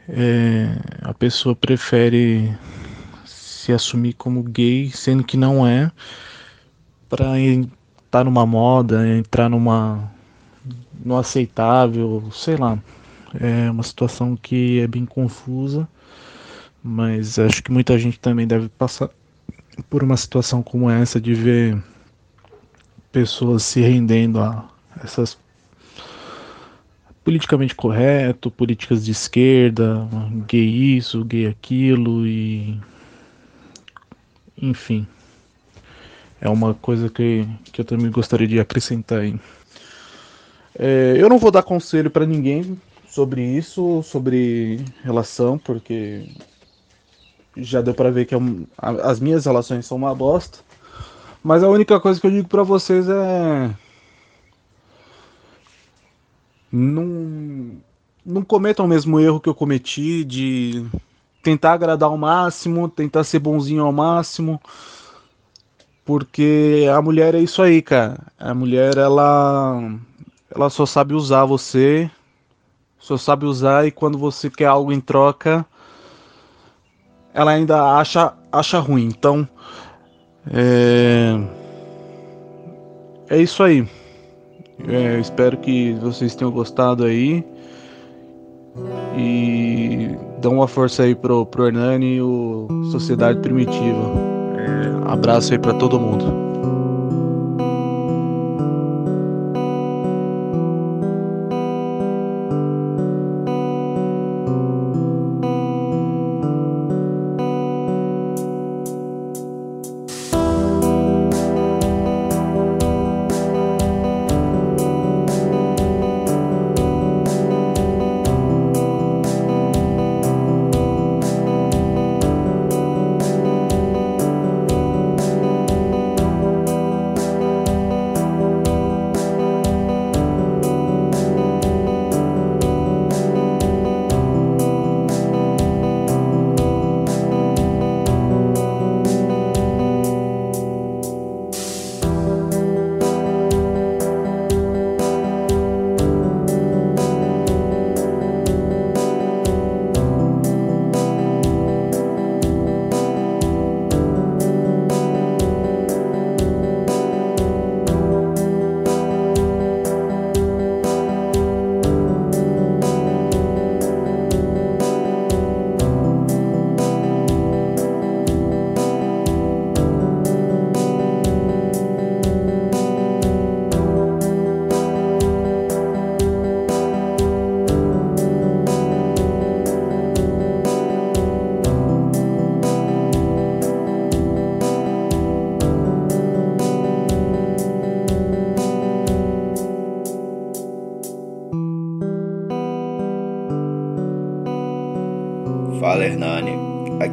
é, 0.08 0.76
a 1.02 1.12
pessoa 1.12 1.54
prefere 1.54 2.56
se 3.26 3.72
assumir 3.72 4.14
como 4.14 4.42
gay, 4.42 4.90
sendo 4.90 5.24
que 5.24 5.36
não 5.36 5.66
é, 5.66 5.90
para 7.10 7.38
estar 7.38 8.24
numa 8.24 8.46
moda, 8.46 9.06
entrar 9.06 9.50
numa 9.50 10.10
no 11.04 11.16
aceitável, 11.18 12.22
sei 12.32 12.56
lá. 12.56 12.78
É 13.38 13.70
uma 13.70 13.82
situação 13.82 14.36
que 14.36 14.80
é 14.80 14.86
bem 14.86 15.04
confusa, 15.04 15.88
mas 16.82 17.38
acho 17.38 17.62
que 17.62 17.70
muita 17.70 17.98
gente 17.98 18.18
também 18.18 18.46
deve 18.46 18.68
passar 18.70 19.10
por 19.88 20.02
uma 20.02 20.16
situação 20.16 20.62
como 20.62 20.90
essa 20.90 21.20
de 21.20 21.34
ver 21.34 21.82
pessoas 23.12 23.62
se 23.64 23.80
rendendo 23.80 24.40
a 24.40 24.68
essas 25.02 25.38
politicamente 27.24 27.74
correto, 27.74 28.50
políticas 28.50 29.04
de 29.04 29.12
esquerda, 29.12 30.08
gay 30.48 30.96
isso, 30.96 31.24
gay 31.24 31.46
aquilo 31.46 32.26
e 32.26 32.80
enfim. 34.60 35.06
É 36.40 36.48
uma 36.48 36.74
coisa 36.74 37.08
que, 37.10 37.46
que 37.64 37.80
eu 37.80 37.84
também 37.84 38.10
gostaria 38.10 38.48
de 38.48 38.58
acrescentar 38.58 39.20
aí. 39.20 39.38
É, 40.78 41.14
eu 41.18 41.28
não 41.28 41.38
vou 41.38 41.50
dar 41.50 41.62
conselho 41.62 42.10
para 42.10 42.24
ninguém 42.24 42.80
sobre 43.06 43.42
isso, 43.42 44.02
sobre 44.02 44.84
relação, 45.02 45.58
porque 45.58 46.24
já 47.56 47.82
deu 47.82 47.92
para 47.92 48.10
ver 48.10 48.24
que 48.24 48.34
é 48.34 48.38
as 48.78 49.20
minhas 49.20 49.44
relações 49.44 49.84
são 49.84 49.98
uma 49.98 50.14
bosta. 50.14 50.58
Mas 51.42 51.62
a 51.62 51.68
única 51.68 51.98
coisa 52.00 52.20
que 52.20 52.26
eu 52.26 52.30
digo 52.30 52.48
para 52.48 52.62
vocês 52.62 53.08
é 53.08 53.70
não 56.70 57.80
não 58.24 58.42
cometam 58.42 58.84
o 58.84 58.88
mesmo 58.88 59.18
erro 59.18 59.40
que 59.40 59.48
eu 59.48 59.54
cometi 59.54 60.24
de 60.24 60.86
tentar 61.42 61.72
agradar 61.72 62.08
ao 62.08 62.18
máximo, 62.18 62.88
tentar 62.88 63.24
ser 63.24 63.38
bonzinho 63.38 63.82
ao 63.82 63.92
máximo. 63.92 64.60
Porque 66.04 66.86
a 66.92 67.00
mulher 67.00 67.34
é 67.34 67.40
isso 67.40 67.62
aí, 67.62 67.82
cara. 67.82 68.18
A 68.38 68.54
mulher 68.54 68.96
ela 68.96 69.80
ela 70.54 70.68
só 70.68 70.84
sabe 70.84 71.14
usar 71.14 71.44
você, 71.44 72.10
só 72.98 73.16
sabe 73.16 73.46
usar 73.46 73.86
e 73.86 73.90
quando 73.90 74.18
você 74.18 74.50
quer 74.50 74.66
algo 74.66 74.92
em 74.92 75.00
troca, 75.00 75.64
ela 77.32 77.52
ainda 77.52 77.96
acha, 77.96 78.34
acha 78.50 78.78
ruim. 78.78 79.04
Então, 79.06 79.48
é, 80.52 81.38
é 83.28 83.38
isso 83.38 83.62
aí. 83.62 83.86
É, 84.88 85.20
espero 85.20 85.56
que 85.58 85.92
vocês 85.94 86.34
tenham 86.34 86.50
gostado 86.50 87.04
aí. 87.04 87.44
E 89.16 90.16
dão 90.40 90.54
uma 90.54 90.68
força 90.68 91.02
aí 91.02 91.14
pro, 91.14 91.44
pro 91.46 91.66
Hernani 91.66 92.16
e 92.16 92.22
o 92.22 92.68
Sociedade 92.90 93.40
Primitiva. 93.40 94.29
Abraço 95.06 95.52
aí 95.52 95.58
para 95.58 95.74
todo 95.74 95.98
mundo. 95.98 96.49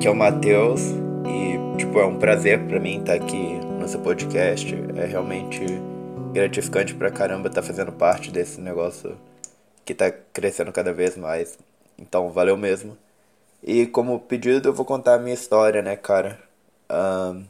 Aqui 0.07 0.09
é 0.09 0.11
o 0.11 0.15
Matheus 0.15 0.81
e, 1.25 1.77
tipo, 1.77 1.99
é 1.99 2.05
um 2.05 2.17
prazer 2.17 2.65
para 2.65 2.79
mim 2.79 2.99
estar 2.99 3.15
aqui 3.15 3.59
no 3.79 3.87
seu 3.87 3.99
podcast. 3.99 4.73
É 4.95 5.05
realmente 5.05 5.65
gratificante 6.31 6.95
pra 6.95 7.11
caramba 7.11 7.49
estar 7.49 7.61
fazendo 7.61 7.91
parte 7.91 8.31
desse 8.31 8.61
negócio 8.61 9.17
que 9.83 9.93
tá 9.93 10.09
crescendo 10.09 10.71
cada 10.71 10.93
vez 10.93 11.17
mais. 11.17 11.57
Então, 11.97 12.29
valeu 12.31 12.55
mesmo. 12.55 12.97
E 13.61 13.85
como 13.87 14.19
pedido, 14.19 14.69
eu 14.69 14.73
vou 14.73 14.85
contar 14.85 15.15
a 15.15 15.19
minha 15.19 15.33
história, 15.33 15.81
né, 15.81 15.95
cara? 15.97 16.39
Um, 16.89 17.43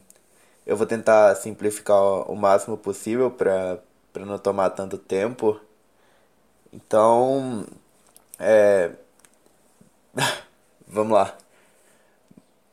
eu 0.66 0.76
vou 0.76 0.88
tentar 0.88 1.36
simplificar 1.36 2.02
o 2.32 2.36
máximo 2.36 2.78
possível 2.78 3.30
pra, 3.30 3.78
pra 4.12 4.26
não 4.26 4.40
tomar 4.40 4.72
tanto 4.72 4.98
tempo. 4.98 5.60
Então, 6.74 7.66
é. 8.40 8.92
Vamos 10.88 11.14
lá. 11.14 11.38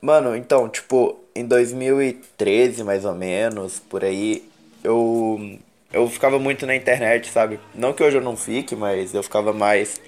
Mano, 0.05 0.37
então, 0.37 0.69
tipo, 0.69 1.19
em 1.35 1.47
2013, 1.47 2.85
mais 2.85 3.07
ou 3.07 3.15
menos, 3.15 3.81
por 3.81 4.05
aí, 4.05 4.47
eu 4.83 5.59
eu 5.91 6.07
ficava 6.11 6.39
muito 6.39 6.67
na 6.67 6.77
internet, 6.77 7.31
sabe? 7.31 7.59
Não 7.75 7.95
que 7.95 8.03
hoje 8.03 8.19
eu 8.19 8.21
não 8.21 8.37
fique, 8.37 8.77
mas 8.77 9.15
eu 9.15 9.23
ficava 9.23 9.51
mais. 9.55 9.99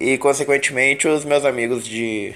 E 0.00 0.16
consequentemente 0.16 1.06
os 1.06 1.26
meus 1.26 1.44
amigos 1.44 1.84
de 1.86 2.34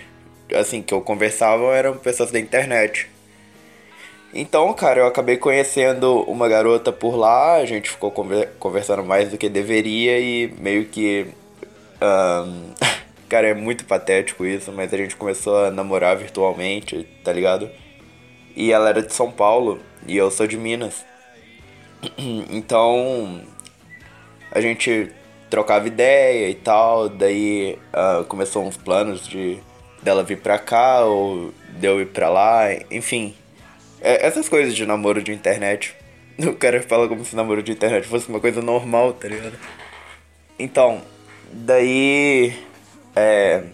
assim 0.54 0.82
que 0.82 0.92
eu 0.92 1.00
conversava 1.00 1.74
eram 1.74 1.96
pessoas 1.96 2.30
da 2.30 2.38
internet. 2.38 3.08
Então, 4.34 4.70
cara, 4.74 5.00
eu 5.00 5.06
acabei 5.06 5.38
conhecendo 5.38 6.20
uma 6.24 6.48
garota 6.50 6.92
por 6.92 7.16
lá, 7.16 7.54
a 7.54 7.64
gente 7.64 7.88
ficou 7.88 8.10
conversando 8.58 9.02
mais 9.02 9.30
do 9.30 9.38
que 9.38 9.48
deveria 9.48 10.18
e 10.20 10.52
meio 10.58 10.84
que 10.84 11.28
um, 12.02 12.74
Cara, 13.34 13.48
é 13.48 13.54
muito 13.54 13.84
patético 13.84 14.46
isso, 14.46 14.70
mas 14.70 14.94
a 14.94 14.96
gente 14.96 15.16
começou 15.16 15.64
a 15.64 15.70
namorar 15.72 16.16
virtualmente, 16.16 17.04
tá 17.24 17.32
ligado? 17.32 17.68
E 18.54 18.70
ela 18.70 18.90
era 18.90 19.02
de 19.02 19.12
São 19.12 19.28
Paulo 19.28 19.80
e 20.06 20.16
eu 20.16 20.30
sou 20.30 20.46
de 20.46 20.56
Minas. 20.56 21.04
Então 22.48 23.42
a 24.52 24.60
gente 24.60 25.10
trocava 25.50 25.88
ideia 25.88 26.48
e 26.48 26.54
tal, 26.54 27.08
daí 27.08 27.76
uh, 27.92 28.24
começou 28.26 28.64
uns 28.64 28.76
planos 28.76 29.26
de 29.26 29.58
dela 30.00 30.22
vir 30.22 30.38
pra 30.38 30.56
cá 30.56 31.04
ou 31.04 31.52
de 31.70 31.88
eu 31.88 32.00
ir 32.00 32.06
pra 32.06 32.28
lá, 32.28 32.66
enfim. 32.88 33.34
É, 34.00 34.24
essas 34.24 34.48
coisas 34.48 34.76
de 34.76 34.86
namoro 34.86 35.20
de 35.20 35.32
internet. 35.32 35.92
O 36.38 36.54
cara 36.54 36.80
fala 36.80 37.08
como 37.08 37.24
se 37.24 37.34
namoro 37.34 37.64
de 37.64 37.72
internet 37.72 38.06
fosse 38.06 38.28
uma 38.28 38.38
coisa 38.38 38.62
normal, 38.62 39.12
tá 39.12 39.26
ligado? 39.26 39.58
Então, 40.56 41.02
daí. 41.52 42.54
É. 43.14 43.64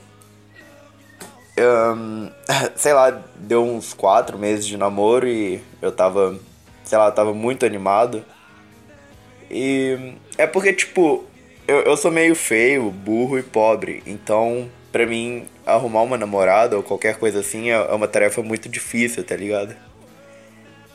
Um, 1.58 2.30
sei 2.76 2.92
lá, 2.92 3.10
deu 3.36 3.64
uns 3.64 3.92
quatro 3.92 4.38
meses 4.38 4.66
de 4.66 4.76
namoro 4.76 5.28
e 5.28 5.62
eu 5.80 5.92
tava. 5.92 6.38
Sei 6.84 6.98
lá, 6.98 7.10
tava 7.10 7.32
muito 7.32 7.66
animado. 7.66 8.24
E. 9.50 10.14
É 10.38 10.46
porque, 10.46 10.72
tipo, 10.72 11.24
eu, 11.66 11.82
eu 11.82 11.96
sou 11.96 12.10
meio 12.10 12.34
feio, 12.34 12.90
burro 12.90 13.38
e 13.38 13.42
pobre. 13.42 14.02
Então, 14.06 14.70
pra 14.90 15.06
mim, 15.06 15.46
arrumar 15.64 16.02
uma 16.02 16.18
namorada 16.18 16.76
ou 16.76 16.82
qualquer 16.82 17.16
coisa 17.16 17.40
assim 17.40 17.70
é, 17.70 17.74
é 17.74 17.92
uma 17.92 18.08
tarefa 18.08 18.42
muito 18.42 18.68
difícil, 18.68 19.24
tá 19.24 19.36
ligado? 19.36 19.74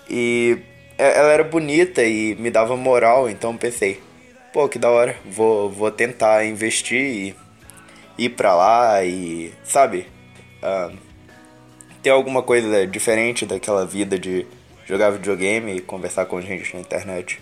E 0.10 0.58
é, 0.98 1.18
ela 1.18 1.32
era 1.32 1.44
bonita 1.44 2.04
e 2.04 2.36
me 2.36 2.52
dava 2.52 2.76
moral, 2.76 3.30
então 3.30 3.56
pensei, 3.58 4.02
pô, 4.54 4.68
que 4.68 4.80
da 4.80 4.90
hora, 4.90 5.16
vou, 5.26 5.70
vou 5.70 5.92
tentar 5.92 6.46
investir 6.46 7.00
e 7.00 7.36
ir 8.18 8.30
pra 8.30 8.56
lá 8.56 9.04
e, 9.04 9.54
sabe, 9.64 10.08
uh, 10.64 10.96
ter 12.02 12.10
alguma 12.10 12.42
coisa 12.42 12.86
diferente 12.86 13.46
daquela 13.46 13.86
vida 13.86 14.18
de 14.18 14.46
jogar 14.86 15.10
videogame 15.10 15.76
e 15.76 15.82
conversar 15.82 16.26
com 16.26 16.40
gente 16.42 16.74
na 16.74 16.82
internet. 16.82 17.42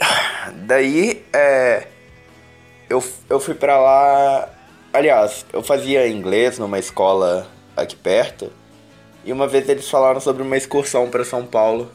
Daí, 0.66 1.24
é, 1.32 1.86
eu, 2.88 3.02
eu 3.28 3.40
fui 3.40 3.54
pra 3.54 3.78
lá. 3.80 4.48
Aliás, 4.92 5.46
eu 5.52 5.62
fazia 5.62 6.06
inglês 6.06 6.58
numa 6.58 6.78
escola 6.78 7.50
aqui 7.76 7.96
perto. 7.96 8.52
E 9.24 9.32
uma 9.32 9.46
vez 9.46 9.68
eles 9.68 9.88
falaram 9.88 10.20
sobre 10.20 10.42
uma 10.42 10.56
excursão 10.56 11.08
para 11.08 11.24
São 11.24 11.46
Paulo. 11.46 11.90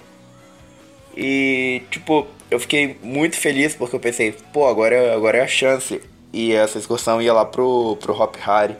E, 1.15 1.84
tipo, 1.91 2.28
eu 2.49 2.60
fiquei 2.60 2.98
muito 3.03 3.36
feliz 3.38 3.76
porque 3.76 3.95
eu 3.95 3.99
pensei, 3.99 4.32
pô, 4.53 4.68
agora, 4.68 5.14
agora 5.14 5.38
é 5.38 5.41
a 5.41 5.48
chance. 5.48 6.02
E 6.34 6.54
essa 6.54 6.78
excursão 6.78 7.22
ia 7.22 7.34
lá 7.34 7.45
pro, 7.45 7.95
pro 7.98 8.14
Hop 8.14 8.36
Harry, 8.38 8.76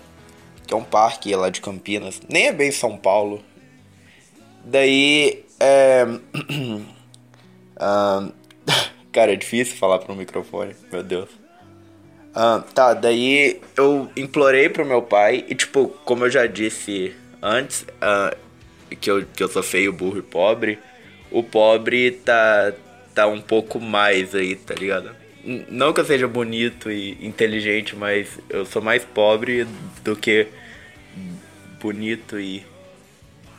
que 0.66 0.74
é 0.74 0.78
um 0.78 0.84
parque 0.84 1.36
lá 1.36 1.50
de 1.50 1.62
Campinas. 1.62 2.22
Nem 2.30 2.48
é 2.48 2.52
bem 2.52 2.72
São 2.72 2.98
Paulo. 2.98 3.42
Daí, 4.64 5.46
é. 5.60 6.06
um, 7.80 8.32
cara, 9.12 9.34
é 9.34 9.36
difícil 9.36 9.78
falar 9.78 10.00
pro 10.00 10.16
microfone, 10.16 10.76
meu 10.92 11.04
Deus. 11.04 11.30
Uh, 12.38 12.62
tá, 12.74 12.94
daí 12.94 13.60
eu 13.76 14.12
implorei 14.16 14.70
pro 14.70 14.86
meu 14.86 15.02
pai, 15.02 15.44
e 15.48 15.56
tipo, 15.56 15.88
como 16.06 16.26
eu 16.26 16.30
já 16.30 16.46
disse 16.46 17.16
antes, 17.42 17.82
uh, 17.82 18.38
que, 18.96 19.10
eu, 19.10 19.26
que 19.26 19.42
eu 19.42 19.48
sou 19.48 19.64
feio, 19.64 19.92
burro 19.92 20.20
e 20.20 20.22
pobre, 20.22 20.78
o 21.32 21.42
pobre 21.42 22.12
tá, 22.12 22.74
tá 23.16 23.26
um 23.26 23.42
pouco 23.42 23.80
mais 23.80 24.36
aí, 24.36 24.56
tá 24.56 24.76
ligado? 24.76 25.16
Não 25.70 25.94
que 25.94 26.02
eu 26.02 26.06
seja 26.06 26.28
bonito 26.28 26.92
e 26.92 27.18
inteligente, 27.26 27.96
mas 27.96 28.38
eu 28.50 28.66
sou 28.66 28.82
mais 28.82 29.06
pobre 29.06 29.66
do 30.04 30.14
que 30.14 30.48
bonito 31.80 32.38
e 32.38 32.66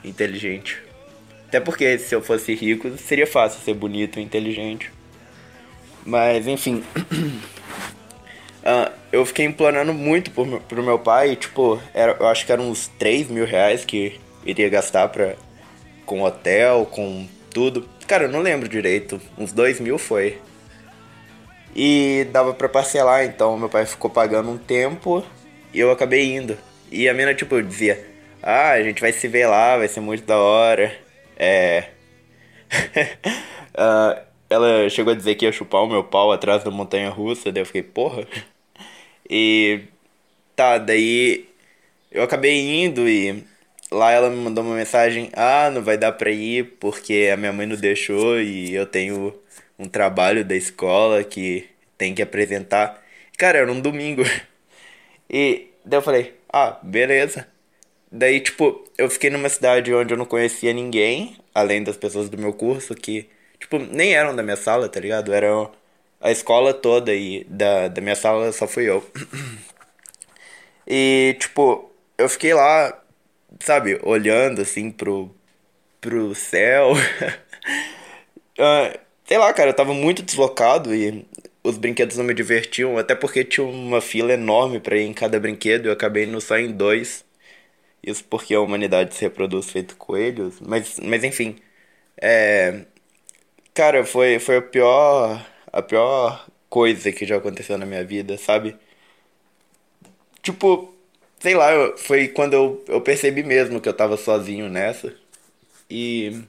inteligente. 0.04 0.82
Até 1.46 1.60
porque 1.60 1.98
se 1.98 2.14
eu 2.14 2.20
fosse 2.20 2.54
rico, 2.54 2.90
seria 2.98 3.26
fácil 3.26 3.62
ser 3.62 3.72
bonito 3.72 4.20
e 4.20 4.22
inteligente. 4.22 4.92
Mas 6.04 6.46
enfim. 6.46 6.84
Uh, 8.60 8.92
eu 9.10 9.24
fiquei 9.24 9.46
implorando 9.46 9.94
muito 9.94 10.30
pro, 10.30 10.60
pro 10.60 10.82
meu 10.82 10.98
pai, 10.98 11.36
tipo, 11.36 11.80
era, 11.94 12.14
eu 12.20 12.26
acho 12.26 12.44
que 12.44 12.52
eram 12.52 12.70
uns 12.70 12.88
3 12.98 13.28
mil 13.28 13.46
reais 13.46 13.86
que 13.86 14.20
iria 14.44 14.68
gastar 14.68 15.08
pra, 15.08 15.36
com 16.04 16.20
hotel, 16.20 16.86
com 16.90 17.26
tudo. 17.50 17.88
Cara, 18.06 18.24
eu 18.24 18.30
não 18.30 18.42
lembro 18.42 18.68
direito, 18.68 19.18
uns 19.38 19.52
2 19.52 19.80
mil 19.80 19.96
foi. 19.96 20.38
E 21.74 22.26
dava 22.32 22.54
pra 22.54 22.68
parcelar, 22.68 23.24
então 23.24 23.58
meu 23.58 23.68
pai 23.68 23.86
ficou 23.86 24.10
pagando 24.10 24.50
um 24.50 24.58
tempo 24.58 25.24
e 25.72 25.80
eu 25.80 25.90
acabei 25.90 26.34
indo. 26.34 26.56
E 26.90 27.08
a 27.08 27.14
mina, 27.14 27.34
tipo, 27.34 27.62
dizia: 27.62 28.04
Ah, 28.42 28.70
a 28.72 28.82
gente 28.82 29.00
vai 29.00 29.12
se 29.12 29.28
ver 29.28 29.46
lá, 29.46 29.76
vai 29.76 29.88
ser 29.88 30.00
muito 30.00 30.24
da 30.24 30.38
hora. 30.38 30.92
É. 31.36 31.84
uh, 33.74 34.20
ela 34.50 34.88
chegou 34.88 35.12
a 35.12 35.16
dizer 35.16 35.34
que 35.34 35.44
ia 35.44 35.52
chupar 35.52 35.82
o 35.82 35.88
meu 35.88 36.02
pau 36.04 36.32
atrás 36.32 36.64
da 36.64 36.70
montanha 36.70 37.10
russa, 37.10 37.52
daí 37.52 37.62
eu 37.62 37.66
fiquei, 37.66 37.82
porra. 37.82 38.26
E 39.30 39.82
tá, 40.56 40.78
daí 40.78 41.46
eu 42.10 42.22
acabei 42.22 42.82
indo 42.84 43.06
e 43.06 43.44
lá 43.90 44.10
ela 44.10 44.30
me 44.30 44.36
mandou 44.36 44.64
uma 44.64 44.74
mensagem: 44.76 45.30
Ah, 45.34 45.70
não 45.70 45.82
vai 45.82 45.98
dar 45.98 46.12
pra 46.12 46.30
ir 46.30 46.76
porque 46.80 47.30
a 47.32 47.36
minha 47.36 47.52
mãe 47.52 47.66
não 47.66 47.76
deixou 47.76 48.40
e 48.40 48.74
eu 48.74 48.86
tenho 48.86 49.34
um 49.78 49.88
trabalho 49.88 50.44
da 50.44 50.56
escola 50.56 51.24
que 51.24 51.68
tem 51.96 52.14
que 52.14 52.22
apresentar. 52.22 53.02
Cara, 53.36 53.58
era 53.58 53.72
um 53.72 53.80
domingo. 53.80 54.22
E 55.30 55.68
daí 55.84 55.98
eu 55.98 56.02
falei: 56.02 56.34
Ah, 56.50 56.78
beleza. 56.82 57.46
Daí, 58.10 58.40
tipo, 58.40 58.84
eu 58.96 59.10
fiquei 59.10 59.30
numa 59.30 59.48
cidade 59.50 59.92
onde 59.94 60.14
eu 60.14 60.18
não 60.18 60.24
conhecia 60.24 60.72
ninguém, 60.72 61.36
além 61.54 61.82
das 61.84 61.96
pessoas 61.98 62.30
do 62.30 62.38
meu 62.38 62.52
curso 62.54 62.94
que 62.94 63.28
Tipo, 63.58 63.78
nem 63.78 64.14
eram 64.14 64.34
da 64.34 64.42
minha 64.42 64.56
sala, 64.56 64.88
tá 64.88 65.00
ligado? 65.00 65.32
Eram 65.32 65.72
a 66.20 66.30
escola 66.30 66.72
toda 66.74 67.14
e 67.14 67.44
da, 67.44 67.88
da 67.88 68.00
minha 68.00 68.16
sala 68.16 68.52
só 68.52 68.66
fui 68.66 68.88
eu. 68.88 69.04
E, 70.86 71.36
tipo, 71.38 71.90
eu 72.16 72.28
fiquei 72.28 72.54
lá, 72.54 72.98
sabe, 73.60 74.00
olhando 74.02 74.62
assim 74.62 74.90
pro, 74.90 75.30
pro 76.00 76.34
céu. 76.34 76.92
uh, 78.58 78.98
sei 79.28 79.38
lá, 79.38 79.52
cara, 79.54 79.70
eu 79.70 79.74
tava 79.76 79.94
muito 79.94 80.22
deslocado 80.22 80.94
e 80.94 81.26
os 81.64 81.78
brinquedos 81.78 82.16
não 82.18 82.24
me 82.24 82.34
divertiam, 82.34 82.98
até 82.98 83.14
porque 83.14 83.44
tinha 83.44 83.66
uma 83.66 84.00
fila 84.00 84.32
enorme 84.34 84.80
para 84.80 84.96
ir 84.96 85.04
em 85.06 85.14
cada 85.14 85.40
brinquedo 85.40 85.86
eu 85.86 85.92
acabei 85.92 86.24
indo 86.26 86.40
só 86.40 86.58
em 86.58 86.72
dois. 86.72 87.24
Isso 88.02 88.24
porque 88.24 88.54
a 88.54 88.60
humanidade 88.60 89.14
se 89.14 89.22
reproduz 89.22 89.70
feito 89.70 89.96
coelhos. 89.96 90.60
Mas, 90.60 91.00
mas 91.00 91.24
enfim. 91.24 91.56
É, 92.20 92.84
Cara, 93.74 94.04
foi, 94.04 94.38
foi 94.38 94.56
a 94.58 94.62
pior. 94.62 95.46
A 95.72 95.82
pior 95.82 96.46
coisa 96.68 97.12
que 97.12 97.24
já 97.26 97.36
aconteceu 97.36 97.78
na 97.78 97.86
minha 97.86 98.04
vida, 98.04 98.36
sabe? 98.38 98.76
Tipo, 100.42 100.94
sei 101.38 101.54
lá, 101.54 101.96
foi 101.96 102.28
quando 102.28 102.54
eu, 102.54 102.84
eu 102.88 103.00
percebi 103.00 103.42
mesmo 103.42 103.80
que 103.80 103.88
eu 103.88 103.94
tava 103.94 104.16
sozinho 104.16 104.68
nessa. 104.68 105.14
E 105.90 106.42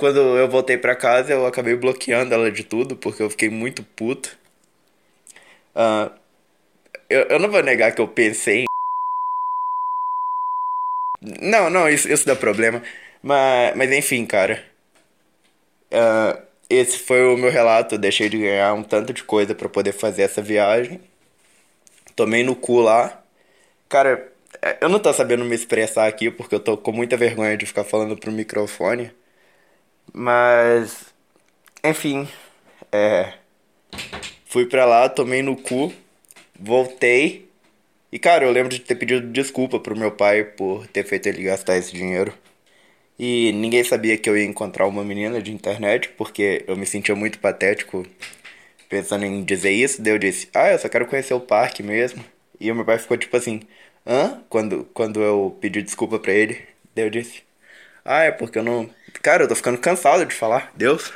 quando 0.00 0.18
eu 0.38 0.48
voltei 0.48 0.78
pra 0.78 0.96
casa, 0.96 1.30
eu 1.34 1.44
acabei 1.44 1.76
bloqueando 1.76 2.32
ela 2.32 2.50
de 2.50 2.64
tudo, 2.64 2.96
porque 2.96 3.22
eu 3.22 3.28
fiquei 3.28 3.50
muito 3.50 3.82
puto. 3.82 4.34
Uh, 5.76 6.10
eu, 7.10 7.22
eu 7.24 7.38
não 7.38 7.50
vou 7.50 7.62
negar 7.62 7.94
que 7.94 8.00
eu 8.00 8.08
pensei 8.08 8.62
em. 8.62 8.64
Não, 11.42 11.68
não, 11.68 11.86
isso, 11.86 12.10
isso 12.10 12.26
dá 12.26 12.34
problema. 12.34 12.82
Mas, 13.22 13.76
mas 13.76 13.92
enfim, 13.92 14.24
cara. 14.24 14.64
Uh, 15.92 16.42
esse 16.70 16.98
foi 16.98 17.22
o 17.34 17.36
meu 17.36 17.50
relato. 17.50 17.96
Eu 17.96 17.98
deixei 17.98 18.30
de 18.30 18.38
ganhar 18.38 18.72
um 18.72 18.82
tanto 18.82 19.12
de 19.12 19.22
coisa 19.22 19.54
para 19.54 19.68
poder 19.68 19.92
fazer 19.92 20.22
essa 20.22 20.40
viagem. 20.40 20.98
Tomei 22.16 22.42
no 22.42 22.56
cu 22.56 22.80
lá. 22.80 23.22
Cara, 23.88 24.32
é, 24.62 24.78
eu 24.80 24.88
não 24.88 24.98
tô 24.98 25.12
sabendo 25.12 25.44
me 25.44 25.54
expressar 25.54 26.06
aqui 26.08 26.30
porque 26.30 26.54
eu 26.54 26.60
tô 26.60 26.78
com 26.78 26.92
muita 26.92 27.18
vergonha 27.18 27.56
de 27.56 27.66
ficar 27.66 27.84
falando 27.84 28.16
pro 28.16 28.32
microfone. 28.32 29.12
Mas. 30.12 31.06
Enfim. 31.84 32.28
É. 32.92 33.34
Fui 34.46 34.66
pra 34.66 34.84
lá, 34.84 35.08
tomei 35.08 35.42
no 35.42 35.56
cu. 35.56 35.92
Voltei. 36.58 37.48
E 38.12 38.18
cara, 38.18 38.44
eu 38.44 38.50
lembro 38.52 38.70
de 38.70 38.80
ter 38.80 38.96
pedido 38.96 39.26
desculpa 39.28 39.78
pro 39.78 39.96
meu 39.96 40.10
pai 40.10 40.44
por 40.44 40.86
ter 40.88 41.04
feito 41.04 41.26
ele 41.28 41.44
gastar 41.44 41.76
esse 41.76 41.92
dinheiro. 41.92 42.34
E 43.18 43.52
ninguém 43.52 43.84
sabia 43.84 44.16
que 44.16 44.28
eu 44.28 44.36
ia 44.36 44.44
encontrar 44.44 44.86
uma 44.86 45.04
menina 45.04 45.42
de 45.42 45.52
internet, 45.52 46.08
porque 46.16 46.64
eu 46.66 46.76
me 46.76 46.86
sentia 46.86 47.14
muito 47.14 47.38
patético 47.38 48.06
pensando 48.88 49.24
em 49.24 49.44
dizer 49.44 49.70
isso. 49.72 50.02
Daí 50.02 50.14
eu 50.14 50.18
disse, 50.18 50.48
ah, 50.54 50.72
eu 50.72 50.78
só 50.78 50.88
quero 50.88 51.06
conhecer 51.06 51.34
o 51.34 51.40
parque 51.40 51.82
mesmo. 51.82 52.24
E 52.58 52.70
o 52.72 52.74
meu 52.74 52.84
pai 52.84 52.98
ficou 52.98 53.16
tipo 53.16 53.36
assim, 53.36 53.60
hã? 54.06 54.42
Quando, 54.48 54.84
quando 54.94 55.22
eu 55.22 55.56
pedi 55.60 55.82
desculpa 55.82 56.18
pra 56.18 56.32
ele. 56.32 56.60
Daí 56.94 57.04
eu 57.06 57.10
disse, 57.10 57.42
ah, 58.04 58.22
é 58.24 58.32
porque 58.32 58.58
eu 58.58 58.62
não. 58.64 58.90
Cara, 59.22 59.44
eu 59.44 59.48
tô 59.48 59.54
ficando 59.54 59.78
cansado 59.78 60.24
de 60.24 60.34
falar, 60.34 60.72
Deus. 60.74 61.12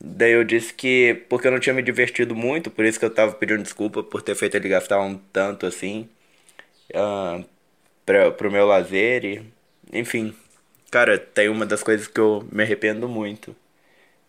Daí 0.00 0.32
eu 0.32 0.44
disse 0.44 0.74
que 0.74 1.24
porque 1.28 1.46
eu 1.46 1.52
não 1.52 1.60
tinha 1.60 1.74
me 1.74 1.82
divertido 1.82 2.34
muito, 2.34 2.70
por 2.70 2.84
isso 2.84 2.98
que 2.98 3.04
eu 3.04 3.10
tava 3.10 3.32
pedindo 3.32 3.62
desculpa 3.62 4.02
por 4.02 4.20
ter 4.22 4.34
feito 4.34 4.56
ele 4.56 4.68
gastar 4.68 5.00
um 5.00 5.16
tanto 5.32 5.66
assim 5.66 6.08
uh, 6.94 7.44
pra, 8.04 8.30
pro 8.30 8.50
meu 8.50 8.66
lazer 8.66 9.24
e. 9.24 9.42
Enfim. 9.92 10.34
Cara, 10.90 11.18
tem 11.18 11.48
uma 11.48 11.66
das 11.66 11.82
coisas 11.82 12.06
que 12.06 12.20
eu 12.20 12.46
me 12.52 12.62
arrependo 12.62 13.08
muito. 13.08 13.56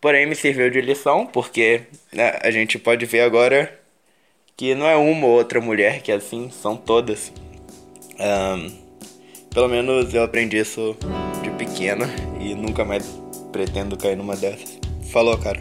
Porém, 0.00 0.26
me 0.26 0.34
serviu 0.34 0.70
de 0.70 0.80
lição, 0.80 1.26
porque 1.26 1.82
né, 2.12 2.38
a 2.42 2.50
gente 2.50 2.78
pode 2.78 3.06
ver 3.06 3.20
agora 3.20 3.78
que 4.56 4.74
não 4.74 4.86
é 4.86 4.96
uma 4.96 5.26
ou 5.26 5.32
outra 5.34 5.60
mulher 5.60 6.02
que 6.02 6.10
é 6.10 6.16
assim, 6.16 6.50
são 6.50 6.76
todas. 6.76 7.32
Um, 8.18 8.86
pelo 9.52 9.68
menos 9.68 10.12
eu 10.14 10.22
aprendi 10.22 10.58
isso 10.58 10.96
pequena 11.56 12.06
e 12.40 12.54
nunca 12.54 12.84
mais 12.84 13.20
pretendo 13.52 13.96
cair 13.96 14.16
numa 14.16 14.36
dessas. 14.36 14.78
Falou, 15.10 15.36
cara. 15.38 15.60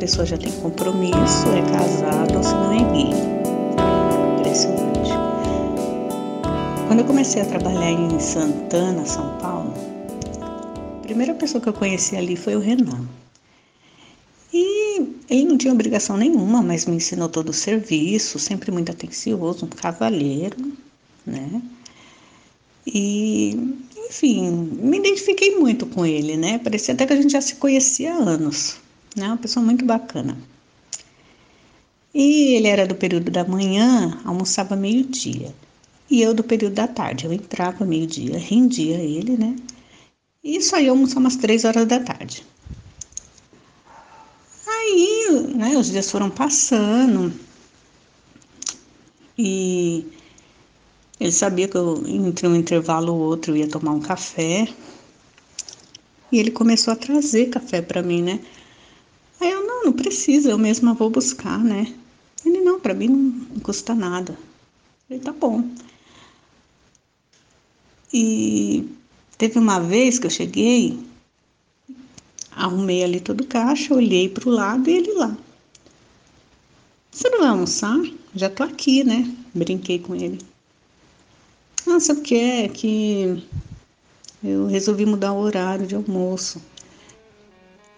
Pessoa 0.00 0.24
já 0.24 0.38
tem 0.38 0.50
compromisso, 0.50 1.46
é 1.54 1.62
casado 1.70 2.38
ou 2.38 2.42
se 2.42 2.54
não 2.54 2.72
é 2.72 2.92
gay. 2.92 3.10
Impressionante. 4.38 5.10
Quando 6.88 7.00
eu 7.00 7.04
comecei 7.04 7.42
a 7.42 7.44
trabalhar 7.44 7.90
em 7.90 8.18
Santana, 8.18 9.04
São 9.04 9.36
Paulo, 9.38 9.74
a 10.40 11.02
primeira 11.02 11.34
pessoa 11.34 11.60
que 11.60 11.68
eu 11.68 11.74
conheci 11.74 12.16
ali 12.16 12.34
foi 12.34 12.56
o 12.56 12.60
Renan. 12.60 13.06
E 14.52 15.16
ele 15.28 15.44
não 15.44 15.58
tinha 15.58 15.72
obrigação 15.72 16.16
nenhuma, 16.16 16.62
mas 16.62 16.86
me 16.86 16.96
ensinou 16.96 17.28
todo 17.28 17.50
o 17.50 17.52
serviço, 17.52 18.38
sempre 18.38 18.72
muito 18.72 18.90
atencioso, 18.90 19.66
um 19.66 19.68
cavalheiro, 19.68 20.72
né? 21.26 21.60
E, 22.86 23.76
enfim, 24.08 24.50
me 24.50 24.96
identifiquei 24.96 25.56
muito 25.56 25.84
com 25.84 26.06
ele, 26.06 26.38
né? 26.38 26.58
Parecia 26.58 26.94
até 26.94 27.06
que 27.06 27.12
a 27.12 27.16
gente 27.16 27.32
já 27.32 27.40
se 27.42 27.56
conhecia 27.56 28.14
há 28.14 28.16
anos, 28.16 28.79
né? 29.16 29.26
Uma 29.26 29.36
pessoa 29.36 29.64
muito 29.64 29.84
bacana. 29.84 30.36
E 32.14 32.54
ele 32.54 32.68
era 32.68 32.86
do 32.86 32.94
período 32.94 33.30
da 33.30 33.44
manhã, 33.44 34.20
almoçava 34.24 34.74
meio-dia. 34.74 35.54
E 36.10 36.20
eu 36.20 36.34
do 36.34 36.42
período 36.42 36.74
da 36.74 36.88
tarde. 36.88 37.24
Eu 37.24 37.32
entrava 37.32 37.84
meio-dia, 37.84 38.38
rendia 38.38 38.96
ele, 38.96 39.36
né? 39.36 39.56
E 40.42 40.60
só 40.60 40.80
ia 40.80 40.90
almoçar 40.90 41.20
umas 41.20 41.36
três 41.36 41.64
horas 41.64 41.86
da 41.86 42.00
tarde. 42.00 42.44
Aí, 44.66 45.52
né, 45.54 45.76
os 45.76 45.90
dias 45.90 46.10
foram 46.10 46.30
passando 46.30 47.32
e 49.42 50.04
ele 51.18 51.32
sabia 51.32 51.66
que 51.66 51.74
eu, 51.74 52.02
entre 52.06 52.46
um 52.46 52.54
intervalo 52.54 53.14
ou 53.14 53.20
outro, 53.20 53.56
ia 53.56 53.66
tomar 53.66 53.92
um 53.92 54.00
café. 54.00 54.68
E 56.30 56.38
ele 56.38 56.50
começou 56.50 56.92
a 56.92 56.96
trazer 56.96 57.46
café 57.46 57.80
para 57.80 58.02
mim, 58.02 58.22
né? 58.22 58.40
Não, 59.80 59.86
não 59.86 59.92
precisa, 59.94 60.50
eu 60.50 60.58
mesma 60.58 60.92
vou 60.92 61.08
buscar, 61.08 61.58
né? 61.58 61.94
Ele, 62.44 62.60
não, 62.60 62.78
para 62.78 62.92
mim 62.92 63.08
não, 63.08 63.46
não 63.54 63.60
custa 63.60 63.94
nada. 63.94 64.36
Falei, 65.08 65.22
tá 65.22 65.32
bom. 65.32 65.64
E 68.12 68.86
teve 69.38 69.58
uma 69.58 69.80
vez 69.80 70.18
que 70.18 70.26
eu 70.26 70.30
cheguei, 70.30 70.98
arrumei 72.50 73.02
ali 73.02 73.20
todo 73.20 73.40
o 73.40 73.46
caixa, 73.46 73.94
olhei 73.94 74.28
para 74.28 74.48
o 74.48 74.52
lado 74.52 74.90
e 74.90 74.92
ele 74.92 75.12
lá. 75.14 75.34
Você 77.10 77.30
não 77.30 77.40
vai 77.40 77.48
almoçar? 77.48 77.96
Já 78.34 78.50
tô 78.50 78.62
aqui, 78.62 79.02
né? 79.02 79.34
Brinquei 79.54 79.98
com 79.98 80.14
ele. 80.14 80.38
Ah, 81.88 81.98
sabe 81.98 82.20
o 82.20 82.22
que 82.22 82.34
é? 82.34 82.68
Que 82.68 83.42
eu 84.44 84.66
resolvi 84.66 85.06
mudar 85.06 85.32
o 85.32 85.40
horário 85.40 85.86
de 85.86 85.94
almoço. 85.94 86.60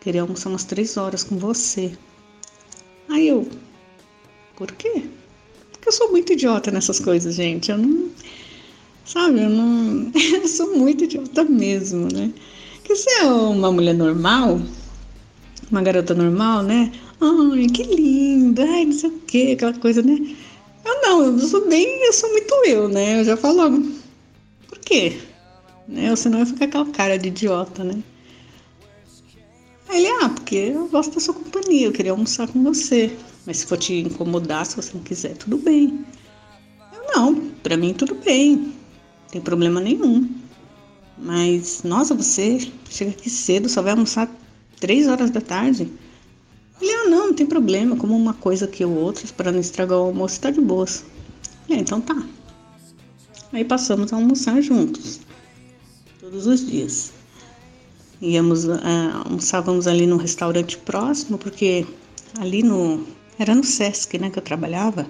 Queria 0.03 0.23
almoçar 0.23 0.49
umas 0.49 0.65
três 0.65 0.97
horas 0.97 1.23
com 1.23 1.39
você. 1.39 1.93
Aí 3.09 3.29
eu, 3.29 3.49
por 4.57 4.73
quê? 4.73 5.05
Porque 5.71 5.89
eu 5.89 5.93
sou 5.93 6.11
muito 6.11 6.33
idiota 6.33 6.73
nessas 6.73 6.99
coisas, 6.99 7.37
gente. 7.37 7.71
Eu 7.71 7.79
não. 7.79 8.11
Sabe, 9.05 9.41
eu 9.41 9.49
não. 9.49 10.11
Eu 10.43 10.49
sou 10.49 10.77
muito 10.77 11.05
idiota 11.05 11.45
mesmo, 11.45 12.09
né? 12.13 12.33
Porque 12.77 12.97
você 12.97 13.11
é 13.21 13.27
uma 13.27 13.71
mulher 13.71 13.95
normal, 13.95 14.61
uma 15.71 15.83
garota 15.83 16.15
normal, 16.15 16.65
né? 16.65 16.91
Ai, 17.21 17.67
que 17.69 17.85
linda, 17.85 18.65
ai, 18.65 18.87
não 18.87 18.93
sei 18.93 19.09
o 19.09 19.19
quê, 19.21 19.53
aquela 19.55 19.73
coisa, 19.75 20.03
né? 20.03 20.19
Eu 20.85 21.01
não, 21.03 21.23
eu 21.23 21.39
sou 21.39 21.69
bem, 21.69 22.05
eu 22.05 22.13
sou 22.13 22.29
muito 22.33 22.53
eu, 22.67 22.89
né? 22.89 23.21
Eu 23.21 23.25
já 23.25 23.37
falo, 23.37 23.81
por 24.69 24.79
quê? 24.81 25.17
Né? 25.87 26.11
Ou 26.11 26.17
senão 26.17 26.41
eu 26.41 26.47
ficar 26.47 26.65
aquela 26.65 26.87
cara 26.87 27.17
de 27.17 27.29
idiota, 27.29 27.85
né? 27.85 28.03
Aí 29.93 30.07
ele, 30.07 30.25
ah, 30.25 30.29
porque 30.31 30.57
eu 30.57 30.89
gosto 30.89 31.13
da 31.13 31.21
sua 31.21 31.35
companhia, 31.35 31.87
eu 31.87 31.93
queria 31.93 32.13
almoçar 32.13 32.49
com 32.49 32.63
você. 32.65 33.15
Mas 33.45 33.59
se 33.59 33.67
for 33.67 33.77
te 33.77 33.93
incomodar, 33.93 34.65
se 34.65 34.75
você 34.75 34.91
não 34.95 35.03
quiser, 35.03 35.37
tudo 35.37 35.59
bem. 35.59 36.03
Eu 36.95 37.15
não, 37.15 37.35
pra 37.63 37.77
mim 37.77 37.93
tudo 37.93 38.15
bem, 38.15 38.57
não 38.57 38.73
tem 39.31 39.41
problema 39.43 39.83
nenhum. 39.83 40.31
Mas, 41.19 41.83
nossa, 41.83 42.15
você 42.15 42.73
chega 42.89 43.11
aqui 43.11 43.29
cedo, 43.29 43.69
só 43.69 43.83
vai 43.83 43.93
almoçar 43.93 44.35
três 44.81 45.07
horas 45.07 45.31
da 45.31 45.43
tarde. 45.43 45.93
Ele, 46.81 46.91
ah, 46.91 47.11
não, 47.11 47.27
não 47.27 47.35
tem 47.35 47.45
problema, 47.45 47.95
como 47.95 48.17
uma 48.17 48.33
coisa 48.33 48.67
que 48.67 48.83
o 48.83 48.95
outro, 48.95 49.31
para 49.35 49.53
não 49.53 49.61
estragar 49.61 49.99
o 49.99 50.05
almoço, 50.05 50.41
tá 50.41 50.51
de 50.51 50.61
boas. 50.63 51.05
É, 51.69 51.75
então 51.75 52.01
tá. 52.01 52.17
Aí 53.53 53.63
passamos 53.63 54.11
a 54.11 54.17
almoçar 54.17 54.63
juntos, 54.63 55.21
todos 56.19 56.47
os 56.47 56.67
dias. 56.67 57.13
Íamos, 58.23 58.65
uh, 58.65 58.79
almoçávamos 59.25 59.87
ali 59.87 60.07
no 60.07 60.17
restaurante 60.17 60.79
próximo, 60.79 61.37
porque 61.37 61.87
ali 62.39 62.63
no. 62.63 63.05
Era 63.39 63.55
no 63.55 63.65
Sesc, 63.65 64.17
né, 64.19 64.31
que 64.31 64.39
eu 64.39 64.43
trabalhava. 64.43 65.07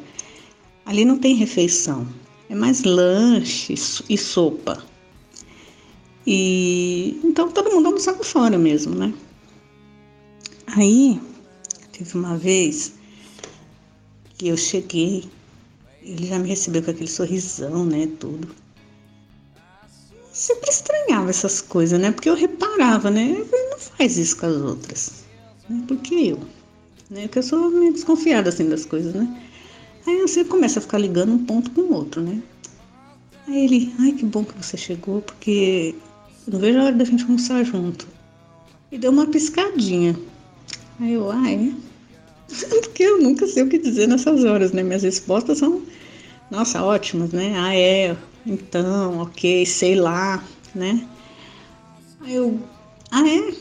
Ali 0.87 1.05
não 1.05 1.19
tem 1.19 1.35
refeição, 1.35 2.09
é 2.49 2.55
mais 2.55 2.83
lanche 2.83 3.75
e 4.09 4.19
sopa. 4.19 4.83
E 6.27 7.21
então 7.23 7.51
todo 7.51 7.71
mundo 7.71 7.87
almoçava 7.87 8.25
fora 8.25 8.57
mesmo, 8.57 8.95
né? 8.95 9.13
Aí 10.67 11.21
Teve 11.93 12.17
uma 12.17 12.39
vez 12.39 12.95
que 14.37 14.49
eu 14.49 14.57
cheguei, 14.57 15.31
ele 16.03 16.27
já 16.27 16.39
me 16.39 16.49
recebeu 16.49 16.83
com 16.83 16.91
aquele 16.91 17.09
sorrisão, 17.09 17.85
né, 17.85 18.09
tudo. 18.19 18.49
Sempre 20.43 20.71
estranhava 20.71 21.31
essas 21.31 21.61
coisas, 21.61 22.01
né? 22.01 22.11
Porque 22.11 22.29
eu 22.29 22.35
reparava, 22.35 23.13
né? 23.13 23.27
Ele 23.27 23.69
não 23.71 23.79
faz 23.79 24.19
isso 24.19 24.37
com 24.39 24.47
as 24.47 24.57
outras. 24.57 25.13
Né? 25.71 25.85
Porque 25.87 26.15
eu, 26.17 26.41
né? 27.09 27.23
Porque 27.23 27.39
eu 27.39 27.45
sou 27.45 27.71
meio 27.71 27.93
desconfiada 27.93 28.49
assim 28.49 28.69
das 28.69 28.85
coisas, 28.85 29.15
né? 29.15 29.41
Aí 30.05 30.21
você 30.21 30.45
começa 30.45 30.81
a 30.81 30.83
ficar 30.83 30.99
ligando 30.99 31.33
um 31.33 31.45
ponto 31.45 31.71
com 31.71 31.83
o 31.83 31.95
outro, 31.95 32.21
né? 32.21 32.43
Aí 33.47 33.67
ele, 33.67 33.95
ai 34.01 34.11
que 34.11 34.25
bom 34.25 34.45
que 34.45 34.61
você 34.61 34.77
chegou, 34.77 35.23
porque 35.23 35.95
eu 36.45 36.53
não 36.55 36.59
vejo 36.59 36.81
a 36.81 36.85
hora 36.87 36.97
da 36.97 37.05
gente 37.05 37.23
almoçar 37.23 37.65
junto. 37.65 38.09
E 38.91 38.99
deu 38.99 39.13
uma 39.13 39.29
piscadinha. 39.29 40.19
Aí 40.99 41.13
eu, 41.13 41.31
ai, 41.31 41.73
Porque 42.83 43.05
eu 43.05 43.21
nunca 43.21 43.47
sei 43.47 43.63
o 43.63 43.69
que 43.69 43.79
dizer 43.79 44.09
nessas 44.09 44.43
horas, 44.43 44.73
né? 44.73 44.83
Minhas 44.83 45.05
respostas 45.05 45.59
são, 45.59 45.83
nossa, 46.51 46.83
ótimas, 46.83 47.31
né? 47.31 47.55
Ah, 47.57 47.77
é, 47.77 48.17
então, 48.47 49.21
ok, 49.21 49.65
sei 49.67 49.95
lá, 49.95 50.43
né? 50.75 51.07
Aí 52.21 52.35
eu, 52.35 52.61
ah, 53.11 53.27
é? 53.27 53.55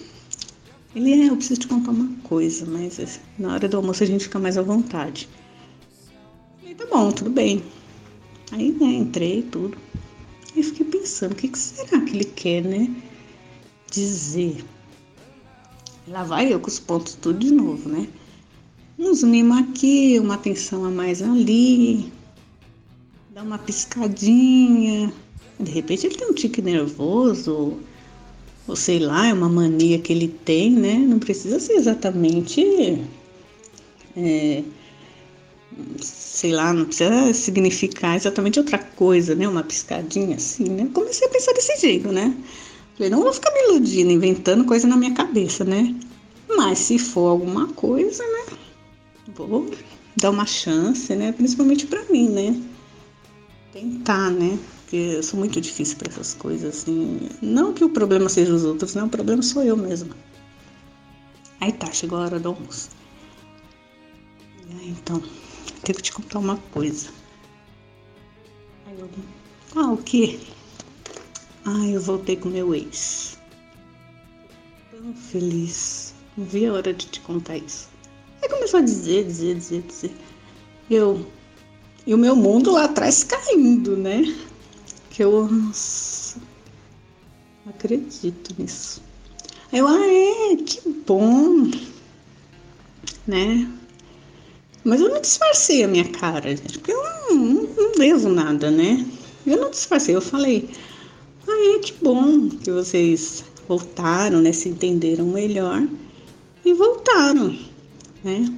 Ele 0.95 1.13
é, 1.13 1.29
eu 1.29 1.37
preciso 1.37 1.61
te 1.61 1.67
contar 1.67 1.91
uma 1.91 2.15
coisa, 2.23 2.65
mas 2.65 3.19
na 3.37 3.53
hora 3.53 3.67
do 3.67 3.77
almoço 3.77 4.03
a 4.03 4.05
gente 4.07 4.25
fica 4.25 4.39
mais 4.39 4.57
à 4.57 4.61
vontade. 4.61 5.29
Aí 6.65 6.75
tá 6.75 6.85
bom, 6.85 7.11
tudo 7.11 7.29
bem. 7.29 7.63
Aí, 8.51 8.71
né, 8.71 8.87
entrei 8.87 9.43
tudo. 9.43 9.77
Aí 10.55 10.63
fiquei 10.63 10.85
pensando, 10.85 11.31
o 11.31 11.35
que, 11.35 11.47
que 11.47 11.57
será 11.57 12.01
que 12.01 12.15
ele 12.15 12.25
quer, 12.25 12.63
né? 12.63 12.93
Dizer. 13.89 14.63
Lá 16.07 16.23
vai 16.23 16.53
eu 16.53 16.59
com 16.59 16.67
os 16.67 16.79
pontos 16.79 17.13
tudo 17.15 17.39
de 17.39 17.51
novo, 17.51 17.87
né? 17.87 18.07
uns 19.01 19.23
mimos 19.23 19.57
aqui, 19.57 20.19
uma 20.19 20.35
atenção 20.35 20.85
a 20.85 20.89
mais 20.89 21.21
ali, 21.21 22.11
dá 23.31 23.43
uma 23.43 23.57
piscadinha. 23.57 25.11
De 25.57 25.71
repente 25.71 26.05
ele 26.05 26.15
tem 26.15 26.27
um 26.27 26.33
tique 26.33 26.61
nervoso, 26.61 27.79
ou 28.67 28.75
sei 28.75 28.99
lá, 28.99 29.27
é 29.27 29.33
uma 29.33 29.47
mania 29.47 29.99
que 29.99 30.11
ele 30.11 30.27
tem, 30.27 30.71
né? 30.71 30.95
Não 30.95 31.17
precisa 31.17 31.57
ser 31.57 31.73
exatamente. 31.73 32.61
É, 34.17 34.63
sei 36.01 36.51
lá, 36.51 36.73
não 36.73 36.83
precisa 36.85 37.33
significar 37.33 38.17
exatamente 38.17 38.59
outra 38.59 38.77
coisa, 38.77 39.33
né? 39.33 39.47
Uma 39.47 39.63
piscadinha 39.63 40.35
assim, 40.35 40.65
né? 40.65 40.89
Comecei 40.93 41.25
a 41.25 41.31
pensar 41.31 41.53
desse 41.53 41.79
jeito, 41.79 42.11
né? 42.11 42.35
Falei, 42.95 43.09
não 43.09 43.23
vou 43.23 43.31
ficar 43.31 43.51
me 43.53 43.69
iludindo, 43.69 44.11
inventando 44.11 44.65
coisa 44.65 44.85
na 44.87 44.97
minha 44.97 45.13
cabeça, 45.13 45.63
né? 45.63 45.95
Mas 46.49 46.79
se 46.79 46.99
for 46.99 47.29
alguma 47.29 47.67
coisa, 47.67 48.23
né? 48.23 48.57
vou 49.33 49.71
dar 50.17 50.31
uma 50.31 50.45
chance, 50.45 51.15
né? 51.15 51.31
Principalmente 51.31 51.87
para 51.87 52.03
mim, 52.11 52.27
né? 52.27 52.70
Tentar, 53.72 54.30
né? 54.30 54.60
Porque 54.81 54.95
eu 54.95 55.23
sou 55.23 55.39
muito 55.39 55.61
difícil 55.61 55.98
para 55.98 56.11
essas 56.11 56.34
coisas, 56.34 56.76
assim. 56.76 57.30
Não 57.41 57.73
que 57.73 57.84
o 57.84 57.89
problema 57.89 58.27
seja 58.27 58.53
os 58.53 58.65
outros, 58.65 58.93
não. 58.95 59.07
O 59.07 59.10
problema 59.10 59.41
sou 59.41 59.64
eu 59.64 59.77
mesma. 59.77 60.15
Aí 61.60 61.72
tá, 61.72 61.91
chegou 61.91 62.18
a 62.18 62.23
hora 62.23 62.39
do 62.39 62.49
almoço. 62.49 62.89
Então, 64.84 65.22
tenho 65.84 65.95
que 65.95 66.02
te 66.02 66.11
contar 66.11 66.39
uma 66.39 66.57
coisa. 66.57 67.10
Aí 68.88 68.99
eu, 68.99 69.10
ah, 69.76 69.91
o 69.91 69.98
quê? 69.98 70.39
Ah, 71.65 71.88
eu 71.88 72.02
voltei 72.02 72.35
com 72.35 72.49
meu 72.49 72.73
ex. 72.73 73.38
Tão 74.91 75.14
feliz. 75.14 76.14
Não 76.35 76.45
vi 76.45 76.65
a 76.65 76.73
hora 76.73 76.93
de 76.93 77.06
te 77.06 77.22
contar 77.22 77.57
isso. 77.57 77.89
Aí 78.41 78.49
começou 78.49 78.80
a 78.80 78.84
dizer, 78.84 79.26
dizer, 79.26 79.56
dizer, 79.56 79.81
dizer. 79.84 80.11
Eu. 80.89 81.26
E 82.11 82.13
o 82.13 82.17
meu 82.17 82.35
mundo 82.35 82.73
lá 82.73 82.83
atrás 82.83 83.23
caindo, 83.23 83.95
né? 83.95 84.35
Que 85.11 85.23
eu. 85.23 85.49
Acredito 87.65 88.53
nisso. 88.61 89.01
Eu, 89.71 89.88
ah, 89.88 90.05
é, 90.05 90.57
que 90.57 90.81
bom. 91.07 91.71
né? 93.25 93.71
Mas 94.83 94.99
eu 94.99 95.07
não 95.07 95.21
disfarcei 95.21 95.85
a 95.85 95.88
minha 95.88 96.03
cara, 96.03 96.49
gente, 96.49 96.79
porque 96.79 96.91
eu 96.91 97.01
não, 97.01 97.35
não, 97.38 97.63
não 97.63 97.91
devo 97.93 98.27
nada, 98.27 98.69
né? 98.69 99.07
Eu 99.47 99.61
não 99.61 99.69
disfarcei, 99.69 100.13
eu 100.13 100.21
falei, 100.21 100.69
ah, 101.47 101.75
é 101.77 101.79
que 101.79 101.93
bom 102.03 102.49
que 102.49 102.71
vocês 102.71 103.45
voltaram, 103.69 104.41
né? 104.41 104.51
Se 104.51 104.67
entenderam 104.67 105.27
melhor 105.27 105.88
e 106.65 106.73
voltaram, 106.73 107.57
né? 108.21 108.53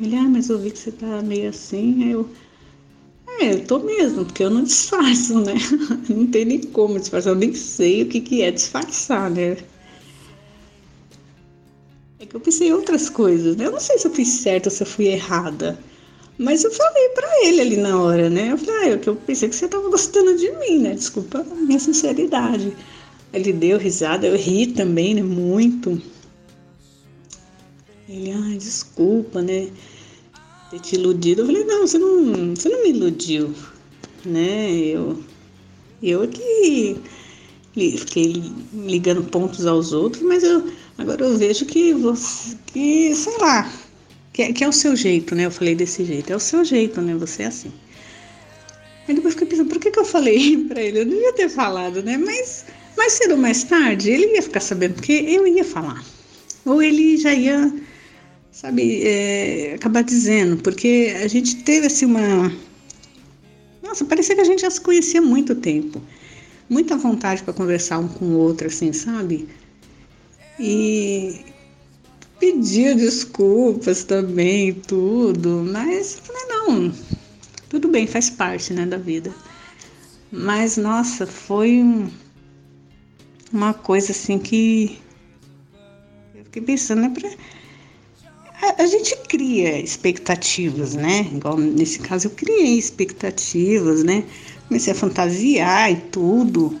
Ele, 0.00 0.16
ah, 0.16 0.28
mas 0.28 0.48
eu 0.48 0.58
vi 0.58 0.72
que 0.72 0.78
você 0.80 0.90
tá 0.90 1.22
meio 1.22 1.50
assim, 1.50 2.02
aí 2.02 2.10
eu. 2.10 2.28
É, 3.40 3.54
eu 3.54 3.64
tô 3.64 3.78
mesmo, 3.80 4.24
porque 4.24 4.44
eu 4.44 4.50
não 4.50 4.62
disfarço, 4.62 5.40
né? 5.40 5.54
Não 6.08 6.26
tem 6.26 6.44
nem 6.44 6.60
como 6.60 6.98
disfarçar, 6.98 7.32
eu 7.32 7.38
nem 7.38 7.52
sei 7.54 8.02
o 8.02 8.06
que, 8.06 8.20
que 8.20 8.42
é 8.42 8.50
disfarçar, 8.50 9.30
né? 9.30 9.56
É 12.20 12.26
que 12.26 12.34
eu 12.34 12.40
pensei 12.40 12.72
outras 12.72 13.10
coisas, 13.10 13.56
né? 13.56 13.66
Eu 13.66 13.72
não 13.72 13.80
sei 13.80 13.98
se 13.98 14.06
eu 14.06 14.12
fiz 14.12 14.28
certo 14.28 14.66
ou 14.66 14.70
se 14.70 14.82
eu 14.82 14.86
fui 14.86 15.06
errada. 15.06 15.78
Mas 16.38 16.64
eu 16.64 16.70
falei 16.70 17.08
pra 17.10 17.46
ele 17.46 17.60
ali 17.60 17.76
na 17.76 18.00
hora, 18.00 18.30
né? 18.30 18.52
Eu 18.52 18.58
falei, 18.58 18.92
ah, 18.92 19.00
eu 19.04 19.16
pensei 19.16 19.48
que 19.48 19.54
você 19.54 19.68
tava 19.68 19.88
gostando 19.88 20.36
de 20.36 20.50
mim, 20.52 20.78
né? 20.78 20.94
Desculpa 20.94 21.40
a 21.40 21.54
minha 21.54 21.78
sinceridade. 21.78 22.74
Ele 23.32 23.52
deu 23.52 23.78
risada, 23.78 24.26
eu 24.26 24.36
ri 24.36 24.68
também, 24.68 25.14
né? 25.14 25.22
Muito. 25.22 26.00
Ele, 28.08 28.32
ai, 28.32 28.56
desculpa, 28.56 29.42
né? 29.42 29.68
Ter 30.74 30.80
te 30.80 30.94
iludido. 30.96 31.42
Eu 31.42 31.46
falei, 31.46 31.64
não, 31.64 31.86
você 31.86 31.98
não, 31.98 32.54
você 32.54 32.68
não 32.68 32.82
me 32.82 32.90
iludiu, 32.90 33.54
né? 34.24 34.72
Eu, 34.72 35.22
eu 36.02 36.26
que 36.26 36.96
fiquei 37.74 38.42
ligando 38.72 39.22
pontos 39.22 39.66
aos 39.66 39.92
outros, 39.92 40.22
mas 40.24 40.42
eu 40.42 40.68
agora 40.98 41.24
eu 41.24 41.36
vejo 41.36 41.64
que 41.64 41.92
você, 41.94 42.56
que 42.66 43.14
sei 43.14 43.38
lá, 43.38 43.72
que, 44.32 44.42
é, 44.42 44.52
que 44.52 44.64
é 44.64 44.68
o 44.68 44.72
seu 44.72 44.96
jeito, 44.96 45.36
né? 45.36 45.46
Eu 45.46 45.50
falei 45.52 45.76
desse 45.76 46.04
jeito, 46.04 46.32
é 46.32 46.36
o 46.36 46.40
seu 46.40 46.64
jeito, 46.64 47.00
né? 47.00 47.14
Você 47.14 47.44
é 47.44 47.46
assim. 47.46 47.72
Aí 49.06 49.14
depois 49.14 49.34
fiquei 49.34 49.48
pensando, 49.48 49.68
por 49.68 49.78
que, 49.78 49.92
que 49.92 49.98
eu 49.98 50.04
falei 50.04 50.56
pra 50.66 50.82
ele? 50.82 51.00
Eu 51.00 51.06
não 51.06 51.14
ia 51.14 51.32
ter 51.34 51.48
falado, 51.48 52.02
né? 52.02 52.16
Mas 52.16 52.64
mais 52.96 53.12
cedo 53.12 53.32
ou 53.32 53.38
mais 53.38 53.62
tarde 53.62 54.10
ele 54.10 54.34
ia 54.34 54.42
ficar 54.42 54.60
sabendo, 54.60 54.94
porque 54.94 55.12
eu 55.12 55.46
ia 55.46 55.64
falar. 55.64 56.04
Ou 56.64 56.82
ele 56.82 57.16
já 57.16 57.32
ia, 57.32 57.72
sabe, 58.54 59.02
é, 59.02 59.74
acabar 59.74 60.02
dizendo, 60.02 60.62
porque 60.62 61.14
a 61.22 61.28
gente 61.28 61.56
teve 61.64 61.88
assim 61.88 62.06
uma. 62.06 62.50
Nossa, 63.82 64.04
parecia 64.06 64.34
que 64.34 64.40
a 64.40 64.44
gente 64.44 64.62
já 64.62 64.70
se 64.70 64.80
conhecia 64.80 65.20
há 65.20 65.22
muito 65.22 65.54
tempo 65.56 66.00
muita 66.68 66.96
vontade 66.96 67.42
para 67.42 67.52
conversar 67.52 67.98
um 67.98 68.08
com 68.08 68.24
o 68.26 68.38
outro, 68.38 68.66
assim, 68.66 68.92
sabe? 68.92 69.48
E 70.58 71.44
pedia 72.38 72.94
desculpas 72.94 74.04
também, 74.04 74.74
tudo, 74.74 75.64
mas 75.70 76.18
falei, 76.20 76.42
não, 76.48 76.92
tudo 77.68 77.88
bem, 77.88 78.06
faz 78.06 78.30
parte, 78.30 78.72
né, 78.72 78.86
da 78.86 78.98
vida. 78.98 79.32
Mas, 80.30 80.76
nossa, 80.76 81.26
foi 81.26 81.82
uma 83.52 83.72
coisa 83.74 84.12
assim 84.12 84.38
que 84.38 84.98
eu 86.34 86.44
fiquei 86.44 86.62
pensando, 86.62 87.02
né, 87.02 87.10
pra... 87.10 87.30
a, 88.78 88.86
gente 88.86 89.16
cria 89.28 89.80
expectativas, 89.80 90.94
né? 90.94 91.28
Igual 91.32 91.58
nesse 91.58 91.98
caso 91.98 92.26
eu 92.26 92.30
criei 92.30 92.78
expectativas, 92.78 94.02
né? 94.02 94.24
comecei 94.68 94.92
a 94.92 94.96
fantasiar 94.96 95.92
e 95.92 95.96
tudo. 96.10 96.78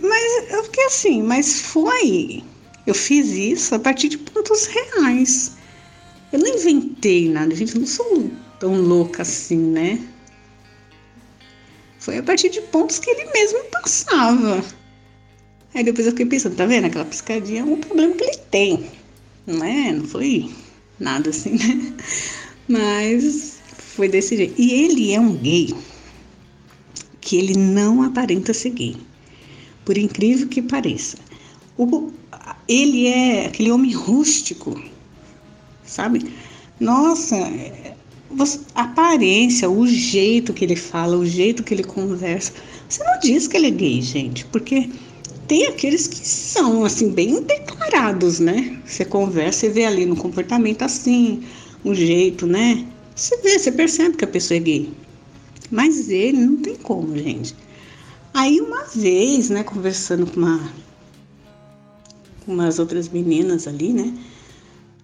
Mas 0.00 0.52
eu 0.52 0.64
fiquei 0.64 0.84
assim, 0.84 1.22
mas 1.22 1.60
foi. 1.60 2.42
Eu 2.86 2.94
fiz 2.94 3.28
isso 3.28 3.74
a 3.74 3.78
partir 3.78 4.08
de 4.08 4.18
pontos 4.18 4.66
reais. 4.66 5.56
Eu 6.32 6.38
não 6.38 6.48
inventei 6.48 7.28
nada, 7.28 7.54
gente, 7.54 7.74
eu 7.74 7.80
não 7.80 7.86
sou 7.86 8.30
tão 8.60 8.80
louca 8.80 9.22
assim, 9.22 9.56
né? 9.56 9.98
Foi 11.98 12.18
a 12.18 12.22
partir 12.22 12.48
de 12.50 12.60
pontos 12.60 12.98
que 12.98 13.10
ele 13.10 13.30
mesmo 13.32 13.64
passava. 13.64 14.64
Aí 15.74 15.84
depois 15.84 16.06
eu 16.06 16.12
fiquei 16.12 16.26
pensando, 16.26 16.56
tá 16.56 16.66
vendo? 16.66 16.86
Aquela 16.86 17.04
piscadinha 17.04 17.62
é 17.62 17.64
um 17.64 17.76
problema 17.76 18.14
que 18.14 18.24
ele 18.24 18.36
tem. 18.50 18.90
Não 19.48 19.64
é? 19.64 19.90
Não 19.92 20.04
foi 20.04 20.50
nada 21.00 21.30
assim, 21.30 21.52
né? 21.52 21.94
Mas 22.68 23.60
foi 23.78 24.06
desse 24.06 24.36
jeito. 24.36 24.60
E 24.60 24.70
ele 24.72 25.14
é 25.14 25.18
um 25.18 25.34
gay 25.34 25.74
que 27.18 27.36
ele 27.36 27.56
não 27.56 28.02
aparenta 28.02 28.52
ser 28.52 28.70
gay, 28.70 28.96
por 29.86 29.96
incrível 29.96 30.48
que 30.48 30.60
pareça. 30.60 31.16
O, 31.78 32.10
ele 32.68 33.06
é 33.06 33.46
aquele 33.46 33.70
homem 33.70 33.92
rústico, 33.92 34.78
sabe? 35.82 36.30
Nossa, 36.78 37.36
a 38.74 38.82
aparência, 38.82 39.70
o 39.70 39.86
jeito 39.86 40.52
que 40.52 40.62
ele 40.62 40.76
fala, 40.76 41.16
o 41.16 41.24
jeito 41.24 41.62
que 41.62 41.72
ele 41.72 41.84
conversa. 41.84 42.52
Você 42.86 43.02
não 43.02 43.18
diz 43.20 43.48
que 43.48 43.56
ele 43.56 43.68
é 43.68 43.70
gay, 43.70 44.02
gente, 44.02 44.44
porque 44.46 44.90
tem 45.48 45.66
aqueles 45.66 46.06
que 46.06 46.28
são 46.28 46.84
assim 46.84 47.10
bem 47.10 47.42
declarados, 47.42 48.38
né? 48.38 48.78
Você 48.84 49.04
conversa 49.04 49.66
e 49.66 49.70
vê 49.70 49.86
ali 49.86 50.04
no 50.04 50.14
comportamento 50.14 50.82
assim, 50.82 51.42
o 51.82 51.94
jeito, 51.94 52.46
né? 52.46 52.86
Você 53.16 53.36
vê, 53.38 53.58
você 53.58 53.72
percebe 53.72 54.16
que 54.16 54.24
a 54.24 54.28
pessoa 54.28 54.58
é 54.58 54.60
gay. 54.60 54.92
Mas 55.70 56.10
ele 56.10 56.38
não 56.38 56.56
tem 56.56 56.76
como, 56.76 57.16
gente. 57.16 57.54
Aí 58.34 58.60
uma 58.60 58.84
vez, 58.84 59.48
né, 59.48 59.64
conversando 59.64 60.26
com 60.26 60.38
uma 60.38 60.72
com 62.44 62.52
umas 62.52 62.78
outras 62.78 63.08
meninas 63.08 63.66
ali, 63.66 63.92
né? 63.92 64.14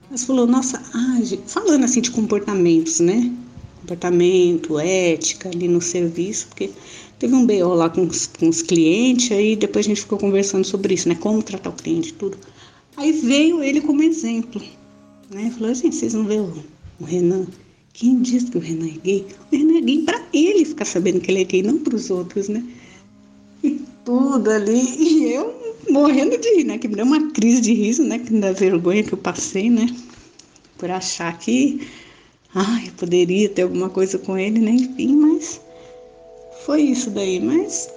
Elas 0.09 0.25
falou, 0.25 0.47
nossa, 0.47 0.81
ah, 0.95 1.19
falando 1.47 1.85
assim 1.85 2.01
de 2.01 2.11
comportamentos, 2.11 3.01
né? 3.01 3.33
Comportamento, 3.81 4.79
ética 4.79 5.49
ali 5.49 5.69
no 5.69 5.81
serviço, 5.81 6.49
porque 6.49 6.71
teve 7.25 7.35
um 7.35 7.47
BO 7.47 7.75
lá 7.75 7.89
com 7.89 8.03
os, 8.03 8.27
com 8.27 8.51
os 8.51 8.61
clientes, 8.61 9.33
aí 9.33 9.57
depois 9.57 9.87
a 9.87 9.89
gente 9.89 10.03
ficou 10.03 10.19
conversando 10.19 10.63
sobre 10.67 10.93
isso, 10.93 11.09
né? 11.09 11.15
Como 11.15 11.43
tratar 11.43 11.71
o 11.71 11.73
cliente, 11.73 12.13
tudo. 12.13 12.37
Aí 12.99 13.13
veio 13.13 13.63
ele 13.63 13.81
como 13.81 14.03
exemplo, 14.03 14.61
né? 15.31 15.51
Falou 15.57 15.71
assim, 15.71 15.91
vocês 15.91 16.13
não 16.13 16.25
vê 16.25 16.37
o, 16.37 16.53
o 17.01 17.05
Renan? 17.05 17.47
Quem 17.95 18.21
diz 18.21 18.51
que 18.51 18.59
o 18.59 18.61
Renan 18.61 18.89
é 18.89 18.99
gay? 19.03 19.27
O 19.51 19.57
Renan 19.57 19.79
é 19.79 19.81
gay 19.81 20.03
para 20.03 20.23
ele 20.35 20.67
ficar 20.67 20.85
sabendo 20.85 21.19
que 21.19 21.31
ele 21.31 21.41
é 21.41 21.45
gay, 21.45 21.63
não 21.63 21.79
para 21.79 21.97
os 21.97 22.11
outros, 22.11 22.51
né? 22.51 22.63
E 23.63 23.81
tudo 24.05 24.51
ali. 24.51 24.85
E 24.99 25.33
eu 25.33 25.55
morrendo 25.89 26.37
de 26.37 26.57
rir, 26.57 26.65
né? 26.65 26.77
Que 26.77 26.89
me 26.89 26.97
deu 26.97 27.07
uma 27.07 27.31
crise 27.31 27.63
de 27.63 27.73
riso, 27.73 28.05
né? 28.05 28.19
Da 28.19 28.53
vergonha 28.53 29.03
que 29.03 29.15
eu 29.15 29.19
passei, 29.19 29.71
né? 29.71 29.87
Por 30.77 30.91
achar 30.91 31.39
que. 31.39 31.89
Ai, 32.55 32.93
poderia 32.99 33.49
ter 33.49 33.63
alguma 33.63 33.89
coisa 33.89 34.19
com 34.19 34.37
ele, 34.37 34.59
né? 34.59 34.73
Enfim, 34.73 35.17
mas. 35.17 35.64
Foi 36.65 36.81
isso 36.81 37.11
daí. 37.11 37.41
Mas. 37.41 37.93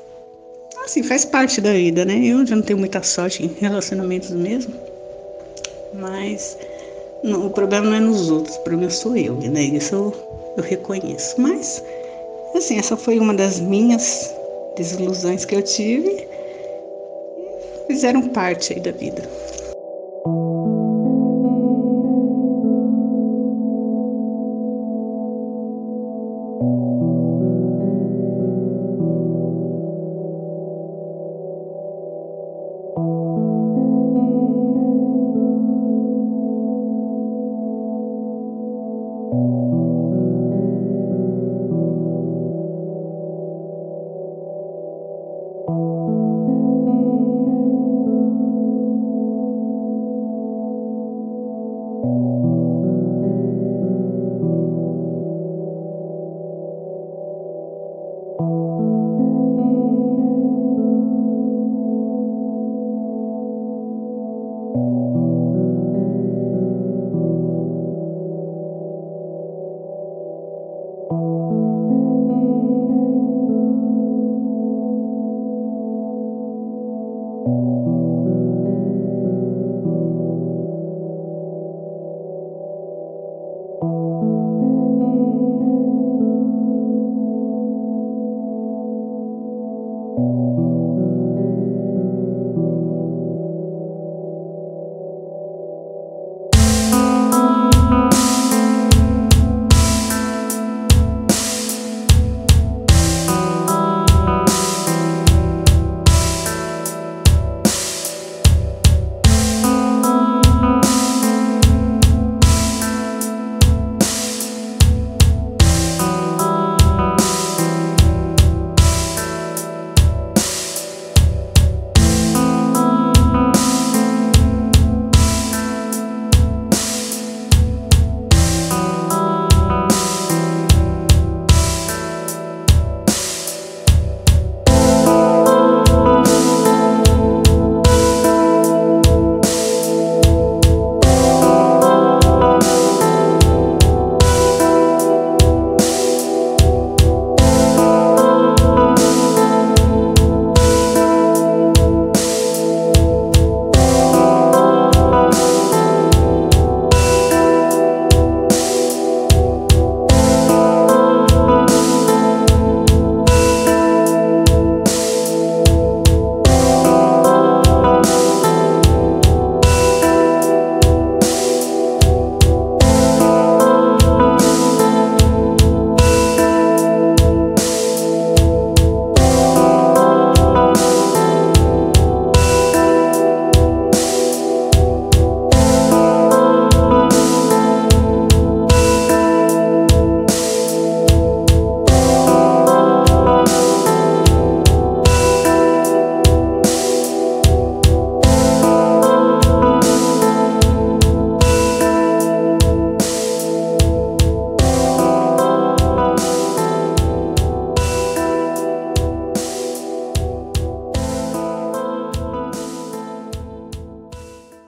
Assim, 0.84 1.03
faz 1.03 1.26
parte 1.26 1.60
da 1.60 1.73
vida, 1.73 2.06
né? 2.06 2.19
Eu 2.23 2.45
já 2.45 2.56
não 2.56 2.64
tenho 2.64 2.80
muita 2.80 3.02
sorte 3.03 3.44
em 3.44 3.48
relacionamentos 3.60 4.30
mesmo. 4.31 4.73
Mas 5.94 6.57
não, 7.23 7.48
o 7.48 7.49
problema 7.49 7.88
não 7.88 7.95
é 7.95 7.99
nos 7.99 8.30
outros, 8.30 8.56
o 8.57 8.61
problema 8.61 8.91
sou 8.91 9.15
eu, 9.18 9.35
né? 9.35 9.64
Isso 9.64 9.95
eu, 9.95 10.14
eu 10.57 10.64
reconheço. 10.64 11.39
Mas, 11.41 11.84
assim, 12.56 12.77
essa 12.77 12.95
foi 12.95 13.19
uma 13.19 13.34
das 13.34 13.60
minhas 13.60 14.34
desilusões 14.76 15.44
que 15.44 15.56
eu 15.56 15.61
tive. 15.61 16.27
Fizeram 17.88 18.27
parte 18.30 18.73
aí 18.73 18.80
da 18.80 18.91
vida. 18.91 19.23